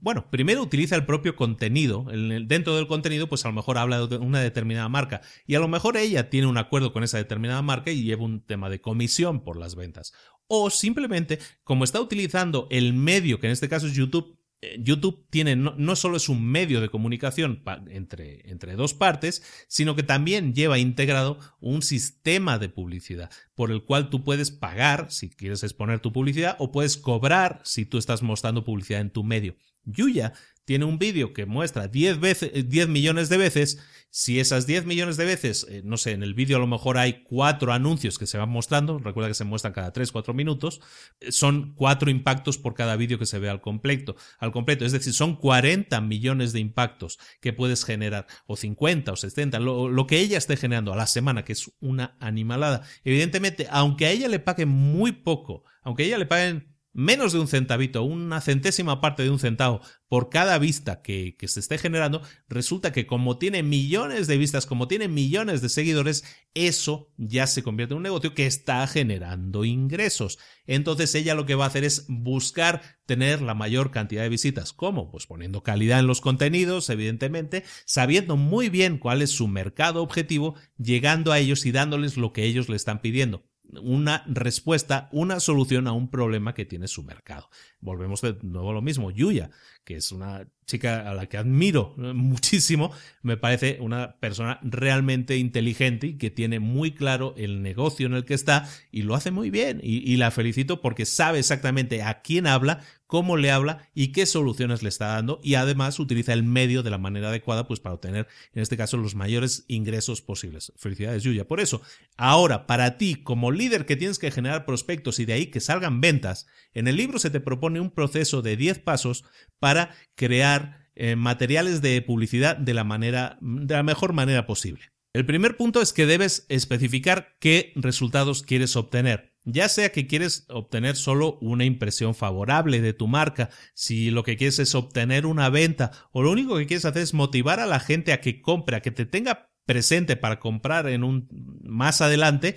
bueno, 0.00 0.30
primero 0.30 0.62
utiliza 0.62 0.96
el 0.96 1.06
propio 1.06 1.36
contenido. 1.36 2.06
Dentro 2.44 2.76
del 2.76 2.86
contenido, 2.86 3.28
pues 3.28 3.44
a 3.44 3.48
lo 3.48 3.54
mejor 3.54 3.78
habla 3.78 4.06
de 4.06 4.16
una 4.16 4.40
determinada 4.40 4.88
marca. 4.88 5.20
Y 5.46 5.54
a 5.54 5.60
lo 5.60 5.68
mejor 5.68 5.96
ella 5.96 6.30
tiene 6.30 6.46
un 6.46 6.58
acuerdo 6.58 6.92
con 6.92 7.04
esa 7.04 7.18
determinada 7.18 7.62
marca 7.62 7.90
y 7.90 8.02
lleva 8.02 8.24
un 8.24 8.40
tema 8.40 8.70
de 8.70 8.80
comisión 8.80 9.44
por 9.44 9.56
las 9.56 9.74
ventas. 9.74 10.12
O 10.48 10.70
simplemente, 10.70 11.38
como 11.64 11.84
está 11.84 12.00
utilizando 12.00 12.68
el 12.70 12.92
medio, 12.92 13.40
que 13.40 13.46
en 13.46 13.52
este 13.52 13.68
caso 13.68 13.86
es 13.86 13.94
YouTube, 13.94 14.35
YouTube 14.78 15.26
tiene 15.30 15.54
no, 15.56 15.96
solo 15.96 16.16
es 16.16 16.28
un 16.28 16.44
medio 16.44 16.80
de 16.80 16.88
comunicación 16.88 17.62
entre, 17.88 18.50
entre 18.50 18.74
dos 18.74 18.94
partes, 18.94 19.42
sino 19.68 19.94
que 19.94 20.02
también 20.02 20.54
lleva 20.54 20.78
integrado 20.78 21.38
un 21.60 21.82
sistema 21.82 22.58
de 22.58 22.68
publicidad 22.68 23.30
por 23.54 23.70
el 23.70 23.84
cual 23.84 24.10
tú 24.10 24.24
puedes 24.24 24.50
pagar 24.50 25.10
si 25.10 25.30
quieres 25.30 25.62
exponer 25.62 26.00
tu 26.00 26.12
publicidad 26.12 26.56
o 26.58 26.72
puedes 26.72 26.96
cobrar 26.96 27.60
si 27.64 27.84
tú 27.84 27.98
estás 27.98 28.22
mostrando 28.22 28.64
publicidad 28.64 29.00
en 29.00 29.10
tu 29.10 29.24
medio. 29.24 29.56
Yuya 29.84 30.32
tiene 30.66 30.84
un 30.84 30.98
vídeo 30.98 31.32
que 31.32 31.46
muestra 31.46 31.86
10, 31.86 32.20
veces, 32.20 32.68
10 32.68 32.88
millones 32.88 33.28
de 33.28 33.38
veces, 33.38 33.78
si 34.10 34.40
esas 34.40 34.66
10 34.66 34.84
millones 34.84 35.16
de 35.16 35.24
veces, 35.24 35.64
eh, 35.70 35.82
no 35.84 35.96
sé, 35.96 36.10
en 36.10 36.24
el 36.24 36.34
vídeo 36.34 36.56
a 36.56 36.60
lo 36.60 36.66
mejor 36.66 36.98
hay 36.98 37.22
cuatro 37.22 37.72
anuncios 37.72 38.18
que 38.18 38.26
se 38.26 38.36
van 38.36 38.48
mostrando, 38.48 38.98
recuerda 38.98 39.28
que 39.28 39.34
se 39.34 39.44
muestran 39.44 39.72
cada 39.72 39.92
3, 39.92 40.10
4 40.10 40.34
minutos, 40.34 40.80
eh, 41.20 41.30
son 41.30 41.74
cuatro 41.76 42.10
impactos 42.10 42.58
por 42.58 42.74
cada 42.74 42.96
vídeo 42.96 43.16
que 43.18 43.26
se 43.26 43.38
ve 43.38 43.48
al 43.48 43.60
completo, 43.60 44.16
al 44.38 44.50
completo, 44.50 44.84
es 44.84 44.92
decir, 44.92 45.12
son 45.12 45.36
40 45.36 46.00
millones 46.00 46.52
de 46.52 46.58
impactos 46.58 47.18
que 47.40 47.52
puedes 47.52 47.84
generar, 47.84 48.26
o 48.46 48.56
50 48.56 49.12
o 49.12 49.16
70, 49.16 49.60
lo, 49.60 49.88
lo 49.88 50.06
que 50.08 50.18
ella 50.18 50.36
esté 50.36 50.56
generando 50.56 50.92
a 50.92 50.96
la 50.96 51.06
semana, 51.06 51.44
que 51.44 51.52
es 51.52 51.70
una 51.78 52.16
animalada. 52.18 52.82
Evidentemente, 53.04 53.68
aunque 53.70 54.06
a 54.06 54.10
ella 54.10 54.26
le 54.26 54.40
paguen 54.40 54.68
muy 54.68 55.12
poco, 55.12 55.62
aunque 55.82 56.02
a 56.02 56.06
ella 56.06 56.18
le 56.18 56.26
paguen 56.26 56.75
menos 56.96 57.34
de 57.34 57.40
un 57.40 57.46
centavito, 57.46 58.02
una 58.04 58.40
centésima 58.40 59.02
parte 59.02 59.22
de 59.22 59.28
un 59.28 59.38
centavo 59.38 59.82
por 60.08 60.30
cada 60.30 60.58
vista 60.58 61.02
que, 61.02 61.36
se 61.46 61.60
esté 61.60 61.76
generando, 61.76 62.22
resulta 62.48 62.90
que 62.90 63.06
como 63.06 63.36
tiene 63.36 63.62
millones 63.62 64.26
de 64.26 64.38
vistas, 64.38 64.64
como 64.64 64.88
tiene 64.88 65.06
millones 65.06 65.60
de 65.60 65.68
seguidores, 65.68 66.24
eso 66.54 67.12
ya 67.18 67.46
se 67.46 67.62
convierte 67.62 67.92
en 67.92 67.98
un 67.98 68.02
negocio 68.02 68.32
que 68.32 68.46
está 68.46 68.86
generando 68.86 69.66
ingresos. 69.66 70.38
Entonces 70.66 71.14
ella 71.14 71.34
lo 71.34 71.44
que 71.44 71.54
va 71.54 71.64
a 71.64 71.68
hacer 71.68 71.84
es 71.84 72.06
buscar 72.08 72.80
tener 73.04 73.42
la 73.42 73.54
mayor 73.54 73.90
cantidad 73.90 74.22
de 74.22 74.30
visitas. 74.30 74.72
¿Cómo? 74.72 75.10
Pues 75.10 75.26
poniendo 75.26 75.62
calidad 75.62 76.00
en 76.00 76.06
los 76.06 76.22
contenidos, 76.22 76.88
evidentemente, 76.88 77.62
sabiendo 77.84 78.36
muy 78.36 78.70
bien 78.70 78.96
cuál 78.96 79.20
es 79.20 79.30
su 79.30 79.48
mercado 79.48 80.02
objetivo, 80.02 80.54
llegando 80.78 81.30
a 81.30 81.38
ellos 81.40 81.66
y 81.66 81.72
dándoles 81.72 82.16
lo 82.16 82.32
que 82.32 82.44
ellos 82.44 82.70
le 82.70 82.76
están 82.76 83.02
pidiendo 83.02 83.44
una 83.80 84.24
respuesta, 84.26 85.08
una 85.12 85.40
solución 85.40 85.86
a 85.86 85.92
un 85.92 86.10
problema 86.10 86.54
que 86.54 86.64
tiene 86.64 86.88
su 86.88 87.02
mercado. 87.02 87.48
Volvemos 87.80 88.20
de 88.20 88.36
nuevo 88.42 88.70
a 88.70 88.74
lo 88.74 88.82
mismo. 88.82 89.10
Yuya, 89.10 89.50
que 89.84 89.96
es 89.96 90.12
una 90.12 90.48
chica 90.66 91.08
a 91.08 91.14
la 91.14 91.26
que 91.26 91.36
admiro 91.36 91.94
muchísimo, 91.96 92.90
me 93.22 93.36
parece 93.36 93.78
una 93.80 94.16
persona 94.18 94.58
realmente 94.62 95.36
inteligente 95.36 96.08
y 96.08 96.18
que 96.18 96.30
tiene 96.30 96.60
muy 96.60 96.92
claro 96.92 97.34
el 97.36 97.62
negocio 97.62 98.06
en 98.06 98.14
el 98.14 98.24
que 98.24 98.34
está 98.34 98.68
y 98.90 99.02
lo 99.02 99.14
hace 99.14 99.30
muy 99.30 99.50
bien. 99.50 99.80
Y, 99.82 100.16
la 100.16 100.30
felicito 100.30 100.80
porque 100.80 101.04
sabe 101.04 101.38
exactamente 101.38 102.02
a 102.02 102.22
quién 102.22 102.46
habla, 102.46 102.80
cómo 103.06 103.36
le 103.36 103.50
habla 103.50 103.88
y 103.94 104.08
qué 104.08 104.24
soluciones 104.24 104.82
le 104.82 104.88
está 104.88 105.08
dando 105.08 105.40
y 105.42 105.54
además 105.54 106.00
utiliza 106.00 106.32
el 106.32 106.42
medio 106.42 106.82
de 106.82 106.90
la 106.90 106.98
manera 106.98 107.28
adecuada 107.28 107.68
pues 107.68 107.78
para 107.78 107.94
obtener 107.94 108.26
en 108.54 108.62
este 108.62 108.76
caso 108.76 108.96
los 108.96 109.14
mayores 109.14 109.64
ingresos 109.68 110.22
posibles. 110.22 110.72
Felicidades 110.76 111.22
Yuya. 111.22 111.46
Por 111.46 111.60
eso, 111.60 111.82
ahora 112.16 112.66
para 112.66 112.96
ti 112.96 113.16
como 113.16 113.52
líder 113.52 113.84
que 113.84 113.96
tienes 113.96 114.18
que 114.18 114.30
generar 114.30 114.64
prospectos 114.64 115.20
y 115.20 115.26
de 115.26 115.34
ahí 115.34 115.46
que 115.46 115.60
salgan 115.60 116.00
ventas, 116.00 116.46
en 116.76 116.88
el 116.88 116.96
libro 116.96 117.18
se 117.18 117.30
te 117.30 117.40
propone 117.40 117.80
un 117.80 117.90
proceso 117.90 118.42
de 118.42 118.56
10 118.56 118.80
pasos 118.80 119.24
para 119.58 119.94
crear 120.14 120.90
eh, 120.94 121.16
materiales 121.16 121.80
de 121.80 122.02
publicidad 122.02 122.54
de 122.54 122.74
la 122.74 122.84
manera 122.84 123.38
de 123.40 123.74
la 123.74 123.82
mejor 123.82 124.12
manera 124.12 124.46
posible. 124.46 124.92
El 125.14 125.24
primer 125.24 125.56
punto 125.56 125.80
es 125.80 125.94
que 125.94 126.04
debes 126.04 126.44
especificar 126.50 127.34
qué 127.40 127.72
resultados 127.76 128.42
quieres 128.42 128.76
obtener. 128.76 129.32
Ya 129.44 129.70
sea 129.70 129.90
que 129.90 130.06
quieres 130.06 130.44
obtener 130.50 130.96
solo 130.96 131.38
una 131.40 131.64
impresión 131.64 132.14
favorable 132.14 132.82
de 132.82 132.92
tu 132.92 133.06
marca, 133.06 133.48
si 133.72 134.10
lo 134.10 134.22
que 134.22 134.36
quieres 134.36 134.58
es 134.58 134.74
obtener 134.74 135.24
una 135.24 135.48
venta 135.48 135.92
o 136.12 136.22
lo 136.22 136.30
único 136.30 136.58
que 136.58 136.66
quieres 136.66 136.84
hacer 136.84 137.00
es 137.00 137.14
motivar 137.14 137.58
a 137.58 137.66
la 137.66 137.80
gente 137.80 138.12
a 138.12 138.20
que 138.20 138.42
compre, 138.42 138.76
a 138.76 138.82
que 138.82 138.90
te 138.90 139.06
tenga 139.06 139.50
presente 139.64 140.16
para 140.16 140.40
comprar 140.40 140.88
en 140.88 141.04
un 141.04 141.28
más 141.62 142.02
adelante, 142.02 142.56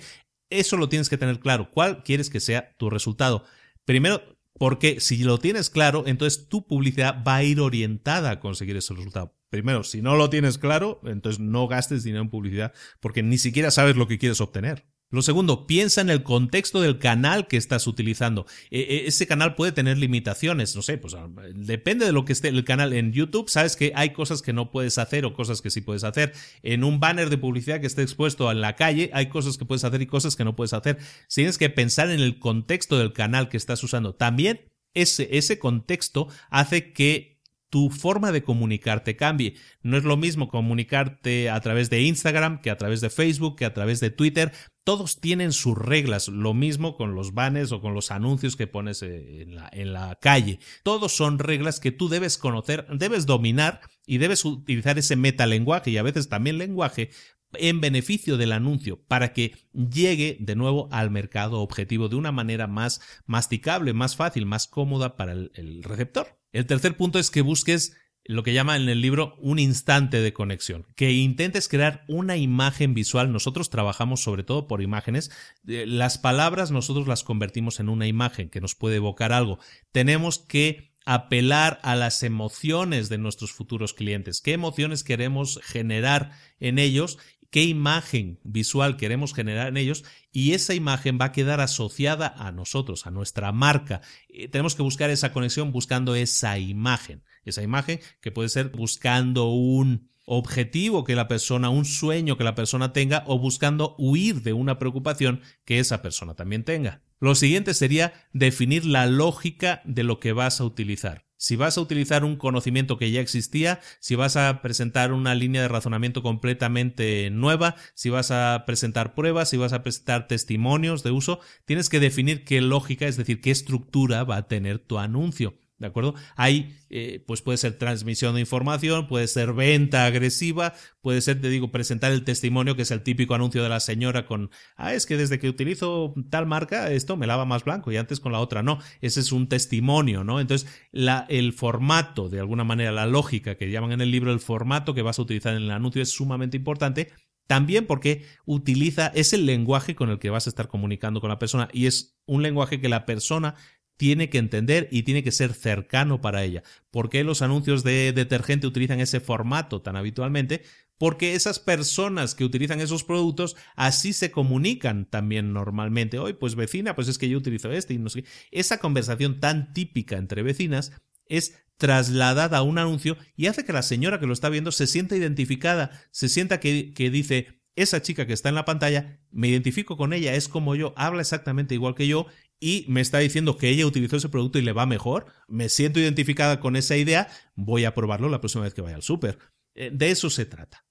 eso 0.50 0.76
lo 0.76 0.90
tienes 0.90 1.08
que 1.08 1.16
tener 1.16 1.40
claro. 1.40 1.70
¿Cuál 1.70 2.02
quieres 2.02 2.28
que 2.28 2.40
sea 2.40 2.74
tu 2.76 2.90
resultado? 2.90 3.44
Primero, 3.84 4.22
porque 4.58 5.00
si 5.00 5.24
lo 5.24 5.38
tienes 5.38 5.70
claro, 5.70 6.04
entonces 6.06 6.48
tu 6.48 6.66
publicidad 6.66 7.22
va 7.26 7.36
a 7.36 7.44
ir 7.44 7.60
orientada 7.60 8.30
a 8.30 8.40
conseguir 8.40 8.76
ese 8.76 8.94
resultado. 8.94 9.34
Primero, 9.48 9.84
si 9.84 10.02
no 10.02 10.16
lo 10.16 10.30
tienes 10.30 10.58
claro, 10.58 11.00
entonces 11.04 11.40
no 11.40 11.66
gastes 11.66 12.04
dinero 12.04 12.22
en 12.22 12.30
publicidad 12.30 12.72
porque 13.00 13.22
ni 13.22 13.38
siquiera 13.38 13.70
sabes 13.70 13.96
lo 13.96 14.06
que 14.06 14.18
quieres 14.18 14.40
obtener. 14.40 14.89
Lo 15.12 15.22
segundo, 15.22 15.66
piensa 15.66 16.00
en 16.00 16.08
el 16.08 16.22
contexto 16.22 16.80
del 16.80 17.00
canal 17.00 17.48
que 17.48 17.56
estás 17.56 17.88
utilizando. 17.88 18.46
E, 18.70 18.80
e, 18.80 19.06
ese 19.08 19.26
canal 19.26 19.56
puede 19.56 19.72
tener 19.72 19.98
limitaciones, 19.98 20.76
no 20.76 20.82
sé, 20.82 20.98
pues 20.98 21.14
ah, 21.14 21.28
depende 21.54 22.06
de 22.06 22.12
lo 22.12 22.24
que 22.24 22.32
esté 22.32 22.48
el 22.48 22.64
canal. 22.64 22.92
En 22.92 23.12
YouTube 23.12 23.50
sabes 23.50 23.74
que 23.74 23.92
hay 23.96 24.12
cosas 24.12 24.40
que 24.40 24.52
no 24.52 24.70
puedes 24.70 24.98
hacer 24.98 25.24
o 25.24 25.34
cosas 25.34 25.62
que 25.62 25.70
sí 25.70 25.80
puedes 25.80 26.04
hacer. 26.04 26.32
En 26.62 26.84
un 26.84 27.00
banner 27.00 27.28
de 27.28 27.38
publicidad 27.38 27.80
que 27.80 27.88
esté 27.88 28.02
expuesto 28.02 28.50
en 28.52 28.60
la 28.60 28.76
calle 28.76 29.10
hay 29.12 29.28
cosas 29.28 29.58
que 29.58 29.64
puedes 29.64 29.82
hacer 29.82 30.00
y 30.00 30.06
cosas 30.06 30.36
que 30.36 30.44
no 30.44 30.54
puedes 30.54 30.74
hacer. 30.74 30.98
Tienes 31.28 31.58
que 31.58 31.70
pensar 31.70 32.08
en 32.10 32.20
el 32.20 32.38
contexto 32.38 32.96
del 32.96 33.12
canal 33.12 33.48
que 33.48 33.56
estás 33.56 33.82
usando. 33.82 34.14
También 34.14 34.60
ese, 34.94 35.28
ese 35.36 35.58
contexto 35.58 36.28
hace 36.50 36.92
que 36.92 37.29
tu 37.70 37.88
forma 37.88 38.32
de 38.32 38.42
comunicarte 38.42 39.16
cambie. 39.16 39.54
No 39.82 39.96
es 39.96 40.04
lo 40.04 40.16
mismo 40.16 40.48
comunicarte 40.48 41.48
a 41.48 41.60
través 41.60 41.88
de 41.88 42.02
Instagram 42.02 42.60
que 42.60 42.70
a 42.70 42.76
través 42.76 43.00
de 43.00 43.10
Facebook, 43.10 43.56
que 43.56 43.64
a 43.64 43.72
través 43.72 44.00
de 44.00 44.10
Twitter. 44.10 44.52
Todos 44.84 45.20
tienen 45.20 45.52
sus 45.52 45.78
reglas. 45.78 46.28
Lo 46.28 46.52
mismo 46.52 46.96
con 46.96 47.14
los 47.14 47.32
banners 47.32 47.72
o 47.72 47.80
con 47.80 47.94
los 47.94 48.10
anuncios 48.10 48.56
que 48.56 48.66
pones 48.66 49.02
eh, 49.02 49.42
en 49.42 49.54
la, 49.54 49.70
en 49.72 49.92
la 49.92 50.18
calle. 50.20 50.58
Todos 50.82 51.12
son 51.12 51.38
reglas 51.38 51.80
que 51.80 51.92
tú 51.92 52.08
debes 52.08 52.36
conocer, 52.38 52.86
debes 52.92 53.24
dominar 53.24 53.80
y 54.04 54.18
debes 54.18 54.44
utilizar 54.44 54.98
ese 54.98 55.16
metalenguaje 55.16 55.90
y 55.90 55.96
a 55.96 56.02
veces 56.02 56.28
también 56.28 56.58
lenguaje 56.58 57.10
en 57.54 57.80
beneficio 57.80 58.36
del 58.36 58.52
anuncio 58.52 59.02
para 59.06 59.32
que 59.32 59.56
llegue 59.72 60.36
de 60.40 60.56
nuevo 60.56 60.88
al 60.90 61.10
mercado 61.10 61.60
objetivo 61.60 62.08
de 62.08 62.16
una 62.16 62.32
manera 62.32 62.66
más 62.66 63.00
masticable, 63.26 63.92
más 63.92 64.16
fácil, 64.16 64.46
más 64.46 64.66
cómoda 64.66 65.16
para 65.16 65.32
el, 65.32 65.82
receptor. 65.82 66.39
El 66.52 66.66
tercer 66.66 66.96
punto 66.96 67.18
es 67.18 67.30
que 67.30 67.42
busques 67.42 67.96
lo 68.24 68.42
que 68.42 68.52
llama 68.52 68.76
en 68.76 68.88
el 68.88 69.00
libro 69.00 69.34
un 69.38 69.58
instante 69.58 70.20
de 70.20 70.32
conexión, 70.32 70.86
que 70.94 71.12
intentes 71.12 71.68
crear 71.68 72.04
una 72.06 72.36
imagen 72.36 72.94
visual. 72.94 73.32
Nosotros 73.32 73.70
trabajamos 73.70 74.20
sobre 74.20 74.44
todo 74.44 74.68
por 74.68 74.82
imágenes. 74.82 75.30
Eh, 75.66 75.84
las 75.86 76.18
palabras 76.18 76.70
nosotros 76.70 77.08
las 77.08 77.24
convertimos 77.24 77.80
en 77.80 77.88
una 77.88 78.06
imagen 78.06 78.50
que 78.50 78.60
nos 78.60 78.74
puede 78.74 78.96
evocar 78.96 79.32
algo. 79.32 79.58
Tenemos 79.90 80.38
que 80.38 80.90
apelar 81.06 81.80
a 81.82 81.96
las 81.96 82.22
emociones 82.22 83.08
de 83.08 83.18
nuestros 83.18 83.52
futuros 83.52 83.94
clientes, 83.94 84.40
qué 84.42 84.52
emociones 84.52 85.02
queremos 85.02 85.58
generar 85.64 86.32
en 86.60 86.78
ellos 86.78 87.18
qué 87.50 87.64
imagen 87.64 88.38
visual 88.44 88.96
queremos 88.96 89.34
generar 89.34 89.68
en 89.68 89.76
ellos 89.76 90.04
y 90.32 90.52
esa 90.52 90.74
imagen 90.74 91.18
va 91.20 91.26
a 91.26 91.32
quedar 91.32 91.60
asociada 91.60 92.32
a 92.36 92.52
nosotros, 92.52 93.06
a 93.06 93.10
nuestra 93.10 93.52
marca. 93.52 94.00
Eh, 94.28 94.48
tenemos 94.48 94.74
que 94.74 94.82
buscar 94.82 95.10
esa 95.10 95.32
conexión 95.32 95.72
buscando 95.72 96.14
esa 96.14 96.58
imagen, 96.58 97.24
esa 97.44 97.62
imagen 97.62 98.00
que 98.20 98.32
puede 98.32 98.48
ser 98.48 98.70
buscando 98.70 99.50
un 99.50 100.10
objetivo 100.24 101.02
que 101.02 101.16
la 101.16 101.26
persona, 101.26 101.70
un 101.70 101.84
sueño 101.84 102.36
que 102.36 102.44
la 102.44 102.54
persona 102.54 102.92
tenga 102.92 103.24
o 103.26 103.38
buscando 103.38 103.96
huir 103.98 104.42
de 104.42 104.52
una 104.52 104.78
preocupación 104.78 105.40
que 105.64 105.80
esa 105.80 106.02
persona 106.02 106.34
también 106.34 106.62
tenga. 106.62 107.02
Lo 107.18 107.34
siguiente 107.34 107.74
sería 107.74 108.12
definir 108.32 108.86
la 108.86 109.06
lógica 109.06 109.82
de 109.84 110.04
lo 110.04 110.20
que 110.20 110.32
vas 110.32 110.60
a 110.60 110.64
utilizar. 110.64 111.29
Si 111.40 111.56
vas 111.56 111.78
a 111.78 111.80
utilizar 111.80 112.22
un 112.22 112.36
conocimiento 112.36 112.98
que 112.98 113.10
ya 113.10 113.22
existía, 113.22 113.80
si 113.98 114.14
vas 114.14 114.36
a 114.36 114.60
presentar 114.60 115.10
una 115.10 115.34
línea 115.34 115.62
de 115.62 115.68
razonamiento 115.68 116.22
completamente 116.22 117.30
nueva, 117.30 117.76
si 117.94 118.10
vas 118.10 118.30
a 118.30 118.64
presentar 118.66 119.14
pruebas, 119.14 119.48
si 119.48 119.56
vas 119.56 119.72
a 119.72 119.82
presentar 119.82 120.28
testimonios 120.28 121.02
de 121.02 121.12
uso, 121.12 121.40
tienes 121.64 121.88
que 121.88 121.98
definir 121.98 122.44
qué 122.44 122.60
lógica, 122.60 123.06
es 123.06 123.16
decir, 123.16 123.40
qué 123.40 123.50
estructura 123.50 124.22
va 124.22 124.36
a 124.36 124.48
tener 124.48 124.80
tu 124.80 124.98
anuncio. 124.98 125.54
¿De 125.80 125.86
acuerdo? 125.86 126.14
Hay, 126.36 126.76
eh, 126.90 127.24
pues 127.26 127.40
puede 127.40 127.56
ser 127.56 127.78
transmisión 127.78 128.34
de 128.34 128.40
información, 128.40 129.08
puede 129.08 129.26
ser 129.28 129.54
venta 129.54 130.04
agresiva, 130.04 130.74
puede 131.00 131.22
ser, 131.22 131.40
te 131.40 131.48
digo, 131.48 131.72
presentar 131.72 132.12
el 132.12 132.22
testimonio, 132.22 132.76
que 132.76 132.82
es 132.82 132.90
el 132.90 133.02
típico 133.02 133.34
anuncio 133.34 133.62
de 133.62 133.70
la 133.70 133.80
señora 133.80 134.26
con, 134.26 134.50
ah, 134.76 134.92
es 134.92 135.06
que 135.06 135.16
desde 135.16 135.38
que 135.38 135.48
utilizo 135.48 136.12
tal 136.28 136.46
marca, 136.46 136.90
esto 136.90 137.16
me 137.16 137.26
lava 137.26 137.46
más 137.46 137.64
blanco 137.64 137.90
y 137.90 137.96
antes 137.96 138.20
con 138.20 138.30
la 138.30 138.40
otra 138.40 138.62
no. 138.62 138.78
Ese 139.00 139.20
es 139.20 139.32
un 139.32 139.48
testimonio, 139.48 140.22
¿no? 140.22 140.38
Entonces, 140.38 140.68
la, 140.92 141.24
el 141.30 141.54
formato, 141.54 142.28
de 142.28 142.40
alguna 142.40 142.62
manera, 142.64 142.92
la 142.92 143.06
lógica 143.06 143.54
que 143.54 143.70
llaman 143.70 143.92
en 143.92 144.02
el 144.02 144.10
libro, 144.10 144.34
el 144.34 144.40
formato 144.40 144.92
que 144.92 145.00
vas 145.00 145.18
a 145.18 145.22
utilizar 145.22 145.56
en 145.56 145.62
el 145.62 145.70
anuncio 145.70 146.02
es 146.02 146.10
sumamente 146.10 146.58
importante. 146.58 147.10
También 147.46 147.86
porque 147.86 148.26
utiliza, 148.44 149.08
es 149.08 149.32
el 149.32 149.44
lenguaje 149.44 149.96
con 149.96 150.10
el 150.10 150.20
que 150.20 150.30
vas 150.30 150.46
a 150.46 150.50
estar 150.50 150.68
comunicando 150.68 151.20
con 151.20 151.30
la 151.30 151.40
persona 151.40 151.68
y 151.72 151.86
es 151.86 152.16
un 152.24 152.42
lenguaje 152.42 152.80
que 152.80 152.88
la 152.88 153.06
persona 153.06 153.56
tiene 154.00 154.30
que 154.30 154.38
entender 154.38 154.88
y 154.90 155.02
tiene 155.02 155.22
que 155.22 155.30
ser 155.30 155.52
cercano 155.52 156.22
para 156.22 156.42
ella. 156.42 156.62
¿Por 156.90 157.10
qué 157.10 157.22
los 157.22 157.42
anuncios 157.42 157.84
de 157.84 158.14
detergente 158.14 158.66
utilizan 158.66 158.98
ese 158.98 159.20
formato 159.20 159.82
tan 159.82 159.94
habitualmente? 159.94 160.62
Porque 160.96 161.34
esas 161.34 161.58
personas 161.58 162.34
que 162.34 162.46
utilizan 162.46 162.80
esos 162.80 163.04
productos 163.04 163.58
así 163.76 164.14
se 164.14 164.30
comunican 164.30 165.04
también 165.04 165.52
normalmente. 165.52 166.18
Hoy, 166.18 166.32
pues 166.32 166.54
vecina, 166.54 166.96
pues 166.96 167.08
es 167.08 167.18
que 167.18 167.28
yo 167.28 167.36
utilizo 167.36 167.70
este 167.72 167.92
y 167.92 167.98
no 167.98 168.08
sé 168.08 168.24
Esa 168.50 168.78
conversación 168.78 169.38
tan 169.38 169.74
típica 169.74 170.16
entre 170.16 170.42
vecinas 170.42 170.92
es 171.26 171.58
trasladada 171.76 172.56
a 172.56 172.62
un 172.62 172.78
anuncio 172.78 173.18
y 173.36 173.48
hace 173.48 173.66
que 173.66 173.74
la 173.74 173.82
señora 173.82 174.18
que 174.18 174.26
lo 174.26 174.32
está 174.32 174.48
viendo 174.48 174.72
se 174.72 174.86
sienta 174.86 175.14
identificada, 175.14 175.90
se 176.10 176.30
sienta 176.30 176.58
que, 176.58 176.94
que 176.94 177.10
dice, 177.10 177.60
esa 177.76 178.00
chica 178.00 178.26
que 178.26 178.32
está 178.32 178.48
en 178.48 178.54
la 178.54 178.64
pantalla, 178.64 179.20
me 179.30 179.48
identifico 179.48 179.98
con 179.98 180.14
ella, 180.14 180.34
es 180.34 180.48
como 180.48 180.74
yo, 180.74 180.94
habla 180.96 181.20
exactamente 181.20 181.74
igual 181.74 181.94
que 181.94 182.08
yo 182.08 182.26
y 182.60 182.84
me 182.88 183.00
está 183.00 183.18
diciendo 183.18 183.56
que 183.56 183.70
ella 183.70 183.86
utilizó 183.86 184.16
ese 184.16 184.28
producto 184.28 184.58
y 184.58 184.62
le 184.62 184.72
va 184.72 184.84
mejor, 184.84 185.26
me 185.48 185.70
siento 185.70 185.98
identificada 185.98 186.60
con 186.60 186.76
esa 186.76 186.96
idea, 186.96 187.28
voy 187.56 187.86
a 187.86 187.94
probarlo 187.94 188.28
la 188.28 188.40
próxima 188.40 188.64
vez 188.64 188.74
que 188.74 188.82
vaya 188.82 188.96
al 188.96 189.02
súper. 189.02 189.38
Eh, 189.74 189.90
de 189.92 190.10
eso 190.10 190.28
se 190.28 190.44
trata. 190.44 190.84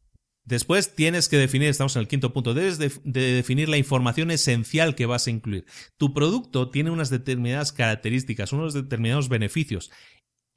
Después 0.43 0.95
tienes 0.95 1.29
que 1.29 1.37
definir, 1.37 1.69
estamos 1.69 1.95
en 1.95 2.01
el 2.01 2.07
quinto 2.07 2.33
punto, 2.33 2.55
debes 2.55 2.79
de, 2.79 2.89
definir 3.03 3.69
la 3.69 3.77
información 3.77 4.31
esencial 4.31 4.95
que 4.95 5.05
vas 5.05 5.27
a 5.27 5.29
incluir. 5.29 5.65
Tu 5.97 6.11
producto 6.11 6.71
tiene 6.71 6.89
unas 6.89 7.11
determinadas 7.11 7.71
características, 7.71 8.51
unos 8.51 8.73
determinados 8.73 9.29
beneficios. 9.29 9.91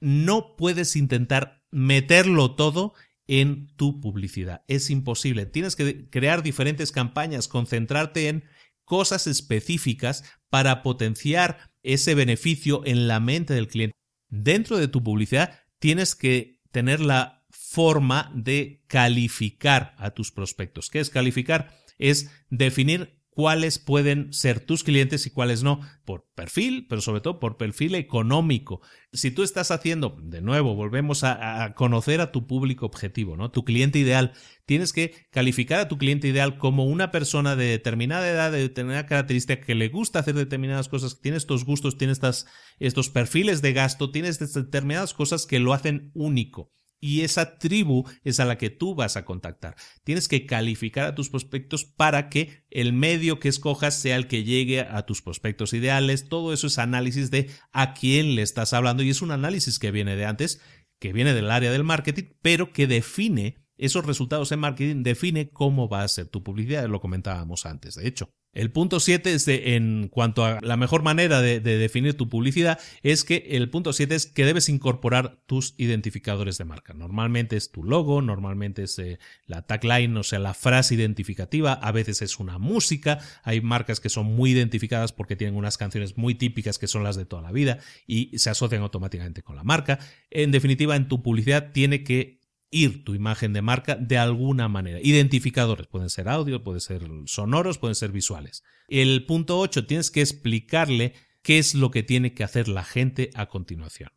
No 0.01 0.57
puedes 0.57 0.97
intentar 0.97 1.63
meterlo 1.71 2.55
todo 2.55 2.95
en 3.27 3.69
tu 3.77 4.01
publicidad. 4.01 4.65
Es 4.67 4.89
imposible. 4.89 5.45
Tienes 5.45 5.77
que 5.77 6.09
crear 6.09 6.43
diferentes 6.43 6.91
campañas, 6.91 7.47
concentrarte 7.47 8.29
en 8.29 8.45
cosas 8.85 9.27
específicas 9.27 10.25
para 10.51 10.83
potenciar 10.83 11.73
ese 11.83 12.15
beneficio 12.15 12.83
en 12.85 13.09
la 13.09 13.21
mente 13.21 13.55
del 13.55 13.69
cliente. 13.69 13.97
Dentro 14.29 14.77
de 14.79 14.89
tu 14.89 15.03
publicidad 15.03 15.61
tienes 15.79 16.15
que 16.15 16.61
tener 16.71 17.01
la 17.01 17.45
forma 17.51 18.31
de 18.35 18.83
calificar 18.87 19.95
a 19.99 20.11
tus 20.11 20.33
prospectos. 20.33 20.89
¿Qué 20.91 21.01
es 21.01 21.11
calificar? 21.11 21.77
Es 21.99 22.31
definir 22.51 23.22
cuáles 23.35 23.79
pueden 23.79 24.33
ser 24.33 24.61
tus 24.61 24.85
clientes 24.85 25.27
y 25.27 25.31
cuáles 25.31 25.63
no, 25.63 25.81
por 26.05 26.27
perfil, 26.35 26.87
pero 26.87 27.01
sobre 27.01 27.23
todo 27.23 27.41
por 27.41 27.57
perfil 27.57 27.95
económico. 27.95 28.83
Si 29.13 29.31
tú 29.31 29.43
estás 29.43 29.71
haciendo, 29.71 30.17
de 30.23 30.43
nuevo, 30.43 30.75
volvemos 30.75 31.25
a, 31.25 31.73
conocer 31.75 32.21
a 32.21 32.31
tu 32.31 32.47
público 32.47 32.85
objetivo, 32.85 33.37
¿no? 33.37 33.51
Tu 33.51 33.65
cliente 33.65 33.99
ideal. 33.99 34.33
Tienes 34.67 34.93
que 34.93 35.27
calificar 35.31 35.81
a 35.81 35.89
tu 35.89 35.97
cliente 35.97 36.29
ideal 36.29 36.59
como 36.59 36.85
una 36.85 37.11
persona 37.11 37.57
de 37.57 37.65
determinada 37.67 38.29
edad, 38.29 38.53
de 38.53 38.59
determinada 38.59 39.07
característica, 39.07 39.65
que 39.65 39.75
le 39.75 39.89
gusta 39.89 40.19
hacer 40.19 40.35
determinadas 40.35 40.89
cosas, 40.89 41.15
que 41.15 41.23
tiene 41.23 41.39
estos 41.39 41.65
gustos, 41.65 41.97
tiene 41.97 42.13
estas, 42.13 42.47
estos 42.79 43.09
perfiles 43.09 43.63
de 43.63 43.73
gasto, 43.73 44.11
tienes 44.11 44.39
determinadas 44.39 45.15
cosas 45.15 45.47
que 45.47 45.59
lo 45.59 45.73
hacen 45.73 46.11
único 46.15 46.71
y 47.03 47.23
esa 47.23 47.59
tribu 47.59 48.09
es 48.23 48.39
a 48.39 48.45
la 48.45 48.57
que 48.57 48.71
tú 48.71 48.95
vas 48.95 49.17
a 49.17 49.25
contactar. 49.25 49.75
Tienes 50.05 50.29
que 50.29 50.47
calificar 50.47 51.05
a 51.05 51.15
tus 51.17 51.29
prospectos 51.29 51.85
para 51.85 52.29
que 52.29 52.65
el 52.71 52.93
medio 52.93 53.41
que 53.41 53.49
escojas 53.49 53.99
sea 53.99 54.15
el 54.15 54.29
que 54.29 54.45
llegue 54.45 54.81
a 54.81 55.05
tus 55.05 55.21
prospectos 55.21 55.73
ideales. 55.73 56.29
Todo 56.29 56.53
eso 56.53 56.69
es 56.69 56.79
análisis 56.79 57.33
de 57.33 57.51
a 57.73 57.93
quién 57.93 58.37
le 58.37 58.43
estás 58.43 58.73
hablando 58.73 59.03
y 59.03 59.11
es 59.11 59.21
un 59.21 59.33
análisis 59.33 59.81
que 59.81 59.91
viene 59.91 60.15
de 60.15 60.27
antes, 60.27 60.61
que 61.01 61.13
viene 61.13 61.35
del 61.35 61.51
área 61.51 61.73
del 61.73 61.83
marketing, 61.83 62.35
pero 62.41 62.73
que 62.73 62.87
define 62.87 63.57
esos 63.83 64.07
resultados 64.07 64.53
en 64.53 64.61
marketing, 64.61 65.03
define 65.03 65.51
cómo 65.51 65.89
va 65.89 66.03
a 66.03 66.09
ser 66.09 66.27
tu 66.27 66.43
publicidad, 66.43 66.89
lo 66.89 67.01
comentábamos 67.01 67.67
antes, 67.67 67.97
de 67.97 68.07
hecho. 68.07 68.31
El 68.55 68.71
punto 68.71 69.01
7 69.01 69.33
es 69.33 69.49
en 69.49 70.09
cuanto 70.09 70.45
a 70.45 70.61
la 70.61 70.77
mejor 70.77 71.03
manera 71.03 71.41
de, 71.41 71.59
definir 71.61 72.15
tu 72.15 72.29
publicidad, 72.29 72.79
es 73.03 73.25
que 73.25 73.47
el 73.53 73.71
punto 73.71 73.95
7 73.95 74.15
es 74.15 74.27
que 74.27 74.45
debes 74.45 74.69
incorporar 74.69 75.41
tus 75.47 75.75
identificadores 75.79 76.59
de 76.59 76.67
marca. 76.67 76.93
Normalmente 76.93 77.57
es 77.57 77.73
tu 77.73 77.83
logo, 77.83 78.21
normalmente 78.21 78.83
es 78.83 78.99
eh, 78.99 79.19
la 79.47 79.63
tagline, 79.63 80.15
o 80.19 80.23
sea, 80.23 80.39
la 80.39 80.53
frase 80.53 80.95
identificativa, 80.95 81.73
a 81.73 81.93
veces 81.93 82.21
es 82.21 82.39
una 82.39 82.59
música, 82.59 83.21
hay 83.43 83.63
marcas 83.63 84.01
que 84.01 84.11
son 84.11 84.27
muy 84.27 84.51
identificadas 84.51 85.13
porque 85.13 85.35
tienen 85.35 85.57
unas 85.57 85.79
canciones 85.79 86.19
muy 86.19 86.35
típicas 86.35 86.79
que 86.79 86.89
son 86.89 87.05
las 87.05 87.17
de 87.17 87.25
toda 87.25 87.41
la 87.41 87.53
vida 87.53 87.79
y 88.07 88.39
se 88.39 88.51
asocian 88.51 88.83
automáticamente 88.83 89.43
con 89.43 89.57
la 89.57 89.65
marca. 89.65 89.99
En 90.31 90.53
definitiva, 90.53 90.95
en 90.95 91.09
tu 91.09 91.23
publicidad 91.23 91.73
tiene 91.73 92.05
que 92.05 92.42
ir 92.73 93.05
tu 93.05 93.15
imagen 93.15 93.53
de 93.53 93.63
marca 93.63 93.95
de 93.95 94.19
alguna 94.19 94.67
manera. 94.67 94.99
Identificadores, 95.01 95.87
pueden 95.87 96.11
ser 96.11 96.29
audio, 96.29 96.65
pueden 96.65 96.81
ser 96.81 97.03
sonoros, 97.27 97.79
pueden 97.79 97.95
ser 97.95 98.11
visuales. 98.11 98.65
El 98.89 99.25
punto 99.27 99.61
8, 99.61 99.87
tienes 99.87 100.11
que 100.11 100.23
explicarle 100.23 101.13
qué 101.43 101.59
es 101.59 101.75
lo 101.75 101.91
que 101.93 102.03
tiene 102.03 102.35
que 102.35 102.43
hacer 102.43 102.67
la 102.67 102.83
gente 102.83 103.31
a 103.35 103.47
continuación. 103.47 104.11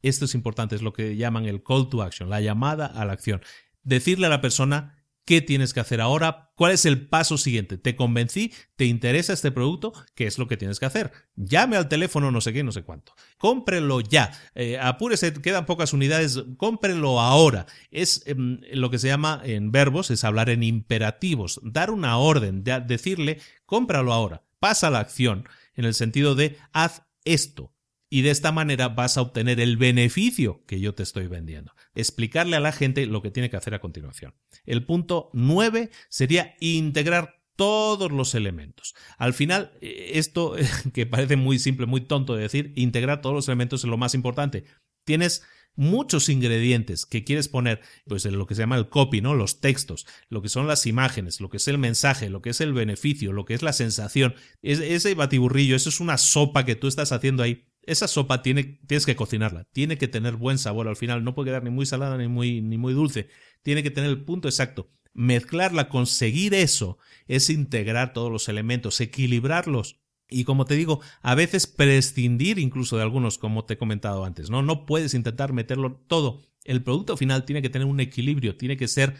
Esto 0.00 0.24
es 0.24 0.34
importante, 0.34 0.76
es 0.76 0.82
lo 0.82 0.92
que 0.92 1.16
llaman 1.16 1.44
el 1.46 1.62
call 1.62 1.88
to 1.90 2.02
action, 2.02 2.30
la 2.30 2.40
llamada 2.40 2.86
a 2.86 3.04
la 3.04 3.12
acción. 3.12 3.42
Decirle 3.82 4.26
a 4.26 4.30
la 4.30 4.40
persona 4.40 4.97
¿Qué 5.28 5.42
tienes 5.42 5.74
que 5.74 5.80
hacer 5.80 6.00
ahora? 6.00 6.52
¿Cuál 6.54 6.72
es 6.72 6.86
el 6.86 7.06
paso 7.06 7.36
siguiente? 7.36 7.76
¿Te 7.76 7.94
convencí? 7.94 8.54
¿Te 8.76 8.86
interesa 8.86 9.34
este 9.34 9.50
producto? 9.50 9.92
¿Qué 10.14 10.26
es 10.26 10.38
lo 10.38 10.48
que 10.48 10.56
tienes 10.56 10.80
que 10.80 10.86
hacer? 10.86 11.12
Llame 11.36 11.76
al 11.76 11.90
teléfono 11.90 12.30
no 12.30 12.40
sé 12.40 12.54
qué, 12.54 12.64
no 12.64 12.72
sé 12.72 12.82
cuánto. 12.82 13.12
Cómprelo 13.36 14.00
ya. 14.00 14.32
Eh, 14.54 14.78
apúrese, 14.80 15.34
quedan 15.34 15.66
pocas 15.66 15.92
unidades. 15.92 16.42
Cómprelo 16.56 17.20
ahora. 17.20 17.66
Es 17.90 18.22
em, 18.24 18.62
lo 18.72 18.88
que 18.88 18.98
se 18.98 19.08
llama 19.08 19.42
en 19.44 19.70
verbos, 19.70 20.10
es 20.10 20.24
hablar 20.24 20.48
en 20.48 20.62
imperativos. 20.62 21.60
Dar 21.62 21.90
una 21.90 22.16
orden, 22.16 22.64
decirle, 22.64 23.38
cómpralo 23.66 24.14
ahora. 24.14 24.44
Pasa 24.60 24.88
la 24.88 25.00
acción 25.00 25.46
en 25.74 25.84
el 25.84 25.92
sentido 25.92 26.36
de 26.36 26.56
haz 26.72 27.02
esto 27.26 27.74
y 28.10 28.22
de 28.22 28.30
esta 28.30 28.52
manera 28.52 28.88
vas 28.88 29.16
a 29.16 29.22
obtener 29.22 29.60
el 29.60 29.76
beneficio 29.76 30.64
que 30.66 30.80
yo 30.80 30.94
te 30.94 31.02
estoy 31.02 31.26
vendiendo. 31.26 31.74
Explicarle 31.94 32.56
a 32.56 32.60
la 32.60 32.72
gente 32.72 33.06
lo 33.06 33.22
que 33.22 33.30
tiene 33.30 33.50
que 33.50 33.56
hacer 33.56 33.74
a 33.74 33.80
continuación. 33.80 34.34
El 34.64 34.84
punto 34.84 35.30
9 35.32 35.90
sería 36.08 36.56
integrar 36.60 37.42
todos 37.56 38.12
los 38.12 38.34
elementos. 38.34 38.94
Al 39.18 39.34
final, 39.34 39.72
eh, 39.80 40.12
esto 40.14 40.54
que 40.94 41.06
parece 41.06 41.36
muy 41.36 41.58
simple, 41.58 41.86
muy 41.86 42.02
tonto 42.02 42.36
de 42.36 42.42
decir, 42.42 42.72
integrar 42.76 43.20
todos 43.20 43.34
los 43.34 43.48
elementos 43.48 43.84
es 43.84 43.90
lo 43.90 43.96
más 43.96 44.14
importante. 44.14 44.64
Tienes 45.04 45.42
muchos 45.74 46.28
ingredientes 46.28 47.06
que 47.06 47.22
quieres 47.22 47.48
poner, 47.48 47.80
pues 48.06 48.24
lo 48.24 48.46
que 48.46 48.56
se 48.56 48.62
llama 48.62 48.76
el 48.76 48.88
copy, 48.88 49.20
¿no? 49.20 49.34
Los 49.34 49.60
textos, 49.60 50.06
lo 50.28 50.42
que 50.42 50.48
son 50.48 50.66
las 50.66 50.86
imágenes, 50.86 51.40
lo 51.40 51.50
que 51.50 51.58
es 51.58 51.68
el 51.68 51.78
mensaje, 51.78 52.30
lo 52.30 52.42
que 52.42 52.50
es 52.50 52.60
el 52.60 52.72
beneficio, 52.72 53.32
lo 53.32 53.44
que 53.44 53.54
es 53.54 53.62
la 53.62 53.72
sensación. 53.72 54.34
ese 54.62 55.14
batiburrillo, 55.14 55.76
eso 55.76 55.88
es 55.88 56.00
una 56.00 56.18
sopa 56.18 56.64
que 56.64 56.74
tú 56.74 56.88
estás 56.88 57.12
haciendo 57.12 57.44
ahí 57.44 57.67
esa 57.88 58.06
sopa 58.06 58.42
tiene, 58.42 58.80
tienes 58.86 59.06
que 59.06 59.16
cocinarla, 59.16 59.64
tiene 59.72 59.96
que 59.96 60.08
tener 60.08 60.36
buen 60.36 60.58
sabor 60.58 60.88
al 60.88 60.96
final, 60.96 61.24
no 61.24 61.34
puede 61.34 61.48
quedar 61.48 61.64
ni 61.64 61.70
muy 61.70 61.86
salada 61.86 62.18
ni 62.18 62.28
muy, 62.28 62.60
ni 62.60 62.76
muy 62.76 62.92
dulce, 62.92 63.28
tiene 63.62 63.82
que 63.82 63.90
tener 63.90 64.10
el 64.10 64.24
punto 64.24 64.46
exacto. 64.46 64.90
Mezclarla, 65.14 65.88
conseguir 65.88 66.54
eso, 66.54 66.98
es 67.26 67.50
integrar 67.50 68.12
todos 68.12 68.30
los 68.30 68.48
elementos, 68.48 69.00
equilibrarlos. 69.00 70.00
Y 70.28 70.44
como 70.44 70.66
te 70.66 70.74
digo, 70.74 71.00
a 71.22 71.34
veces 71.34 71.66
prescindir 71.66 72.58
incluso 72.58 72.96
de 72.96 73.02
algunos, 73.02 73.38
como 73.38 73.64
te 73.64 73.74
he 73.74 73.78
comentado 73.78 74.24
antes, 74.24 74.50
¿no? 74.50 74.62
No 74.62 74.84
puedes 74.84 75.14
intentar 75.14 75.54
meterlo 75.54 76.04
todo. 76.06 76.42
El 76.64 76.82
producto 76.82 77.16
final 77.16 77.46
tiene 77.46 77.62
que 77.62 77.70
tener 77.70 77.88
un 77.88 78.00
equilibrio, 78.00 78.56
tiene 78.56 78.76
que 78.76 78.86
ser 78.86 79.16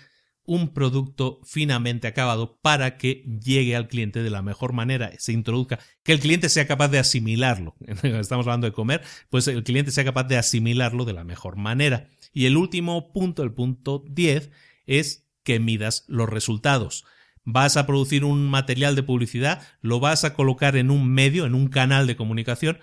un 0.49 0.73
producto 0.73 1.41
finamente 1.45 2.09
acabado 2.09 2.59
para 2.63 2.97
que 2.97 3.23
llegue 3.45 3.77
al 3.77 3.87
cliente 3.87 4.23
de 4.23 4.31
la 4.31 4.41
mejor 4.41 4.73
manera, 4.73 5.13
se 5.19 5.33
introduzca, 5.33 5.79
que 6.03 6.13
el 6.13 6.21
cliente 6.21 6.49
sea 6.49 6.67
capaz 6.67 6.89
de 6.89 6.99
asimilarlo. 6.99 7.77
Estamos 8.03 8.47
hablando 8.47 8.67
de 8.67 8.73
comer, 8.73 9.03
pues 9.29 9.47
el 9.47 9.63
cliente 9.63 9.91
sea 9.91 10.05
capaz 10.05 10.25
de 10.25 10.39
asimilarlo 10.39 11.05
de 11.05 11.13
la 11.13 11.23
mejor 11.23 11.57
manera. 11.57 12.09
Y 12.33 12.47
el 12.47 12.57
último 12.57 13.13
punto, 13.13 13.43
el 13.43 13.53
punto 13.53 14.03
10, 14.09 14.51
es 14.87 15.29
que 15.43 15.61
midas 15.61 16.05
los 16.09 16.31
resultados. 16.31 17.05
Vas 17.45 17.77
a 17.77 17.87
producir 17.87 18.25
un 18.25 18.49
material 18.49 18.97
de 18.97 19.03
publicidad, 19.03 19.63
lo 19.83 20.01
vas 20.01 20.25
a 20.25 20.33
colocar 20.33 20.77
en 20.77 20.91
un 20.91 21.11
medio, 21.11 21.45
en 21.45 21.55
un 21.55 21.69
canal 21.69 22.07
de 22.07 22.17
comunicación, 22.17 22.79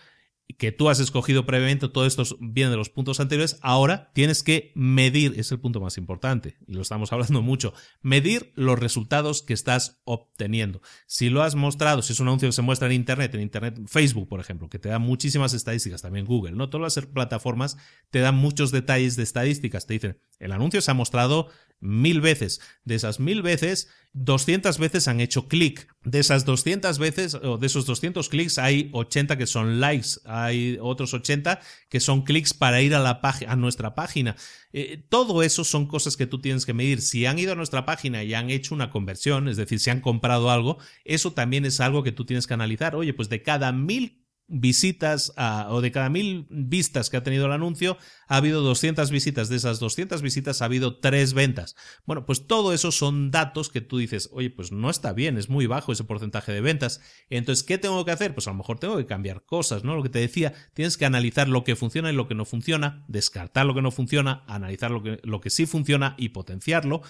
que 0.57 0.71
tú 0.71 0.89
has 0.89 0.99
escogido 0.99 1.45
previamente, 1.45 1.89
todo 1.89 2.05
esto 2.05 2.23
viene 2.39 2.71
de 2.71 2.77
los 2.77 2.89
puntos 2.89 3.19
anteriores, 3.19 3.57
ahora 3.61 4.11
tienes 4.13 4.43
que 4.43 4.71
medir, 4.75 5.33
es 5.37 5.51
el 5.51 5.59
punto 5.59 5.81
más 5.81 5.97
importante, 5.97 6.57
y 6.67 6.73
lo 6.73 6.81
estamos 6.81 7.11
hablando 7.13 7.41
mucho, 7.41 7.73
medir 8.01 8.53
los 8.55 8.79
resultados 8.79 9.41
que 9.41 9.53
estás 9.53 10.01
obteniendo. 10.05 10.81
Si 11.07 11.29
lo 11.29 11.43
has 11.43 11.55
mostrado, 11.55 12.01
si 12.01 12.13
es 12.13 12.19
un 12.19 12.27
anuncio 12.27 12.47
que 12.47 12.53
se 12.53 12.61
muestra 12.61 12.87
en 12.87 12.93
Internet, 12.93 13.33
en 13.35 13.41
Internet, 13.41 13.79
Facebook, 13.87 14.27
por 14.27 14.39
ejemplo, 14.39 14.69
que 14.69 14.79
te 14.79 14.89
da 14.89 14.99
muchísimas 14.99 15.53
estadísticas, 15.53 16.01
también 16.01 16.25
Google, 16.25 16.53
¿no? 16.53 16.69
Todas 16.69 16.95
las 16.95 17.05
plataformas 17.07 17.77
te 18.09 18.19
dan 18.19 18.35
muchos 18.35 18.71
detalles 18.71 19.15
de 19.15 19.23
estadísticas, 19.23 19.87
te 19.87 19.95
dicen, 19.95 20.19
el 20.39 20.51
anuncio 20.51 20.81
se 20.81 20.91
ha 20.91 20.93
mostrado 20.93 21.49
mil 21.85 22.21
veces. 22.21 22.61
De 22.83 22.95
esas 22.95 23.19
mil 23.19 23.41
veces, 23.41 23.89
200 24.13 24.77
veces 24.77 25.07
han 25.07 25.19
hecho 25.19 25.47
clic. 25.47 25.87
De 26.03 26.19
esas 26.19 26.45
200 26.45 26.97
veces, 26.99 27.35
o 27.35 27.57
de 27.57 27.67
esos 27.67 27.85
200 27.85 28.29
clics, 28.29 28.57
hay 28.57 28.89
80 28.93 29.37
que 29.37 29.45
son 29.45 29.79
likes, 29.79 30.19
hay 30.25 30.77
otros 30.81 31.13
80 31.13 31.59
que 31.89 31.99
son 31.99 32.23
clics 32.23 32.53
para 32.53 32.81
ir 32.81 32.95
a, 32.95 32.99
la 32.99 33.19
a 33.47 33.55
nuestra 33.55 33.93
página. 33.93 34.35
Eh, 34.71 35.03
todo 35.09 35.43
eso 35.43 35.63
son 35.63 35.87
cosas 35.87 36.17
que 36.17 36.27
tú 36.27 36.39
tienes 36.39 36.65
que 36.65 36.73
medir. 36.73 37.01
Si 37.01 37.25
han 37.25 37.39
ido 37.39 37.53
a 37.53 37.55
nuestra 37.55 37.85
página 37.85 38.23
y 38.23 38.33
han 38.33 38.49
hecho 38.49 38.73
una 38.73 38.89
conversión, 38.89 39.47
es 39.47 39.57
decir, 39.57 39.79
si 39.79 39.89
han 39.89 40.01
comprado 40.01 40.49
algo, 40.49 40.77
eso 41.03 41.33
también 41.33 41.65
es 41.65 41.79
algo 41.79 42.03
que 42.03 42.11
tú 42.11 42.25
tienes 42.25 42.47
que 42.47 42.53
analizar. 42.53 42.95
Oye, 42.95 43.13
pues 43.13 43.29
de 43.29 43.43
cada 43.43 43.71
mil 43.71 44.24
visitas 44.47 45.33
o 45.69 45.81
de 45.81 45.91
cada 45.91 46.09
mil 46.09 46.45
vistas 46.49 47.09
que 47.09 47.17
ha 47.17 47.23
tenido 47.23 47.47
el 47.47 47.51
anuncio, 47.51 47.97
ha 48.27 48.37
habido 48.37 48.61
200 48.61 49.09
visitas. 49.11 49.49
De 49.49 49.55
esas 49.55 49.79
200 49.79 50.21
visitas 50.21 50.61
ha 50.61 50.65
habido 50.65 50.99
tres 50.99 51.33
ventas. 51.33 51.75
Bueno, 52.05 52.25
pues 52.25 52.47
todo 52.47 52.73
eso 52.73 52.91
son 52.91 53.31
datos 53.31 53.69
que 53.69 53.81
tú 53.81 53.97
dices, 53.97 54.29
oye, 54.31 54.49
pues 54.49 54.71
no 54.71 54.89
está 54.89 55.13
bien, 55.13 55.37
es 55.37 55.49
muy 55.49 55.65
bajo 55.65 55.91
ese 55.91 56.03
porcentaje 56.03 56.51
de 56.51 56.61
ventas. 56.61 57.01
Entonces, 57.29 57.63
¿qué 57.63 57.77
tengo 57.77 58.05
que 58.05 58.11
hacer? 58.11 58.33
Pues 58.33 58.47
a 58.47 58.51
lo 58.51 58.57
mejor 58.57 58.79
tengo 58.79 58.97
que 58.97 59.05
cambiar 59.05 59.43
cosas, 59.45 59.83
¿no? 59.83 59.95
Lo 59.95 60.03
que 60.03 60.09
te 60.09 60.19
decía, 60.19 60.53
tienes 60.73 60.97
que 60.97 61.05
analizar 61.05 61.47
lo 61.47 61.63
que 61.63 61.75
funciona 61.75 62.11
y 62.11 62.15
lo 62.15 62.27
que 62.27 62.35
no 62.35 62.45
funciona, 62.45 63.03
descartar 63.07 63.65
lo 63.65 63.73
que 63.73 63.81
no 63.81 63.91
funciona, 63.91 64.43
analizar 64.47 64.91
lo 64.91 65.01
que, 65.01 65.19
lo 65.23 65.41
que 65.41 65.49
sí 65.49 65.65
funciona 65.65 66.15
y 66.17 66.29
potenciarlo. 66.29 67.01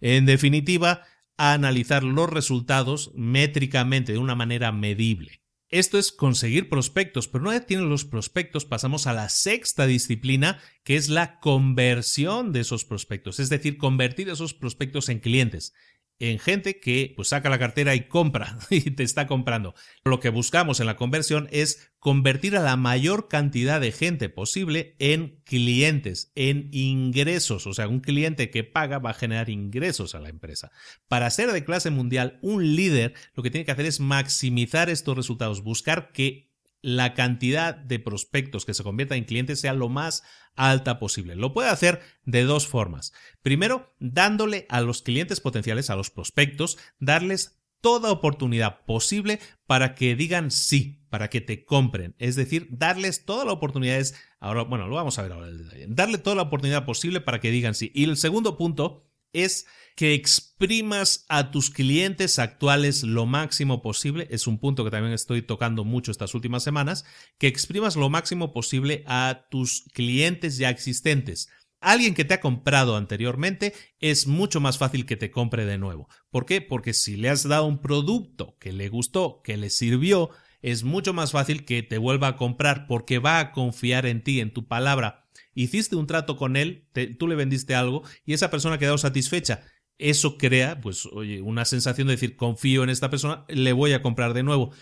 En 0.00 0.26
definitiva, 0.26 1.02
analizar 1.36 2.02
los 2.02 2.30
resultados 2.30 3.12
métricamente 3.14 4.12
de 4.12 4.18
una 4.18 4.34
manera 4.34 4.72
medible. 4.72 5.45
Esto 5.68 5.98
es 5.98 6.12
conseguir 6.12 6.68
prospectos, 6.68 7.26
pero 7.26 7.42
una 7.42 7.52
vez 7.52 7.66
tienes 7.66 7.86
los 7.86 8.04
prospectos 8.04 8.64
pasamos 8.64 9.06
a 9.06 9.12
la 9.12 9.28
sexta 9.28 9.86
disciplina, 9.86 10.60
que 10.84 10.96
es 10.96 11.08
la 11.08 11.40
conversión 11.40 12.52
de 12.52 12.60
esos 12.60 12.84
prospectos, 12.84 13.40
es 13.40 13.48
decir, 13.48 13.76
convertir 13.76 14.28
esos 14.28 14.54
prospectos 14.54 15.08
en 15.08 15.18
clientes 15.18 15.74
en 16.18 16.38
gente 16.38 16.80
que 16.80 17.12
pues 17.14 17.28
saca 17.28 17.50
la 17.50 17.58
cartera 17.58 17.94
y 17.94 18.08
compra 18.08 18.58
y 18.70 18.90
te 18.92 19.02
está 19.02 19.26
comprando. 19.26 19.74
Lo 20.04 20.20
que 20.20 20.30
buscamos 20.30 20.80
en 20.80 20.86
la 20.86 20.96
conversión 20.96 21.48
es 21.50 21.92
convertir 21.98 22.56
a 22.56 22.62
la 22.62 22.76
mayor 22.76 23.28
cantidad 23.28 23.80
de 23.80 23.92
gente 23.92 24.28
posible 24.28 24.96
en 24.98 25.40
clientes, 25.44 26.32
en 26.34 26.68
ingresos. 26.72 27.66
O 27.66 27.74
sea, 27.74 27.88
un 27.88 28.00
cliente 28.00 28.50
que 28.50 28.64
paga 28.64 28.98
va 28.98 29.10
a 29.10 29.14
generar 29.14 29.50
ingresos 29.50 30.14
a 30.14 30.20
la 30.20 30.28
empresa. 30.28 30.70
Para 31.08 31.30
ser 31.30 31.52
de 31.52 31.64
clase 31.64 31.90
mundial, 31.90 32.38
un 32.42 32.76
líder 32.76 33.14
lo 33.34 33.42
que 33.42 33.50
tiene 33.50 33.64
que 33.64 33.72
hacer 33.72 33.86
es 33.86 34.00
maximizar 34.00 34.88
estos 34.88 35.16
resultados, 35.16 35.62
buscar 35.62 36.12
que 36.12 36.55
la 36.82 37.14
cantidad 37.14 37.74
de 37.74 37.98
prospectos 37.98 38.64
que 38.64 38.74
se 38.74 38.82
conviertan 38.82 39.18
en 39.18 39.24
clientes 39.24 39.60
sea 39.60 39.72
lo 39.72 39.88
más 39.88 40.22
alta 40.54 40.98
posible. 40.98 41.36
Lo 41.36 41.52
puede 41.52 41.68
hacer 41.68 42.00
de 42.24 42.44
dos 42.44 42.66
formas. 42.66 43.12
Primero, 43.42 43.94
dándole 43.98 44.66
a 44.68 44.80
los 44.80 45.02
clientes 45.02 45.40
potenciales, 45.40 45.90
a 45.90 45.96
los 45.96 46.10
prospectos, 46.10 46.78
darles 46.98 47.60
toda 47.80 48.10
oportunidad 48.10 48.84
posible 48.84 49.38
para 49.66 49.94
que 49.94 50.16
digan 50.16 50.50
sí, 50.50 51.04
para 51.08 51.28
que 51.28 51.40
te 51.40 51.64
compren. 51.64 52.14
Es 52.18 52.36
decir, 52.36 52.68
darles 52.70 53.24
toda 53.24 53.44
la 53.44 53.52
oportunidad 53.52 53.98
es, 53.98 54.14
ahora, 54.40 54.62
bueno, 54.62 54.88
lo 54.88 54.96
vamos 54.96 55.18
a 55.18 55.22
ver 55.22 55.32
ahora 55.32 55.48
el 55.48 55.58
detalle. 55.58 55.86
Darle 55.88 56.18
toda 56.18 56.36
la 56.36 56.42
oportunidad 56.42 56.84
posible 56.84 57.20
para 57.20 57.40
que 57.40 57.50
digan 57.50 57.74
sí. 57.74 57.92
Y 57.94 58.04
el 58.04 58.16
segundo 58.16 58.56
punto 58.56 59.05
es 59.32 59.66
que 59.96 60.14
exprimas 60.14 61.24
a 61.28 61.50
tus 61.50 61.70
clientes 61.70 62.38
actuales 62.38 63.02
lo 63.02 63.24
máximo 63.24 63.80
posible, 63.80 64.28
es 64.30 64.46
un 64.46 64.58
punto 64.58 64.84
que 64.84 64.90
también 64.90 65.14
estoy 65.14 65.40
tocando 65.42 65.84
mucho 65.84 66.10
estas 66.10 66.34
últimas 66.34 66.62
semanas, 66.62 67.04
que 67.38 67.46
exprimas 67.46 67.96
lo 67.96 68.10
máximo 68.10 68.52
posible 68.52 69.04
a 69.06 69.46
tus 69.50 69.84
clientes 69.94 70.58
ya 70.58 70.68
existentes. 70.68 71.48
Alguien 71.80 72.14
que 72.14 72.24
te 72.24 72.34
ha 72.34 72.40
comprado 72.40 72.96
anteriormente 72.96 73.72
es 74.00 74.26
mucho 74.26 74.60
más 74.60 74.76
fácil 74.76 75.06
que 75.06 75.16
te 75.16 75.30
compre 75.30 75.66
de 75.66 75.78
nuevo. 75.78 76.08
¿Por 76.30 76.44
qué? 76.44 76.60
Porque 76.60 76.92
si 76.92 77.16
le 77.16 77.28
has 77.28 77.44
dado 77.44 77.66
un 77.66 77.80
producto 77.80 78.56
que 78.58 78.72
le 78.72 78.88
gustó, 78.88 79.40
que 79.42 79.56
le 79.56 79.70
sirvió, 79.70 80.30
es 80.62 80.84
mucho 80.84 81.12
más 81.12 81.32
fácil 81.32 81.64
que 81.64 81.82
te 81.82 81.98
vuelva 81.98 82.28
a 82.28 82.36
comprar 82.36 82.86
porque 82.86 83.18
va 83.18 83.38
a 83.40 83.52
confiar 83.52 84.04
en 84.06 84.22
ti, 84.22 84.40
en 84.40 84.52
tu 84.52 84.66
palabra 84.66 85.25
hiciste 85.62 85.96
un 85.96 86.06
trato 86.06 86.36
con 86.36 86.56
él, 86.56 86.88
tú 87.18 87.26
le 87.26 87.34
vendiste 87.34 87.74
algo 87.74 88.02
y 88.24 88.34
esa 88.34 88.50
persona 88.50 88.76
ha 88.76 88.78
quedado 88.78 88.98
satisfecha. 88.98 89.64
Eso 89.98 90.36
crea, 90.36 90.80
pues, 90.80 91.06
oye, 91.06 91.40
una 91.40 91.64
sensación 91.64 92.06
de 92.06 92.14
decir, 92.14 92.36
confío 92.36 92.84
en 92.84 92.90
esta 92.90 93.10
persona, 93.10 93.44
le 93.48 93.72
voy 93.72 93.92
a 93.92 94.02
comprar 94.02 94.34
de 94.34 94.42
nuevo. 94.42 94.72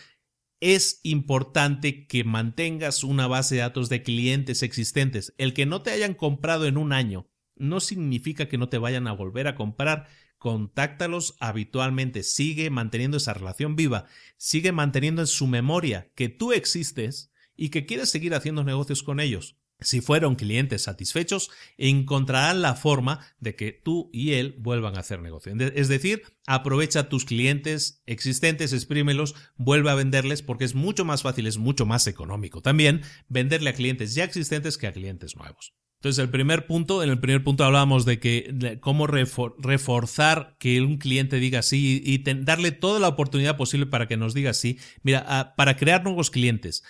Es 0.60 1.00
importante 1.04 2.06
que 2.06 2.24
mantengas 2.24 3.04
una 3.04 3.26
base 3.26 3.54
de 3.54 3.60
datos 3.60 3.88
de 3.88 4.02
clientes 4.02 4.62
existentes. 4.62 5.32
El 5.38 5.54
que 5.54 5.66
no 5.66 5.82
te 5.82 5.92
hayan 5.92 6.14
comprado 6.14 6.66
en 6.66 6.76
un 6.76 6.92
año 6.92 7.28
no 7.56 7.80
significa 7.80 8.48
que 8.48 8.58
no 8.58 8.68
te 8.68 8.78
vayan 8.78 9.06
a 9.06 9.12
volver 9.12 9.46
a 9.46 9.54
comprar. 9.54 10.08
Contáctalos 10.38 11.36
habitualmente, 11.38 12.22
sigue 12.22 12.68
manteniendo 12.70 13.16
esa 13.16 13.34
relación 13.34 13.76
viva, 13.76 14.06
sigue 14.36 14.72
manteniendo 14.72 15.22
en 15.22 15.26
su 15.26 15.46
memoria 15.46 16.10
que 16.14 16.28
tú 16.28 16.52
existes 16.52 17.32
y 17.56 17.68
que 17.68 17.86
quieres 17.86 18.10
seguir 18.10 18.34
haciendo 18.34 18.64
negocios 18.64 19.02
con 19.02 19.20
ellos. 19.20 19.56
Si 19.80 20.00
fueron 20.00 20.36
clientes 20.36 20.82
satisfechos, 20.82 21.50
encontrarán 21.76 22.62
la 22.62 22.74
forma 22.74 23.20
de 23.38 23.56
que 23.56 23.72
tú 23.72 24.08
y 24.12 24.32
él 24.32 24.54
vuelvan 24.58 24.96
a 24.96 25.00
hacer 25.00 25.20
negocio. 25.20 25.52
Es 25.74 25.88
decir, 25.88 26.22
aprovecha 26.46 27.08
tus 27.08 27.24
clientes 27.24 28.02
existentes, 28.06 28.72
exprímelos, 28.72 29.34
vuelve 29.56 29.90
a 29.90 29.94
venderles 29.94 30.42
porque 30.42 30.64
es 30.64 30.74
mucho 30.74 31.04
más 31.04 31.22
fácil, 31.22 31.46
es 31.46 31.58
mucho 31.58 31.86
más 31.86 32.06
económico 32.06 32.62
también 32.62 33.02
venderle 33.28 33.70
a 33.70 33.74
clientes 33.74 34.14
ya 34.14 34.24
existentes 34.24 34.78
que 34.78 34.86
a 34.86 34.92
clientes 34.92 35.36
nuevos. 35.36 35.74
Entonces, 36.00 36.22
el 36.22 36.30
primer 36.30 36.66
punto, 36.66 37.02
en 37.02 37.08
el 37.08 37.18
primer 37.18 37.42
punto 37.42 37.64
hablábamos 37.64 38.04
de 38.04 38.20
que 38.20 38.78
cómo 38.80 39.06
reforzar 39.06 40.54
que 40.58 40.82
un 40.82 40.98
cliente 40.98 41.38
diga 41.38 41.62
sí 41.62 42.02
y, 42.04 42.18
darle 42.18 42.72
toda 42.72 43.00
la 43.00 43.08
oportunidad 43.08 43.56
posible 43.56 43.86
para 43.86 44.06
que 44.06 44.18
nos 44.18 44.34
diga 44.34 44.52
sí. 44.52 44.78
Mira, 45.02 45.24
ah, 45.26 45.54
para 45.56 45.78
crear 45.78 46.04
nuevos 46.04 46.30
clientes. 46.30 46.84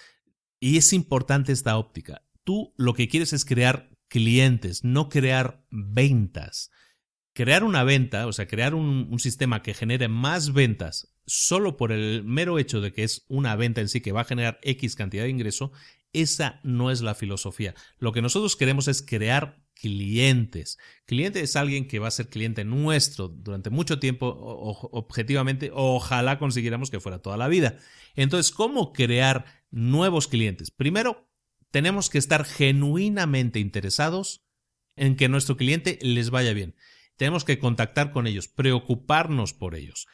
Y 0.59 0.78
es 0.78 0.93
importante 0.93 1.52
esta 1.52 1.77
óptica 1.77 2.24
tú 2.45 2.73
lo 2.77 2.95
que 2.95 3.09
quieres 3.09 3.33
es 3.33 3.45
crear 3.45 3.91
clientes, 4.09 4.85
no 4.85 5.09
crear 5.09 5.65
ventas. 5.71 6.71
Crear 7.33 7.65
una 7.65 7.83
venta, 7.83 8.29
o 8.29 8.33
sea, 8.33 8.47
crear 8.47 8.75
un, 8.75 9.19
sistema 9.19 9.61
que 9.62 9.75
genere 9.75 10.07
más 10.07 10.53
ventas 10.53 11.12
solo 11.27 11.77
por 11.77 11.91
el 11.91 12.23
mero 12.23 12.59
hecho 12.59 12.81
de 12.81 12.93
que 12.93 13.03
es 13.03 13.25
una 13.29 13.57
venta 13.57 13.81
en 13.81 13.89
sí 13.89 14.01
que 14.01 14.12
va 14.12 14.21
a 14.21 14.25
generar 14.25 14.61
X 14.62 14.95
cantidad 14.95 15.25
de 15.25 15.31
ingreso, 15.31 15.73
esa 16.12 16.61
no 16.62 16.93
es 16.93 17.01
la 17.01 17.16
filosofía. 17.16 17.75
Lo 17.99 18.12
que 18.12 18.23
nosotros 18.23 18.55
queremos 18.55 18.87
es 18.87 19.03
crear 19.03 19.65
clientes. 19.75 20.79
Cliente 21.07 21.41
es 21.41 21.57
alguien 21.57 21.89
que 21.89 21.99
va 21.99 22.07
a 22.07 22.12
ser 22.12 22.29
cliente 22.29 22.65
nuestro 22.65 23.27
durante 23.27 23.71
mucho 23.71 23.99
tiempo, 23.99 24.29
objetivamente, 24.29 25.73
ojalá 25.75 26.39
consiguiéramos 26.39 26.91
que 26.91 27.01
fuera 27.01 27.19
toda 27.19 27.37
la 27.37 27.49
vida. 27.49 27.79
Entonces, 28.15 28.53
¿cómo 28.53 28.93
crear 28.93 29.45
nuevos 29.73 30.29
clientes? 30.29 30.71
Primero, 30.71 31.29
tenemos 31.75 32.09
que 32.09 32.19
estar 32.19 32.45
genuinamente 32.45 33.59
interesados 33.59 34.45
en 34.95 35.17
que 35.17 35.29
nuestro 35.29 35.57
cliente 35.57 35.99
les 36.03 36.31
vaya 36.31 36.53
bien. 36.53 36.77
Tenemos 37.17 37.43
que 37.43 37.59
contactar 37.59 38.13
con 38.13 38.29
ellos, 38.29 38.47
preocuparnos 38.47 39.55
por 39.55 39.75
ellos, 39.75 40.07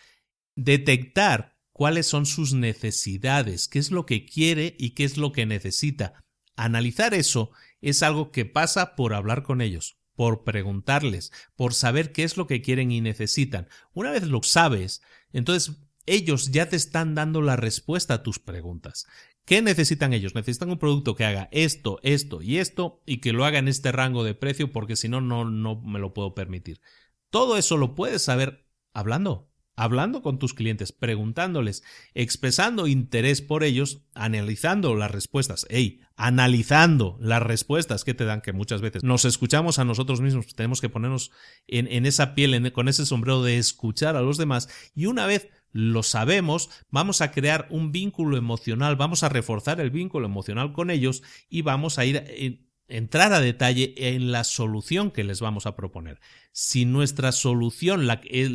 detectar 0.56 1.58
cuáles 1.70 2.06
son 2.06 2.24
sus 2.24 2.54
necesidades, 2.54 3.68
qué 3.68 3.78
es 3.78 3.90
lo 3.90 4.06
que 4.06 4.24
quiere 4.24 4.74
y 4.78 4.92
qué 4.92 5.04
es 5.04 5.18
lo 5.18 5.32
que 5.32 5.44
necesita. 5.44 6.24
Analizar 6.56 7.12
eso 7.12 7.50
es 7.82 8.02
algo 8.02 8.30
que 8.30 8.46
pasa 8.46 8.96
por 8.96 9.12
hablar 9.12 9.42
con 9.42 9.60
ellos, 9.60 9.98
por 10.14 10.44
preguntarles, 10.44 11.30
por 11.56 11.74
saber 11.74 12.12
qué 12.12 12.24
es 12.24 12.38
lo 12.38 12.46
que 12.46 12.62
quieren 12.62 12.90
y 12.90 13.02
necesitan. 13.02 13.68
Una 13.92 14.12
vez 14.12 14.22
lo 14.22 14.42
sabes, 14.42 15.02
entonces 15.30 15.76
ellos 16.06 16.52
ya 16.52 16.70
te 16.70 16.76
están 16.76 17.14
dando 17.14 17.42
la 17.42 17.56
respuesta 17.56 18.14
a 18.14 18.22
tus 18.22 18.38
preguntas. 18.38 19.06
¿Qué 19.50 19.62
necesitan 19.62 20.12
ellos? 20.12 20.36
Necesitan 20.36 20.70
un 20.70 20.78
producto 20.78 21.16
que 21.16 21.24
haga 21.24 21.48
esto, 21.50 21.98
esto 22.04 22.40
y 22.40 22.58
esto 22.58 23.02
y 23.04 23.16
que 23.16 23.32
lo 23.32 23.44
haga 23.44 23.58
en 23.58 23.66
este 23.66 23.90
rango 23.90 24.22
de 24.22 24.32
precio 24.32 24.70
porque 24.70 24.94
si 24.94 25.08
no, 25.08 25.20
no, 25.20 25.44
me 25.82 25.98
lo 25.98 26.14
puedo 26.14 26.36
permitir. 26.36 26.80
Todo 27.30 27.56
eso 27.56 27.76
lo 27.76 27.96
puedes 27.96 28.22
saber 28.22 28.68
hablando, 28.92 29.50
hablando 29.74 30.22
con 30.22 30.38
tus 30.38 30.54
clientes, 30.54 30.92
preguntándoles, 30.92 31.82
expresando 32.14 32.86
interés 32.86 33.42
por 33.42 33.64
ellos, 33.64 34.04
analizando 34.14 34.94
las 34.94 35.10
respuestas, 35.10 35.66
hey, 35.68 36.00
analizando 36.14 37.18
las 37.20 37.42
respuestas 37.42 38.04
que 38.04 38.14
te 38.14 38.26
dan, 38.26 38.42
que 38.42 38.52
muchas 38.52 38.80
veces 38.80 39.02
nos 39.02 39.24
escuchamos 39.24 39.80
a 39.80 39.84
nosotros 39.84 40.20
mismos, 40.20 40.54
tenemos 40.54 40.80
que 40.80 40.90
ponernos 40.90 41.32
en, 41.66 42.06
esa 42.06 42.36
piel, 42.36 42.72
con 42.72 42.86
ese 42.86 43.04
sombrero 43.04 43.42
de 43.42 43.58
escuchar 43.58 44.14
a 44.14 44.22
los 44.22 44.38
demás, 44.38 44.68
y 44.94 45.06
una 45.06 45.26
vez 45.26 45.48
lo 45.72 46.02
sabemos, 46.02 46.70
vamos 46.90 47.20
a 47.20 47.30
crear 47.30 47.66
un 47.70 47.92
vínculo 47.92 48.36
emocional, 48.36 48.96
vamos 48.96 49.22
a 49.22 49.28
reforzar 49.28 49.80
el 49.80 49.90
vínculo 49.90 50.26
emocional 50.26 50.72
con 50.72 50.90
ellos 50.90 51.22
y 51.48 51.62
vamos 51.62 51.98
a 51.98 52.04
ir 52.04 52.24
eh, 52.26 52.66
entrar 52.88 53.32
a 53.32 53.40
detalle 53.40 53.94
en 53.96 54.32
la 54.32 54.44
solución 54.44 55.10
que 55.10 55.24
les 55.24 55.40
vamos 55.40 55.66
a 55.66 55.76
proponer. 55.76 56.20
Si 56.52 56.84
nuestra 56.84 57.32
solución, 57.32 58.08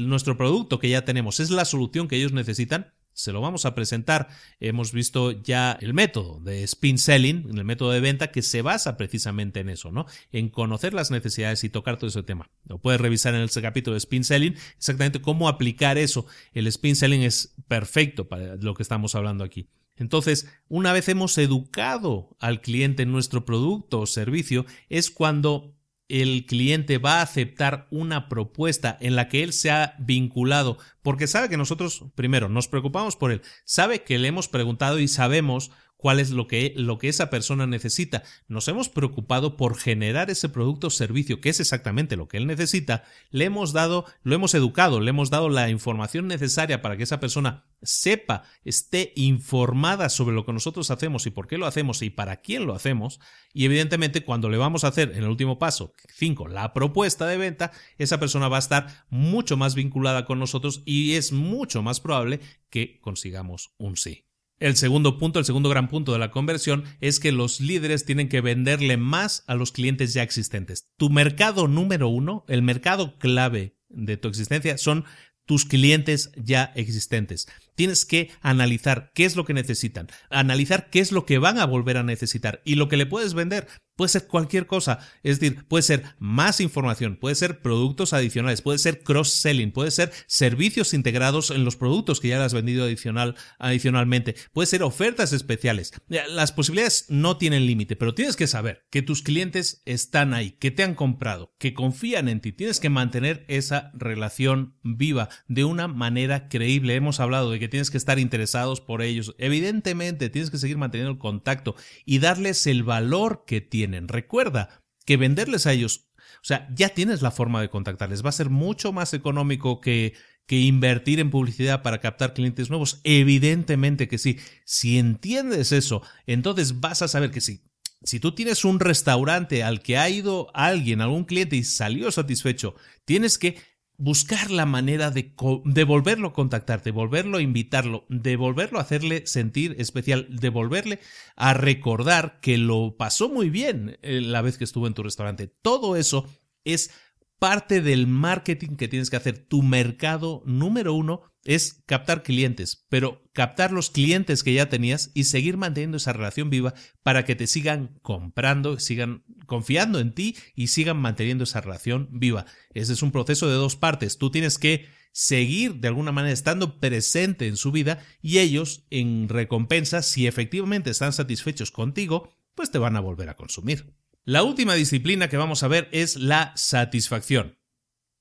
nuestro 0.07 0.37
producto 0.37 0.79
que 0.79 0.89
ya 0.89 1.05
tenemos 1.05 1.39
es 1.39 1.49
la 1.49 1.65
solución 1.65 2.07
que 2.07 2.17
ellos 2.17 2.33
necesitan, 2.33 2.93
se 3.15 3.31
lo 3.31 3.41
vamos 3.41 3.65
a 3.65 3.73
presentar. 3.73 4.27
Hemos 4.59 4.91
visto 4.91 5.31
ya 5.31 5.77
el 5.81 5.93
método 5.93 6.39
de 6.41 6.63
spin 6.63 6.99
selling, 6.99 7.57
el 7.57 7.63
método 7.63 7.91
de 7.91 8.01
venta 8.01 8.29
que 8.29 8.41
se 8.41 8.61
basa 8.61 8.97
precisamente 8.97 9.61
en 9.61 9.69
eso, 9.69 9.91
¿no? 9.91 10.05
En 10.31 10.49
conocer 10.49 10.93
las 10.93 11.11
necesidades 11.11 11.63
y 11.63 11.69
tocar 11.69 11.97
todo 11.97 12.09
ese 12.09 12.23
tema. 12.23 12.51
Lo 12.65 12.79
puedes 12.79 13.01
revisar 13.01 13.33
en 13.33 13.41
ese 13.41 13.61
capítulo 13.61 13.93
de 13.93 13.99
spin 13.99 14.23
selling, 14.23 14.55
exactamente 14.77 15.21
cómo 15.21 15.47
aplicar 15.47 15.97
eso. 15.97 16.27
El 16.53 16.67
spin 16.67 16.95
selling 16.95 17.21
es 17.21 17.55
perfecto 17.67 18.27
para 18.27 18.57
lo 18.57 18.75
que 18.75 18.83
estamos 18.83 19.15
hablando 19.15 19.43
aquí. 19.43 19.69
Entonces, 19.95 20.49
una 20.67 20.91
vez 20.91 21.07
hemos 21.07 21.37
educado 21.37 22.35
al 22.39 22.59
cliente 22.59 23.03
en 23.03 23.13
nuestro 23.13 23.45
producto 23.45 24.01
o 24.01 24.05
servicio, 24.05 24.65
es 24.89 25.09
cuando 25.09 25.73
el 26.07 26.45
cliente 26.45 26.97
va 26.97 27.19
a 27.19 27.23
aceptar 27.23 27.87
una 27.89 28.29
propuesta 28.29 28.97
en 28.99 29.15
la 29.15 29.27
que 29.27 29.43
él 29.43 29.53
se 29.53 29.71
ha 29.71 29.95
vinculado, 29.99 30.77
porque 31.01 31.27
sabe 31.27 31.49
que 31.49 31.57
nosotros, 31.57 32.03
primero, 32.15 32.49
nos 32.49 32.67
preocupamos 32.67 33.15
por 33.15 33.31
él, 33.31 33.41
sabe 33.63 34.03
que 34.03 34.19
le 34.19 34.27
hemos 34.27 34.47
preguntado 34.47 34.99
y 34.99 35.07
sabemos 35.07 35.71
cuál 36.05 36.19
es 36.19 36.29
lo 36.29 36.45
que, 36.45 36.71
lo 36.77 36.99
que 36.99 37.09
esa 37.09 37.31
persona 37.31 37.65
necesita. 37.65 38.21
Nos 38.47 38.67
hemos 38.67 38.89
preocupado 38.89 39.57
por 39.57 39.75
generar 39.75 40.29
ese 40.29 40.49
producto 40.49 40.85
o 40.85 40.89
servicio 40.91 41.41
que 41.41 41.49
es 41.49 41.59
exactamente 41.59 42.15
lo 42.15 42.27
que 42.27 42.37
él 42.37 42.45
necesita. 42.45 43.05
Le 43.31 43.45
hemos 43.45 43.73
dado, 43.73 44.05
lo 44.21 44.35
hemos 44.35 44.53
educado, 44.53 44.99
le 44.99 45.09
hemos 45.09 45.31
dado 45.31 45.49
la 45.49 45.67
información 45.71 46.27
necesaria 46.27 46.83
para 46.83 46.95
que 46.95 47.01
esa 47.01 47.19
persona 47.19 47.65
sepa, 47.81 48.43
esté 48.63 49.13
informada 49.15 50.09
sobre 50.09 50.35
lo 50.35 50.45
que 50.45 50.53
nosotros 50.53 50.91
hacemos 50.91 51.25
y 51.25 51.31
por 51.31 51.47
qué 51.47 51.57
lo 51.57 51.65
hacemos 51.65 52.03
y 52.03 52.11
para 52.11 52.39
quién 52.39 52.67
lo 52.67 52.75
hacemos. 52.75 53.19
Y 53.51 53.65
evidentemente 53.65 54.23
cuando 54.23 54.51
le 54.51 54.57
vamos 54.57 54.83
a 54.83 54.89
hacer 54.89 55.09
en 55.09 55.23
el 55.23 55.29
último 55.29 55.57
paso, 55.57 55.95
5, 56.13 56.49
la 56.49 56.71
propuesta 56.71 57.25
de 57.25 57.37
venta, 57.37 57.71
esa 57.97 58.19
persona 58.19 58.47
va 58.47 58.57
a 58.57 58.59
estar 58.59 59.05
mucho 59.09 59.57
más 59.57 59.73
vinculada 59.73 60.25
con 60.25 60.37
nosotros 60.37 60.83
y 60.85 61.13
es 61.13 61.31
mucho 61.31 61.81
más 61.81 61.99
probable 61.99 62.41
que 62.69 62.99
consigamos 63.01 63.73
un 63.79 63.97
sí. 63.97 64.24
El 64.59 64.77
segundo 64.77 65.17
punto, 65.17 65.39
el 65.39 65.45
segundo 65.45 65.69
gran 65.69 65.89
punto 65.89 66.13
de 66.13 66.19
la 66.19 66.31
conversión 66.31 66.85
es 67.01 67.19
que 67.19 67.33
los 67.33 67.59
líderes 67.59 68.05
tienen 68.05 68.29
que 68.29 68.41
venderle 68.41 68.95
más 68.95 69.43
a 69.47 69.55
los 69.55 69.71
clientes 69.71 70.13
ya 70.13 70.23
existentes. 70.23 70.87
Tu 70.97 71.09
mercado 71.09 71.67
número 71.67 72.07
uno, 72.07 72.45
el 72.47 72.61
mercado 72.61 73.17
clave 73.17 73.77
de 73.89 74.17
tu 74.17 74.29
existencia 74.29 74.77
son 74.77 75.03
tus 75.45 75.65
clientes 75.65 76.31
ya 76.37 76.71
existentes. 76.75 77.47
Tienes 77.75 78.05
que 78.05 78.31
analizar 78.41 79.11
qué 79.13 79.25
es 79.25 79.35
lo 79.35 79.45
que 79.45 79.53
necesitan, 79.53 80.07
analizar 80.29 80.89
qué 80.89 80.99
es 80.99 81.11
lo 81.11 81.25
que 81.25 81.37
van 81.37 81.59
a 81.59 81.65
volver 81.65 81.97
a 81.97 82.03
necesitar 82.03 82.61
y 82.65 82.75
lo 82.75 82.87
que 82.87 82.97
le 82.97 83.05
puedes 83.05 83.33
vender 83.33 83.67
puede 83.95 84.09
ser 84.09 84.27
cualquier 84.27 84.67
cosa, 84.67 84.99
es 85.23 85.39
decir, 85.39 85.65
puede 85.67 85.83
ser 85.83 86.03
más 86.19 86.59
información, 86.59 87.15
puede 87.15 87.35
ser 87.35 87.61
productos 87.61 88.13
adicionales, 88.13 88.61
puede 88.61 88.77
ser 88.77 89.01
cross-selling, 89.03 89.71
puede 89.71 89.91
ser 89.91 90.11
servicios 90.27 90.93
integrados 90.93 91.51
en 91.51 91.63
los 91.63 91.75
productos 91.75 92.19
que 92.19 92.29
ya 92.29 92.37
le 92.37 92.43
has 92.43 92.53
vendido 92.53 92.83
adicional, 92.83 93.35
adicionalmente, 93.57 94.35
puede 94.53 94.67
ser 94.67 94.83
ofertas 94.83 95.33
especiales. 95.33 95.93
Las 96.07 96.51
posibilidades 96.51 97.05
no 97.09 97.37
tienen 97.37 97.65
límite, 97.65 97.95
pero 97.95 98.13
tienes 98.13 98.35
que 98.35 98.47
saber 98.47 98.85
que 98.89 99.01
tus 99.01 99.21
clientes 99.21 99.81
están 99.85 100.33
ahí, 100.33 100.51
que 100.51 100.71
te 100.71 100.83
han 100.83 100.95
comprado, 100.95 101.53
que 101.57 101.73
confían 101.73 102.27
en 102.27 102.41
ti, 102.41 102.51
tienes 102.51 102.79
que 102.79 102.89
mantener 102.89 103.45
esa 103.47 103.91
relación 103.93 104.75
viva 104.83 105.29
de 105.47 105.63
una 105.63 105.87
manera 105.87 106.49
creíble. 106.49 106.95
Hemos 106.95 107.19
hablado 107.19 107.51
de 107.51 107.59
que 107.59 107.64
tienes 107.67 107.89
que 107.89 107.97
estar 107.97 108.19
interesados 108.19 108.81
por 108.81 109.01
ellos. 109.01 109.35
Evidentemente, 109.37 110.29
tienes 110.29 110.51
que 110.51 110.57
seguir 110.57 110.77
manteniendo 110.77 111.11
el 111.11 111.19
contacto 111.19 111.75
y 112.05 112.19
darles 112.19 112.67
el 112.67 112.83
valor 112.83 113.43
que 113.45 113.61
tienen. 113.61 114.07
Recuerda 114.07 114.83
que 115.05 115.17
venderles 115.17 115.67
a 115.67 115.73
ellos, 115.73 116.09
o 116.17 116.47
sea, 116.47 116.67
ya 116.73 116.89
tienes 116.89 117.21
la 117.21 117.31
forma 117.31 117.61
de 117.61 117.69
contactarles. 117.69 118.23
Va 118.23 118.29
a 118.29 118.33
ser 118.33 118.49
mucho 118.49 118.91
más 118.91 119.13
económico 119.13 119.81
que, 119.81 120.13
que 120.45 120.59
invertir 120.59 121.19
en 121.19 121.31
publicidad 121.31 121.81
para 121.81 121.99
captar 121.99 122.33
clientes 122.33 122.69
nuevos. 122.69 123.01
Evidentemente 123.03 124.07
que 124.07 124.17
sí. 124.17 124.39
Si 124.65 124.97
entiendes 124.97 125.71
eso, 125.71 126.01
entonces 126.27 126.79
vas 126.79 127.01
a 127.01 127.07
saber 127.07 127.31
que 127.31 127.41
sí. 127.41 127.63
Si 128.03 128.19
tú 128.19 128.35
tienes 128.35 128.65
un 128.65 128.79
restaurante 128.79 129.63
al 129.63 129.81
que 129.81 129.97
ha 129.97 130.07
ido 130.09 130.51
alguien, 130.53 131.01
algún 131.01 131.25
cliente 131.25 131.55
y 131.55 131.63
salió 131.63 132.11
satisfecho, 132.11 132.75
tienes 133.05 133.39
que 133.39 133.57
buscar 133.97 134.51
la 134.51 134.65
manera 134.65 135.11
de, 135.11 135.33
de, 135.65 135.83
volverlo 135.83 136.29
a 136.29 136.33
contactar, 136.33 136.83
de 136.83 136.91
volverlo 136.91 137.37
a 137.37 137.41
invitarlo, 137.41 138.05
de 138.09 138.35
volverlo 138.35 138.79
a 138.79 138.81
hacerle 138.81 139.25
sentir 139.25 139.75
especial, 139.79 140.27
de 140.29 140.49
volverle 140.49 140.99
a 141.35 141.53
recordar 141.53 142.39
que 142.41 142.57
lo 142.57 142.95
pasó 142.97 143.29
muy 143.29 143.49
bien 143.49 143.97
eh, 144.01 144.21
la 144.21 144.41
vez 144.41 144.57
que 144.57 144.63
estuvo 144.63 144.87
en 144.87 144.93
tu 144.93 145.03
restaurante. 145.03 145.47
Todo 145.47 145.95
eso 145.95 146.25
es 146.63 146.91
parte 147.39 147.81
del 147.81 148.07
marketing 148.07 148.75
que 148.75 148.87
tienes 148.87 149.09
que 149.09 149.17
hacer. 149.17 149.37
Tu 149.37 149.61
mercado 149.61 150.41
número 150.45 150.93
uno 150.93 151.21
es 151.45 151.83
captar 151.85 152.23
clientes, 152.23 152.85
pero 152.89 153.23
captar 153.33 153.71
los 153.71 153.91
clientes 153.91 154.43
que 154.43 154.53
ya 154.53 154.67
tenías 154.67 155.11
y 155.13 155.25
seguir 155.25 155.57
manteniendo 155.57 155.97
esa 155.97 156.11
relación 156.11 156.49
viva 156.49 156.73
para 157.03 157.23
que 157.23 157.35
te 157.35 157.47
sigan 157.47 157.99
comprando, 158.01 158.79
sigan 158.79 159.23
confiando 159.45 159.99
en 159.99 160.13
ti 160.13 160.35
y 160.55 160.67
sigan 160.67 160.97
manteniendo 160.97 161.43
esa 161.43 161.61
relación 161.61 162.09
viva. 162.11 162.45
Ese 162.73 162.93
es 162.93 163.03
un 163.03 163.11
proceso 163.11 163.47
de 163.47 163.55
dos 163.55 163.75
partes. 163.75 164.17
Tú 164.17 164.31
tienes 164.31 164.57
que 164.57 164.87
seguir 165.11 165.75
de 165.75 165.87
alguna 165.87 166.11
manera 166.11 166.33
estando 166.33 166.79
presente 166.79 167.47
en 167.47 167.55
su 167.55 167.71
vida 167.71 168.03
y 168.21 168.39
ellos 168.39 168.85
en 168.89 169.29
recompensa, 169.29 170.01
si 170.01 170.27
efectivamente 170.27 170.89
están 170.89 171.13
satisfechos 171.13 171.71
contigo, 171.71 172.29
pues 172.55 172.71
te 172.71 172.79
van 172.79 172.97
a 172.97 173.01
volver 173.01 173.29
a 173.29 173.35
consumir. 173.35 173.95
La 174.23 174.41
última 174.41 174.73
disciplina 174.73 175.29
que 175.29 175.37
vamos 175.37 175.61
a 175.61 175.67
ver 175.67 175.87
es 175.91 176.15
la 176.15 176.51
satisfacción. 176.55 177.59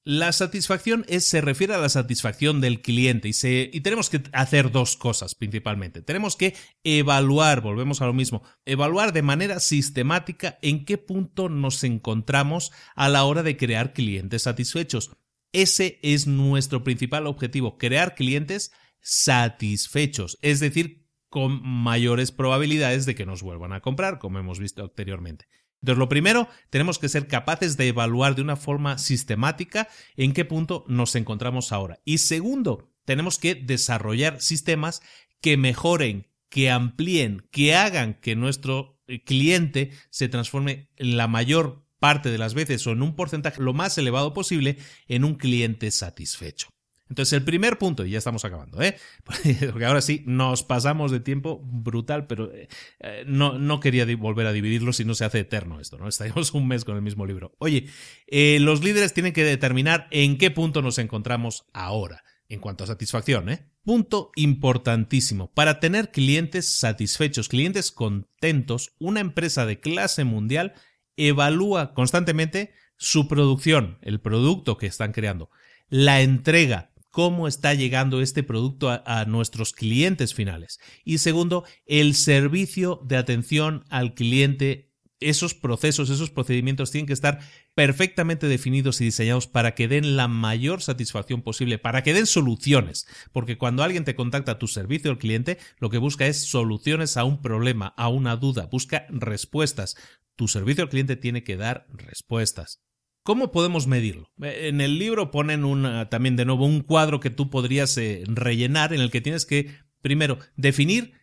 La 0.06 0.32
satisfacción 0.32 1.06
es, 1.08 1.24
se 1.24 1.40
refiere 1.40 1.72
a 1.72 1.78
la 1.78 1.88
satisfacción 1.88 2.60
del 2.60 2.82
cliente 2.82 3.28
y, 3.28 3.32
se, 3.32 3.70
y 3.72 3.80
tenemos 3.80 4.10
que 4.10 4.22
hacer 4.32 4.70
dos 4.70 4.96
cosas 4.98 5.34
principalmente. 5.34 6.02
Tenemos 6.02 6.36
que 6.36 6.54
evaluar, 6.82 7.62
volvemos 7.62 8.02
a 8.02 8.06
lo 8.06 8.12
mismo, 8.12 8.42
evaluar 8.66 9.14
de 9.14 9.22
manera 9.22 9.60
sistemática 9.60 10.58
en 10.60 10.84
qué 10.84 10.98
punto 10.98 11.48
nos 11.48 11.82
encontramos 11.84 12.70
a 12.94 13.08
la 13.08 13.24
hora 13.24 13.42
de 13.42 13.56
crear 13.56 13.94
clientes 13.94 14.42
satisfechos. 14.42 15.10
Ese 15.52 16.00
es 16.02 16.26
nuestro 16.26 16.84
principal 16.84 17.26
objetivo, 17.26 17.78
crear 17.78 18.14
clientes 18.14 18.72
satisfechos, 19.00 20.38
es 20.42 20.60
decir, 20.60 21.06
con 21.30 21.62
mayores 21.62 22.30
probabilidades 22.30 23.06
de 23.06 23.14
que 23.14 23.24
nos 23.24 23.42
vuelvan 23.42 23.72
a 23.72 23.80
comprar, 23.80 24.18
como 24.18 24.38
hemos 24.38 24.58
visto 24.58 24.82
anteriormente. 24.82 25.46
Entonces, 25.84 25.98
lo 25.98 26.08
primero, 26.08 26.48
tenemos 26.70 26.98
que 26.98 27.10
ser 27.10 27.28
capaces 27.28 27.76
de 27.76 27.88
evaluar 27.88 28.34
de 28.34 28.40
una 28.40 28.56
forma 28.56 28.96
sistemática 28.96 29.86
en 30.16 30.32
qué 30.32 30.46
punto 30.46 30.86
nos 30.88 31.14
encontramos 31.14 31.72
ahora. 31.72 32.00
Y 32.06 32.18
segundo, 32.18 32.90
tenemos 33.04 33.38
que 33.38 33.54
desarrollar 33.54 34.40
sistemas 34.40 35.02
que 35.42 35.58
mejoren, 35.58 36.26
que 36.48 36.70
amplíen, 36.70 37.46
que 37.50 37.74
hagan 37.74 38.14
que 38.14 38.34
nuestro 38.34 38.98
eh, 39.08 39.22
cliente 39.24 39.90
se 40.08 40.30
transforme 40.30 40.88
en 40.96 41.18
la 41.18 41.28
mayor 41.28 41.86
parte 41.98 42.30
de 42.30 42.38
las 42.38 42.54
veces 42.54 42.86
o 42.86 42.92
en 42.92 43.02
un 43.02 43.14
porcentaje 43.14 43.60
lo 43.60 43.74
más 43.74 43.98
elevado 43.98 44.32
posible 44.32 44.78
en 45.06 45.22
un 45.22 45.34
cliente 45.34 45.90
satisfecho. 45.90 46.68
Entonces, 47.08 47.34
el 47.34 47.44
primer 47.44 47.78
punto, 47.78 48.04
y 48.04 48.10
ya 48.10 48.18
estamos 48.18 48.44
acabando, 48.44 48.80
¿eh? 48.80 48.96
Porque 49.70 49.84
ahora 49.84 50.00
sí, 50.00 50.22
nos 50.26 50.62
pasamos 50.62 51.10
de 51.12 51.20
tiempo 51.20 51.60
brutal, 51.62 52.26
pero 52.26 52.52
eh, 52.52 52.68
eh, 53.00 53.24
no, 53.26 53.58
no 53.58 53.80
quería 53.80 54.06
volver 54.16 54.46
a 54.46 54.52
dividirlo 54.52 54.92
si 54.92 55.04
no 55.04 55.14
se 55.14 55.24
hace 55.24 55.40
eterno 55.40 55.80
esto, 55.80 55.98
¿no? 55.98 56.08
Estaremos 56.08 56.52
un 56.54 56.66
mes 56.66 56.84
con 56.84 56.96
el 56.96 57.02
mismo 57.02 57.26
libro. 57.26 57.54
Oye, 57.58 57.88
eh, 58.26 58.58
los 58.60 58.82
líderes 58.82 59.12
tienen 59.12 59.32
que 59.32 59.44
determinar 59.44 60.08
en 60.10 60.38
qué 60.38 60.50
punto 60.50 60.80
nos 60.80 60.98
encontramos 60.98 61.66
ahora, 61.74 62.24
en 62.48 62.60
cuanto 62.60 62.84
a 62.84 62.86
satisfacción, 62.86 63.50
¿eh? 63.50 63.68
Punto 63.84 64.30
importantísimo. 64.36 65.52
Para 65.52 65.80
tener 65.80 66.10
clientes 66.10 66.66
satisfechos, 66.66 67.50
clientes 67.50 67.92
contentos, 67.92 68.94
una 68.98 69.20
empresa 69.20 69.66
de 69.66 69.78
clase 69.78 70.24
mundial 70.24 70.72
evalúa 71.16 71.92
constantemente 71.92 72.72
su 72.96 73.28
producción, 73.28 73.98
el 74.00 74.20
producto 74.20 74.78
que 74.78 74.86
están 74.86 75.12
creando, 75.12 75.50
la 75.88 76.22
entrega, 76.22 76.93
cómo 77.14 77.46
está 77.46 77.74
llegando 77.74 78.20
este 78.20 78.42
producto 78.42 78.90
a, 78.90 79.24
nuestros 79.26 79.72
clientes 79.72 80.34
finales. 80.34 80.80
Y 81.04 81.18
segundo, 81.18 81.62
el 81.86 82.16
servicio 82.16 83.00
de 83.04 83.16
atención 83.16 83.84
al 83.88 84.14
cliente 84.14 84.90
esos 85.20 85.54
procesos, 85.54 86.10
esos 86.10 86.30
procedimientos 86.30 86.90
tienen 86.90 87.06
que 87.06 87.12
estar 87.12 87.38
perfectamente 87.76 88.48
definidos 88.48 89.00
y 89.00 89.04
diseñados 89.04 89.46
para 89.46 89.76
que 89.76 89.86
den 89.86 90.16
la 90.16 90.26
mayor 90.26 90.82
satisfacción 90.82 91.42
posible, 91.42 91.78
para 91.78 92.02
que 92.02 92.14
den 92.14 92.26
soluciones. 92.26 93.06
Porque 93.30 93.58
cuando 93.58 93.84
alguien 93.84 94.04
te 94.04 94.16
contacta 94.16 94.52
a 94.52 94.58
tu 94.58 94.66
servicio 94.66 95.12
al 95.12 95.18
cliente, 95.18 95.58
lo 95.78 95.90
que 95.90 95.98
busca 95.98 96.26
es 96.26 96.44
soluciones 96.44 97.16
a 97.16 97.22
un 97.22 97.40
problema, 97.40 97.94
a 97.96 98.08
una 98.08 98.34
duda, 98.34 98.66
busca 98.66 99.06
respuestas. 99.08 99.96
Tu 100.34 100.48
servicio 100.48 100.82
al 100.82 100.90
cliente 100.90 101.14
tiene 101.14 101.44
que 101.44 101.56
dar 101.56 101.86
respuestas. 101.92 102.83
¿Cómo 103.24 103.50
podemos 103.52 103.86
medirlo? 103.86 104.30
En 104.38 104.82
el 104.82 104.98
libro 104.98 105.30
ponen 105.30 105.62
también 106.10 106.36
de 106.36 106.44
nuevo 106.44 106.66
un 106.66 106.82
cuadro 106.82 107.20
que 107.20 107.30
tú 107.30 107.48
podrías 107.48 107.96
eh, 107.96 108.22
rellenar 108.26 108.92
en 108.92 109.00
el 109.00 109.10
que 109.10 109.22
tienes 109.22 109.46
que, 109.46 109.70
primero, 110.02 110.38
definir 110.56 111.14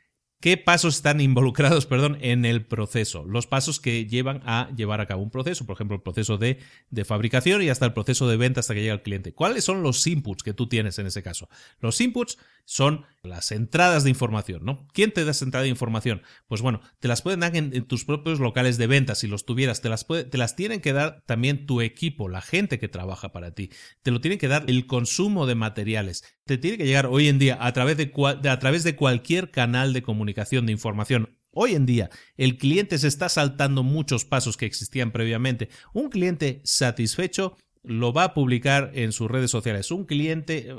¿Qué 0.41 0.57
pasos 0.57 0.95
están 0.95 1.21
involucrados, 1.21 1.85
perdón, 1.85 2.17
en 2.19 2.45
el 2.45 2.65
proceso? 2.65 3.23
Los 3.25 3.45
pasos 3.45 3.79
que 3.79 4.07
llevan 4.07 4.41
a 4.43 4.71
llevar 4.75 4.99
a 4.99 5.05
cabo 5.05 5.21
un 5.21 5.29
proceso, 5.29 5.67
por 5.67 5.75
ejemplo, 5.75 5.95
el 5.95 6.01
proceso 6.01 6.39
de, 6.39 6.57
de, 6.89 7.05
fabricación 7.05 7.61
y 7.61 7.69
hasta 7.69 7.85
el 7.85 7.93
proceso 7.93 8.27
de 8.27 8.37
venta 8.37 8.59
hasta 8.61 8.73
que 8.73 8.81
llega 8.81 8.93
al 8.93 9.03
cliente. 9.03 9.33
¿Cuáles 9.35 9.63
son 9.63 9.83
los 9.83 10.05
inputs 10.07 10.41
que 10.41 10.55
tú 10.55 10.67
tienes 10.67 10.97
en 10.97 11.05
ese 11.05 11.21
caso? 11.21 11.47
Los 11.79 12.01
inputs 12.01 12.39
son 12.65 13.05
las 13.21 13.51
entradas 13.51 14.03
de 14.03 14.09
información, 14.09 14.65
¿no? 14.65 14.87
¿Quién 14.93 15.11
te 15.11 15.23
da 15.23 15.31
esa 15.31 15.45
entrada 15.45 15.63
de 15.63 15.69
información? 15.69 16.23
Pues 16.47 16.61
bueno, 16.61 16.81
te 16.99 17.07
las 17.07 17.21
pueden 17.21 17.41
dar 17.41 17.55
en, 17.55 17.85
tus 17.85 18.05
propios 18.05 18.39
locales 18.39 18.77
de 18.77 18.87
venta, 18.87 19.13
si 19.13 19.27
los 19.27 19.45
tuvieras, 19.45 19.81
te 19.81 19.89
las, 19.89 20.07
te 20.07 20.37
las 20.37 20.55
tienen 20.55 20.81
que 20.81 20.93
dar 20.93 21.21
también 21.27 21.67
tu 21.67 21.81
equipo, 21.81 22.29
la 22.29 22.41
gente 22.41 22.79
que 22.79 22.87
trabaja 22.87 23.31
para 23.31 23.53
ti, 23.53 23.69
te 24.01 24.09
lo 24.09 24.21
tienen 24.21 24.39
que 24.39 24.47
dar 24.47 24.63
el 24.67 24.87
consumo 24.87 25.45
de 25.45 25.55
materiales, 25.55 26.23
te 26.45 26.57
tiene 26.57 26.77
que 26.77 26.85
llegar 26.85 27.05
hoy 27.05 27.27
en 27.27 27.37
día 27.37 27.57
a 27.59 27.71
través 27.73 27.97
de, 27.97 28.11
a 28.49 28.59
través 28.59 28.83
de 28.83 28.95
cualquier 28.95 29.51
canal 29.51 29.93
de 29.93 30.01
comunicación 30.01 30.30
de 30.33 30.71
información 30.71 31.37
Hoy 31.53 31.75
en 31.75 31.85
día, 31.85 32.09
el 32.37 32.57
cliente 32.57 32.97
se 32.97 33.09
está 33.09 33.27
saltando 33.27 33.83
muchos 33.83 34.23
pasos 34.23 34.55
que 34.55 34.65
existían 34.65 35.11
previamente. 35.11 35.67
Un 35.93 36.09
cliente 36.09 36.61
satisfecho 36.63 37.57
lo 37.83 38.13
va 38.13 38.25
a 38.25 38.33
publicar 38.33 38.91
en 38.93 39.11
sus 39.11 39.29
redes 39.29 39.51
sociales. 39.51 39.91
Un 39.91 40.05
cliente, 40.05 40.73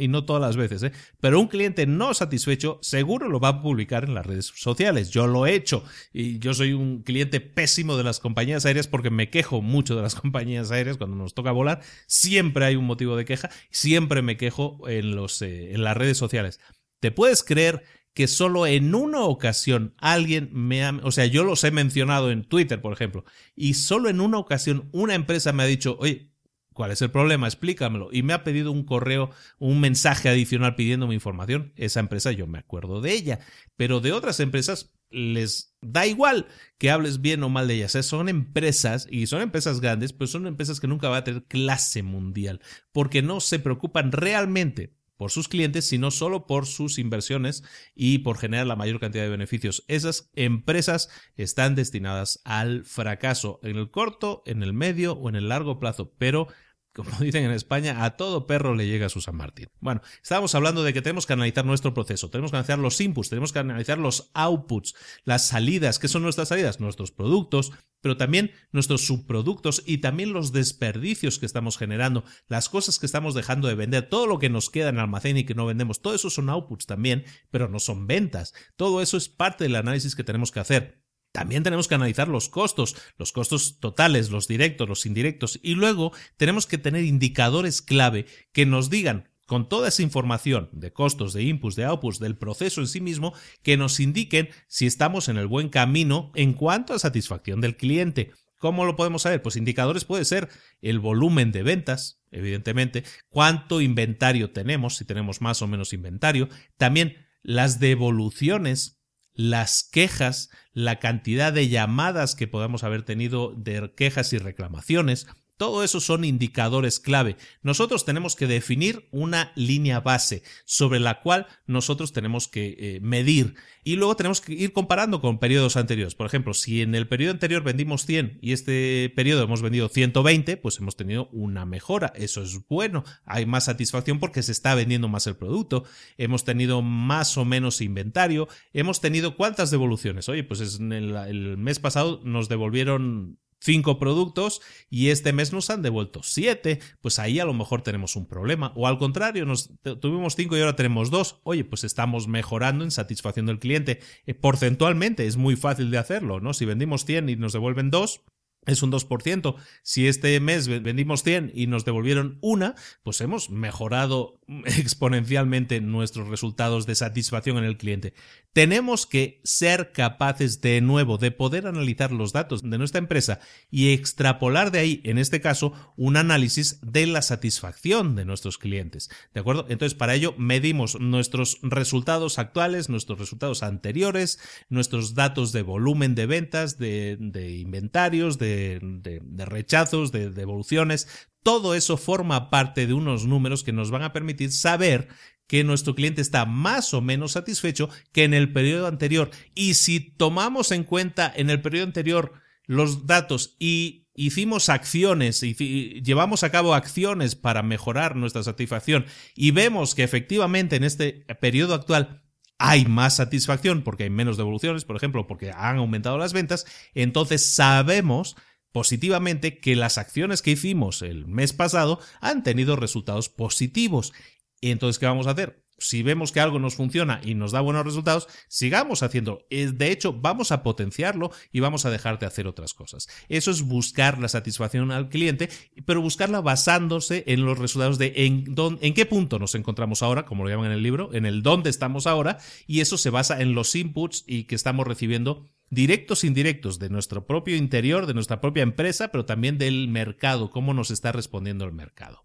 y 0.00 0.08
no 0.08 0.24
todas 0.24 0.42
las 0.42 0.56
veces, 0.56 0.82
¿eh? 0.82 0.92
pero 1.20 1.38
un 1.38 1.46
cliente 1.46 1.86
no 1.86 2.12
satisfecho 2.12 2.80
seguro 2.82 3.28
lo 3.28 3.38
va 3.38 3.48
a 3.48 3.62
publicar 3.62 4.02
en 4.02 4.14
las 4.14 4.26
redes 4.26 4.46
sociales. 4.46 5.10
Yo 5.10 5.28
lo 5.28 5.46
he 5.46 5.54
hecho 5.54 5.84
y 6.12 6.40
yo 6.40 6.54
soy 6.54 6.72
un 6.72 7.02
cliente 7.02 7.40
pésimo 7.40 7.96
de 7.96 8.02
las 8.02 8.18
compañías 8.18 8.66
aéreas 8.66 8.88
porque 8.88 9.10
me 9.10 9.30
quejo 9.30 9.62
mucho 9.62 9.94
de 9.94 10.02
las 10.02 10.14
compañías 10.20 10.72
aéreas 10.72 10.96
cuando 10.96 11.16
nos 11.16 11.34
toca 11.34 11.52
volar. 11.52 11.82
Siempre 12.08 12.64
hay 12.64 12.74
un 12.74 12.86
motivo 12.86 13.16
de 13.16 13.26
queja, 13.26 13.48
siempre 13.70 14.22
me 14.22 14.36
quejo 14.36 14.88
en, 14.88 15.14
los, 15.14 15.40
eh, 15.42 15.72
en 15.72 15.84
las 15.84 15.96
redes 15.96 16.18
sociales. 16.18 16.58
¿Te 16.98 17.12
puedes 17.12 17.44
creer 17.44 17.84
que 18.16 18.28
solo 18.28 18.66
en 18.66 18.94
una 18.94 19.20
ocasión 19.20 19.92
alguien 19.98 20.48
me 20.50 20.82
ha, 20.82 20.98
o 21.02 21.12
sea, 21.12 21.26
yo 21.26 21.44
los 21.44 21.62
he 21.64 21.70
mencionado 21.70 22.30
en 22.30 22.44
Twitter, 22.44 22.80
por 22.80 22.94
ejemplo, 22.94 23.26
y 23.54 23.74
solo 23.74 24.08
en 24.08 24.22
una 24.22 24.38
ocasión 24.38 24.88
una 24.92 25.14
empresa 25.14 25.52
me 25.52 25.64
ha 25.64 25.66
dicho, 25.66 25.98
oye, 26.00 26.32
¿Cuál 26.72 26.90
es 26.90 27.00
el 27.00 27.10
problema? 27.10 27.46
Explícamelo. 27.46 28.10
Y 28.12 28.22
me 28.22 28.34
ha 28.34 28.44
pedido 28.44 28.70
un 28.70 28.84
correo, 28.84 29.30
un 29.58 29.80
mensaje 29.80 30.28
adicional 30.28 30.74
pidiéndome 30.74 31.14
información. 31.14 31.72
Esa 31.76 32.00
empresa 32.00 32.32
yo 32.32 32.46
me 32.46 32.58
acuerdo 32.58 33.00
de 33.00 33.14
ella. 33.14 33.40
Pero 33.76 34.00
de 34.00 34.12
otras 34.12 34.40
empresas 34.40 34.92
les 35.08 35.74
da 35.80 36.06
igual 36.06 36.48
que 36.76 36.90
hables 36.90 37.22
bien 37.22 37.42
o 37.44 37.48
mal 37.48 37.66
de 37.66 37.76
ellas. 37.76 37.92
Son 38.04 38.28
empresas, 38.28 39.08
y 39.10 39.26
son 39.26 39.40
empresas 39.40 39.80
grandes, 39.80 40.12
pero 40.12 40.26
son 40.26 40.46
empresas 40.46 40.78
que 40.78 40.86
nunca 40.86 41.08
van 41.08 41.20
a 41.20 41.24
tener 41.24 41.44
clase 41.44 42.02
mundial. 42.02 42.60
Porque 42.92 43.22
no 43.22 43.40
se 43.40 43.58
preocupan 43.58 44.12
realmente 44.12 44.95
por 45.16 45.30
sus 45.30 45.48
clientes, 45.48 45.86
sino 45.86 46.10
solo 46.10 46.46
por 46.46 46.66
sus 46.66 46.98
inversiones 46.98 47.62
y 47.94 48.18
por 48.18 48.38
generar 48.38 48.66
la 48.66 48.76
mayor 48.76 49.00
cantidad 49.00 49.24
de 49.24 49.30
beneficios. 49.30 49.84
Esas 49.88 50.30
empresas 50.34 51.08
están 51.36 51.74
destinadas 51.74 52.40
al 52.44 52.84
fracaso 52.84 53.60
en 53.62 53.76
el 53.76 53.90
corto, 53.90 54.42
en 54.46 54.62
el 54.62 54.72
medio 54.72 55.12
o 55.12 55.28
en 55.28 55.36
el 55.36 55.48
largo 55.48 55.78
plazo, 55.78 56.12
pero 56.18 56.48
como 56.96 57.10
dicen 57.20 57.44
en 57.44 57.50
España, 57.50 58.04
a 58.04 58.16
todo 58.16 58.46
perro 58.46 58.74
le 58.74 58.86
llega 58.86 59.10
su 59.10 59.20
San 59.20 59.36
Martín. 59.36 59.68
Bueno, 59.80 60.00
estábamos 60.22 60.54
hablando 60.54 60.82
de 60.82 60.94
que 60.94 61.02
tenemos 61.02 61.26
que 61.26 61.34
analizar 61.34 61.66
nuestro 61.66 61.92
proceso, 61.92 62.30
tenemos 62.30 62.50
que 62.50 62.56
analizar 62.56 62.78
los 62.78 62.98
inputs, 63.00 63.28
tenemos 63.28 63.52
que 63.52 63.58
analizar 63.58 63.98
los 63.98 64.30
outputs, 64.32 64.94
las 65.24 65.46
salidas, 65.46 65.98
¿qué 65.98 66.08
son 66.08 66.22
nuestras 66.22 66.48
salidas? 66.48 66.80
Nuestros 66.80 67.12
productos, 67.12 67.72
pero 68.00 68.16
también 68.16 68.50
nuestros 68.72 69.06
subproductos 69.06 69.82
y 69.84 69.98
también 69.98 70.32
los 70.32 70.52
desperdicios 70.52 71.38
que 71.38 71.44
estamos 71.44 71.76
generando, 71.76 72.24
las 72.48 72.70
cosas 72.70 72.98
que 72.98 73.06
estamos 73.06 73.34
dejando 73.34 73.68
de 73.68 73.74
vender, 73.74 74.08
todo 74.08 74.26
lo 74.26 74.38
que 74.38 74.48
nos 74.48 74.70
queda 74.70 74.88
en 74.88 74.98
almacén 74.98 75.36
y 75.36 75.44
que 75.44 75.54
no 75.54 75.66
vendemos, 75.66 76.00
todo 76.00 76.14
eso 76.14 76.30
son 76.30 76.48
outputs 76.48 76.86
también, 76.86 77.24
pero 77.50 77.68
no 77.68 77.78
son 77.78 78.06
ventas. 78.06 78.54
Todo 78.76 79.02
eso 79.02 79.18
es 79.18 79.28
parte 79.28 79.64
del 79.64 79.76
análisis 79.76 80.16
que 80.16 80.24
tenemos 80.24 80.50
que 80.50 80.60
hacer. 80.60 81.05
También 81.36 81.62
tenemos 81.62 81.86
que 81.86 81.94
analizar 81.94 82.28
los 82.28 82.48
costos, 82.48 82.96
los 83.18 83.30
costos 83.30 83.78
totales, 83.78 84.30
los 84.30 84.48
directos, 84.48 84.88
los 84.88 85.04
indirectos, 85.04 85.60
y 85.62 85.74
luego 85.74 86.12
tenemos 86.38 86.64
que 86.66 86.78
tener 86.78 87.04
indicadores 87.04 87.82
clave 87.82 88.24
que 88.52 88.64
nos 88.64 88.88
digan 88.88 89.28
con 89.44 89.68
toda 89.68 89.88
esa 89.88 90.00
información 90.00 90.70
de 90.72 90.94
costos, 90.94 91.34
de 91.34 91.42
inputs, 91.42 91.76
de 91.76 91.84
outputs, 91.84 92.20
del 92.20 92.38
proceso 92.38 92.80
en 92.80 92.86
sí 92.86 93.02
mismo, 93.02 93.34
que 93.62 93.76
nos 93.76 94.00
indiquen 94.00 94.48
si 94.66 94.86
estamos 94.86 95.28
en 95.28 95.36
el 95.36 95.46
buen 95.46 95.68
camino 95.68 96.32
en 96.34 96.54
cuanto 96.54 96.94
a 96.94 96.98
satisfacción 96.98 97.60
del 97.60 97.76
cliente. 97.76 98.30
¿Cómo 98.56 98.86
lo 98.86 98.96
podemos 98.96 99.20
saber? 99.20 99.42
Pues 99.42 99.56
indicadores 99.56 100.06
puede 100.06 100.24
ser 100.24 100.48
el 100.80 101.00
volumen 101.00 101.52
de 101.52 101.62
ventas, 101.62 102.22
evidentemente, 102.30 103.04
cuánto 103.28 103.82
inventario 103.82 104.52
tenemos, 104.52 104.96
si 104.96 105.04
tenemos 105.04 105.42
más 105.42 105.60
o 105.60 105.66
menos 105.66 105.92
inventario, 105.92 106.48
también 106.78 107.26
las 107.42 107.78
devoluciones 107.78 108.95
las 109.36 109.88
quejas, 109.90 110.50
la 110.72 110.98
cantidad 110.98 111.52
de 111.52 111.68
llamadas 111.68 112.34
que 112.34 112.48
podamos 112.48 112.82
haber 112.82 113.02
tenido 113.02 113.52
de 113.56 113.92
quejas 113.94 114.32
y 114.32 114.38
reclamaciones, 114.38 115.26
todo 115.56 115.82
eso 115.82 116.00
son 116.00 116.24
indicadores 116.24 117.00
clave. 117.00 117.36
Nosotros 117.62 118.04
tenemos 118.04 118.36
que 118.36 118.46
definir 118.46 119.08
una 119.10 119.52
línea 119.54 120.00
base 120.00 120.42
sobre 120.64 121.00
la 121.00 121.20
cual 121.20 121.46
nosotros 121.66 122.12
tenemos 122.12 122.48
que 122.48 122.76
eh, 122.78 123.00
medir 123.00 123.54
y 123.82 123.96
luego 123.96 124.16
tenemos 124.16 124.40
que 124.40 124.52
ir 124.52 124.72
comparando 124.72 125.20
con 125.20 125.38
periodos 125.38 125.76
anteriores. 125.76 126.14
Por 126.14 126.26
ejemplo, 126.26 126.54
si 126.54 126.82
en 126.82 126.94
el 126.94 127.08
periodo 127.08 127.32
anterior 127.32 127.62
vendimos 127.62 128.04
100 128.04 128.38
y 128.42 128.52
este 128.52 129.12
periodo 129.14 129.44
hemos 129.44 129.62
vendido 129.62 129.88
120, 129.88 130.56
pues 130.56 130.78
hemos 130.78 130.96
tenido 130.96 131.28
una 131.32 131.64
mejora. 131.64 132.12
Eso 132.16 132.42
es 132.42 132.66
bueno. 132.68 133.04
Hay 133.24 133.46
más 133.46 133.64
satisfacción 133.64 134.18
porque 134.18 134.42
se 134.42 134.52
está 134.52 134.74
vendiendo 134.74 135.08
más 135.08 135.26
el 135.26 135.36
producto. 135.36 135.84
Hemos 136.18 136.44
tenido 136.44 136.82
más 136.82 137.38
o 137.38 137.44
menos 137.44 137.80
inventario. 137.80 138.48
Hemos 138.72 139.00
tenido 139.00 139.36
cuántas 139.36 139.70
devoluciones. 139.70 140.28
Oye, 140.28 140.44
pues 140.44 140.60
el 140.60 141.56
mes 141.56 141.78
pasado 141.78 142.20
nos 142.24 142.48
devolvieron 142.48 143.38
cinco 143.58 143.98
productos 143.98 144.60
y 144.90 145.08
este 145.08 145.32
mes 145.32 145.52
nos 145.52 145.70
han 145.70 145.82
devuelto 145.82 146.20
siete, 146.22 146.80
pues 147.00 147.18
ahí 147.18 147.40
a 147.40 147.44
lo 147.44 147.54
mejor 147.54 147.82
tenemos 147.82 148.16
un 148.16 148.26
problema. 148.26 148.72
O 148.76 148.86
al 148.86 148.98
contrario, 148.98 149.44
nos 149.44 149.70
tuvimos 150.00 150.36
cinco 150.36 150.56
y 150.56 150.60
ahora 150.60 150.76
tenemos 150.76 151.10
dos. 151.10 151.40
Oye, 151.44 151.64
pues 151.64 151.84
estamos 151.84 152.28
mejorando 152.28 152.84
en 152.84 152.90
satisfacción 152.90 153.46
del 153.46 153.58
cliente. 153.58 154.00
Eh, 154.26 154.34
porcentualmente 154.34 155.26
es 155.26 155.36
muy 155.36 155.56
fácil 155.56 155.90
de 155.90 155.98
hacerlo, 155.98 156.40
¿no? 156.40 156.54
Si 156.54 156.64
vendimos 156.64 157.04
100 157.04 157.28
y 157.28 157.36
nos 157.36 157.52
devuelven 157.52 157.90
dos, 157.90 158.22
es 158.66 158.82
un 158.82 158.92
2%. 158.92 159.56
Si 159.82 160.06
este 160.06 160.38
mes 160.40 160.68
vendimos 160.68 161.22
100 161.22 161.52
y 161.54 161.66
nos 161.66 161.84
devolvieron 161.84 162.38
una, 162.40 162.74
pues 163.02 163.20
hemos 163.20 163.50
mejorado 163.50 164.40
exponencialmente 164.66 165.80
nuestros 165.80 166.28
resultados 166.28 166.86
de 166.86 166.94
satisfacción 166.94 167.58
en 167.58 167.64
el 167.64 167.78
cliente. 167.78 168.14
Tenemos 168.52 169.06
que 169.06 169.40
ser 169.44 169.92
capaces 169.92 170.60
de 170.60 170.80
nuevo 170.80 171.18
de 171.18 171.30
poder 171.30 171.66
analizar 171.66 172.10
los 172.10 172.32
datos 172.32 172.62
de 172.62 172.78
nuestra 172.78 172.98
empresa 172.98 173.38
y 173.70 173.92
extrapolar 173.92 174.70
de 174.70 174.78
ahí, 174.78 175.00
en 175.04 175.18
este 175.18 175.40
caso, 175.40 175.72
un 175.96 176.16
análisis 176.16 176.80
de 176.80 177.06
la 177.06 177.22
satisfacción 177.22 178.16
de 178.16 178.24
nuestros 178.24 178.56
clientes. 178.56 179.10
¿De 179.34 179.40
acuerdo? 179.40 179.66
Entonces, 179.68 179.96
para 179.96 180.14
ello 180.14 180.34
medimos 180.38 180.98
nuestros 180.98 181.58
resultados 181.62 182.38
actuales, 182.38 182.88
nuestros 182.88 183.18
resultados 183.18 183.62
anteriores, 183.62 184.38
nuestros 184.68 185.14
datos 185.14 185.52
de 185.52 185.62
volumen 185.62 186.14
de 186.14 186.26
ventas, 186.26 186.78
de, 186.78 187.18
inventarios, 187.60 188.38
de, 188.38 188.55
de 188.56 189.44
rechazos, 189.46 190.12
de 190.12 190.30
devoluciones, 190.30 191.28
todo 191.42 191.74
eso 191.74 191.96
forma 191.96 192.50
parte 192.50 192.86
de 192.86 192.92
unos 192.92 193.24
números 193.24 193.62
que 193.62 193.72
nos 193.72 193.90
van 193.90 194.02
a 194.02 194.12
permitir 194.12 194.50
saber 194.50 195.08
que 195.46 195.64
nuestro 195.64 195.94
cliente 195.94 196.20
está 196.20 196.44
más 196.44 196.92
o 196.92 197.00
menos 197.00 197.32
satisfecho 197.32 197.88
que 198.12 198.24
en 198.24 198.34
el 198.34 198.52
periodo 198.52 198.86
anterior. 198.86 199.30
Y 199.54 199.74
si 199.74 200.00
tomamos 200.00 200.72
en 200.72 200.84
cuenta 200.84 201.32
en 201.34 201.50
el 201.50 201.62
periodo 201.62 201.84
anterior 201.84 202.32
los 202.66 203.06
datos 203.06 203.56
y 203.58 204.08
hicimos 204.16 204.68
acciones 204.68 205.42
y 205.42 205.54
llevamos 206.02 206.42
a 206.42 206.50
cabo 206.50 206.74
acciones 206.74 207.36
para 207.36 207.62
mejorar 207.62 208.16
nuestra 208.16 208.42
satisfacción 208.42 209.06
y 209.34 209.50
vemos 209.50 209.94
que 209.94 210.02
efectivamente 210.02 210.76
en 210.76 210.84
este 210.84 211.24
periodo 211.40 211.74
actual 211.74 212.22
hay 212.58 212.86
más 212.86 213.16
satisfacción 213.16 213.82
porque 213.82 214.04
hay 214.04 214.10
menos 214.10 214.36
devoluciones, 214.36 214.84
por 214.84 214.96
ejemplo, 214.96 215.26
porque 215.26 215.52
han 215.52 215.76
aumentado 215.76 216.18
las 216.18 216.32
ventas, 216.32 216.66
entonces 216.94 217.54
sabemos 217.54 218.36
positivamente 218.76 219.58
que 219.58 219.74
las 219.74 219.96
acciones 219.96 220.42
que 220.42 220.50
hicimos 220.50 221.00
el 221.00 221.26
mes 221.26 221.54
pasado 221.54 221.98
han 222.20 222.42
tenido 222.42 222.76
resultados 222.76 223.30
positivos. 223.30 224.12
Entonces, 224.60 224.98
¿qué 224.98 225.06
vamos 225.06 225.26
a 225.26 225.30
hacer? 225.30 225.65
Si 225.78 226.02
vemos 226.02 226.32
que 226.32 226.40
algo 226.40 226.58
nos 226.58 226.74
funciona 226.74 227.20
y 227.22 227.34
nos 227.34 227.52
da 227.52 227.60
buenos 227.60 227.84
resultados, 227.84 228.28
sigamos 228.48 229.02
haciéndolo. 229.02 229.46
De 229.50 229.90
hecho, 229.90 230.12
vamos 230.12 230.52
a 230.52 230.62
potenciarlo 230.62 231.30
y 231.52 231.60
vamos 231.60 231.84
a 231.84 231.90
dejar 231.90 232.18
de 232.18 232.26
hacer 232.26 232.46
otras 232.46 232.74
cosas. 232.74 233.08
Eso 233.28 233.50
es 233.50 233.62
buscar 233.62 234.18
la 234.18 234.28
satisfacción 234.28 234.90
al 234.90 235.08
cliente, 235.08 235.48
pero 235.84 236.00
buscarla 236.00 236.40
basándose 236.40 237.24
en 237.26 237.44
los 237.44 237.58
resultados 237.58 237.98
de 237.98 238.12
en, 238.16 238.54
en 238.80 238.94
qué 238.94 239.06
punto 239.06 239.38
nos 239.38 239.54
encontramos 239.54 240.02
ahora, 240.02 240.24
como 240.24 240.44
lo 240.44 240.50
llaman 240.50 240.66
en 240.66 240.72
el 240.72 240.82
libro, 240.82 241.10
en 241.12 241.26
el 241.26 241.42
dónde 241.42 241.70
estamos 241.70 242.06
ahora, 242.06 242.38
y 242.66 242.80
eso 242.80 242.98
se 242.98 243.10
basa 243.10 243.40
en 243.40 243.54
los 243.54 243.74
inputs 243.74 244.24
y 244.26 244.44
que 244.44 244.54
estamos 244.54 244.86
recibiendo 244.86 245.46
directos 245.70 246.24
e 246.24 246.28
indirectos 246.28 246.78
de 246.78 246.90
nuestro 246.90 247.26
propio 247.26 247.56
interior, 247.56 248.06
de 248.06 248.14
nuestra 248.14 248.40
propia 248.40 248.62
empresa, 248.62 249.08
pero 249.08 249.24
también 249.24 249.58
del 249.58 249.88
mercado, 249.88 250.50
cómo 250.50 250.74
nos 250.74 250.90
está 250.90 251.12
respondiendo 251.12 251.64
el 251.64 251.72
mercado. 251.72 252.22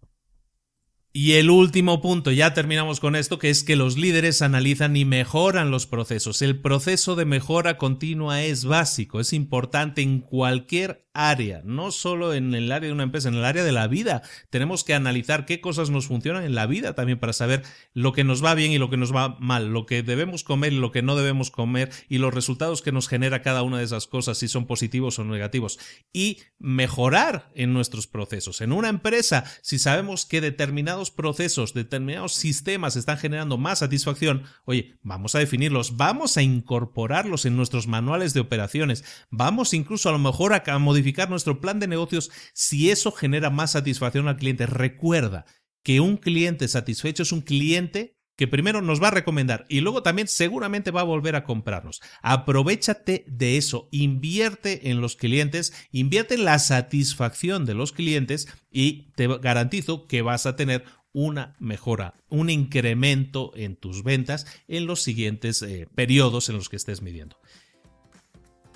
Y 1.14 1.32
el 1.32 1.50
último 1.50 2.00
punto, 2.00 2.30
ya 2.30 2.54
terminamos 2.54 2.98
con 2.98 3.16
esto, 3.16 3.38
que 3.38 3.50
es 3.50 3.64
que 3.64 3.76
los 3.76 3.98
líderes 3.98 4.40
analizan 4.40 4.96
y 4.96 5.04
mejoran 5.04 5.70
los 5.70 5.86
procesos. 5.86 6.40
El 6.40 6.58
proceso 6.58 7.16
de 7.16 7.26
mejora 7.26 7.76
continua 7.76 8.42
es 8.42 8.64
básico, 8.64 9.20
es 9.20 9.34
importante 9.34 10.00
en 10.00 10.20
cualquier 10.20 11.04
área, 11.14 11.60
no 11.64 11.90
solo 11.90 12.32
en 12.32 12.54
el 12.54 12.72
área 12.72 12.88
de 12.88 12.94
una 12.94 13.02
empresa, 13.02 13.28
en 13.28 13.34
el 13.34 13.44
área 13.44 13.64
de 13.64 13.72
la 13.72 13.86
vida. 13.88 14.22
Tenemos 14.50 14.84
que 14.84 14.94
analizar 14.94 15.44
qué 15.44 15.60
cosas 15.60 15.90
nos 15.90 16.06
funcionan 16.06 16.44
en 16.44 16.54
la 16.54 16.66
vida 16.66 16.94
también 16.94 17.18
para 17.18 17.34
saber 17.34 17.62
lo 17.92 18.12
que 18.12 18.24
nos 18.24 18.42
va 18.42 18.54
bien 18.54 18.72
y 18.72 18.78
lo 18.78 18.88
que 18.88 18.96
nos 18.96 19.14
va 19.14 19.36
mal, 19.38 19.68
lo 19.68 19.84
que 19.84 20.02
debemos 20.02 20.44
comer 20.44 20.72
y 20.72 20.76
lo 20.76 20.92
que 20.92 21.02
no 21.02 21.14
debemos 21.14 21.50
comer 21.50 21.90
y 22.08 22.18
los 22.18 22.32
resultados 22.32 22.80
que 22.80 22.92
nos 22.92 23.08
genera 23.08 23.42
cada 23.42 23.62
una 23.62 23.78
de 23.78 23.84
esas 23.84 24.06
cosas, 24.06 24.38
si 24.38 24.48
son 24.48 24.66
positivos 24.66 25.18
o 25.18 25.24
negativos. 25.24 25.78
Y 26.12 26.38
mejorar 26.58 27.50
en 27.54 27.74
nuestros 27.74 28.06
procesos. 28.06 28.62
En 28.62 28.72
una 28.72 28.88
empresa, 28.88 29.44
si 29.60 29.78
sabemos 29.78 30.24
que 30.24 30.40
determinados 30.40 31.01
procesos, 31.10 31.74
determinados 31.74 32.34
sistemas 32.34 32.96
están 32.96 33.18
generando 33.18 33.58
más 33.58 33.80
satisfacción, 33.80 34.44
oye, 34.64 34.98
vamos 35.02 35.34
a 35.34 35.38
definirlos, 35.38 35.96
vamos 35.96 36.36
a 36.36 36.42
incorporarlos 36.42 37.44
en 37.44 37.56
nuestros 37.56 37.86
manuales 37.86 38.34
de 38.34 38.40
operaciones, 38.40 39.04
vamos 39.30 39.74
incluso 39.74 40.08
a 40.08 40.12
lo 40.12 40.18
mejor 40.18 40.54
a 40.54 40.78
modificar 40.78 41.28
nuestro 41.28 41.60
plan 41.60 41.80
de 41.80 41.88
negocios 41.88 42.30
si 42.54 42.90
eso 42.90 43.12
genera 43.12 43.50
más 43.50 43.72
satisfacción 43.72 44.28
al 44.28 44.36
cliente. 44.36 44.66
Recuerda 44.66 45.46
que 45.82 46.00
un 46.00 46.16
cliente 46.16 46.68
satisfecho 46.68 47.22
es 47.22 47.32
un 47.32 47.40
cliente 47.40 48.16
que 48.42 48.48
primero 48.48 48.82
nos 48.82 49.00
va 49.00 49.06
a 49.06 49.12
recomendar 49.12 49.66
y 49.68 49.82
luego 49.82 50.02
también 50.02 50.26
seguramente 50.26 50.90
va 50.90 51.02
a 51.02 51.04
volver 51.04 51.36
a 51.36 51.44
comprarnos. 51.44 52.02
Aprovechate 52.22 53.24
de 53.28 53.56
eso, 53.56 53.86
invierte 53.92 54.90
en 54.90 55.00
los 55.00 55.14
clientes, 55.14 55.72
invierte 55.92 56.34
en 56.34 56.44
la 56.44 56.58
satisfacción 56.58 57.66
de 57.66 57.74
los 57.74 57.92
clientes 57.92 58.48
y 58.72 59.12
te 59.14 59.28
garantizo 59.28 60.08
que 60.08 60.22
vas 60.22 60.46
a 60.46 60.56
tener 60.56 60.84
una 61.12 61.54
mejora, 61.60 62.14
un 62.30 62.50
incremento 62.50 63.52
en 63.54 63.76
tus 63.76 64.02
ventas 64.02 64.44
en 64.66 64.86
los 64.86 65.02
siguientes 65.02 65.62
eh, 65.62 65.86
periodos 65.94 66.48
en 66.48 66.56
los 66.56 66.68
que 66.68 66.74
estés 66.74 67.00
midiendo. 67.00 67.38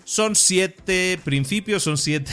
Son 0.04 0.36
siete 0.36 1.18
principios, 1.24 1.82
son 1.82 1.98
siete... 1.98 2.30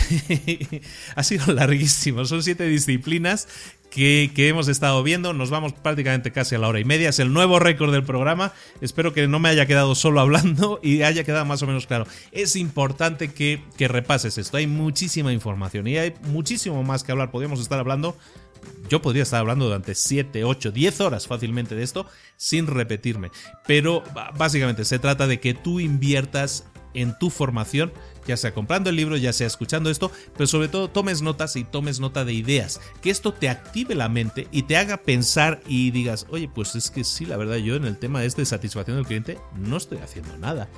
ha 1.15 1.23
sido 1.23 1.51
larguísimo, 1.51 2.25
son 2.25 2.43
siete 2.43 2.67
disciplinas 2.67 3.47
que, 3.93 4.47
hemos 4.49 4.67
estado 4.67 5.03
viendo. 5.03 5.33
Nos 5.33 5.49
vamos 5.51 5.73
prácticamente 5.73 6.31
casi 6.31 6.55
a 6.55 6.59
la 6.59 6.67
hora 6.67 6.79
y 6.79 6.85
media. 6.85 7.09
Es 7.09 7.19
el 7.19 7.31
nuevo 7.31 7.59
récord 7.59 7.91
del 7.91 8.03
programa. 8.03 8.51
Espero 8.81 9.13
que 9.13 9.27
no 9.27 9.39
me 9.39 9.49
haya 9.49 9.65
quedado 9.65 9.93
solo 9.93 10.19
hablando 10.19 10.79
y 10.83 11.03
haya 11.03 11.23
quedado 11.23 11.45
más 11.45 11.61
o 11.61 11.67
menos 11.67 11.85
claro. 11.85 12.07
Es 12.31 12.55
importante 12.55 13.33
que, 13.33 13.61
que 13.77 13.87
repases 13.87 14.37
esto. 14.37 14.57
Hay 14.57 14.67
muchísima 14.67 15.31
información 15.31 15.87
y 15.87 15.97
hay 15.97 16.13
muchísimo 16.23 16.83
más 16.83 17.03
que 17.03 17.11
hablar. 17.11 17.31
Podríamos 17.31 17.59
estar 17.59 17.79
hablando 17.79 18.17
yo 18.89 19.01
podría 19.01 19.23
estar 19.23 19.41
hablando 19.41 19.65
durante 19.65 19.93
7, 19.93 20.45
8, 20.45 20.71
10 20.71 21.01
horas 21.01 21.27
fácilmente 21.27 21.75
de 21.75 21.83
esto 21.83 22.05
sin 22.37 22.65
repetirme. 22.65 23.29
Pero 23.67 24.03
básicamente 24.37 24.85
se 24.85 24.99
trata 24.99 25.27
de 25.27 25.41
que 25.41 25.53
tú 25.53 25.81
inviertas 25.81 26.65
en 26.93 27.17
tu 27.17 27.29
formación 27.29 27.91
ya 28.25 28.37
sea 28.37 28.53
comprando 28.53 28.89
el 28.89 28.95
libro, 28.95 29.17
ya 29.17 29.33
sea 29.33 29.47
escuchando 29.47 29.89
esto, 29.89 30.11
pero 30.35 30.47
sobre 30.47 30.67
todo 30.67 30.89
tomes 30.89 31.21
notas 31.21 31.55
y 31.55 31.63
tomes 31.63 31.99
nota 31.99 32.25
de 32.25 32.33
ideas, 32.33 32.79
que 33.01 33.09
esto 33.09 33.33
te 33.33 33.49
active 33.49 33.95
la 33.95 34.09
mente 34.09 34.47
y 34.51 34.63
te 34.63 34.77
haga 34.77 34.97
pensar 34.97 35.61
y 35.67 35.91
digas, 35.91 36.25
oye, 36.29 36.49
pues 36.53 36.75
es 36.75 36.89
que 36.89 37.03
sí, 37.03 37.25
la 37.25 37.37
verdad, 37.37 37.57
yo 37.57 37.75
en 37.75 37.85
el 37.85 37.97
tema 37.97 38.23
este 38.23 38.41
de 38.41 38.45
satisfacción 38.45 38.97
del 38.97 39.05
cliente 39.05 39.37
no 39.57 39.77
estoy 39.77 39.99
haciendo 39.99 40.37
nada. 40.37 40.69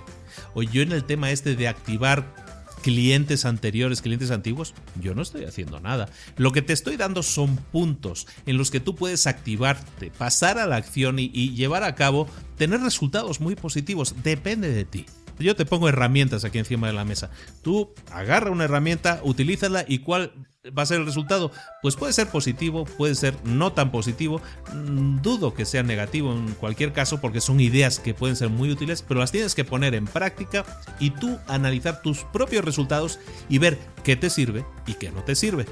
O 0.53 0.63
yo 0.63 0.81
en 0.81 0.91
el 0.91 1.05
tema 1.05 1.31
este 1.31 1.55
de 1.55 1.67
activar 1.67 2.45
clientes 2.81 3.45
anteriores, 3.45 4.01
clientes 4.01 4.31
antiguos, 4.31 4.75
yo 5.01 5.15
no 5.15 5.21
estoy 5.21 5.45
haciendo 5.45 5.79
nada. 5.79 6.09
Lo 6.37 6.51
que 6.51 6.61
te 6.61 6.73
estoy 6.73 6.97
dando 6.97 7.23
son 7.23 7.55
puntos 7.55 8.27
en 8.45 8.57
los 8.57 8.69
que 8.69 8.79
tú 8.79 8.95
puedes 8.95 9.27
activarte, 9.27 10.11
pasar 10.11 10.59
a 10.59 10.67
la 10.67 10.75
acción 10.75 11.17
y, 11.17 11.31
y 11.33 11.55
llevar 11.55 11.83
a 11.83 11.95
cabo, 11.95 12.27
tener 12.57 12.81
resultados 12.81 13.39
muy 13.39 13.55
positivos. 13.55 14.15
Depende 14.23 14.71
de 14.71 14.85
ti. 14.85 15.05
Yo 15.39 15.55
te 15.55 15.65
pongo 15.65 15.89
herramientas 15.89 16.45
aquí 16.45 16.59
encima 16.59 16.87
de 16.87 16.93
la 16.93 17.05
mesa. 17.05 17.29
Tú 17.61 17.93
agarra 18.11 18.51
una 18.51 18.65
herramienta, 18.65 19.19
utilízala 19.23 19.85
y 19.87 19.99
cuál 19.99 20.31
va 20.77 20.83
a 20.83 20.85
ser 20.85 20.99
el 20.99 21.05
resultado. 21.05 21.51
Pues 21.81 21.95
puede 21.95 22.13
ser 22.13 22.27
positivo, 22.27 22.85
puede 22.85 23.15
ser 23.15 23.35
no 23.43 23.73
tan 23.73 23.91
positivo. 23.91 24.41
Mm, 24.73 25.21
dudo 25.21 25.53
que 25.53 25.65
sea 25.65 25.83
negativo 25.83 26.31
en 26.31 26.53
cualquier 26.53 26.93
caso 26.93 27.21
porque 27.21 27.41
son 27.41 27.59
ideas 27.59 27.99
que 27.99 28.13
pueden 28.13 28.35
ser 28.35 28.49
muy 28.49 28.71
útiles, 28.71 29.03
pero 29.07 29.19
las 29.19 29.31
tienes 29.31 29.55
que 29.55 29.65
poner 29.65 29.95
en 29.95 30.05
práctica 30.05 30.65
y 30.99 31.11
tú 31.11 31.37
analizar 31.47 32.01
tus 32.01 32.23
propios 32.23 32.65
resultados 32.65 33.19
y 33.49 33.57
ver 33.57 33.77
qué 34.03 34.15
te 34.15 34.29
sirve 34.29 34.65
y 34.87 34.93
qué 34.93 35.11
no 35.11 35.23
te 35.23 35.35
sirve. 35.35 35.65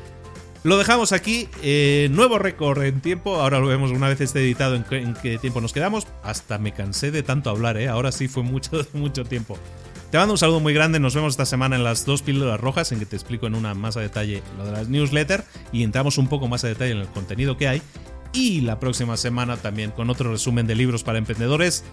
Lo 0.64 0.78
dejamos 0.78 1.12
aquí. 1.12 1.50
Eh, 1.62 2.08
nuevo 2.12 2.40
récord 2.40 2.82
en 2.84 3.02
tiempo. 3.02 3.36
Ahora 3.36 3.60
lo 3.60 3.68
vemos 3.68 3.92
una 3.92 4.08
vez 4.08 4.22
esté 4.22 4.40
editado 4.40 4.76
en, 4.76 5.14
qué 5.22 5.38
tiempo 5.38 5.60
nos 5.60 5.74
quedamos. 5.74 6.08
Hasta 6.24 6.58
me 6.58 6.72
cansé 6.72 7.12
de 7.12 7.22
tanto 7.22 7.50
hablar, 7.50 7.78
¿eh? 7.78 7.90
Ahora 7.90 8.12
sí 8.12 8.28
fue 8.28 8.44
mucho, 8.44 8.72
mucho 8.94 9.26
tiempo. 9.26 9.58
Te 10.10 10.18
mando 10.18 10.34
un 10.34 10.38
saludo 10.38 10.62
muy 10.62 10.74
grande. 10.74 11.00
Nos 11.00 11.16
vemos 11.16 11.34
esta 11.34 11.46
semana 11.46 11.76
en 11.76 11.84
las 11.84 12.06
dos 12.06 12.22
píldoras 12.22 12.60
rojas, 12.60 12.92
en 12.92 13.00
que 13.00 13.06
te 13.06 13.16
explico 13.16 13.48
en 13.48 13.56
una 13.56 13.74
más 13.74 13.98
a 13.98 14.00
detalle 14.00 14.42
lo 14.58 14.66
de 14.66 14.72
las 14.72 14.88
newsletters 14.88 15.44
y 15.74 15.84
entramos 15.84 16.18
un 16.18 16.28
poco 16.28 16.48
más 16.48 16.64
a 16.64 16.68
detalle 16.68 16.92
en 16.92 17.00
el 17.00 17.08
contenido 17.08 17.58
que 17.58 17.68
hay. 17.68 17.82
Y 18.32 18.62
la 18.62 18.80
próxima 18.80 19.18
semana 19.18 19.58
también 19.58 19.92
con 19.92 20.10
otro 20.10 20.32
resumen 20.32 20.66
de 20.66 20.76
libros 20.76 21.04
para 21.04 21.18
emprendedores. 21.18 21.84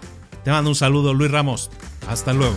Te 0.44 0.50
mando 0.50 0.70
un 0.70 0.76
saludo, 0.76 1.12
Luis 1.12 1.30
Ramos. 1.30 1.70
Hasta 2.08 2.32
luego. 2.32 2.56